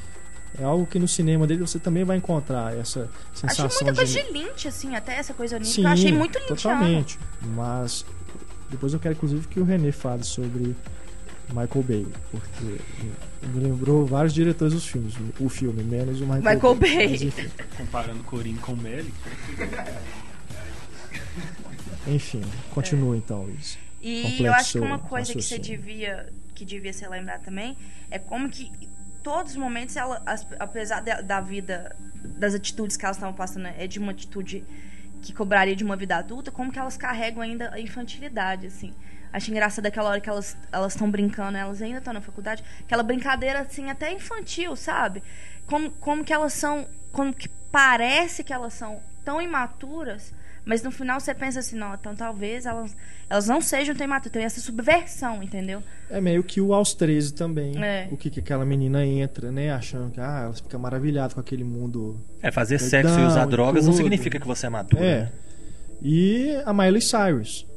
É 0.57 0.63
algo 0.63 0.86
que 0.86 0.97
no 0.97 1.07
cinema 1.07 1.45
dele 1.45 1.59
você 1.59 1.77
também 1.77 2.05
vai 2.05 2.15
encontrar 2.15 2.73
essa 2.77 3.09
Achei 3.33 3.49
sensação 3.49 3.86
muita 3.88 3.95
coisa 3.97 4.21
de. 4.21 4.25
de 4.25 4.31
Lynch, 4.31 4.67
assim, 4.69 4.95
até 4.95 5.17
essa 5.17 5.33
coisa 5.33 5.57
onírica. 5.57 5.81
Eu 5.81 5.88
achei 5.89 6.11
muito 6.13 6.39
lynchiano. 6.39 6.55
totalmente. 6.79 7.19
Mas 7.53 8.05
depois 8.69 8.93
eu 8.93 8.99
quero 9.01 9.15
inclusive 9.15 9.45
que 9.49 9.59
o 9.59 9.65
René 9.65 9.91
fale 9.91 10.23
sobre 10.23 10.73
Michael 11.50 11.84
Bay, 11.84 12.08
porque 12.32 12.82
me 13.48 13.64
lembrou 13.64 14.06
vários 14.06 14.34
diretores 14.34 14.74
dos 14.74 14.88
filmes, 14.88 15.14
o 15.39 15.50
filme, 15.50 15.84
menos 15.84 16.20
o 16.22 16.26
Michael, 16.26 16.56
Michael 16.56 16.76
Bay. 16.76 17.10
Mas, 17.10 17.22
enfim, 17.22 17.52
Comparando 17.78 18.24
Corinne 18.24 18.60
com 18.60 18.76
Melly. 18.76 19.14
enfim, 22.08 22.41
continua 22.72 23.16
então, 23.16 23.43
Luiz. 23.43 23.78
E 24.02 24.22
Complete 24.22 24.43
eu 24.43 24.54
acho 24.54 24.72
que 24.74 24.80
uma 24.80 25.00
coisa 25.00 25.34
que 25.34 25.41
você 25.41 25.58
devia, 25.58 26.32
que 26.54 26.66
devia 26.66 26.93
ser 26.93 27.10
lembrado 27.10 27.43
também 27.43 27.78
é 28.10 28.20
como 28.20 28.50
que 28.50 28.72
todos 29.24 29.54
os 29.54 29.58
momentos, 29.58 29.96
ela, 29.96 30.22
apesar 30.60 31.02
da, 31.02 31.22
da 31.22 31.41
vida, 31.41 31.96
das 32.24 32.54
atitudes 32.54 32.96
que 32.96 33.04
elas 33.04 33.18
estavam 33.18 33.34
passando, 33.34 33.68
é 33.68 33.88
de 33.88 33.98
uma 33.98 34.12
atitude 34.12 34.64
que 35.24 35.34
cobraria 35.34 35.76
de 35.76 35.84
uma 35.84 35.96
vida 35.96 36.16
adulta, 36.16 36.52
como 36.52 36.72
que 36.72 36.78
elas 36.78 36.96
carregam 36.96 37.41
ainda 37.41 37.72
a 37.74 37.80
infantilidade, 37.80 38.68
assim. 38.68 38.93
Acho 39.36 39.51
engraçado 39.51 39.86
aquela 39.86 40.11
hora 40.11 40.21
que 40.21 40.29
elas 40.29 40.55
elas 40.71 40.93
estão 40.93 41.11
brincando, 41.11 41.57
elas 41.57 41.81
ainda 41.81 41.97
estão 41.97 42.13
na 42.13 42.21
faculdade, 42.21 42.63
aquela 42.79 43.03
brincadeira 43.03 43.59
assim 43.59 43.89
até 43.89 44.09
infantil, 44.13 44.77
sabe? 44.77 45.21
Como, 45.65 45.91
como 45.91 46.23
que 46.23 46.31
elas 46.31 46.53
são, 46.53 46.88
como 47.11 47.33
que 47.33 47.49
parece 47.69 48.45
que 48.45 48.53
elas 48.53 48.73
são 48.73 49.01
tão 49.25 49.41
imaturas, 49.41 50.33
mas 50.63 50.81
no 50.81 50.89
final 50.89 51.19
você 51.19 51.36
pensa 51.36 51.59
assim, 51.59 51.75
não, 51.75 51.95
então 51.95 52.15
talvez 52.15 52.65
elas, 52.65 52.95
elas 53.29 53.45
não 53.45 53.59
sejam 53.59 53.93
tão 53.93 54.05
imaturas, 54.05 54.31
tem 54.31 54.43
essa 54.45 54.61
subversão, 54.61 55.43
entendeu? 55.43 55.83
É 56.09 56.21
meio 56.21 56.41
que 56.41 56.61
o 56.61 56.73
aos 56.73 56.93
13 56.93 57.33
também. 57.33 57.77
É. 57.83 58.07
O 58.09 58.15
que, 58.15 58.29
que 58.29 58.39
aquela 58.39 58.65
menina 58.65 59.05
entra, 59.05 59.51
né? 59.51 59.73
Achando 59.73 60.11
que 60.11 60.21
ah, 60.21 60.43
ela 60.45 60.53
fica 60.53 60.77
maravilhada 60.77 61.33
com 61.33 61.41
aquele 61.41 61.65
mundo. 61.65 62.17
É, 62.41 62.51
fazer 62.51 62.77
Doidão 62.77 62.89
sexo 62.89 63.19
e 63.19 63.25
usar 63.25 63.45
e 63.45 63.49
drogas 63.49 63.83
não 63.83 63.91
tudo. 63.91 64.01
significa 64.01 64.39
que 64.39 64.47
você 64.47 64.67
é 64.67 64.69
maduro. 64.69 65.03
É. 65.03 65.23
né? 65.23 65.31
E 66.01 66.55
a 66.65 66.71
Miley 66.71 67.01
Cyrus. 67.01 67.67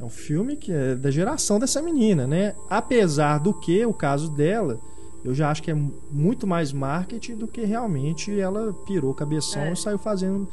É 0.00 0.04
um 0.04 0.08
filme 0.08 0.56
que 0.56 0.72
é 0.72 0.94
da 0.94 1.10
geração 1.10 1.58
dessa 1.58 1.80
menina, 1.80 2.26
né? 2.26 2.54
Apesar 2.68 3.38
do 3.38 3.54
que, 3.54 3.84
o 3.86 3.92
caso 3.94 4.30
dela, 4.30 4.78
eu 5.24 5.32
já 5.34 5.50
acho 5.50 5.62
que 5.62 5.70
é 5.70 5.74
mu- 5.74 5.94
muito 6.10 6.46
mais 6.46 6.72
marketing 6.72 7.36
do 7.36 7.46
que 7.48 7.64
realmente 7.64 8.38
ela 8.38 8.72
pirou 8.86 9.14
cabeção 9.14 9.62
É. 9.62 9.72
e 9.72 9.76
saiu 9.76 9.98
fazendo 9.98 10.48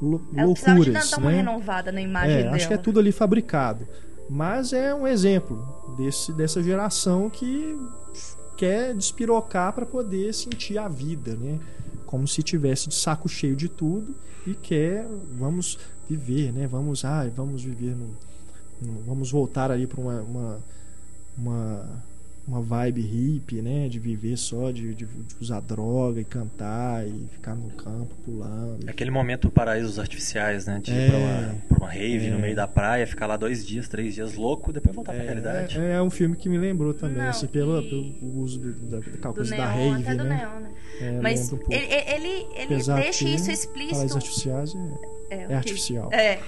lou- 0.00 0.20
Ela 0.34 0.50
precisava 0.52 0.80
de 0.80 0.90
loucuras, 0.90 1.10
dar 1.10 1.18
uma 1.18 1.30
né? 1.30 1.36
renovada 1.38 1.92
na 1.92 2.00
imagem 2.00 2.36
É, 2.36 2.42
dela. 2.44 2.56
acho 2.56 2.68
que 2.68 2.74
é 2.74 2.78
tudo 2.78 3.00
ali 3.00 3.12
fabricado. 3.12 3.86
Mas 4.30 4.72
é 4.72 4.94
um 4.94 5.06
exemplo 5.06 5.62
desse, 5.98 6.32
dessa 6.32 6.62
geração 6.62 7.28
que 7.28 7.76
quer 8.56 8.94
despirocar 8.94 9.72
para 9.72 9.84
poder 9.84 10.32
sentir 10.32 10.78
a 10.78 10.88
vida, 10.88 11.34
né? 11.34 11.58
Como 12.06 12.26
se 12.28 12.42
tivesse 12.42 12.88
de 12.88 12.94
saco 12.94 13.28
cheio 13.28 13.56
de 13.56 13.68
tudo 13.68 14.14
e 14.46 14.54
quer, 14.54 15.06
vamos 15.36 15.78
viver, 16.08 16.52
né? 16.52 16.66
Vamos, 16.66 17.04
ai, 17.04 17.30
vamos 17.34 17.62
viver 17.64 17.94
no- 17.96 18.16
vamos 19.06 19.30
voltar 19.30 19.70
ali 19.70 19.86
para 19.86 20.00
uma, 20.00 20.20
uma 20.22 20.58
uma 21.36 22.04
uma 22.46 22.60
vibe 22.60 23.00
hippie, 23.00 23.62
né? 23.62 23.88
De 23.88 23.98
viver 23.98 24.36
só 24.36 24.70
de, 24.70 24.94
de, 24.94 25.06
de 25.06 25.34
usar 25.40 25.60
droga 25.60 26.20
e 26.20 26.24
cantar 26.24 27.06
e 27.08 27.26
ficar 27.32 27.54
no 27.54 27.70
campo 27.70 28.14
pulando. 28.22 28.86
Aquele 28.86 29.10
momento 29.10 29.48
paraísos 29.50 29.98
artificiais, 29.98 30.66
né? 30.66 30.78
De 30.82 30.92
ir 30.92 30.94
É. 30.94 31.08
pra 31.08 31.16
uma, 31.18 31.54
pra 31.68 31.78
uma 31.78 31.90
rave 31.90 32.26
É. 32.26 32.30
no 32.30 32.38
meio 32.38 32.54
da 32.54 32.68
praia, 32.68 33.06
ficar 33.06 33.26
lá 33.26 33.38
dois 33.38 33.66
dias, 33.66 33.88
três 33.88 34.14
dias 34.14 34.34
louco, 34.34 34.74
depois 34.74 34.94
voltar 34.94 35.14
pra 35.14 35.22
realidade. 35.22 35.80
É, 35.80 35.92
é 35.94 36.02
um 36.02 36.10
filme 36.10 36.36
que 36.36 36.50
me 36.50 36.58
lembrou 36.58 36.92
também, 36.92 37.16
Não, 37.16 37.30
assim, 37.30 37.46
pelo, 37.46 37.80
e- 37.80 37.88
pelo 37.88 38.42
uso 38.42 38.58
do- 38.58 38.72
da, 38.90 38.98
daquela 38.98 39.32
do 39.32 39.34
coisa 39.36 39.50
neon, 39.56 39.64
da 39.64 39.72
rave, 39.72 40.02
até 40.02 40.14
do 40.14 40.24
né? 40.24 40.36
neon, 40.36 40.60
né? 40.60 40.70
É, 41.00 41.20
Mas 41.22 41.50
um 41.50 41.56
pouco. 41.56 41.72
ele, 41.72 41.86
ele, 41.86 42.46
ele 42.56 42.68
deixa 42.68 42.84
isso 43.26 43.46
Paraísos 43.46 43.48
explícito. 43.48 44.14
artificiais 44.16 44.74
é, 45.30 45.34
É, 45.34 45.46
é 45.50 45.54
artificial. 45.56 46.12
É. 46.12 46.40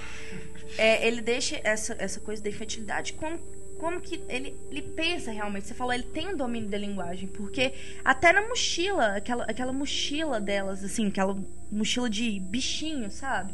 É, 0.77 1.07
ele 1.07 1.21
deixa 1.21 1.59
essa, 1.63 1.95
essa 1.99 2.19
coisa 2.19 2.41
da 2.41 2.49
infantilidade 2.49 3.13
como, 3.13 3.37
como 3.79 3.99
que 3.99 4.21
ele, 4.29 4.55
ele 4.69 4.81
pensa 4.81 5.31
realmente. 5.31 5.67
Você 5.67 5.73
falou, 5.73 5.93
ele 5.93 6.03
tem 6.03 6.27
um 6.29 6.37
domínio 6.37 6.69
da 6.69 6.77
linguagem. 6.77 7.27
Porque 7.27 7.73
até 8.05 8.31
na 8.31 8.47
mochila, 8.47 9.15
aquela, 9.15 9.43
aquela 9.45 9.73
mochila 9.73 10.39
delas, 10.39 10.83
assim, 10.83 11.07
aquela 11.07 11.37
mochila 11.71 12.09
de 12.09 12.39
bichinho, 12.39 13.09
sabe? 13.11 13.53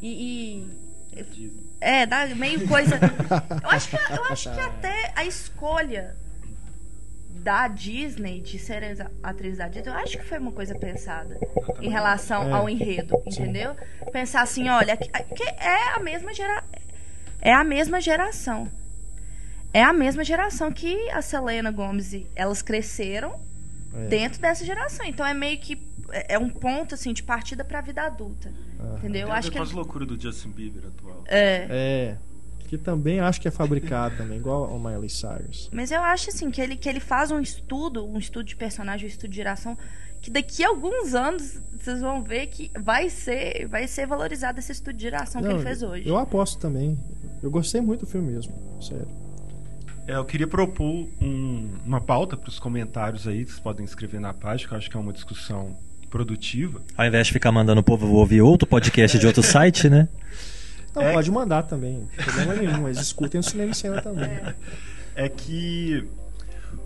E. 0.00 0.66
e- 1.16 1.64
é, 1.80 2.06
dá 2.06 2.26
meio 2.34 2.66
coisa. 2.66 2.98
Eu 3.62 3.68
acho, 3.70 3.90
que, 3.90 3.96
eu 3.96 4.24
acho 4.24 4.52
que 4.52 4.60
até 4.60 5.12
a 5.14 5.24
escolha 5.24 6.16
da 7.44 7.68
Disney 7.68 8.40
de 8.40 8.58
ser 8.58 8.82
a 9.22 9.28
atriz 9.30 9.58
da 9.58 9.68
Disney, 9.68 9.88
eu 9.92 9.94
acho 9.98 10.16
que 10.18 10.24
foi 10.24 10.38
uma 10.38 10.50
coisa 10.52 10.74
pensada 10.74 11.38
em 11.80 11.90
relação 11.90 12.48
É. 12.48 12.52
ao 12.52 12.68
enredo, 12.68 13.14
entendeu? 13.26 13.76
Pensar 14.10 14.40
assim, 14.42 14.68
olha, 14.68 14.96
que 14.96 15.08
que 15.08 15.42
é 15.44 15.94
a 15.94 16.00
mesma 16.00 16.32
gera... 16.32 16.64
é 17.40 17.52
a 17.52 17.62
mesma 17.62 18.00
geração. 18.00 18.66
É 19.72 19.82
a 19.82 19.92
mesma 19.92 20.24
geração 20.24 20.72
que 20.72 21.10
a 21.10 21.20
Selena 21.20 21.70
Gomes 21.70 22.12
e 22.14 22.26
elas 22.34 22.62
cresceram 22.62 23.38
É. 23.94 24.06
dentro 24.08 24.40
dessa 24.40 24.64
geração. 24.64 25.04
Então 25.04 25.26
é 25.26 25.34
meio 25.34 25.58
que 25.58 25.74
é 26.10 26.34
é 26.34 26.38
um 26.38 26.48
ponto 26.48 26.94
assim 26.94 27.12
de 27.12 27.22
partida 27.22 27.62
pra 27.64 27.80
vida 27.80 28.02
adulta. 28.02 28.50
Entendeu? 28.98 29.28
Eu 29.28 29.32
acho 29.32 29.50
que 29.50 29.56
com 29.56 29.62
as 29.62 29.72
loucuras 29.72 30.06
do 30.08 30.20
Justin 30.20 30.50
Bieber 30.50 30.82
atual. 30.86 31.24
é, 31.26 31.66
É. 31.70 32.16
Que 32.78 32.84
também 32.84 33.20
acho 33.20 33.40
que 33.40 33.48
é 33.48 33.50
fabricado 33.50 34.16
também, 34.16 34.38
igual 34.38 34.64
ao 34.64 34.78
Miley 34.78 35.08
Cyrus. 35.08 35.68
Mas 35.72 35.90
eu 35.90 36.00
acho 36.02 36.30
assim 36.30 36.50
que 36.50 36.60
ele, 36.60 36.76
que 36.76 36.88
ele 36.88 37.00
faz 37.00 37.30
um 37.30 37.40
estudo, 37.40 38.04
um 38.06 38.18
estudo 38.18 38.44
de 38.44 38.56
personagem, 38.56 39.06
um 39.06 39.08
estudo 39.08 39.30
de 39.30 39.36
geração, 39.36 39.76
que 40.20 40.30
daqui 40.30 40.64
a 40.64 40.68
alguns 40.68 41.14
anos 41.14 41.60
vocês 41.78 42.00
vão 42.00 42.22
ver 42.22 42.46
que 42.46 42.70
vai 42.80 43.08
ser, 43.10 43.66
vai 43.68 43.86
ser 43.86 44.06
valorizado 44.06 44.58
esse 44.58 44.72
estudo 44.72 44.96
de 44.96 45.04
que 45.42 45.48
Não, 45.48 45.56
ele 45.56 45.62
fez 45.62 45.82
hoje. 45.82 46.08
Eu 46.08 46.16
aposto 46.16 46.58
também. 46.58 46.98
Eu 47.42 47.50
gostei 47.50 47.80
muito 47.80 48.00
do 48.00 48.06
filme 48.06 48.32
mesmo, 48.32 48.52
sério. 48.82 49.06
É, 50.06 50.16
eu 50.16 50.24
queria 50.24 50.46
propor 50.46 51.08
um- 51.20 51.68
uma 51.84 52.00
pauta 52.00 52.36
para 52.36 52.48
os 52.48 52.58
comentários 52.58 53.26
aí, 53.28 53.44
que 53.44 53.50
vocês 53.50 53.60
podem 53.60 53.84
escrever 53.84 54.20
na 54.20 54.32
página, 54.34 54.68
que 54.68 54.74
eu 54.74 54.78
acho 54.78 54.90
que 54.90 54.96
é 54.96 55.00
uma 55.00 55.12
discussão 55.12 55.76
produtiva. 56.10 56.80
Ao 56.96 57.06
invés 57.06 57.26
de 57.26 57.32
ficar 57.32 57.50
mandando 57.52 57.80
o 57.80 57.84
povo 57.84 58.06
ouvir 58.14 58.40
outro 58.40 58.66
podcast 58.68 59.18
de 59.18 59.26
outro 59.26 59.42
site, 59.42 59.88
né? 59.90 60.08
Não, 60.94 61.02
É- 61.02 61.12
pode 61.12 61.30
mandar 61.30 61.62
também, 61.64 61.98
não 62.00 62.06
tem 62.06 62.24
problema 62.24 62.54
nenhum, 62.54 62.82
mas 62.82 62.98
escutem 62.98 63.40
o 63.40 63.42
Cinema 63.44 63.70
em 63.70 63.74
Cena 63.74 64.00
também. 64.00 64.30
É 65.16 65.28
que 65.28 66.04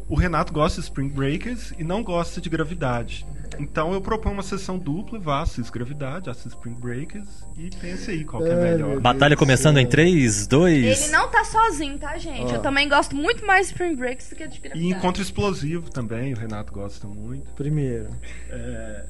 o 0.09 0.15
Renato 0.15 0.53
gosta 0.53 0.81
de 0.81 0.87
Spring 0.87 1.09
Breakers 1.09 1.73
e 1.79 1.85
não 1.85 2.03
gosta 2.03 2.41
de 2.41 2.49
Gravidade. 2.49 3.27
Então 3.59 3.93
eu 3.93 4.01
proponho 4.01 4.35
uma 4.35 4.43
sessão 4.43 4.79
dupla, 4.79 5.19
vá, 5.19 5.41
assista 5.43 5.73
Gravidade, 5.73 6.29
assista 6.31 6.51
Spring 6.51 6.75
Breakers 6.75 7.27
e 7.57 7.71
pense 7.81 8.11
aí 8.11 8.25
qual 8.25 8.43
que 8.43 8.49
é 8.51 8.53
É, 8.53 8.57
melhor. 8.73 9.01
Batalha 9.01 9.37
começando 9.37 9.79
em 9.79 9.87
3, 9.87 10.47
2. 10.47 11.03
Ele 11.03 11.11
não 11.13 11.29
tá 11.31 11.43
sozinho, 11.45 11.99
tá, 11.99 12.17
gente? 12.19 12.53
Ó. 12.53 12.57
Eu 12.57 12.61
também 12.63 12.89
gosto 12.89 13.17
muito 13.17 13.45
mais 13.47 13.67
de 13.69 13.73
Spring 13.73 13.97
Breaks 13.97 14.29
do 14.31 14.37
que 14.37 14.47
de 14.47 14.59
E 14.59 14.61
Gravidade. 14.61 14.91
Encontro 14.95 15.23
Explosivo 15.23 15.91
também, 15.91 16.35
o 16.35 16.37
Renato 16.37 16.73
gosta 16.73 17.07
muito. 17.09 17.51
Primeiro, 17.55 18.09
É, 18.51 19.05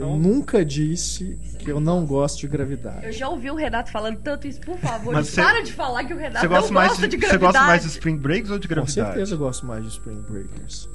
eu 0.00 0.06
Então- 0.06 0.18
nunca 0.18 0.64
disse 0.64 1.38
que 1.58 1.70
eu 1.70 1.78
não 1.80 2.04
gosto 2.06 2.38
de 2.40 2.46
Eu 2.46 2.50
gravidade. 2.52 3.12
já 3.12 3.28
ouvi 3.28 3.50
o 3.50 3.54
Renato 3.54 3.90
falando 3.90 4.18
tanto 4.18 4.46
isso, 4.46 4.60
por 4.60 4.76
favor. 4.78 5.12
Mas 5.12 5.28
cê- 5.28 5.42
para 5.42 5.62
de 5.62 5.72
falar 5.72 6.04
que 6.04 6.12
o 6.14 6.16
Renato 6.16 6.40
Você 6.40 6.48
não 6.48 6.56
gosta, 6.60 6.72
mais 6.74 6.88
gosta 6.90 7.08
de, 7.08 7.16
de 7.16 7.22
você 7.22 7.28
gravidade. 7.28 7.52
gosta 7.52 7.66
mais 7.66 7.82
de 7.82 7.88
Spring 7.88 8.16
Breaks 8.16 8.50
ou 8.50 8.58
de 8.58 8.66
Com 8.68 8.74
Gravidade? 8.74 9.08
certeza 9.08 9.34
eu 9.34 9.38
gosto 9.38 9.66
mais 9.66 9.82
de 9.84 9.88
Spring 9.90 10.20
Breakers. 10.28 10.88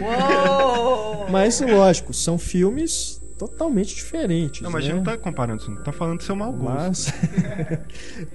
Uou! 0.00 1.28
Mas, 1.30 1.60
lógico, 1.60 2.12
são 2.12 2.38
filmes 2.38 3.20
totalmente 3.38 3.94
diferentes. 3.94 4.60
Não, 4.62 4.70
mas 4.70 4.84
a 4.84 4.88
né? 4.88 4.94
gente 4.94 4.96
não 4.96 5.12
tá 5.12 5.16
comparando 5.18 5.62
isso, 5.62 5.70
não 5.70 5.82
tá 5.82 5.92
falando 5.92 6.18
do 6.18 6.24
seu 6.24 6.34
mau 6.34 6.52
gosto. 6.52 6.74
Mas, 6.74 7.12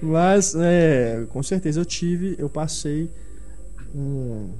mas 0.00 0.54
é, 0.56 1.26
com 1.28 1.42
certeza 1.42 1.80
eu 1.80 1.84
tive, 1.84 2.34
eu 2.38 2.48
passei 2.48 3.10
um, 3.94 4.50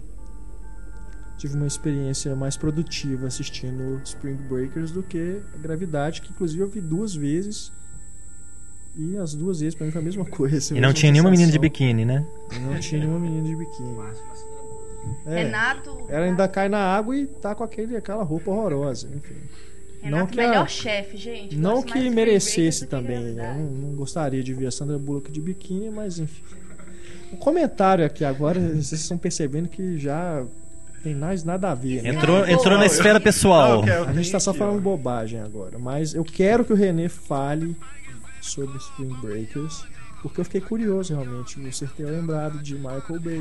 tive 1.44 1.56
uma 1.56 1.66
experiência 1.66 2.34
mais 2.34 2.56
produtiva 2.56 3.26
assistindo 3.26 4.00
Spring 4.02 4.34
Breakers 4.48 4.90
do 4.90 5.02
que 5.02 5.40
a 5.54 5.58
Gravidade, 5.58 6.22
que 6.22 6.30
inclusive 6.30 6.62
eu 6.62 6.68
vi 6.68 6.80
duas 6.80 7.14
vezes 7.14 7.70
e 8.96 9.16
as 9.18 9.34
duas 9.34 9.60
vezes 9.60 9.74
pra 9.74 9.84
mim 9.84 9.92
foi 9.92 10.00
a 10.00 10.04
mesma 10.04 10.24
coisa. 10.30 10.72
a 10.74 10.76
E 10.78 10.80
não 10.80 10.92
tinha 10.94 11.12
nenhuma 11.12 11.30
menina 11.30 11.52
de 11.52 11.58
biquíni, 11.58 12.04
né? 12.06 12.24
E 12.50 12.58
Não 12.60 12.80
tinha 12.80 13.00
nenhuma 13.00 13.18
menina 13.18 13.46
de 13.46 13.54
biquíni. 13.56 13.94
É, 15.26 15.42
Renato. 15.44 16.06
ela 16.08 16.24
ainda 16.24 16.48
cai 16.48 16.66
na 16.70 16.78
água 16.78 17.14
e 17.14 17.26
tá 17.26 17.54
com 17.54 17.62
aquele, 17.62 17.94
aquela 17.94 18.22
roupa 18.22 18.50
horrorosa, 18.50 19.06
enfim. 19.14 19.34
Renato, 20.00 20.20
não 20.22 20.26
que 20.26 20.40
a- 20.40 20.48
melhor 20.48 20.68
chefe, 20.70 21.16
gente. 21.18 21.56
Não 21.56 21.74
Gosto 21.82 21.92
que 21.92 22.08
merecesse 22.10 22.86
também, 22.86 23.34
né? 23.34 23.50
eu 23.50 23.54
não, 23.64 23.70
não 23.90 23.94
gostaria 23.96 24.42
de 24.42 24.54
ver 24.54 24.66
a 24.68 24.70
Sandra 24.70 24.98
Bullock 24.98 25.30
de 25.30 25.42
biquíni, 25.42 25.90
mas 25.90 26.18
enfim. 26.18 26.42
O 27.32 27.36
comentário 27.36 28.04
aqui 28.06 28.24
agora, 28.24 28.58
vocês 28.60 28.92
estão 28.92 29.18
percebendo 29.18 29.68
que 29.68 29.98
já 29.98 30.46
tem 31.04 31.14
mais 31.14 31.44
nada 31.44 31.70
a 31.70 31.74
ver. 31.74 32.02
né? 32.02 32.08
Entrou, 32.10 32.48
entrou 32.48 32.76
na 32.78 32.86
esfera 32.86 33.20
pessoal. 33.20 33.68
Não, 33.68 33.78
eu 33.80 33.84
quero- 33.84 34.08
A 34.08 34.12
gente 34.14 34.32
tá 34.32 34.40
só 34.40 34.52
falando 34.52 34.80
bobagem 34.80 35.38
agora, 35.40 35.78
mas 35.78 36.14
eu 36.14 36.24
quero 36.24 36.64
que 36.64 36.72
o 36.72 36.76
René 36.76 37.08
fale 37.08 37.76
sobre 38.40 38.76
Spring 38.78 39.14
Breakers, 39.20 39.84
porque 40.22 40.40
eu 40.40 40.44
fiquei 40.44 40.60
curioso 40.60 41.12
realmente, 41.14 41.60
você 41.60 41.86
ter 41.86 42.04
lembrado 42.06 42.58
de 42.62 42.74
Michael 42.74 43.20
Bay. 43.20 43.40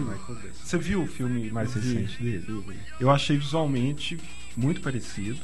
Você 0.64 0.77
viu 0.77 1.03
o 1.03 1.07
filme 1.07 1.49
mais 1.49 1.73
Vi, 1.73 1.94
recente 1.95 2.22
dele? 2.22 2.38
vi, 2.45 2.53
vi. 2.73 2.76
Eu 2.99 3.10
achei 3.10 3.38
visualmente 3.38 4.19
muito 4.56 4.81
parecido. 4.81 5.40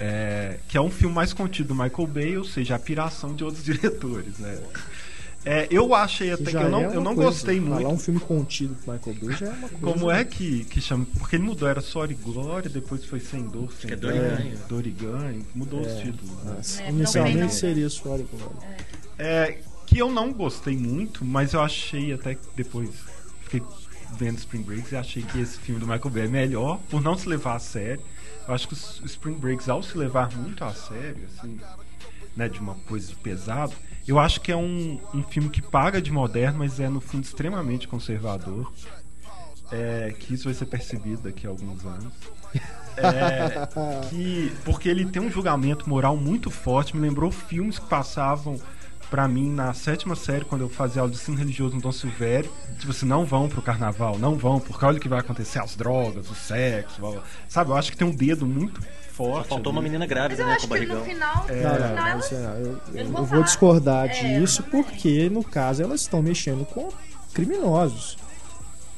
É, 0.00 0.58
que 0.68 0.76
é 0.76 0.80
um 0.80 0.90
filme 0.90 1.12
mais 1.12 1.32
contido 1.32 1.68
do 1.68 1.74
Michael 1.74 2.06
Bay, 2.06 2.36
ou 2.38 2.44
seja, 2.44 2.76
a 2.76 2.78
piração 2.78 3.34
de 3.34 3.42
outros 3.42 3.64
diretores, 3.66 4.38
né? 4.38 4.56
É, 5.44 5.66
eu 5.70 5.94
achei 5.94 6.32
até 6.32 6.50
que 6.50 6.56
eu 6.56 6.68
não, 6.68 6.80
é 6.82 6.96
eu 6.96 7.00
não 7.00 7.14
coisa. 7.14 7.30
gostei 7.30 7.60
Falar 7.60 7.76
muito. 7.76 7.88
um 7.90 7.98
filme 7.98 8.20
contido 8.20 8.74
do 8.74 8.92
Michael 8.92 9.16
Bay 9.20 9.36
já 9.36 9.46
é 9.46 9.50
uma 9.50 9.68
coisa. 9.68 9.78
Como 9.98 10.10
é 10.10 10.24
que, 10.24 10.64
que 10.64 10.80
chama? 10.80 11.06
Porque 11.18 11.36
ele 11.36 11.44
mudou, 11.44 11.68
era 11.68 11.80
Sorry 11.80 12.14
Glória, 12.14 12.68
depois 12.68 13.04
foi 13.04 13.20
Sem 13.20 13.44
Dor, 13.44 13.72
Sem 13.72 13.88
que 13.88 13.94
é 13.94 13.96
Dor, 13.96 14.12
Dor 14.12 14.20
e 14.20 14.28
Ganho. 14.36 14.58
Dor 14.68 14.86
e 14.86 14.90
Ganho, 14.90 15.46
mudou 15.54 15.80
os 15.80 15.92
títulos. 16.00 16.30
né? 16.44 16.60
É, 16.80 16.90
não 16.90 16.98
inicialmente 16.98 17.38
não. 17.38 17.48
seria 17.48 17.88
Suave 17.88 18.24
Glória. 18.30 18.56
É, 19.18 19.58
que 19.86 19.98
eu 19.98 20.10
não 20.10 20.32
gostei 20.32 20.76
muito, 20.76 21.24
mas 21.24 21.54
eu 21.54 21.60
achei 21.60 22.12
até 22.12 22.34
que 22.34 22.42
depois 22.54 22.90
fiquei 23.42 23.62
vendo 24.18 24.38
Spring 24.38 24.62
Breaks 24.62 24.92
e 24.92 24.96
achei 24.96 25.22
que 25.22 25.38
esse 25.40 25.58
filme 25.58 25.80
do 25.80 25.86
Michael 25.86 26.10
Bay 26.10 26.24
é 26.24 26.28
melhor 26.28 26.78
por 26.90 27.00
não 27.00 27.16
se 27.16 27.28
levar 27.28 27.54
a 27.56 27.58
sério. 27.58 28.02
Eu 28.46 28.54
acho 28.54 28.66
que 28.68 28.74
o 28.74 29.06
Spring 29.06 29.34
Breaks, 29.34 29.68
ao 29.68 29.82
se 29.82 29.96
levar 29.96 30.34
muito 30.36 30.64
a 30.64 30.72
sério, 30.74 31.18
assim, 31.38 31.58
né, 32.38 32.48
de 32.48 32.60
uma 32.60 32.76
coisa 32.86 33.12
pesada, 33.20 33.72
eu 34.06 34.16
acho 34.18 34.40
que 34.40 34.52
é 34.52 34.56
um, 34.56 35.00
um 35.12 35.24
filme 35.24 35.50
que 35.50 35.60
paga 35.60 36.00
de 36.00 36.12
moderno, 36.12 36.60
mas 36.60 36.78
é 36.78 36.88
no 36.88 37.00
fundo 37.00 37.24
extremamente 37.24 37.88
conservador. 37.88 38.72
É, 39.70 40.14
que 40.18 40.32
isso 40.32 40.44
vai 40.44 40.54
ser 40.54 40.64
percebido 40.64 41.22
daqui 41.22 41.46
a 41.46 41.50
alguns 41.50 41.84
anos. 41.84 42.12
É, 42.96 43.66
que, 44.08 44.50
porque 44.64 44.88
ele 44.88 45.04
tem 45.04 45.20
um 45.20 45.30
julgamento 45.30 45.86
moral 45.86 46.16
muito 46.16 46.50
forte, 46.50 46.96
me 46.96 47.02
lembrou 47.02 47.30
filmes 47.30 47.78
que 47.78 47.86
passavam 47.86 48.58
pra 49.10 49.26
mim 49.28 49.50
na 49.50 49.72
sétima 49.74 50.14
série, 50.14 50.44
quando 50.44 50.62
eu 50.62 50.68
fazia 50.68 51.00
aula 51.02 51.10
de 51.12 51.18
ensino 51.18 51.36
religioso 51.36 51.74
no 51.76 51.80
Dom 51.80 51.92
Silvério. 51.92 52.50
Tipo 52.78 52.90
assim, 52.90 53.06
não 53.06 53.24
vão 53.24 53.48
pro 53.48 53.62
carnaval, 53.62 54.18
não 54.18 54.36
vão, 54.36 54.60
porque 54.60 54.84
olha 54.84 54.98
o 54.98 55.00
que 55.00 55.08
vai 55.08 55.20
acontecer, 55.20 55.58
as 55.60 55.74
drogas, 55.76 56.30
o 56.30 56.34
sexo, 56.34 57.00
blá, 57.00 57.10
blá. 57.12 57.22
sabe? 57.48 57.70
Eu 57.70 57.76
acho 57.76 57.90
que 57.90 57.96
tem 57.96 58.06
um 58.06 58.14
dedo 58.14 58.46
muito 58.46 58.80
Só 58.82 58.88
forte. 59.12 59.48
faltou 59.48 59.72
uma 59.72 59.80
ali. 59.80 59.88
menina 59.90 60.04
Mas 60.04 60.08
grávida, 60.08 60.42
eu 60.42 60.46
né, 60.46 60.56
com 60.60 60.66
barrigão. 60.68 61.04
final, 61.04 61.46
Não, 61.48 61.72
no 61.72 61.94
não, 61.96 62.40
não, 62.42 62.54
eu, 62.58 62.80
eu 62.94 63.08
vão 63.10 63.24
vou 63.24 63.42
discordar 63.42 64.06
É, 64.06 64.38
disso 64.38 64.62
porque, 64.64 65.28
no 65.30 65.42
caso, 65.42 65.82
elas 65.82 66.02
estão 66.02 66.22
mexendo 66.22 66.64
com 66.66 66.88
criminosos. 67.34 68.16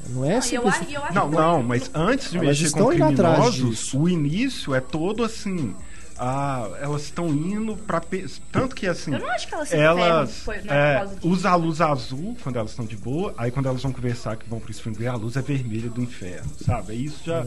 Não 0.09 0.25
é 0.25 0.39
eu, 0.39 0.63
eu 0.63 0.69
acho 0.69 1.15
Não, 1.15 1.29
não, 1.31 1.63
mas 1.63 1.91
antes 1.95 2.31
de 2.31 2.39
Elas 2.39 2.49
mexer 2.49 2.65
estão 2.67 2.87
com 2.87 2.91
criminosos, 2.91 3.93
o 3.93 4.09
início 4.09 4.75
é 4.75 4.81
todo 4.81 5.23
assim. 5.23 5.75
Ah, 6.23 6.69
elas 6.83 7.05
estão 7.05 7.29
indo 7.29 7.75
pra. 7.77 7.99
pe- 7.99 8.27
Tanto 8.53 8.77
que 8.77 8.87
assim. 8.87 9.11
Eu 9.15 9.21
não 9.21 9.31
acho 9.31 9.49
que 9.49 9.55
elas 9.55 9.69
se 9.71 9.77
elas 9.77 10.37
foi, 10.41 10.61
não 10.61 10.75
é 10.75 10.97
é, 11.03 11.09
usam 11.23 11.51
a 11.51 11.55
luz 11.57 11.81
azul 11.81 12.37
quando 12.43 12.57
elas 12.57 12.73
estão 12.73 12.85
de 12.85 12.95
boa, 12.97 13.33
aí 13.39 13.51
quando 13.51 13.67
elas 13.71 13.83
vão 13.83 13.91
conversar 13.91 14.37
que 14.37 14.47
vão 14.47 14.61
pro 14.61 14.71
Spring 14.71 14.93
Break, 14.93 15.09
a 15.09 15.17
luz 15.17 15.37
é 15.37 15.41
vermelha 15.41 15.89
do 15.89 16.03
inferno, 16.03 16.51
sabe? 16.63 16.93
Aí 16.93 17.05
isso 17.07 17.21
já. 17.25 17.47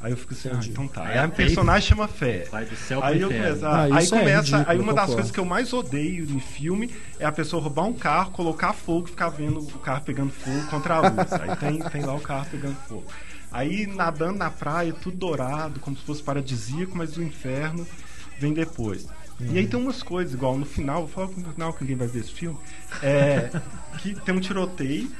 Aí 0.00 0.12
eu 0.12 0.16
fico 0.16 0.32
assim, 0.32 0.48
ah, 0.48 0.52
Entendi. 0.52 0.70
então 0.70 0.88
tá. 0.88 1.02
Aí 1.04 1.12
Aí 1.18 1.24
a 1.24 1.28
personagem 1.28 1.88
chama 1.88 2.06
Fé. 2.08 2.46
Vai 2.50 2.64
do 2.64 2.74
céu 2.76 3.02
Aí 3.04 3.20
eu 3.20 3.28
começo, 3.28 3.66
Ah, 3.66 3.82
aí 3.84 3.90
é 4.06 4.08
começa, 4.08 4.40
ridículo, 4.42 4.64
aí 4.68 4.78
uma 4.78 4.86
das 4.86 4.94
concordo. 4.94 5.12
coisas 5.14 5.30
que 5.32 5.38
eu 5.40 5.44
mais 5.44 5.72
odeio 5.72 6.24
em 6.24 6.40
filme 6.40 6.90
é 7.20 7.24
a 7.24 7.32
pessoa 7.32 7.62
roubar 7.62 7.84
um 7.84 7.92
carro, 7.92 8.30
colocar 8.32 8.72
fogo 8.72 9.06
e 9.06 9.10
ficar 9.10 9.28
vendo 9.28 9.60
o 9.60 9.78
carro 9.78 10.02
pegando 10.02 10.30
fogo 10.32 10.66
contra 10.70 10.94
a 10.96 11.00
luz. 11.08 11.32
aí 11.32 11.56
tem, 11.56 11.78
tem 11.90 12.02
lá 12.04 12.14
o 12.14 12.20
carro 12.20 12.46
pegando 12.50 12.76
fogo. 12.88 13.04
Aí 13.50 13.86
nadando 13.86 14.38
na 14.38 14.50
praia, 14.50 14.92
tudo 14.92 15.16
dourado, 15.16 15.80
como 15.80 15.96
se 15.96 16.02
fosse 16.04 16.22
paradisíaco, 16.22 16.96
mas 16.96 17.16
o 17.16 17.22
inferno 17.22 17.86
vem 18.38 18.52
depois. 18.52 19.06
E 19.40 19.56
aí 19.56 19.66
tem 19.68 19.78
umas 19.78 20.02
coisas, 20.02 20.34
igual 20.34 20.58
no 20.58 20.66
final, 20.66 21.06
vou 21.06 21.08
falar 21.08 21.28
no 21.28 21.52
final 21.52 21.72
que 21.72 21.82
ninguém 21.82 21.96
vai 21.96 22.08
ver 22.08 22.20
esse 22.20 22.32
filme, 22.32 22.58
é 23.02 23.50
que 23.98 24.14
tem 24.20 24.34
um 24.34 24.40
tiroteio 24.40 25.10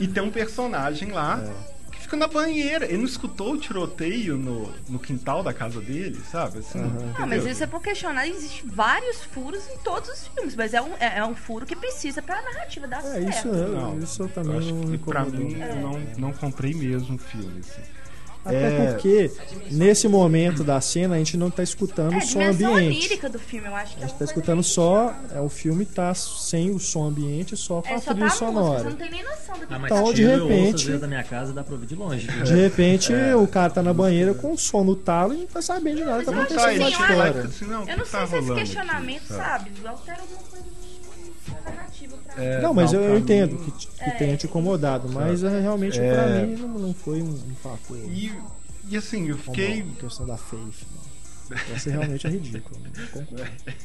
e 0.00 0.08
tem 0.08 0.22
um 0.22 0.30
personagem 0.30 1.10
lá 1.10 1.42
que 1.92 2.00
fica 2.00 2.16
na 2.16 2.26
banheira. 2.26 2.86
Ele 2.86 2.98
não 2.98 3.04
escutou 3.04 3.52
o 3.52 3.58
tiroteio 3.58 4.38
no, 4.38 4.72
no 4.88 4.98
quintal 4.98 5.42
da 5.42 5.52
casa 5.52 5.78
dele, 5.80 6.18
sabe? 6.30 6.60
Assim, 6.60 6.78
Não, 7.18 7.26
mas 7.26 7.44
isso 7.44 7.62
é 7.62 7.66
por 7.66 7.82
questionar. 7.82 8.26
Existem 8.26 8.62
vários 8.70 9.22
furos 9.24 9.68
em 9.68 9.76
todos 9.78 10.08
os 10.08 10.26
filmes, 10.28 10.54
mas 10.56 10.72
é 10.72 10.80
um, 10.80 10.94
é, 10.98 11.18
é 11.18 11.24
um 11.24 11.34
furo 11.34 11.66
que 11.66 11.76
precisa 11.76 12.22
pra 12.22 12.40
narrativa 12.40 12.86
dar 12.86 13.00
É, 13.00 13.02
certo. 13.02 13.28
isso, 13.28 13.48
eu, 13.48 13.68
Não, 13.72 13.98
isso 13.98 14.22
eu 14.22 14.26
Eu 14.26 14.32
também 14.32 14.56
acho 14.58 14.74
não 14.74 14.80
que 14.82 14.86
me 14.88 14.98
pra 14.98 15.24
mim 15.26 15.60
eu 15.60 15.76
não, 15.76 16.00
não 16.16 16.32
comprei 16.32 16.72
mesmo 16.72 17.16
o 17.16 17.18
filme. 17.18 17.60
Assim. 17.60 17.82
Até 18.48 18.66
É. 18.84 18.92
porque, 18.92 19.30
nesse 19.70 20.08
momento 20.08 20.64
da 20.64 20.80
cena, 20.80 21.14
a 21.14 21.18
gente 21.18 21.36
não 21.36 21.50
tá 21.50 21.62
escutando 21.62 22.12
É, 22.14 22.16
o 22.16 22.18
a 22.18 22.22
som 22.22 22.40
ambiente. 22.40 22.64
onírica 22.72 23.28
do 23.28 23.38
filme, 23.38 23.68
eu 23.68 23.74
acho 23.74 23.96
que 23.96 24.02
A 24.02 24.04
é 24.04 24.08
gente 24.08 24.12
tá 24.12 24.18
coisa 24.18 24.32
escutando 24.32 24.54
meio- 24.56 24.64
só. 24.64 25.14
É, 25.34 25.40
o 25.40 25.48
filme 25.48 25.84
tá 25.84 26.14
sem 26.14 26.70
o 26.70 26.78
som 26.78 27.04
ambiente, 27.06 27.56
só 27.56 27.82
com 27.82 27.88
É 27.88 27.94
a 27.94 27.98
só 27.98 28.04
tá 28.06 28.10
trilha 28.12 28.24
música, 28.26 28.44
você 28.46 28.52
sonora. 28.54 28.84
não 28.84 28.96
tem 28.96 29.10
nem 29.10 29.22
noção 29.22 29.58
do 29.58 29.66
que 29.66 29.74
Ah, 29.74 29.78
mas 29.78 29.88
tá 29.90 29.96
Então, 30.00 30.12
de 30.12 30.14
tiro 30.22 30.30
eu 30.32 30.42
ouço, 30.44 30.54
repente- 30.54 30.98
da 30.98 31.06
minha 31.06 31.24
casa 31.24 31.52
dá 31.52 31.62
pra 31.62 31.74
ouvir 31.74 31.86
de 31.86 31.94
longe. 31.94 32.26
viu? 32.26 32.44
De 32.44 32.54
repente, 32.54 33.12
o 33.12 33.46
cara 33.46 33.70
tá 33.70 33.82
na 33.82 33.92
banheira 33.92 34.32
com 34.34 34.52
o 34.52 34.58
som 34.58 34.82
no 34.84 34.96
talo 34.96 35.34
e 35.34 35.38
não 35.38 35.46
tá 35.46 35.60
sabendo 35.62 35.96
de 35.96 36.04
nada 36.04 36.20
que 36.20 36.24
tá 36.26 36.32
acontecendo 36.32 36.60
lá 36.80 36.86
assim, 36.86 36.90
de 36.90 36.96
fora. 36.96 37.40
Assim, 37.44 37.64
Eu 37.64 37.70
não 37.76 37.86
tá 38.06 38.26
sei 38.26 38.26
se 38.26 38.36
esse 38.44 38.54
questionamento, 38.54 39.26
sabe? 39.26 39.70
altera 39.86 40.20
alguma 40.20 40.42
coisa 40.50 40.64
É, 42.36 42.60
Não, 42.60 42.72
mas 42.74 42.92
eu, 42.92 43.00
eu 43.02 43.14
mim- 43.14 43.20
entendo 43.20 43.56
que, 43.56 43.70
que 43.86 44.10
tenha 44.18 44.36
te 44.36 44.46
incomodado, 44.46 45.08
mas 45.08 45.42
é, 45.42 45.60
realmente 45.60 45.98
É. 45.98 46.12
pra 46.12 46.46
mim 46.46 46.54
não, 46.56 46.68
não 46.68 46.94
foi 46.94 47.22
um, 47.22 47.30
um 47.30 47.54
fator. 47.62 47.96
E, 48.10 48.32
e 48.88 48.96
assim, 48.96 49.28
eu 49.28 49.36
fiquei. 49.38 49.80
a 49.82 50.00
questão 50.00 50.26
da 50.26 50.36
faith. 50.36 50.82
Né? 51.50 51.56
Essa 51.74 51.90
realmente 51.90 52.26
é 52.26 52.30
ridícula. 52.30 52.80
né? 52.80 53.50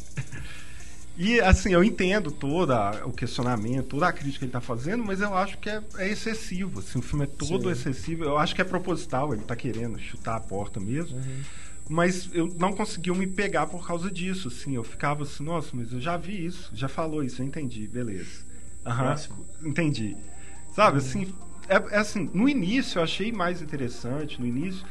E 1.16 1.40
assim, 1.42 1.72
eu 1.72 1.84
entendo 1.84 2.32
todo 2.32 2.74
o 3.06 3.12
questionamento, 3.12 3.86
toda 3.90 4.08
a 4.08 4.12
crítica 4.12 4.40
que 4.40 4.46
ele 4.46 4.52
tá 4.52 4.60
fazendo, 4.62 5.04
mas 5.06 5.22
eu 5.22 5.38
acho 5.38 5.60
que 5.60 5.70
é, 5.70 5.80
é 6.00 6.10
excessivo. 6.10 6.80
Assim, 6.80 6.98
o 6.98 7.02
filme 7.04 7.26
é 7.26 7.28
todo 7.28 7.66
Sim. 7.66 7.70
excessivo. 7.72 8.24
Eu 8.24 8.36
acho 8.36 8.56
que 8.56 8.62
é 8.62 8.64
proposital, 8.64 9.32
ele 9.32 9.44
tá 9.44 9.56
querendo 9.56 10.00
chutar 10.00 10.36
a 10.36 10.40
porta 10.40 10.80
mesmo. 10.80 11.16
Uhum. 11.16 11.42
Mas 11.90 12.30
eu 12.34 12.48
não 12.58 12.72
conseguiu 12.74 13.14
me 13.14 13.28
pegar 13.28 13.68
por 13.68 13.86
causa 13.86 14.10
disso, 14.10 14.48
assim. 14.48 14.76
Eu 14.76 14.84
ficava 14.84 15.24
assim, 15.24 15.44
nossa, 15.44 15.70
mas 15.74 15.92
eu 15.92 16.00
já 16.00 16.16
vi 16.18 16.46
isso, 16.46 16.72
já 16.74 16.88
falou 16.88 17.24
isso, 17.24 17.42
eu 17.42 17.46
entendi, 17.46 17.88
beleza. 17.88 18.44
Próximo. 19.06 19.46
entendi. 19.64 20.16
Sabe, 20.76 20.98
assim, 20.98 21.34
é, 21.68 21.76
é 21.96 21.98
assim, 22.00 22.30
no 22.34 22.48
início 22.50 23.00
eu 23.00 23.04
achei 23.04 23.32
mais 23.32 23.62
interessante, 23.62 24.40
no 24.40 24.48
início, 24.48 24.84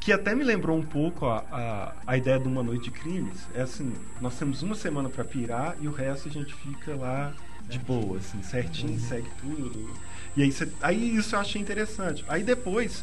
que 0.00 0.12
até 0.12 0.34
me 0.34 0.44
lembrou 0.44 0.78
um 0.78 0.84
pouco 0.84 1.26
a, 1.26 1.38
a, 1.50 1.94
a 2.06 2.16
ideia 2.16 2.38
de 2.38 2.46
uma 2.46 2.62
noite 2.62 2.84
de 2.84 2.90
crimes. 2.90 3.38
É 3.54 3.62
assim, 3.62 3.92
nós 4.20 4.38
temos 4.38 4.62
uma 4.62 4.74
semana 4.74 5.08
pra 5.08 5.24
pirar 5.24 5.76
e 5.80 5.88
o 5.88 5.92
resto 5.92 6.28
a 6.28 6.32
gente 6.32 6.54
fica 6.54 6.94
lá 6.94 7.32
de 7.68 7.78
boa, 7.78 8.18
assim, 8.18 8.42
certinho, 8.42 9.00
segue 9.00 9.28
tudo. 9.40 9.90
E 10.36 10.42
aí, 10.42 10.52
cê- 10.52 10.68
aí 10.82 11.16
isso 11.16 11.34
eu 11.34 11.40
achei 11.40 11.60
interessante. 11.60 12.22
Aí 12.28 12.42
depois 12.42 13.02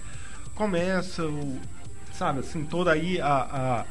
começa 0.53 1.25
o. 1.25 1.59
Sabe, 2.21 2.41
assim, 2.41 2.63
toda 2.65 2.91
aí 2.91 3.19
a, 3.19 3.25
a, 3.27 3.85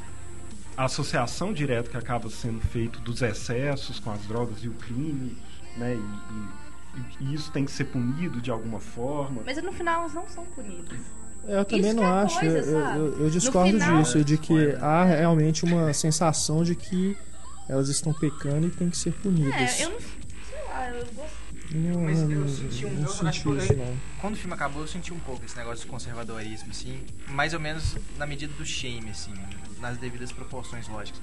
a 0.77 0.85
associação 0.85 1.52
direta 1.52 1.90
que 1.90 1.97
acaba 1.97 2.31
sendo 2.31 2.61
feita 2.61 3.01
dos 3.01 3.20
excessos 3.23 3.98
com 3.98 4.12
as 4.12 4.20
drogas 4.20 4.62
e 4.62 4.69
o 4.69 4.73
crime, 4.74 5.36
né? 5.77 5.97
E, 5.97 5.98
e- 5.98 7.24
e 7.24 7.35
isso 7.35 7.51
tem 7.51 7.65
que 7.65 7.73
ser 7.73 7.86
punido 7.86 8.40
de 8.40 8.48
alguma 8.48 8.78
forma. 8.78 9.43
Mas 9.44 9.61
no 9.61 9.73
final 9.73 10.02
elas 10.02 10.15
não 10.15 10.28
são 10.28 10.44
punidas. 10.44 10.97
Eu 11.44 11.65
também 11.65 11.86
Isso 11.86 11.94
não 11.97 12.05
é 12.05 12.07
a 12.07 12.23
acho. 12.23 12.39
coisa, 12.39 12.59
eu, 12.59 12.78
eu- 12.78 13.19
eu 13.24 13.31
discordo 13.31 13.73
final- 13.73 14.01
disso, 14.01 14.24
de 14.24 14.39
que 14.39 14.77
há 14.81 15.05
realmente 15.05 15.65
uma 15.65 15.93
sensação 15.93 16.62
de 16.62 16.77
que 16.77 17.16
elas 17.69 17.89
estão 17.89 18.12
pecando 18.12 18.69
e 18.69 18.70
têm 18.70 18.90
que 18.90 18.97
ser 18.97 19.12
punidas. 19.12 19.81
É, 19.81 19.85
eu 19.86 19.90
não. 19.90 19.98
Sei 19.98 20.65
lá, 20.69 20.89
eu 20.90 21.05
gosto. 21.16 21.40
Não, 21.73 22.01
Mas 22.03 22.19
eu 22.29 22.49
senti 22.49 22.85
um- 22.85 23.03
eu 23.03 23.29
acho 23.29 23.43
que 23.43 23.49
eu-. 23.49 23.97
Quando 24.21 24.35
o 24.35 24.37
filme 24.37 24.55
acabou, 24.55 24.83
eu 24.83 24.89
senti 24.89 25.13
um 25.13 25.21
pouco 25.21 25.45
esse 25.45 25.57
negócio 25.57 25.85
de 25.85 25.91
conservadorismo, 25.91 26.71
assim. 26.71 27.05
Mais 27.29 27.55
ou 27.55 27.61
menos 27.61 27.97
na 28.19 28.27
medida 28.27 28.53
do 28.55 28.67
shame, 28.67 29.11
assim. 29.11 29.33
Nas 29.81 29.97
devidas 29.99 30.33
proporções 30.33 30.89
lógicas. 30.89 31.21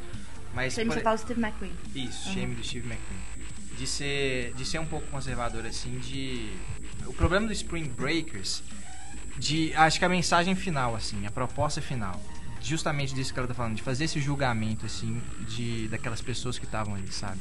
Mas, 0.54 0.74
Você 0.74 0.84
me 0.86 0.94
por- 0.94 1.04
fala 1.04 1.16
o 1.16 1.20
Steve 1.20 1.40
McQueen. 1.42 1.72
Isso, 1.94 2.28
Uhum. 2.30 2.34
shame 2.34 2.56
do 2.56 2.64
Steve 2.64 2.88
McQueen. 2.88 3.20
De 3.78 3.86
ser, 3.86 4.54
de 4.56 4.66
ser 4.66 4.80
um 4.80 4.86
pouco 4.86 5.06
conservador, 5.08 5.66
assim, 5.66 6.00
de... 6.00 6.50
O 7.06 7.14
problema 7.14 7.46
do 7.46 7.54
Spring 7.54 7.84
Breakers, 7.90 8.64
de... 9.38 9.72
Acho 9.76 10.00
que 10.00 10.06
a 10.06 10.10
mensagem 10.10 10.56
final, 10.56 10.96
assim, 10.96 11.28
a 11.28 11.32
proposta 11.32 11.80
final, 11.80 12.20
justamente 12.60 13.14
disso 13.14 13.32
que 13.32 13.38
ela 13.38 13.48
tá 13.48 13.54
falando, 13.54 13.76
de 13.76 13.84
fazer 13.84 14.06
esse 14.06 14.20
julgamento, 14.20 14.86
assim, 14.88 15.22
de 15.48 15.88
daquelas 15.90 16.22
pessoas 16.22 16.58
que 16.58 16.66
estavam 16.66 16.96
ali, 16.96 17.12
sabe? 17.12 17.40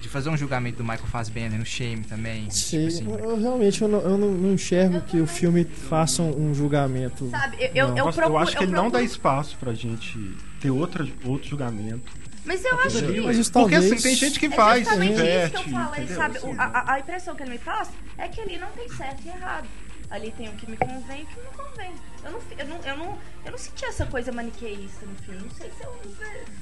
De 0.00 0.08
fazer 0.08 0.30
um 0.30 0.36
julgamento 0.36 0.78
do 0.78 0.82
Michael 0.84 1.06
Fassbender 1.06 1.58
no 1.58 1.66
Shame 1.66 2.02
também. 2.04 2.48
Sim, 2.50 2.88
tipo 2.88 2.88
assim. 2.88 3.10
eu, 3.22 3.30
eu 3.30 3.36
realmente 3.40 3.82
eu 3.82 3.88
não, 3.88 4.00
eu 4.00 4.16
não- 4.16 4.32
não 4.32 4.52
enxergo 4.54 5.00
que 5.02 5.20
o 5.20 5.26
filme 5.26 5.64
faça 5.64 6.22
um 6.22 6.54
julgamento. 6.54 7.28
Sabe, 7.30 7.56
eu, 7.60 7.68
eu, 7.74 7.88
Não. 7.88 7.98
eu, 7.98 8.04
procuro, 8.04 8.26
eu 8.26 8.38
acho 8.38 8.52
que 8.52 8.58
eu 8.58 8.62
ele 8.62 8.72
não 8.72 8.84
dá 8.84 8.90
procuro- 8.98 9.04
espaço 9.04 9.56
pra 9.58 9.74
gente 9.74 10.18
ter 10.60 10.70
outra, 10.70 11.06
outro 11.24 11.48
julgamento. 11.50 12.10
Mas 12.46 12.64
eu 12.64 12.80
acho 12.80 13.04
que. 13.04 13.20
Mas 13.20 13.36
isso 13.36 13.52
Porque 13.52 13.74
assim, 13.74 13.96
tem 13.96 14.14
gente 14.16 14.40
que 14.40 14.46
É 14.46 14.50
faz, 14.50 14.88
isso 14.88 15.02
inverte, 15.02 15.50
que 15.62 15.68
eu 15.70 15.72
falei, 15.78 16.04
entendeu? 16.04 16.16
sabe? 16.16 16.36
Assim, 16.38 16.54
a, 16.56 16.92
a- 16.94 17.00
impressão 17.00 17.36
que 17.36 17.42
ele 17.42 17.50
me 17.50 17.58
passa 17.58 17.92
é 18.16 18.26
que 18.28 18.40
ali 18.40 18.56
não 18.58 18.68
tem 18.70 18.88
certo 18.88 19.22
e 19.24 19.28
errado. 19.28 19.68
Ali 20.10 20.32
tem 20.36 20.48
o 20.48 20.52
que 20.52 20.68
me 20.68 20.76
convém 20.78 21.20
e 21.20 21.22
o 21.22 21.26
que 21.26 21.36
não 21.40 21.52
convém. 21.66 21.90
Eu 22.24 22.30
não, 22.32 22.40
eu, 22.58 22.66
não, 22.66 22.80
eu, 22.84 22.96
não, 22.96 23.18
eu 23.44 23.50
não 23.52 23.58
senti 23.58 23.84
essa 23.84 24.04
coisa 24.06 24.32
maniqueísta 24.32 25.06
no 25.06 25.14
filme. 25.22 25.40
Não 25.42 25.50
sei 25.50 25.70
se 25.70 25.84
eu. 25.84 25.92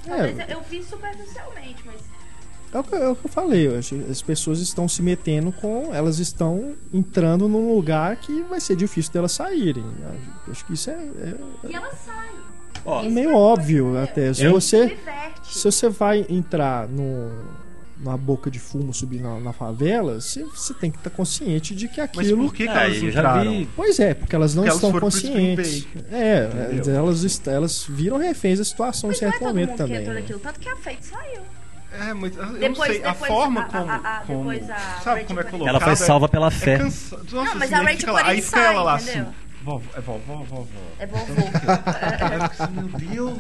Talvez 0.05 0.39
eu, 0.41 0.45
eu 0.47 0.63
vi 0.69 0.83
superficialmente, 0.83 1.83
mas. 1.87 2.01
É 2.73 2.79
o, 2.79 2.85
que, 2.85 2.95
é 2.95 3.09
o 3.09 3.17
que 3.17 3.25
eu 3.27 3.31
falei, 3.31 3.67
eu 3.67 3.79
acho 3.79 3.95
que 3.97 4.11
as 4.11 4.21
pessoas 4.21 4.61
estão 4.61 4.87
se 4.87 5.01
metendo 5.03 5.51
com. 5.53 5.95
Elas 5.95 6.19
estão 6.19 6.75
entrando 6.93 7.49
num 7.49 7.75
lugar 7.75 8.17
que 8.17 8.43
vai 8.43 8.61
ser 8.61 8.77
difícil 8.77 9.13
delas 9.13 9.33
saírem. 9.33 9.85
Eu 10.47 10.53
Acho 10.53 10.65
que 10.67 10.75
isso 10.75 10.91
é, 10.91 10.95
é- 10.95 11.35
E 11.71 11.75
ela 11.75 11.91
sai. 11.93 12.29
Ó, 12.85 13.03
é 13.03 13.09
meio 13.09 13.35
óbvio 13.35 13.99
até. 13.99 14.33
Se 14.35 14.45
Eu- 14.45 14.53
você, 14.53 14.97
se 15.43 15.65
você 15.65 15.89
vai 15.89 16.27
entrar 16.29 16.87
no, 16.89 17.31
numa 17.99 18.17
boca 18.19 18.51
de 18.51 18.59
fumo 18.59 18.93
subir 18.95 19.21
na, 19.21 19.41
na 19.41 19.53
favela, 19.53 20.21
você, 20.21 20.45
você 20.45 20.73
tem 20.75 20.91
que 20.91 20.99
estar 20.99 21.11
consciente 21.11 21.75
de 21.75 21.89
que 21.89 22.01
Mas 22.01 22.11
aquilo. 22.11 22.45
por 22.45 22.55
que, 22.55 22.65
que 22.65 22.69
Ah, 22.69 22.85
elas 22.85 23.03
entraram? 23.03 23.51
vi. 23.51 23.69
Pois 23.75 23.99
é, 23.99 24.13
porque 24.15 24.35
elas 24.37 24.55
não 24.55 24.63
Porque 24.65 24.71
elas 24.85 24.85
estão 24.85 25.01
conscientes. 25.01 25.87
É, 26.13 26.49
entendeu? 26.75 26.95
elas, 26.97 27.47
elas 27.49 27.85
viram 27.89 28.19
reféns 28.19 28.59
da 28.59 28.65
situação 28.65 29.09
em 29.11 29.13
Mas 29.13 29.21
não 29.23 29.29
é 29.29 29.31
certo 29.33 29.41
todo 29.43 29.49
momento 29.49 29.69
mundo 29.71 29.79
também. 29.79 29.97
que 29.97 30.03
entrou 30.03 30.15
né? 30.39 30.41
Tanto 30.43 30.61
que 30.61 30.69
a 30.69 30.77
Fate 30.77 31.07
saiu. 31.07 31.41
É, 31.91 32.13
mas 32.13 32.37
eu 32.37 32.45
não 32.47 32.53
Depois- 32.59 32.91
sei, 32.93 33.03
a 33.05 33.13
depois 33.13 33.33
forma 33.33 33.61
a- 33.61 33.65
a- 33.65 33.69
como, 33.69 33.91
a- 33.91 34.23
como 34.27 34.39
depois 34.53 34.71
a 34.71 34.77
sabe 34.77 35.21
Rachel 35.23 35.27
como 35.27 35.41
é 35.41 35.45
colocado? 35.45 35.69
Ela 35.69 35.81
foi 35.81 35.97
salva 35.97 36.29
pela 36.29 36.49
é, 36.49 36.51
fé. 36.51 36.75
é 36.75 36.79
cansa... 36.79 37.17
Nossa, 37.17 37.35
Não, 37.35 37.55
mas 37.55 37.73
assim, 37.73 37.75
a 37.75 37.91
Rachel 37.91 38.17
aí 38.19 38.43
fica 38.43 38.57
sai, 38.59 38.75
ela 38.75 38.83
lá 38.83 38.97
entendeu? 39.01 39.23
assim, 39.23 39.35
vovó, 39.63 39.83
é 39.97 40.01
vovó, 40.01 40.37
vovó. 40.45 40.67
É 40.99 41.07
vovô. 41.07 41.35
Meu 42.73 42.89
Deus. 42.89 43.39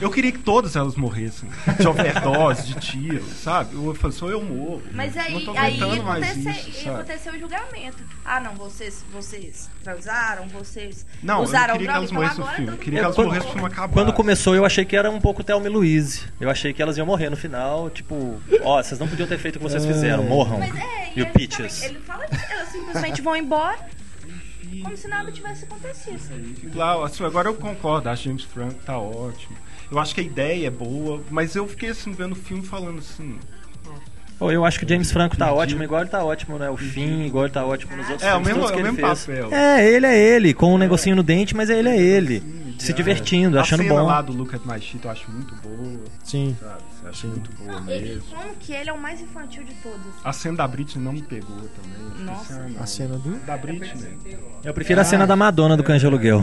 Eu 0.00 0.10
queria 0.10 0.32
que 0.32 0.38
todas 0.38 0.76
elas 0.76 0.94
morressem. 0.94 1.48
De 1.78 1.86
overdose, 1.86 2.66
de 2.66 2.74
tiro, 2.74 3.24
sabe? 3.24 3.74
Eu 3.74 3.94
falei, 3.94 4.16
só 4.16 4.28
eu 4.28 4.42
morro. 4.42 4.82
Mas 4.92 5.14
não 5.14 5.22
aí, 5.22 5.44
tô 5.44 5.50
aí 5.56 5.80
aconteceu, 5.82 6.50
isso, 6.52 6.90
aconteceu 6.90 7.32
o 7.34 7.38
julgamento. 7.38 7.98
Ah, 8.24 8.40
não, 8.40 8.54
vocês, 8.54 9.04
vocês 9.12 9.68
transaram, 9.82 10.46
vocês 10.48 11.04
Não, 11.22 11.42
usaram 11.42 11.74
eu 11.74 11.78
queria 11.80 11.88
que 11.92 11.96
elas 11.96 12.10
então 12.10 12.20
morressem 12.22 12.38
no 12.38 12.44
agora 12.44 12.56
filme. 12.56 12.72
Eu 12.72 12.78
queria 12.78 12.98
que 13.00 13.04
elas 13.04 13.16
Quando- 13.16 13.26
morressem 13.26 13.48
no 13.48 13.52
filme 13.54 13.68
acabar. 13.68 13.92
Quando 13.92 14.12
começou, 14.12 14.54
eu 14.54 14.64
achei 14.64 14.84
que 14.84 14.96
era 14.96 15.10
um 15.10 15.20
pouco 15.20 15.42
Thelma 15.42 15.66
e 15.66 15.68
Louise. 15.70 16.22
Eu 16.40 16.48
achei 16.50 16.72
que 16.72 16.80
elas 16.82 16.96
iam 16.96 17.06
morrer 17.06 17.30
no 17.30 17.36
final. 17.36 17.90
Tipo, 17.90 18.40
ó, 18.62 18.82
vocês 18.82 18.98
não 19.00 19.08
podiam 19.08 19.26
ter 19.28 19.38
feito 19.38 19.56
o 19.56 19.58
que 19.58 19.64
vocês 19.64 19.84
fizeram. 19.84 20.22
Morram. 20.24 20.58
Mas 20.58 20.74
é, 20.76 21.12
E 21.16 21.22
o 21.22 21.26
também- 21.26 21.48
Ele 21.82 21.98
fala 22.00 22.26
que 22.26 22.52
elas 22.52 22.68
simplesmente 22.68 23.22
vão 23.22 23.34
embora 23.36 23.78
como 24.88 24.96
se 24.96 25.08
nada 25.08 25.30
tivesse 25.30 25.64
acontecido. 25.64 26.74
Lá, 26.74 27.04
assim, 27.04 27.24
agora 27.24 27.48
eu 27.48 27.54
concordo, 27.54 28.08
acho 28.08 28.22
que 28.22 28.28
James 28.28 28.44
Franco 28.44 28.80
tá 28.84 28.98
ótimo. 28.98 29.56
Eu 29.90 29.98
acho 29.98 30.14
que 30.14 30.20
a 30.20 30.24
ideia 30.24 30.66
é 30.66 30.70
boa, 30.70 31.22
mas 31.30 31.54
eu 31.54 31.66
fiquei 31.68 31.90
assim, 31.90 32.12
vendo 32.12 32.32
o 32.32 32.36
filme 32.36 32.64
falando 32.64 32.98
assim. 32.98 33.38
Pô, 34.38 34.52
eu 34.52 34.64
acho 34.64 34.78
que 34.78 34.84
o 34.84 34.88
James 34.88 35.10
Franco 35.10 35.36
tá 35.36 35.52
ótimo, 35.52 35.82
igual 35.82 36.02
ele 36.02 36.10
tá 36.10 36.24
ótimo, 36.24 36.58
né? 36.58 36.70
O 36.70 36.76
fim, 36.76 37.24
igual 37.24 37.44
ele 37.46 37.52
tá 37.52 37.64
ótimo 37.66 37.96
nos 37.96 38.08
outros 38.08 38.22
É, 38.26 38.30
o 38.32 38.36
filmes 38.36 38.46
mesmo, 38.48 38.60
todos 38.62 38.70
é 38.70 38.74
que 38.74 38.80
o 38.80 38.86
ele 38.86 38.92
mesmo 38.96 39.06
fez. 39.16 39.26
papel. 39.26 39.52
É, 39.58 39.90
ele 39.90 40.06
é 40.06 40.16
ele, 40.16 40.54
com 40.54 40.74
um 40.74 40.78
negocinho 40.78 41.16
no 41.16 41.22
dente, 41.22 41.56
mas 41.56 41.68
ele 41.70 41.88
é 41.88 41.96
ele. 41.98 42.42
Se 42.78 42.92
divertindo, 42.92 43.58
a 43.58 43.62
achando 43.62 43.82
cena 43.82 43.94
bom. 43.94 44.06
lá 44.06 44.22
do 44.22 44.32
Look 44.32 44.54
at 44.54 44.62
My 44.64 44.80
Shit 44.80 45.04
eu 45.04 45.10
acho 45.10 45.30
muito 45.30 45.54
boa, 45.56 46.00
Sim. 46.22 46.56
sabe? 46.60 46.82
Eu 47.02 47.08
acho 47.10 47.26
muito 47.26 47.50
boa 47.56 47.80
mesmo. 47.80 48.22
como 48.34 48.54
que 48.56 48.72
ele 48.72 48.88
é 48.88 48.92
o 48.92 49.00
mais 49.00 49.20
infantil 49.20 49.64
de 49.64 49.74
todos? 49.74 50.14
A 50.24 50.32
cena 50.32 50.56
da 50.58 50.68
Britney 50.68 51.04
não 51.04 51.12
me 51.12 51.22
pegou 51.22 51.56
também. 51.68 52.24
Nossa. 52.24 52.54
ah, 52.54 52.68
não. 52.68 52.82
A 52.82 52.86
cena 52.86 53.18
do. 53.18 53.38
Da 53.44 53.56
Britney. 53.56 54.18
Eu 54.64 54.72
prefiro 54.72 55.00
a 55.00 55.04
cena 55.04 55.26
da 55.26 55.36
Madonna 55.36 55.76
do 55.76 55.82
Cães 55.84 56.00
de 56.00 56.06
Aluguel. 56.06 56.42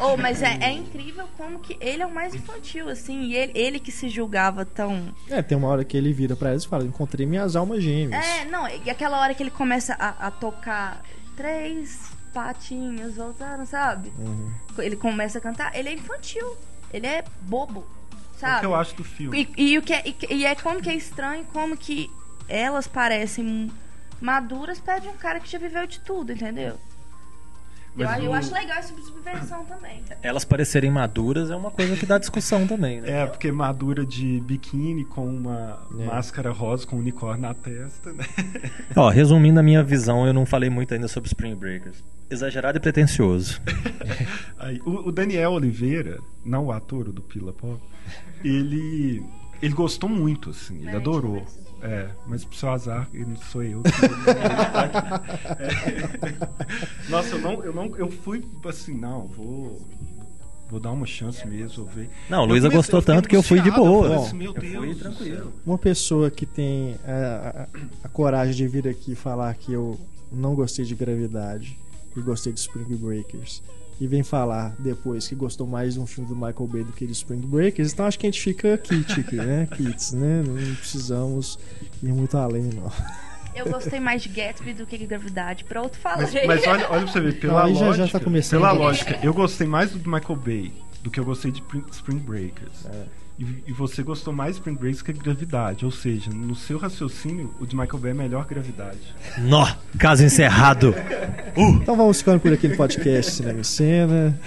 Oh, 0.00 0.16
mas 0.16 0.42
é, 0.42 0.58
é 0.60 0.72
incrível 0.72 1.26
como 1.36 1.58
que 1.58 1.76
ele 1.80 2.02
é 2.02 2.06
o 2.06 2.14
mais 2.14 2.32
infantil, 2.34 2.88
assim, 2.88 3.22
e 3.22 3.34
ele, 3.34 3.52
ele 3.54 3.80
que 3.80 3.90
se 3.90 4.08
julgava 4.08 4.64
tão. 4.64 5.12
É, 5.28 5.42
tem 5.42 5.58
uma 5.58 5.66
hora 5.66 5.84
que 5.84 5.96
ele 5.96 6.12
vira 6.12 6.36
pra 6.36 6.50
eles 6.50 6.62
e 6.64 6.68
fala: 6.68 6.84
Encontrei 6.84 7.26
minhas 7.26 7.56
almas 7.56 7.82
gêmeas. 7.82 8.24
É, 8.24 8.44
não, 8.44 8.68
e 8.68 8.88
aquela 8.88 9.20
hora 9.20 9.34
que 9.34 9.42
ele 9.42 9.50
começa 9.50 9.94
a, 9.94 10.28
a 10.28 10.30
tocar 10.30 11.02
três 11.36 12.07
patinhos 12.28 13.16
voltaram, 13.16 13.64
sabe? 13.66 14.12
Uhum. 14.18 14.52
Ele 14.78 14.96
começa 14.96 15.38
a 15.38 15.40
cantar, 15.40 15.74
ele 15.74 15.88
é 15.88 15.92
infantil, 15.92 16.56
ele 16.92 17.06
é 17.06 17.24
bobo, 17.42 17.80
É 17.80 17.84
o 17.84 18.32
que 18.34 18.40
sabe? 18.40 18.66
eu 18.66 18.74
acho 18.74 18.94
do 18.94 19.04
filme. 19.04 19.48
E, 19.56 19.72
e 19.72 19.78
o 19.78 19.82
que 19.82 19.92
é, 19.92 20.02
e, 20.06 20.16
e 20.34 20.46
é 20.46 20.54
como 20.54 20.80
que 20.80 20.88
é 20.90 20.94
estranho, 20.94 21.44
como 21.52 21.76
que 21.76 22.10
elas 22.48 22.86
parecem 22.86 23.70
maduras 24.20 24.78
perto 24.80 25.02
de 25.02 25.08
um 25.08 25.16
cara 25.16 25.40
que 25.40 25.50
já 25.50 25.58
viveu 25.58 25.86
de 25.86 26.00
tudo, 26.00 26.32
entendeu? 26.32 26.78
Eu, 27.96 28.30
o- 28.30 28.34
acho 28.34 28.52
legal 28.54 28.78
essa 28.78 28.94
subversão 29.02 29.64
também. 29.64 30.02
Elas 30.22 30.44
parecerem 30.44 30.90
maduras 30.90 31.50
é 31.50 31.56
uma 31.56 31.70
coisa 31.70 31.96
que 31.96 32.06
dá 32.06 32.16
discussão 32.18 32.66
também, 32.66 33.00
né? 33.00 33.22
É, 33.22 33.26
porque 33.26 33.50
madura 33.50 34.06
de 34.06 34.40
biquíni 34.40 35.04
com 35.04 35.26
uma 35.26 35.80
É. 35.98 36.04
máscara 36.04 36.50
rosa 36.52 36.86
com 36.86 36.96
um 36.96 37.00
unicórnio 37.00 37.42
na 37.42 37.54
testa, 37.54 38.12
né? 38.12 38.24
Ó, 38.94 39.08
resumindo 39.08 39.58
a 39.58 39.62
minha 39.62 39.82
visão, 39.82 40.26
eu 40.26 40.32
não 40.32 40.46
falei 40.46 40.70
muito 40.70 40.94
ainda 40.94 41.08
sobre 41.08 41.26
Spring 41.28 41.54
Breakers. 41.56 42.04
Exagerado 42.30 42.78
e 42.78 42.80
pretencioso. 42.80 43.60
Aí, 44.58 44.80
o, 44.84 45.08
o 45.08 45.12
Daniel 45.12 45.52
Oliveira, 45.52 46.18
não 46.44 46.66
o 46.66 46.72
ator 46.72 47.10
do 47.10 47.22
Pila 47.22 47.52
Pop, 47.52 47.80
ele, 48.44 49.22
ele 49.62 49.74
gostou 49.74 50.08
muito, 50.08 50.50
assim, 50.50 50.78
ele 50.80 50.90
É, 50.90 50.96
adorou. 50.96 51.44
É, 51.80 52.08
mas 52.26 52.44
pro 52.44 52.56
seu 52.56 52.70
azar, 52.70 53.08
ele 53.14 53.26
não 53.26 53.36
sou 53.36 53.62
eu. 53.62 53.82
É. 55.58 57.10
Nossa, 57.10 57.36
eu 57.36 57.40
não, 57.40 57.64
eu 57.64 57.72
não, 57.72 57.96
eu 57.96 58.10
fui 58.10 58.44
assim, 58.66 58.94
não, 58.98 59.26
vou, 59.26 59.80
vou 60.70 60.80
dar 60.80 60.90
uma 60.92 61.06
chance 61.06 61.46
mesmo, 61.46 61.84
vou 61.84 61.94
ver. 61.94 62.10
Não, 62.28 62.42
Eu 62.42 62.48
Luísa 62.48 62.68
gostou 62.68 63.00
tanto 63.02 63.28
que 63.28 63.36
eu 63.36 63.42
fui 63.42 63.60
de 63.60 63.68
eu 63.68 63.74
boa. 63.74 64.02
falei 64.02 64.16
Bom, 64.18 64.24
assim, 64.26 64.36
meu 64.36 64.54
eu 64.54 64.60
Deus 64.60 64.84
fui 64.84 64.94
tranquilo. 64.96 65.52
Uma 65.64 65.78
pessoa 65.78 66.30
que 66.30 66.44
tem 66.46 66.96
é, 67.06 67.12
a, 67.12 67.68
a- 67.72 67.78
a 68.04 68.08
coragem 68.08 68.54
de 68.54 68.66
vir 68.68 68.86
aqui 68.88 69.14
falar 69.14 69.54
que 69.54 69.72
eu 69.72 69.98
não 70.32 70.54
gostei 70.54 70.84
de 70.84 70.94
gravidade 70.94 71.78
e 72.16 72.20
gostei 72.20 72.52
de 72.52 72.60
Spring 72.60 72.96
Breakers 72.96 73.62
e 74.00 74.06
vem 74.06 74.22
falar 74.22 74.74
depois 74.78 75.26
que 75.26 75.34
gostou 75.34 75.66
mais 75.66 75.94
de 75.94 76.00
um 76.00 76.06
filme 76.06 76.28
do 76.28 76.34
Michael 76.36 76.66
Bay 76.66 76.84
do 76.84 76.92
que 76.92 77.04
de 77.06 77.12
Spring 77.12 77.40
Breakers, 77.40 77.92
então 77.92 78.06
acho 78.06 78.18
que 78.18 78.26
a 78.26 78.30
gente 78.30 78.40
fica 78.40 78.76
kit 78.78 79.20
aqui, 79.20 79.36
né? 79.36 79.66
Kits, 79.76 80.12
né? 80.12 80.42
Não 80.46 80.74
precisamos 80.76 81.58
ir 82.02 82.12
muito 82.12 82.36
além, 82.36 82.64
não. 82.64 82.90
Eu 83.54 83.68
gostei 83.70 83.98
mais 83.98 84.22
de 84.22 84.28
Gatsby 84.28 84.72
do 84.72 84.86
que 84.86 84.96
de 84.96 85.04
Gravidade. 85.06 85.64
Pronto, 85.64 85.98
falei. 85.98 86.26
Mas, 86.46 86.46
mas 86.46 86.66
olha, 86.66 86.86
olha 86.90 87.02
pra 87.02 87.12
você 87.12 87.20
ver, 87.20 87.40
pela 87.40 87.64
aí 87.64 87.74
já- 87.74 87.80
já 87.80 87.86
lógica. 87.86 88.18
tá 88.18 88.24
começando. 88.24 88.60
Pela 88.60 88.72
lógica, 88.72 89.18
eu 89.22 89.34
gostei 89.34 89.66
mais 89.66 89.90
do 89.90 89.98
Michael 89.98 90.36
Bay 90.36 90.72
do 91.02 91.10
que 91.10 91.18
eu 91.18 91.24
gostei 91.24 91.50
de 91.50 91.58
Spring- 91.60 91.84
Spring 91.90 92.18
Breakers. 92.18 92.86
É. 92.86 93.04
E, 93.38 93.64
e 93.68 93.72
você 93.72 94.02
gostou 94.02 94.34
mais 94.34 94.54
de 94.54 94.60
Spring 94.60 94.74
Breakers 94.74 95.02
que 95.02 95.12
Gravidade. 95.12 95.84
Ou 95.84 95.90
seja, 95.90 96.30
no 96.30 96.56
seu 96.56 96.76
raciocínio, 96.76 97.54
o 97.60 97.66
de 97.66 97.76
Michael 97.76 97.98
Bay 97.98 98.10
é 98.10 98.14
melhor 98.14 98.46
que 98.46 98.54
Gravidade. 98.54 99.14
Nó, 99.38 99.66
caso 99.98 100.24
encerrado. 100.24 100.94
Então 101.56 101.96
vamos 101.96 102.18
ficando 102.18 102.38
por 102.38 102.52
aqui 102.52 102.68
no 102.68 102.76
podcast 102.76 103.32
Cinema 103.32 103.60
e 103.60 103.64
Cena. 103.64 104.38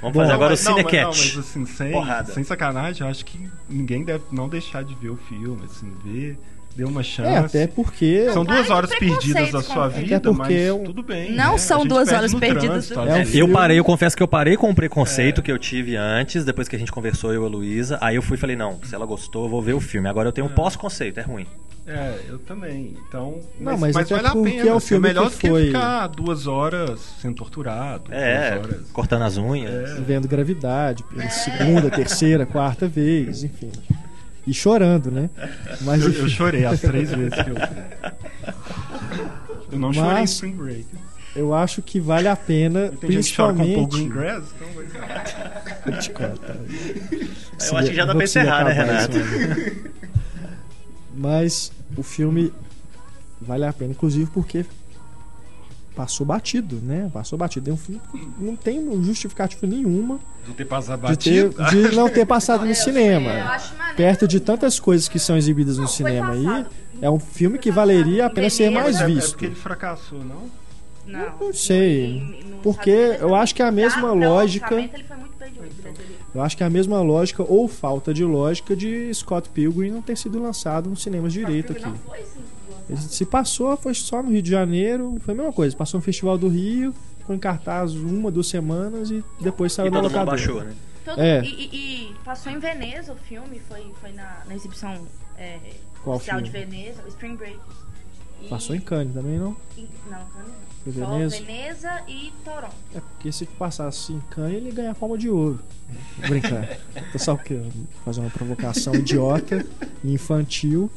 Vamos 0.00 0.14
Bom, 0.14 0.20
fazer 0.20 0.32
agora 0.32 0.48
o 0.48 0.50
mas, 0.50 0.64
não, 0.64 0.72
mas, 0.72 0.84
não, 0.84 0.90
Cinecat. 0.90 1.06
mas 1.06 1.38
assim, 1.38 1.66
sem, 1.66 1.92
Porrada. 1.92 2.32
sem 2.32 2.44
sacanagem, 2.44 3.02
eu 3.02 3.08
acho 3.10 3.24
que 3.24 3.50
ninguém 3.68 4.04
deve 4.04 4.24
não 4.30 4.48
deixar 4.48 4.82
de 4.84 4.94
ver 4.94 5.10
o 5.10 5.16
filme, 5.16 5.62
assim, 5.64 5.92
ver, 6.04 6.38
dê 6.76 6.84
uma 6.84 7.02
chance. 7.02 7.28
É, 7.30 7.38
até 7.38 7.66
porque. 7.66 8.28
São 8.32 8.44
duas 8.44 8.68
horas 8.70 8.90
perdidas 8.90 9.50
da 9.50 9.62
sua 9.62 9.88
vida, 9.88 10.16
Até 10.16 10.28
porque 10.28 10.38
mas 10.52 10.52
é 10.52 10.72
um- 10.72 10.84
tudo 10.84 11.02
bem. 11.02 11.32
Não 11.32 11.52
né? 11.52 11.58
são 11.58 11.86
duas 11.86 12.12
horas 12.12 12.34
perdidas 12.34 12.88
trânsito, 12.88 13.00
É 13.00 13.42
um. 13.42 13.46
Eu 13.46 13.52
parei, 13.52 13.78
eu 13.78 13.84
confesso 13.84 14.16
que 14.16 14.22
eu 14.22 14.28
parei 14.28 14.56
com 14.56 14.70
o 14.70 14.74
preconceito 14.74 15.42
que 15.42 15.50
eu 15.50 15.58
tive 15.58 15.96
antes, 15.96 16.44
depois 16.44 16.68
que 16.68 16.76
a 16.76 16.78
gente 16.78 16.92
conversou, 16.92 17.32
eu 17.32 17.42
e 17.42 17.46
a 17.46 17.48
Luísa. 17.48 17.98
Aí 18.00 18.16
eu 18.16 18.22
fui 18.22 18.36
e 18.36 18.40
falei, 18.40 18.56
não, 18.56 18.78
se 18.82 18.94
ela 18.94 19.06
gostou, 19.06 19.44
eu 19.44 19.48
vou 19.50 19.62
ver 19.62 19.72
o 19.74 19.80
filme. 19.80 20.08
Agora 20.08 20.28
eu 20.28 20.32
tenho 20.32 20.46
um 20.46 20.50
pós-conceito, 20.50 21.18
é 21.18 21.22
ruim. 21.22 21.46
É, 21.88 22.14
eu 22.28 22.38
também. 22.40 22.94
Então, 23.08 23.38
Não, 23.60 23.72
mas, 23.78 23.80
mas 23.80 23.94
mas 23.94 24.06
até 24.06 24.16
vale 24.16 24.26
a 24.26 24.32
porque 24.32 24.50
pena. 24.56 24.70
é 24.70 24.74
um 24.74 24.76
assim, 24.76 24.86
filme 24.88 25.08
melhor 25.08 25.30
que 25.30 25.36
do 25.36 25.38
que 25.38 25.48
foi- 25.48 25.66
ficar 25.66 26.06
duas 26.08 26.46
horas 26.48 27.00
sendo 27.22 27.36
torturado. 27.36 28.12
É, 28.12 28.56
duas 28.58 28.64
horas. 28.72 28.90
cortando 28.92 29.22
as 29.22 29.36
unhas. 29.38 29.96
Vendo 30.00 30.26
gravidade 30.26 31.04
pela 31.04 31.30
segunda, 31.30 31.88
terceira, 31.88 32.44
quarta 32.44 32.88
vez, 32.88 33.44
enfim. 33.44 33.70
E 34.46 34.54
chorando, 34.54 35.10
né? 35.10 35.28
Mas 35.82 36.02
Eu, 36.02 36.12
eu 36.12 36.28
chorei 36.28 36.64
as 36.64 36.80
três 36.80 37.10
vezes 37.10 37.34
que 37.34 37.50
eu. 37.50 37.56
Eu 39.72 39.78
não 39.78 39.92
chorei 39.92 40.10
em 40.10 40.14
Mas- 40.14 40.30
Spring 40.30 40.52
Break. 40.54 40.86
eu 41.34 41.52
acho 41.52 41.82
que 41.82 41.98
vale 41.98 42.28
a 42.28 42.36
pena, 42.36 42.92
Tem 43.00 43.10
gente 43.10 43.30
que 43.30 43.36
chora 43.36 43.52
com 43.54 43.58
principalmente. 43.64 43.96
Greengrass, 44.08 44.44
então 44.54 44.68
vai 44.74 44.86
Vou 45.84 45.98
te. 46.00 46.12
Eu 47.70 47.76
acho 47.78 47.88
que 47.90 47.94
já 47.96 48.04
dá 48.04 48.14
pra 48.14 48.24
encerrar, 48.24 48.64
né, 48.64 48.72
Renato? 48.72 49.16
Mas 51.14 51.72
o 51.96 52.02
filme 52.02 52.52
vale 53.40 53.64
a 53.64 53.72
pena, 53.72 53.90
inclusive 53.92 54.30
porque 54.32 54.64
passou 55.96 56.26
batido, 56.26 56.76
né? 56.82 57.10
Passou 57.12 57.38
batido. 57.38 57.70
É 57.70 57.72
um 57.72 57.76
filme 57.76 58.00
que 58.12 58.28
não 58.38 58.54
tem 58.54 59.02
justificativa 59.02 59.66
nenhuma 59.66 60.20
de 60.46 60.52
ter 60.52 60.64
passado 60.66 61.06
de, 61.08 61.16
ter, 61.16 61.48
batido. 61.50 61.88
de 61.88 61.96
não 61.96 62.08
ter 62.08 62.26
passado 62.26 62.60
no 62.64 62.70
Eu 62.70 62.74
cinema. 62.74 63.58
Perto 63.96 64.28
de 64.28 64.38
tantas 64.38 64.78
coisas 64.78 65.08
que 65.08 65.18
são 65.18 65.36
exibidas 65.36 65.78
no 65.78 65.88
cinema 65.88 66.30
aí, 66.32 66.66
é 67.00 67.10
um 67.10 67.18
filme 67.18 67.58
que 67.58 67.70
valeria 67.70 68.26
a 68.26 68.30
pena 68.30 68.50
ser 68.50 68.70
mais 68.70 69.00
é, 69.00 69.04
é 69.04 69.06
visto. 69.06 69.30
porque 69.30 69.46
ele 69.46 69.54
fracassou, 69.54 70.22
não? 70.22 70.42
Não, 71.06 71.32
Não 71.40 71.52
sei. 71.54 72.44
Porque 72.62 72.90
eu 73.20 73.34
acho 73.34 73.54
que 73.54 73.62
é 73.62 73.64
a 73.66 73.72
mesma 73.72 74.12
lógica- 74.12 74.76
bilheteria. 74.76 75.06
Eu 76.34 76.42
acho 76.42 76.56
que 76.56 76.62
é 76.62 76.66
a 76.66 76.70
mesma 76.70 77.00
lógica 77.00 77.42
ou 77.42 77.66
falta 77.66 78.12
de 78.12 78.22
lógica 78.24 78.76
de 78.76 79.12
Scott 79.14 79.48
Pilgrim 79.48 79.90
não 79.90 80.02
ter 80.02 80.16
sido 80.18 80.38
lançado 80.42 80.90
nos 80.90 81.02
cinemas 81.02 81.32
direito 81.32 81.72
aqui. 81.72 81.86
Não 81.86 81.94
foi 81.96 82.18
sim. 82.18 82.40
Ele 82.88 82.98
se 83.00 83.24
passou, 83.26 83.76
foi 83.76 83.94
só 83.94 84.22
no 84.22 84.30
Rio 84.30 84.42
de 84.42 84.50
Janeiro, 84.50 85.16
foi 85.24 85.34
a 85.34 85.36
mesma 85.36 85.52
coisa. 85.52 85.76
Passou 85.76 85.98
no 85.98 86.04
Festival 86.04 86.38
do 86.38 86.48
Rio, 86.48 86.94
ficou 87.18 87.34
em 87.34 87.38
cartaz 87.38 87.94
uma, 87.94 88.30
duas 88.30 88.46
semanas 88.46 89.10
e 89.10 89.24
depois 89.40 89.72
saiu 89.72 89.88
E 89.88 89.90
na 89.90 90.00
locadora. 90.00 90.26
baixou, 90.26 90.62
né? 90.62 90.72
Todo- 91.04 91.20
É. 91.20 91.42
e, 91.44 91.48
e- 91.48 92.10
e 92.10 92.14
passou 92.24 92.50
em 92.52 92.58
Veneza 92.58 93.12
o 93.12 93.16
filme, 93.16 93.60
foi, 93.68 93.84
foi 94.00 94.12
na, 94.12 94.42
na 94.46 94.54
exibição 94.54 95.06
é, 95.38 95.58
Qual 96.02 96.16
oficial 96.16 96.38
filme? 96.40 96.50
de 96.52 96.58
Veneza, 96.66 97.02
o 97.04 97.08
Spring 97.08 97.36
Break. 97.36 97.58
E- 98.42 98.48
Passou 98.48 98.74
em 98.76 98.80
Cannes 98.80 99.14
também, 99.14 99.38
não? 99.38 99.56
em- 99.78 99.88
Não, 100.10 100.18
Cannes 100.18 100.96
não. 100.96 101.08
Veneza? 101.10 101.36
Veneza 101.38 102.02
e 102.08 102.32
Toronto. 102.44 102.74
É 102.94 103.00
porque 103.00 103.32
se 103.32 103.46
passasse 103.46 104.12
em 104.12 104.20
Cannes, 104.30 104.56
ele 104.58 104.70
ganha 104.70 104.90
a 104.92 104.94
palma 104.94 105.16
de 105.18 105.28
ouro. 105.28 105.58
Brincando. 106.28 106.66
Tô 107.12 107.18
só 107.18 107.36
querendo 107.36 107.72
fazer 108.04 108.20
uma 108.20 108.30
provocação 108.30 108.94
idiota 108.94 109.64
e 110.04 110.12
infantil, 110.12 110.90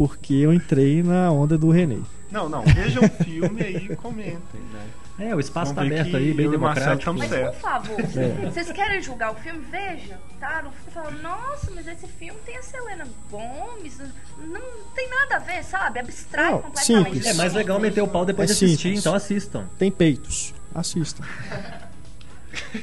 porque 0.00 0.32
eu 0.32 0.50
entrei 0.50 1.02
na 1.02 1.30
onda 1.30 1.58
do 1.58 1.68
René. 1.68 1.98
Não, 2.30 2.48
não. 2.48 2.62
Vejam 2.62 3.02
o 3.04 3.08
filme 3.22 3.62
aí 3.62 3.76
e 3.90 3.96
comentem, 3.96 4.60
né? 4.72 4.86
É, 5.28 5.34
o 5.36 5.40
espaço 5.40 5.74
tá 5.74 5.82
Vamos 5.82 5.90
ver 5.94 6.00
aberto 6.00 6.16
aí, 6.16 6.32
bem 6.32 6.48
democrático. 6.50 7.12
Mas 7.12 7.28
por 7.28 7.54
favor, 7.56 8.00
É. 8.00 8.46
vocês 8.50 8.72
querem 8.72 9.02
julgar 9.02 9.32
o 9.32 9.34
filme? 9.34 9.62
Veja, 9.70 10.18
tá? 10.40 10.62
Não 10.62 10.72
fica 10.72 10.90
falando, 10.92 11.20
nossa, 11.20 11.70
mas 11.74 11.86
esse 11.86 12.06
filme 12.06 12.40
tem 12.46 12.56
a 12.56 12.62
Selena 12.62 13.06
Gomes. 13.30 13.98
Não 14.38 14.62
tem 14.94 15.10
nada 15.10 15.36
a 15.36 15.38
ver, 15.40 15.62
sabe? 15.62 15.98
Abstrai 16.00 16.50
Não, 16.52 16.62
completamente. 16.62 17.04
simples. 17.10 17.26
É 17.26 17.34
mais 17.34 17.52
legal 17.52 17.78
meter 17.78 18.00
o 18.00 18.08
pau 18.08 18.24
depois 18.24 18.50
É 18.50 18.54
de 18.54 18.64
assistir, 18.64 18.78
simples. 18.78 19.00
então 19.00 19.14
assistam. 19.14 19.66
Tem 19.78 19.90
peitos. 19.90 20.54
Assista. 20.74 21.22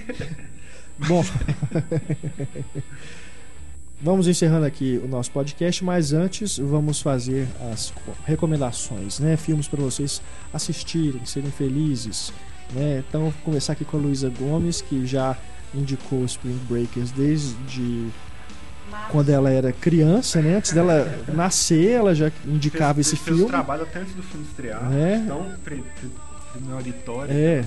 Bom. 1.08 1.26
vamos 4.02 4.28
encerrando 4.28 4.66
aqui 4.66 5.00
o 5.04 5.08
nosso 5.08 5.32
podcast, 5.32 5.84
mas 5.84 6.14
antes 6.14 6.58
vamos 6.58 7.02
fazer 7.02 7.48
as 7.72 7.94
recomendações, 8.26 9.20
né? 9.20 9.36
Filmes 9.38 9.68
para 9.68 9.82
vocês 9.82 10.22
assistirem, 10.54 11.26
serem 11.26 11.52
felizes, 11.52 12.32
né? 12.74 13.04
Então, 13.08 13.24
vou 13.24 13.34
começar 13.44 13.74
aqui 13.74 13.84
com 13.86 13.98
a 13.98 14.00
Luísa 14.00 14.30
Gomes, 14.40 14.82
que 14.82 15.06
já 15.06 15.36
indicou 15.74 16.24
Spring 16.26 16.60
Breakers 16.70 17.12
desde 17.12 18.08
quando 19.12 19.30
ela 19.30 19.50
era 19.50 19.72
criança, 19.72 20.42
né? 20.42 20.56
Antes 20.58 20.72
dela 20.74 21.06
nascer, 21.34 21.92
ela 21.92 22.16
já 22.16 22.32
indicava 22.46 22.96
Fez- 22.96 23.08
esse 23.08 23.16
fez 23.18 23.36
filme. 23.36 23.52
trabalho 23.52 23.84
até 23.84 24.00
antes 24.00 24.14
do 24.14 24.24
filme 24.24 24.46
estrear. 24.46 24.92
É. 24.94 25.24
Tão 25.28 25.46
pre- 25.64 25.84
pre- 26.00 26.10
premonitório. 26.54 27.34
É. 27.34 27.66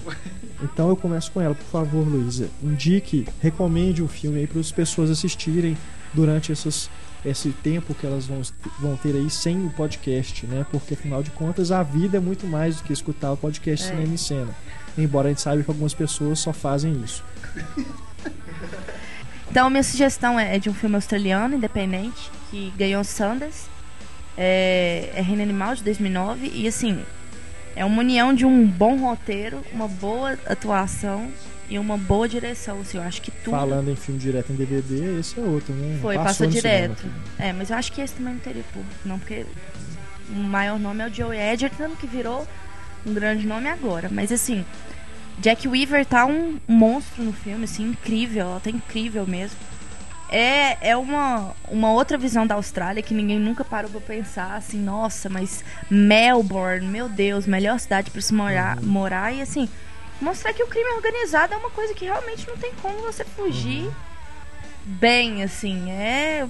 Então 0.63 0.89
eu 0.89 0.97
começo 0.97 1.31
com 1.33 1.41
ela, 1.41 1.55
por 1.55 1.67
favor, 1.67 2.07
Luísa. 2.07 2.49
Indique, 2.63 3.27
recomende 3.41 4.03
o 4.03 4.09
filme 4.09 4.41
aí 4.41 4.47
para 4.47 4.61
as 4.61 4.73
pessoas 4.73 5.11
assistirem 5.11 5.77
durante 6.13 6.53
essas, 6.53 6.91
esse 7.25 7.51
tempo 7.51 7.95
que 7.95 8.07
elas 8.07 8.27
vão, 8.27 8.43
vão 8.79 8.97
ter 8.97 9.15
aí 9.15 9.31
sem 9.31 9.67
o 9.67 9.71
podcast, 9.71 10.47
né? 10.47 10.67
Porque 10.71 10.95
afinal 10.95 11.23
de 11.23 11.31
contas 11.31 11.71
a 11.71 11.83
vida 11.83 12.17
é 12.17 12.21
muito 12.21 12.47
mais 12.47 12.77
do 12.77 12.83
que 12.83 12.93
escutar 12.93 13.33
o 13.33 13.37
podcast 13.37 13.87
É. 13.87 13.89
Cinema 13.91 14.15
em 14.15 14.17
Cena. 14.17 14.55
Embora 14.97 15.29
a 15.29 15.31
gente 15.31 15.41
saiba 15.41 15.63
que 15.63 15.71
algumas 15.71 15.95
pessoas 15.95 16.39
só 16.39 16.53
fazem 16.53 16.93
isso. 17.05 17.25
Então, 19.51 19.69
minha 19.69 19.83
sugestão 19.83 20.39
é 20.39 20.61
de 20.61 20.71
um 20.71 20.75
filme 20.75 20.95
australiano, 20.95 21.57
independente, 21.57 22.31
que 22.51 22.73
ganhou 22.77 23.03
Sundance. 23.03 23.69
É, 24.39 25.11
é 25.13 25.21
Reino 25.21 25.43
Animal, 25.43 25.75
de 25.75 25.83
2009. 25.83 26.53
E, 26.55 26.69
assim, 26.69 27.05
é 27.75 27.85
uma 27.85 27.99
união 28.01 28.33
de 28.33 28.47
um 28.47 28.65
bom 28.65 28.97
roteiro, 28.99 29.61
uma 29.73 29.89
boa 29.89 30.39
atuação 30.47 31.29
e 31.71 31.79
uma 31.79 31.97
boa 31.97 32.29
direção. 32.29 32.81
Assim, 32.81 32.99
eu 32.99 33.05
acho 33.05 33.23
que 33.23 33.31
tudo 33.31 33.57
Falando 33.57 33.91
em 33.91 33.97
filme 33.97 34.21
direto 34.21 34.53
em 34.53 34.57
DVD, 34.57 35.21
esse 35.21 35.39
é 35.39 35.43
outro, 35.43 35.73
né? 35.73 35.99
foi, 36.03 36.17
Passou 36.17 36.47
passou 36.47 36.47
direto. 36.49 37.01
cinema 37.01 37.19
É, 37.39 37.53
mas 37.53 37.71
eu 37.71 37.77
acho 37.77 37.93
que 37.93 38.01
esse 38.01 38.15
também 38.15 38.35
não 38.35 38.41
teria 38.41 38.65
público, 38.73 38.95
não, 39.05 39.19
porque 39.19 39.47
o 40.29 40.35
maior 40.35 40.79
nome 40.79 41.03
é 41.03 41.07
o 41.07 41.15
Joe 41.15 41.37
Edgerton, 41.37 41.91
que 41.91 42.07
virou 42.07 42.47
um 43.07 43.15
grande 43.15 43.47
nome 43.47 43.69
agora. 43.69 44.09
Mas 44.11 44.33
assim, 44.33 44.65
Jack 45.39 45.67
Weaver 45.67 46.05
tá 46.05 46.27
um 46.27 46.59
monstro 46.67 47.23
no 47.23 47.33
filme, 47.33 47.65
assim, 47.65 47.85
incrível, 47.91 48.43
ela 48.47 48.61
tá 48.61 48.69
incrível 48.69 49.27
mesmo. 49.27 49.57
É, 50.33 50.91
é 50.91 50.97
uma, 50.97 51.57
uma 51.69 51.93
outra 51.93 52.17
visão 52.17 52.47
da 52.47 52.55
Austrália 52.55 53.03
que 53.03 53.13
ninguém 53.13 53.39
nunca 53.39 53.65
parou 53.65 53.91
pra 53.91 54.01
pensar, 54.01 54.55
assim, 54.55 54.79
nossa, 54.79 55.29
mas 55.29 55.65
Melbourne, 55.91 56.87
meu 56.87 57.09
Deus, 57.09 57.47
melhor 57.49 57.81
cidade 57.81 58.13
pra 58.13 58.21
se 58.21 58.33
morar, 58.33 58.81
morar 58.81 59.33
e 59.33 59.43
assim, 59.43 59.69
mostrar 60.21 60.53
que 60.53 60.63
o 60.63 60.67
crime 60.67 60.91
organizado 60.91 61.55
é 61.55 61.57
uma 61.57 61.71
coisa 61.71 61.95
que 61.95 62.05
realmente 62.05 62.47
não 62.47 62.57
tem 62.57 62.73
como 62.83 62.99
você 63.01 63.25
fugir 63.25 63.91
bem, 64.85 65.43
assim, 65.43 65.91
é 65.91 66.47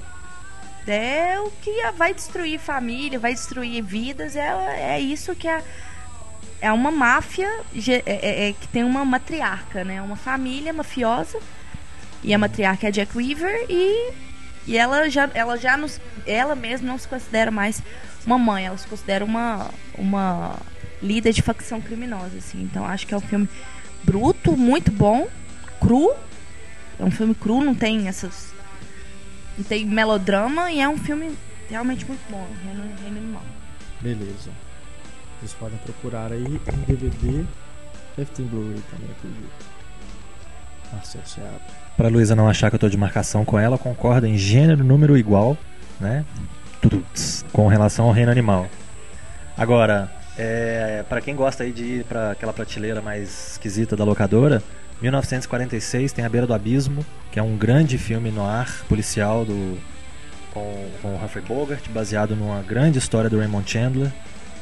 é 0.87 1.39
o 1.41 1.51
que 1.63 1.71
vai 1.97 2.13
destruir 2.13 2.59
família, 2.59 3.19
vai 3.19 3.33
destruir 3.33 3.81
vidas, 3.83 4.35
é, 4.35 4.97
é 4.97 5.01
isso 5.01 5.37
que 5.37 5.47
é 5.47 5.63
é 6.61 6.73
uma 6.73 6.91
máfia 6.91 7.49
é- 7.75 8.03
é- 8.07 8.49
é 8.49 8.53
que 8.53 8.67
tem 8.69 8.83
uma 8.85 9.05
matriarca, 9.05 9.85
né? 9.85 10.03
Uma 10.03 10.17
família 10.17 10.73
mafiosa. 10.73 11.39
E 12.23 12.35
a 12.35 12.39
matriarca 12.39 12.89
é 12.89 12.91
Jack 12.91 13.17
Weaver 13.17 13.65
e, 13.69 14.13
e 14.67 14.77
ela 14.77 15.09
já 15.09 15.31
ela 15.33 15.57
já 15.57 15.77
nos, 15.77 15.99
ela 16.27 16.55
mesma 16.55 16.87
não 16.89 16.99
se 16.99 17.09
considera 17.09 17.51
mais 17.51 17.81
uma 18.27 18.37
mãe, 18.39 18.67
ela 18.67 18.77
se 18.77 18.87
considera 18.87 19.25
uma 19.25 19.71
uma 19.97 20.57
líder 21.03 21.33
de 21.33 21.43
facção 21.43 21.81
criminosa, 21.81 22.39
assim. 22.39 22.63
Então 22.63 22.85
acho 22.85 23.07
que 23.07 23.15
é 23.15 23.17
um 23.17 23.21
filme 23.21 23.49
bruto, 24.05 24.57
muito 24.57 24.91
bom, 24.91 25.29
cru. 25.81 26.13
É 26.99 27.05
um 27.05 27.11
filme 27.11 27.35
cru, 27.35 27.63
não 27.63 27.75
tem 27.75 28.09
essas 28.09 28.51
não 29.57 29.65
tem 29.65 29.85
melodrama 29.85 30.71
e 30.71 30.81
é 30.81 30.89
um 30.89 30.97
filme 30.97 31.37
realmente 31.69 32.07
muito 32.07 32.21
bom, 32.31 32.47
Reino, 32.65 32.83
Reino 33.03 33.19
Animal. 33.19 33.43
Beleza. 34.01 34.51
Vocês 35.39 35.53
podem 35.55 35.79
procurar 35.79 36.33
aí 36.33 36.45
em 36.45 36.81
DVD 36.87 37.45
Deve 38.17 38.31
ter 38.33 38.43
em 38.43 38.47
Blu-ray 38.47 38.83
também, 38.91 39.11
acredito. 39.11 39.67
Marcelo 40.93 41.27
Seabra. 41.27 41.61
Pra 41.97 42.09
Luísa 42.09 42.35
não 42.35 42.49
achar 42.49 42.71
que 42.71 42.77
eu 42.77 42.81
tô 42.81 42.89
de 42.89 42.97
marcação 42.97 43.45
com 43.45 43.59
ela, 43.59 43.79
concorda 43.79 44.29
em 44.29 44.37
gênero, 44.37 44.85
número 44.85 45.17
igual, 45.17 45.57
né? 46.01 46.25
Tudo 46.81 47.05
com 47.53 47.69
relação 47.69 48.07
ao 48.07 48.13
reino 48.13 48.31
animal. 48.31 48.69
Agora, 49.57 50.11
é, 50.43 51.05
para 51.07 51.21
quem 51.21 51.37
gosta 51.37 51.65
aí 51.65 51.71
de 51.71 51.85
ir 51.85 52.05
pra 52.05 52.31
aquela 52.31 52.53
prateleira 52.53 53.03
mais 53.03 53.53
esquisita 53.53 53.95
da 53.95 54.05
locadora, 54.05 54.63
1946 55.03 56.13
tem 56.13 56.25
A 56.25 56.29
Beira 56.31 56.47
do 56.47 56.55
Abismo, 56.55 57.05
que 57.31 57.39
é 57.39 57.43
um 57.43 57.59
grande 57.59 57.99
filme 57.99 58.31
no 58.31 58.43
ar 58.43 58.85
policial 58.89 59.45
do 59.45 59.79
com, 60.51 60.89
com 61.03 61.15
Humphrey 61.15 61.45
Bogart, 61.45 61.87
baseado 61.91 62.35
numa 62.35 62.63
grande 62.63 62.99
história 62.99 63.29
do 63.29 63.39
Raymond 63.39 63.71
Chandler. 63.71 64.11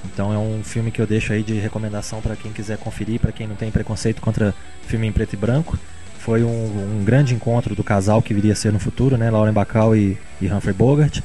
Então 0.05 0.33
é 0.33 0.39
um 0.39 0.63
filme 0.65 0.91
que 0.91 1.01
eu 1.01 1.07
deixo 1.07 1.33
aí 1.33 1.45
de 1.45 1.55
recomendação 1.55 2.21
para 2.21 2.35
quem 2.35 2.53
quiser 2.53 2.77
conferir, 2.79 3.21
para 3.21 3.31
quem 3.31 3.47
não 3.47 3.55
tem 3.55 3.71
preconceito 3.71 4.21
contra 4.21 4.53
filme 4.83 5.07
em 5.07 5.13
preto 5.13 5.35
e 5.35 5.37
branco. 5.37 5.79
Foi 6.19 6.43
um, 6.43 6.99
um 6.99 7.05
grande 7.05 7.35
encontro 7.35 7.77
do 7.77 7.85
casal 7.85 8.21
que 8.21 8.35
viria 8.35 8.53
a 8.53 8.57
ser 8.57 8.73
no 8.73 8.81
futuro, 8.81 9.17
né? 9.17 9.31
Lauren 9.31 9.53
Bacall 9.53 9.97
e, 9.97 10.19
e 10.41 10.51
Humphrey 10.51 10.75
Bogart, 10.75 11.21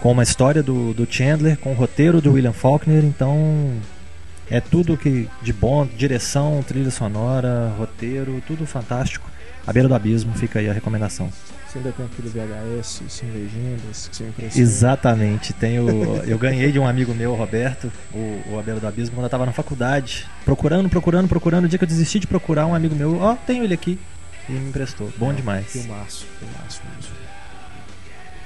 com 0.00 0.12
uma 0.12 0.22
história 0.22 0.62
do, 0.62 0.92
do 0.94 1.06
Chandler, 1.10 1.58
com 1.58 1.72
o 1.72 1.74
roteiro 1.74 2.20
do 2.20 2.32
William 2.32 2.52
Faulkner. 2.52 3.04
Então 3.04 3.74
é 4.50 4.60
tudo 4.60 4.96
que 4.96 5.28
de 5.42 5.52
bom, 5.52 5.86
direção, 5.86 6.62
trilha 6.66 6.90
sonora, 6.90 7.72
roteiro, 7.78 8.42
tudo 8.46 8.66
fantástico. 8.66 9.30
A 9.66 9.72
beira 9.72 9.88
do 9.88 9.94
abismo, 9.94 10.34
fica 10.34 10.58
aí 10.58 10.68
a 10.68 10.72
recomendação. 10.72 11.30
Você 11.68 11.78
ainda 11.78 11.92
tem 11.92 12.04
aquele 12.04 12.28
VHS 12.28 13.02
sem 13.08 13.30
legendas 13.30 14.08
que 14.08 14.16
você? 14.16 14.60
Exatamente. 14.60 15.52
Tenho, 15.52 16.16
eu 16.26 16.36
ganhei 16.36 16.72
de 16.72 16.80
um 16.80 16.86
amigo 16.86 17.14
meu, 17.14 17.34
Roberto, 17.34 17.92
o, 18.12 18.42
o 18.50 18.58
A 18.58 18.62
Beira 18.62 18.80
do 18.80 18.86
Abismo, 18.88 19.14
quando 19.14 19.24
eu 19.24 19.26
estava 19.26 19.46
na 19.46 19.52
faculdade. 19.52 20.26
Procurando, 20.44 20.88
procurando, 20.88 21.28
procurando. 21.28 21.66
O 21.66 21.68
dia 21.68 21.78
que 21.78 21.84
eu 21.84 21.88
desisti 21.88 22.18
de 22.18 22.26
procurar, 22.26 22.66
um 22.66 22.74
amigo 22.74 22.96
meu, 22.96 23.20
ó, 23.20 23.36
tenho 23.36 23.62
ele 23.62 23.74
aqui. 23.74 24.00
E 24.48 24.52
me 24.52 24.70
emprestou. 24.70 25.12
Bom 25.16 25.32
demais. 25.32 25.66
Filmaço, 25.66 26.26
filmaço 26.40 26.82
mesmo. 26.96 27.14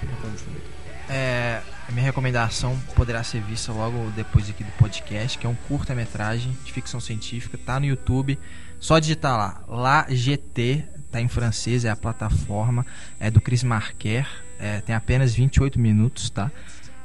Junto. 0.02 0.73
É, 1.08 1.60
a 1.86 1.92
minha 1.92 2.04
recomendação 2.04 2.78
poderá 2.94 3.22
ser 3.22 3.42
vista 3.42 3.72
logo 3.72 4.10
depois 4.16 4.48
aqui 4.48 4.64
do 4.64 4.72
podcast, 4.72 5.38
que 5.38 5.46
é 5.46 5.50
um 5.50 5.54
curta-metragem 5.54 6.56
de 6.64 6.72
ficção 6.72 6.98
científica, 6.98 7.58
tá 7.58 7.78
no 7.78 7.86
YouTube. 7.86 8.38
Só 8.80 8.98
digitar 8.98 9.36
lá, 9.36 9.64
lá 9.68 10.06
GT, 10.08 10.84
tá 11.10 11.20
em 11.20 11.28
francês, 11.28 11.84
é 11.84 11.90
a 11.90 11.96
plataforma, 11.96 12.84
é 13.20 13.30
do 13.30 13.40
Chris 13.40 13.62
Marquer, 13.62 14.26
é, 14.58 14.80
tem 14.80 14.94
apenas 14.94 15.34
28 15.34 15.78
minutos, 15.78 16.30
tá? 16.30 16.50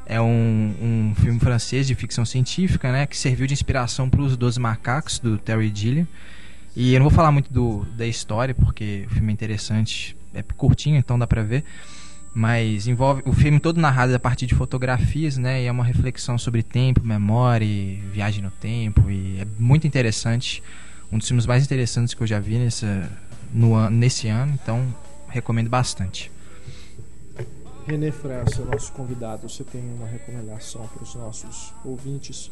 É 0.06 0.20
um, 0.20 0.76
um 0.82 1.16
filme 1.16 1.40
francês 1.40 1.86
de 1.86 1.94
ficção 1.94 2.26
científica, 2.26 2.92
né, 2.92 3.06
que 3.06 3.16
serviu 3.16 3.46
de 3.46 3.54
inspiração 3.54 4.10
para 4.10 4.22
os 4.22 4.36
Doze 4.36 4.60
Macacos 4.60 5.20
do 5.20 5.38
Terry 5.38 5.72
Gilliam. 5.74 6.08
E 6.76 6.94
eu 6.94 7.00
não 7.00 7.08
vou 7.08 7.16
falar 7.16 7.32
muito 7.32 7.52
do, 7.54 7.86
da 7.96 8.08
história, 8.08 8.56
porque 8.56 9.06
o 9.08 9.14
filme 9.14 9.30
é 9.30 9.34
interessante, 9.34 10.18
é 10.34 10.42
curtinho, 10.42 10.98
então 10.98 11.20
dá 11.20 11.28
pra 11.28 11.44
ver 11.44 11.64
mas 12.34 12.88
envolve 12.88 13.22
o 13.26 13.34
filme 13.34 13.60
todo 13.60 13.80
narrado 13.80 14.14
a 14.16 14.20
partir 14.20 14.46
de 14.46 14.56
fotografias, 14.56 15.38
né? 15.38 15.64
E 15.64 15.66
é 15.66 15.72
uma 15.72 15.84
reflexão 15.84 16.38
sobre 16.38 16.64
tempo, 16.64 17.04
memória, 17.04 17.66
e 17.66 17.96
viagem 18.12 18.44
no 18.44 18.52
tempo 18.52 19.10
e 19.10 19.40
é 19.40 19.48
muito 19.58 19.88
interessante, 19.88 20.62
um 21.12 21.18
dos 21.18 21.28
filmes 21.28 21.46
mais 21.46 21.64
interessantes 21.64 22.14
que 22.14 22.22
eu 22.22 22.28
já 22.28 22.40
vi 22.40 22.58
nessa 22.58 23.10
no 23.52 23.90
nesse 23.90 24.28
ano, 24.28 24.58
então 24.62 24.86
recomendo 25.28 25.70
bastante. 25.70 26.32
René 27.88 28.12
França, 28.12 28.64
nosso 28.64 28.92
convidado, 28.92 29.50
você 29.50 29.64
tem 29.64 29.82
uma 29.82 30.06
recomendação 30.06 30.88
para 30.88 31.02
os 31.02 31.16
nossos 31.16 31.74
ouvintes? 31.84 32.52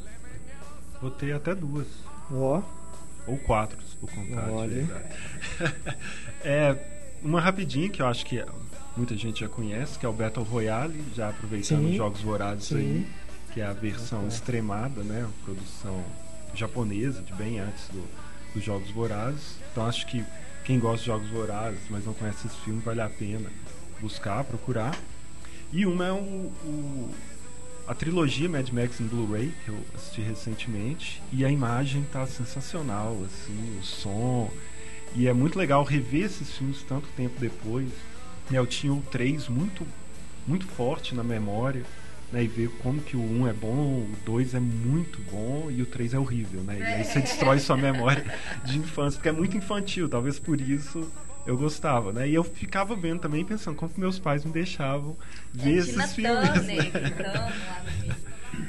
Botei 0.99 1.31
até 1.31 1.53
duas. 1.53 1.85
Ó, 2.31 2.61
Ou 3.27 3.37
quatro, 3.37 3.77
se 3.83 3.95
for 3.97 4.09
contar. 4.09 4.45
de 4.45 4.51
Olha. 4.51 4.83
verdade. 4.83 5.15
é, 6.43 6.75
uma 7.21 7.39
rapidinha 7.39 7.87
que 7.87 8.01
eu 8.01 8.07
acho 8.07 8.25
que 8.25 8.43
muita 8.97 9.15
gente 9.15 9.39
já 9.41 9.47
conhece, 9.49 9.97
que 9.99 10.05
é 10.05 10.09
o 10.09 10.13
Battle 10.13 10.43
Royale, 10.45 11.03
já 11.15 11.29
aproveitando 11.29 11.85
os 11.89 11.95
Jogos 11.95 12.21
Vorazes 12.21 12.71
aí, 12.73 13.07
que 13.53 13.61
é 13.61 13.65
a 13.65 13.73
versão 13.73 14.19
Bacana. 14.19 14.27
extremada, 14.33 15.03
né? 15.03 15.21
Uma 15.23 15.33
produção 15.45 16.03
japonesa, 16.53 17.21
de 17.21 17.33
bem 17.33 17.59
antes 17.59 17.87
do- 17.89 18.07
dos 18.53 18.63
Jogos 18.63 18.89
Vorazes. 18.91 19.57
Então 19.71 19.85
acho 19.85 20.05
que 20.07 20.23
quem 20.65 20.79
gosta 20.79 20.99
de 20.99 21.05
Jogos 21.05 21.29
Vorazes, 21.29 21.81
mas 21.89 22.05
não 22.05 22.13
conhece 22.13 22.47
esse 22.47 22.55
filme, 22.57 22.81
vale 22.81 23.01
a 23.01 23.09
pena 23.09 23.49
buscar, 24.01 24.43
procurar. 24.43 24.97
E 25.71 25.85
uma 25.85 26.05
é 26.05 26.11
o, 26.11 26.15
o- 26.15 27.09
a 27.87 27.93
trilogia 27.93 28.49
Mad 28.49 28.69
Max 28.71 28.99
em 28.99 29.05
Blu-ray, 29.07 29.53
que 29.63 29.69
eu 29.69 29.77
assisti 29.95 30.21
recentemente, 30.21 31.21
e 31.31 31.45
a 31.45 31.49
imagem 31.51 32.05
tá 32.11 32.25
sensacional, 32.27 33.17
assim, 33.25 33.79
o 33.79 33.83
som. 33.83 34.51
E 35.15 35.25
é 35.27 35.33
muito 35.33 35.57
legal 35.57 35.83
rever 35.85 36.25
esses 36.25 36.51
filmes 36.57 36.83
tanto 36.83 37.07
tempo 37.15 37.39
depois. 37.39 37.87
Né, 38.49 38.57
eu 38.57 38.65
tinha 38.65 38.93
o 38.93 39.01
3 39.11 39.47
muito, 39.47 39.85
muito 40.47 40.65
forte 40.65 41.13
na 41.13 41.23
memória, 41.23 41.83
né, 42.31 42.43
e 42.43 42.47
ver 42.47 42.69
como 42.81 43.01
que 43.01 43.15
o 43.15 43.21
1 43.21 43.47
é 43.47 43.53
bom, 43.53 44.01
o 44.01 44.15
2 44.25 44.53
é 44.53 44.59
muito 44.59 45.19
bom 45.31 45.69
e 45.69 45.81
o 45.81 45.85
3 45.85 46.13
é 46.13 46.19
horrível, 46.19 46.61
né? 46.61 46.77
E 46.79 46.83
aí 46.83 47.03
você 47.03 47.19
destrói 47.21 47.59
sua 47.59 47.77
memória 47.77 48.25
de 48.65 48.77
infância, 48.77 49.17
porque 49.17 49.29
é 49.29 49.33
muito 49.33 49.55
infantil, 49.55 50.09
talvez 50.09 50.39
por 50.39 50.59
isso 50.59 51.09
eu 51.45 51.57
gostava, 51.57 52.11
né? 52.11 52.27
E 52.27 52.33
eu 52.33 52.43
ficava 52.43 52.93
vendo 52.95 53.21
também, 53.21 53.45
pensando 53.45 53.75
como 53.75 53.91
que 53.91 53.99
meus 53.99 54.19
pais 54.19 54.43
me 54.43 54.51
deixavam 54.51 55.15
ver 55.53 55.85
Tina 55.85 56.03
esses 56.03 56.13
filmes. 56.13 56.49
Turner 56.49 56.91
né? 58.05 58.17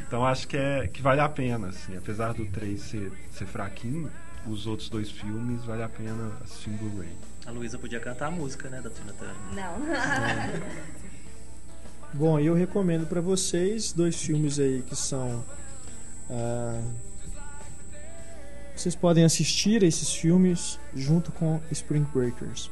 Então 0.06 0.24
acho 0.24 0.46
que, 0.46 0.56
é, 0.56 0.86
que 0.86 1.02
vale 1.02 1.20
a 1.20 1.28
pena, 1.28 1.68
assim. 1.68 1.96
Apesar 1.96 2.32
do 2.34 2.46
3 2.46 2.80
ser, 2.80 3.12
ser 3.32 3.46
fraquinho, 3.46 4.09
os 4.46 4.66
outros 4.66 4.88
dois 4.88 5.10
filmes 5.10 5.64
vale 5.64 5.82
a 5.82 5.88
pena 5.88 6.32
assistir 6.42 6.70
em 6.70 6.76
Blu-ray. 6.76 7.27
A 7.48 7.50
Luísa 7.50 7.78
podia 7.78 7.98
cantar 7.98 8.26
a 8.26 8.30
música, 8.30 8.68
né, 8.68 8.78
da 8.78 8.90
Tina 8.90 9.10
Turner. 9.14 9.34
Não. 9.54 9.80
Bom, 12.12 12.38
eu 12.38 12.52
recomendo 12.52 13.06
para 13.06 13.22
vocês 13.22 13.90
dois 13.90 14.20
filmes 14.20 14.58
aí 14.58 14.82
que 14.86 14.94
são. 14.94 15.42
ah, 16.30 16.82
vocês 18.76 18.94
podem 18.94 19.24
assistir 19.24 19.82
esses 19.82 20.12
filmes 20.12 20.78
junto 20.94 21.32
com 21.32 21.58
Spring 21.72 22.06
Breakers, 22.14 22.70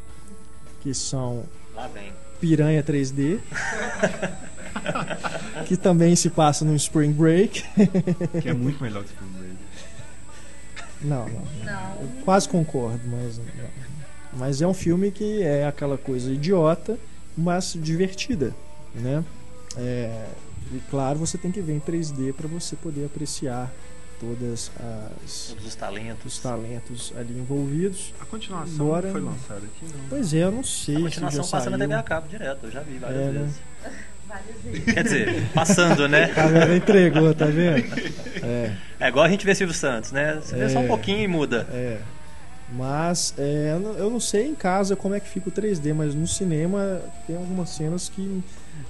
que 0.82 0.92
são 0.92 1.46
Lá 1.74 1.88
vem. 1.88 2.12
Piranha 2.38 2.82
3D, 2.82 3.40
que 5.64 5.78
também 5.78 6.14
se 6.14 6.28
passa 6.28 6.66
no 6.66 6.76
Spring 6.76 7.12
Break. 7.12 7.64
Que 8.42 8.50
é 8.50 8.52
muito 8.52 8.82
melhor 8.82 9.04
que 9.04 9.12
Blu-ray. 9.14 9.56
Não, 11.00 11.26
não. 11.28 11.44
Não. 11.64 12.02
Eu 12.02 12.08
quase 12.26 12.46
concordo, 12.46 13.00
mas 13.06 13.38
não. 13.38 13.44
Mas 14.36 14.60
é 14.60 14.66
um 14.66 14.74
filme 14.74 15.10
que 15.10 15.42
é 15.42 15.66
aquela 15.66 15.96
coisa 15.96 16.30
idiota, 16.30 16.98
mas 17.36 17.72
divertida, 17.80 18.54
né? 18.94 19.24
É, 19.76 20.26
e 20.72 20.78
claro, 20.90 21.18
você 21.18 21.36
tem 21.38 21.50
que 21.50 21.60
ver 21.60 21.74
em 21.74 21.80
3D 21.80 22.32
para 22.34 22.46
você 22.48 22.76
poder 22.76 23.06
apreciar 23.06 23.72
todas 24.18 24.70
as 25.24 25.48
Todos 25.50 25.66
os 25.66 25.74
talentos. 25.74 26.34
os 26.34 26.38
talentos 26.38 27.12
ali 27.18 27.38
envolvidos. 27.38 28.14
A 28.20 28.24
continuação 28.24 28.74
Embora- 28.86 29.10
foi 29.12 29.20
lançada 29.20 29.60
aqui, 29.60 29.84
não. 29.94 30.08
Pois 30.08 30.32
é, 30.34 30.38
eu 30.44 30.52
não 30.52 30.64
sei 30.64 30.94
A 30.94 30.98
se 30.98 31.04
continuação 31.04 31.44
já 31.44 31.50
passa 31.50 31.70
na. 31.70 31.78
TV 31.78 31.94
a 31.94 32.02
cabo 32.02 32.28
direto, 32.28 32.64
eu 32.64 32.70
já 32.70 32.80
vi 32.80 32.98
várias 32.98 33.20
É, 33.20 33.24
né? 33.30 33.38
vezes. 33.40 33.56
Várias 34.26 34.56
vezes. 34.62 34.84
Quer 34.94 35.02
dizer, 35.04 35.48
passando, 35.54 36.08
né? 36.08 36.28
Tá 36.34 36.46
vendo? 36.46 36.74
Entregou, 36.74 37.34
tá 37.34 37.44
vendo? 37.46 37.86
É. 38.42 38.76
É 39.00 39.08
igual 39.08 39.24
a 39.24 39.28
gente 39.28 39.44
vê 39.46 39.54
Silvio 39.54 39.74
Santos, 39.74 40.10
né? 40.12 40.40
Você 40.42 40.56
vê 40.56 40.68
só 40.70 40.80
um 40.80 40.84
É. 40.84 40.88
pouquinho 40.88 41.20
e 41.20 41.28
muda. 41.28 41.66
É. 41.70 42.00
Mas 42.72 43.32
é, 43.38 43.72
eu 43.74 43.80
não- 43.80 44.10
não 44.10 44.20
sei 44.20 44.48
em 44.48 44.54
casa 44.54 44.96
como 44.96 45.14
é 45.14 45.20
que 45.20 45.28
fica 45.28 45.48
o 45.48 45.52
3D, 45.52 45.92
mas 45.94 46.14
no 46.14 46.26
cinema 46.26 47.00
tem 47.26 47.36
algumas 47.36 47.70
cenas 47.70 48.08
que 48.08 48.42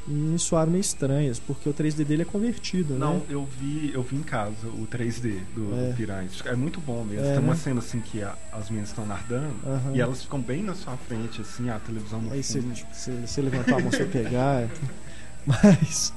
me 0.07 0.39
soaram 0.39 0.71
meio 0.73 0.81
estranhas, 0.81 1.39
porque 1.39 1.69
o 1.69 1.73
3D 1.75 2.05
dele 2.05 2.23
é 2.23 2.25
convertido, 2.25 2.95
Não, 2.95 3.15
né? 3.17 3.23
eu 3.29 3.45
vi, 3.45 3.91
eu 3.93 4.03
vi 4.03 4.17
em 4.17 4.23
casa 4.23 4.67
o 4.69 4.87
3D 4.87 5.41
do, 5.55 5.75
É. 5.79 5.91
do 5.91 5.97
Piranha. 5.97 6.29
É 6.47 6.55
muito 6.55 6.81
bom 6.81 7.05
mesmo. 7.05 7.25
É, 7.27 7.33
Tem 7.35 7.39
uma 7.43 7.53
né? 7.53 7.59
cena 7.59 7.81
assim 7.81 8.01
que 8.01 8.23
a- 8.23 8.35
as 8.53 8.69
meninas 8.71 8.89
estão 8.91 9.05
nadando 9.05 9.55
Aham. 9.67 9.93
e 9.95 10.01
elas 10.01 10.23
ficam 10.23 10.41
bem 10.41 10.63
na 10.63 10.75
sua 10.75 10.97
frente, 10.97 11.41
assim, 11.43 11.69
a 11.69 11.79
televisão 11.79 12.23
no 12.23 12.33
Aí 12.33 12.43
você, 12.43 12.61
tipo, 12.61 12.95
você, 12.95 13.41
levantou 13.43 13.77
a 13.77 13.81
mão 13.81 13.91
pra 13.91 14.07
pegar. 14.07 14.69
Mas 15.47 16.13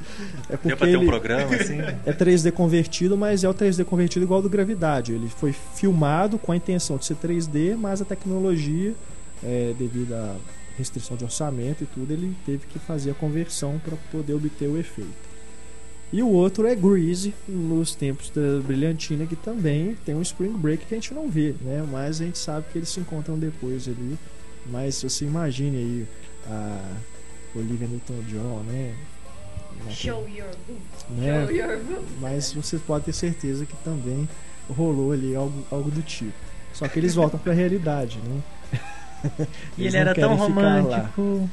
é 0.49 0.53
Deu 0.53 0.57
porque 0.57 0.75
pra 0.75 0.87
ter 0.87 0.97
um 0.97 1.01
ele 1.01 1.05
programa, 1.05 1.55
assim. 1.55 1.77
é 1.79 2.11
3D 2.11 2.51
convertido, 2.51 3.15
mas 3.15 3.43
é 3.43 3.49
o 3.49 3.53
3D 3.53 3.85
convertido 3.85 4.25
igual 4.25 4.41
do 4.41 4.49
Gravidade. 4.49 5.13
Ele 5.13 5.29
foi 5.29 5.53
filmado 5.53 6.39
com 6.39 6.51
a 6.51 6.55
intenção 6.55 6.97
de 6.97 7.05
ser 7.05 7.15
3D, 7.15 7.77
mas 7.77 8.01
a 8.01 8.05
tecnologia, 8.05 8.93
é, 9.43 9.73
devido 9.77 10.13
à 10.13 10.35
restrição 10.77 11.15
de 11.15 11.23
orçamento 11.23 11.83
e 11.83 11.87
tudo, 11.87 12.11
ele 12.11 12.35
teve 12.45 12.65
que 12.65 12.79
fazer 12.79 13.11
a 13.11 13.13
conversão 13.13 13.79
para 13.83 13.95
poder 14.11 14.33
obter 14.33 14.67
o 14.67 14.77
efeito. 14.77 15.29
E 16.11 16.23
o 16.23 16.27
outro 16.27 16.65
é 16.65 16.73
Greasy, 16.73 17.35
nos 17.47 17.93
tempos 17.93 18.31
da 18.31 18.59
Brilhantina, 18.65 19.27
que 19.27 19.35
também 19.35 19.95
tem 20.03 20.15
um 20.15 20.23
Spring 20.23 20.53
Break 20.53 20.87
que 20.87 20.95
a 20.95 20.97
gente 20.97 21.13
não 21.13 21.29
vê, 21.29 21.53
né? 21.61 21.85
Mas 21.91 22.19
a 22.19 22.25
gente 22.25 22.39
sabe 22.39 22.65
que 22.71 22.79
eles 22.79 22.89
se 22.89 22.99
encontram 22.99 23.37
depois 23.37 23.87
ali. 23.87 24.17
Mas 24.65 25.03
você 25.03 25.25
imagine 25.25 25.77
aí 25.77 26.07
a 26.47 26.81
Olivia 27.55 27.87
Newton-John, 27.87 28.63
né? 28.63 28.95
Show 29.89 30.27
your 30.27 30.49
boobs. 30.67 31.05
né? 31.09 31.45
Show 31.45 31.55
your 31.55 31.79
boobs. 31.83 32.09
Mas 32.19 32.53
você 32.53 32.77
pode 32.77 33.05
ter 33.05 33.13
certeza 33.13 33.65
que 33.65 33.75
também 33.77 34.27
rolou 34.69 35.11
ali 35.11 35.35
algo, 35.35 35.65
algo 35.71 35.89
do 35.89 36.01
tipo. 36.01 36.33
Só 36.73 36.87
que 36.87 36.99
eles 36.99 37.15
voltam 37.15 37.39
pra 37.39 37.53
realidade, 37.53 38.19
né? 38.19 38.41
E 39.77 39.85
ele 39.87 39.97
era 39.97 40.13
tão 40.15 40.35
romântico. 40.35 41.49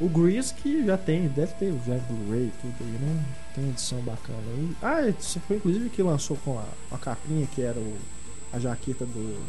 O 0.00 0.08
Grease 0.08 0.52
que 0.54 0.84
já 0.84 0.96
tem, 0.96 1.28
deve 1.28 1.52
ter 1.54 1.72
já 1.86 1.94
Blu-ray 1.94 2.44
e 2.46 2.52
tudo 2.60 2.74
aí, 2.80 2.86
né? 3.00 3.24
Tem 3.54 3.64
uma 3.64 3.70
edição 3.72 3.98
bacana 4.00 4.38
aí. 4.56 4.70
Ah, 4.82 5.08
isso 5.08 5.40
foi 5.46 5.56
inclusive 5.56 5.88
que 5.90 6.02
lançou 6.02 6.36
com 6.44 6.58
a, 6.58 6.64
a 6.94 6.98
capinha 6.98 7.46
que 7.54 7.62
era 7.62 7.78
o, 7.78 7.96
a 8.52 8.58
jaqueta 8.58 9.04
do, 9.06 9.40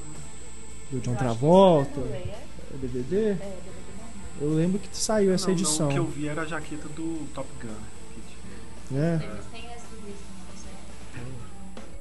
do 0.92 1.00
John 1.02 1.16
Travolta, 1.16 2.00
o 2.00 2.78
DVD. 2.78 3.36
Eu 4.42 4.54
lembro 4.54 4.80
que 4.80 4.90
saiu 4.92 5.34
essa 5.34 5.48
Não, 5.48 5.54
edição. 5.54 5.88
Não, 5.88 5.90
o 5.90 5.94
que 5.94 6.00
eu 6.00 6.06
vi 6.08 6.28
era 6.28 6.42
a 6.42 6.46
jaqueta 6.46 6.88
do 6.90 7.28
Top 7.34 7.48
Gun. 7.62 7.70
Tinha. 8.92 9.18
né? 9.18 9.40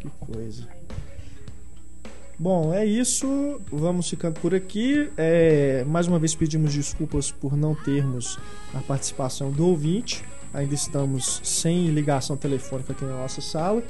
Que 0.01 0.09
coisa. 0.19 0.69
Bom, 2.39 2.73
é 2.73 2.87
isso. 2.87 3.61
Vamos 3.71 4.09
ficando 4.09 4.41
por 4.41 4.55
aqui. 4.55 5.11
É, 5.17 5.85
mais 5.85 6.09
uma 6.09 6.19
vez 6.19 6.35
pedimos 6.35 6.73
desculpas 6.73 7.31
por 7.31 7.55
não 7.57 7.75
termos 7.75 8.39
a 8.75 8.81
participação 8.81 9.51
do 9.51 9.67
ouvinte. 9.67 10.25
Ainda 10.55 10.75
estamos 10.75 11.41
sem 11.45 11.89
ligação 11.89 12.37
telefônica 12.37 12.93
aqui 12.93 13.05
na 13.05 13.19
nossa 13.19 13.43
sala 13.43 13.83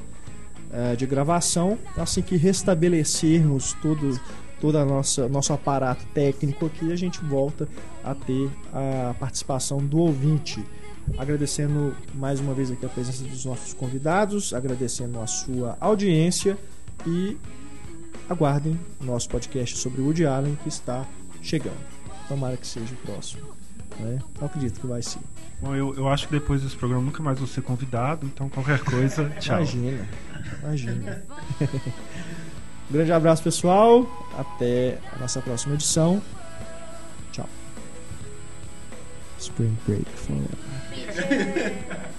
é, 0.72 0.96
de 0.96 1.06
gravação. 1.06 1.78
Assim 1.96 2.22
que 2.22 2.36
restabelecermos 2.36 3.74
todo 3.74 4.20
todo 4.60 4.76
a 4.76 4.84
nossa 4.84 5.26
nosso 5.26 5.52
aparato 5.54 6.04
técnico 6.12 6.66
aqui, 6.66 6.92
a 6.92 6.96
gente 6.96 7.18
volta 7.24 7.66
a 8.04 8.14
ter 8.14 8.50
a 8.72 9.14
participação 9.18 9.78
do 9.78 9.98
ouvinte. 9.98 10.62
Agradecendo 11.18 11.94
mais 12.14 12.40
uma 12.40 12.54
vez 12.54 12.70
aqui 12.70 12.84
a 12.86 12.88
presença 12.88 13.22
dos 13.24 13.44
nossos 13.44 13.74
convidados, 13.74 14.54
agradecendo 14.54 15.20
a 15.20 15.26
sua 15.26 15.76
audiência 15.80 16.56
e 17.06 17.36
aguardem 18.28 18.78
o 19.00 19.04
nosso 19.04 19.28
podcast 19.28 19.76
sobre 19.76 20.00
Woody 20.00 20.24
Allen 20.24 20.56
que 20.62 20.68
está 20.68 21.06
chegando. 21.42 21.80
Tomara 22.28 22.56
que 22.56 22.66
seja 22.66 22.94
o 22.94 23.06
próximo. 23.06 23.42
Né? 23.98 24.18
Eu 24.40 24.46
acredito 24.46 24.80
que 24.80 24.86
vai 24.86 25.02
ser. 25.02 25.20
Bom, 25.60 25.74
eu, 25.74 25.94
eu 25.94 26.08
acho 26.08 26.26
que 26.26 26.32
depois 26.32 26.62
desse 26.62 26.76
programa 26.76 27.04
nunca 27.04 27.22
mais 27.22 27.38
vou 27.38 27.46
ser 27.46 27.62
convidado, 27.62 28.26
então 28.26 28.48
qualquer 28.48 28.78
coisa, 28.80 29.28
tchau. 29.40 29.56
Imagina, 29.56 30.08
imagina. 30.62 31.22
Grande 32.90 33.12
abraço, 33.12 33.42
pessoal. 33.42 34.06
Até 34.36 34.98
a 35.14 35.18
nossa 35.18 35.40
próxima 35.40 35.74
edição. 35.74 36.20
Tchau. 37.30 37.48
Spring 39.38 39.76
Break 39.86 40.10
Forever. 40.10 40.69
Ninguém. 41.16 42.00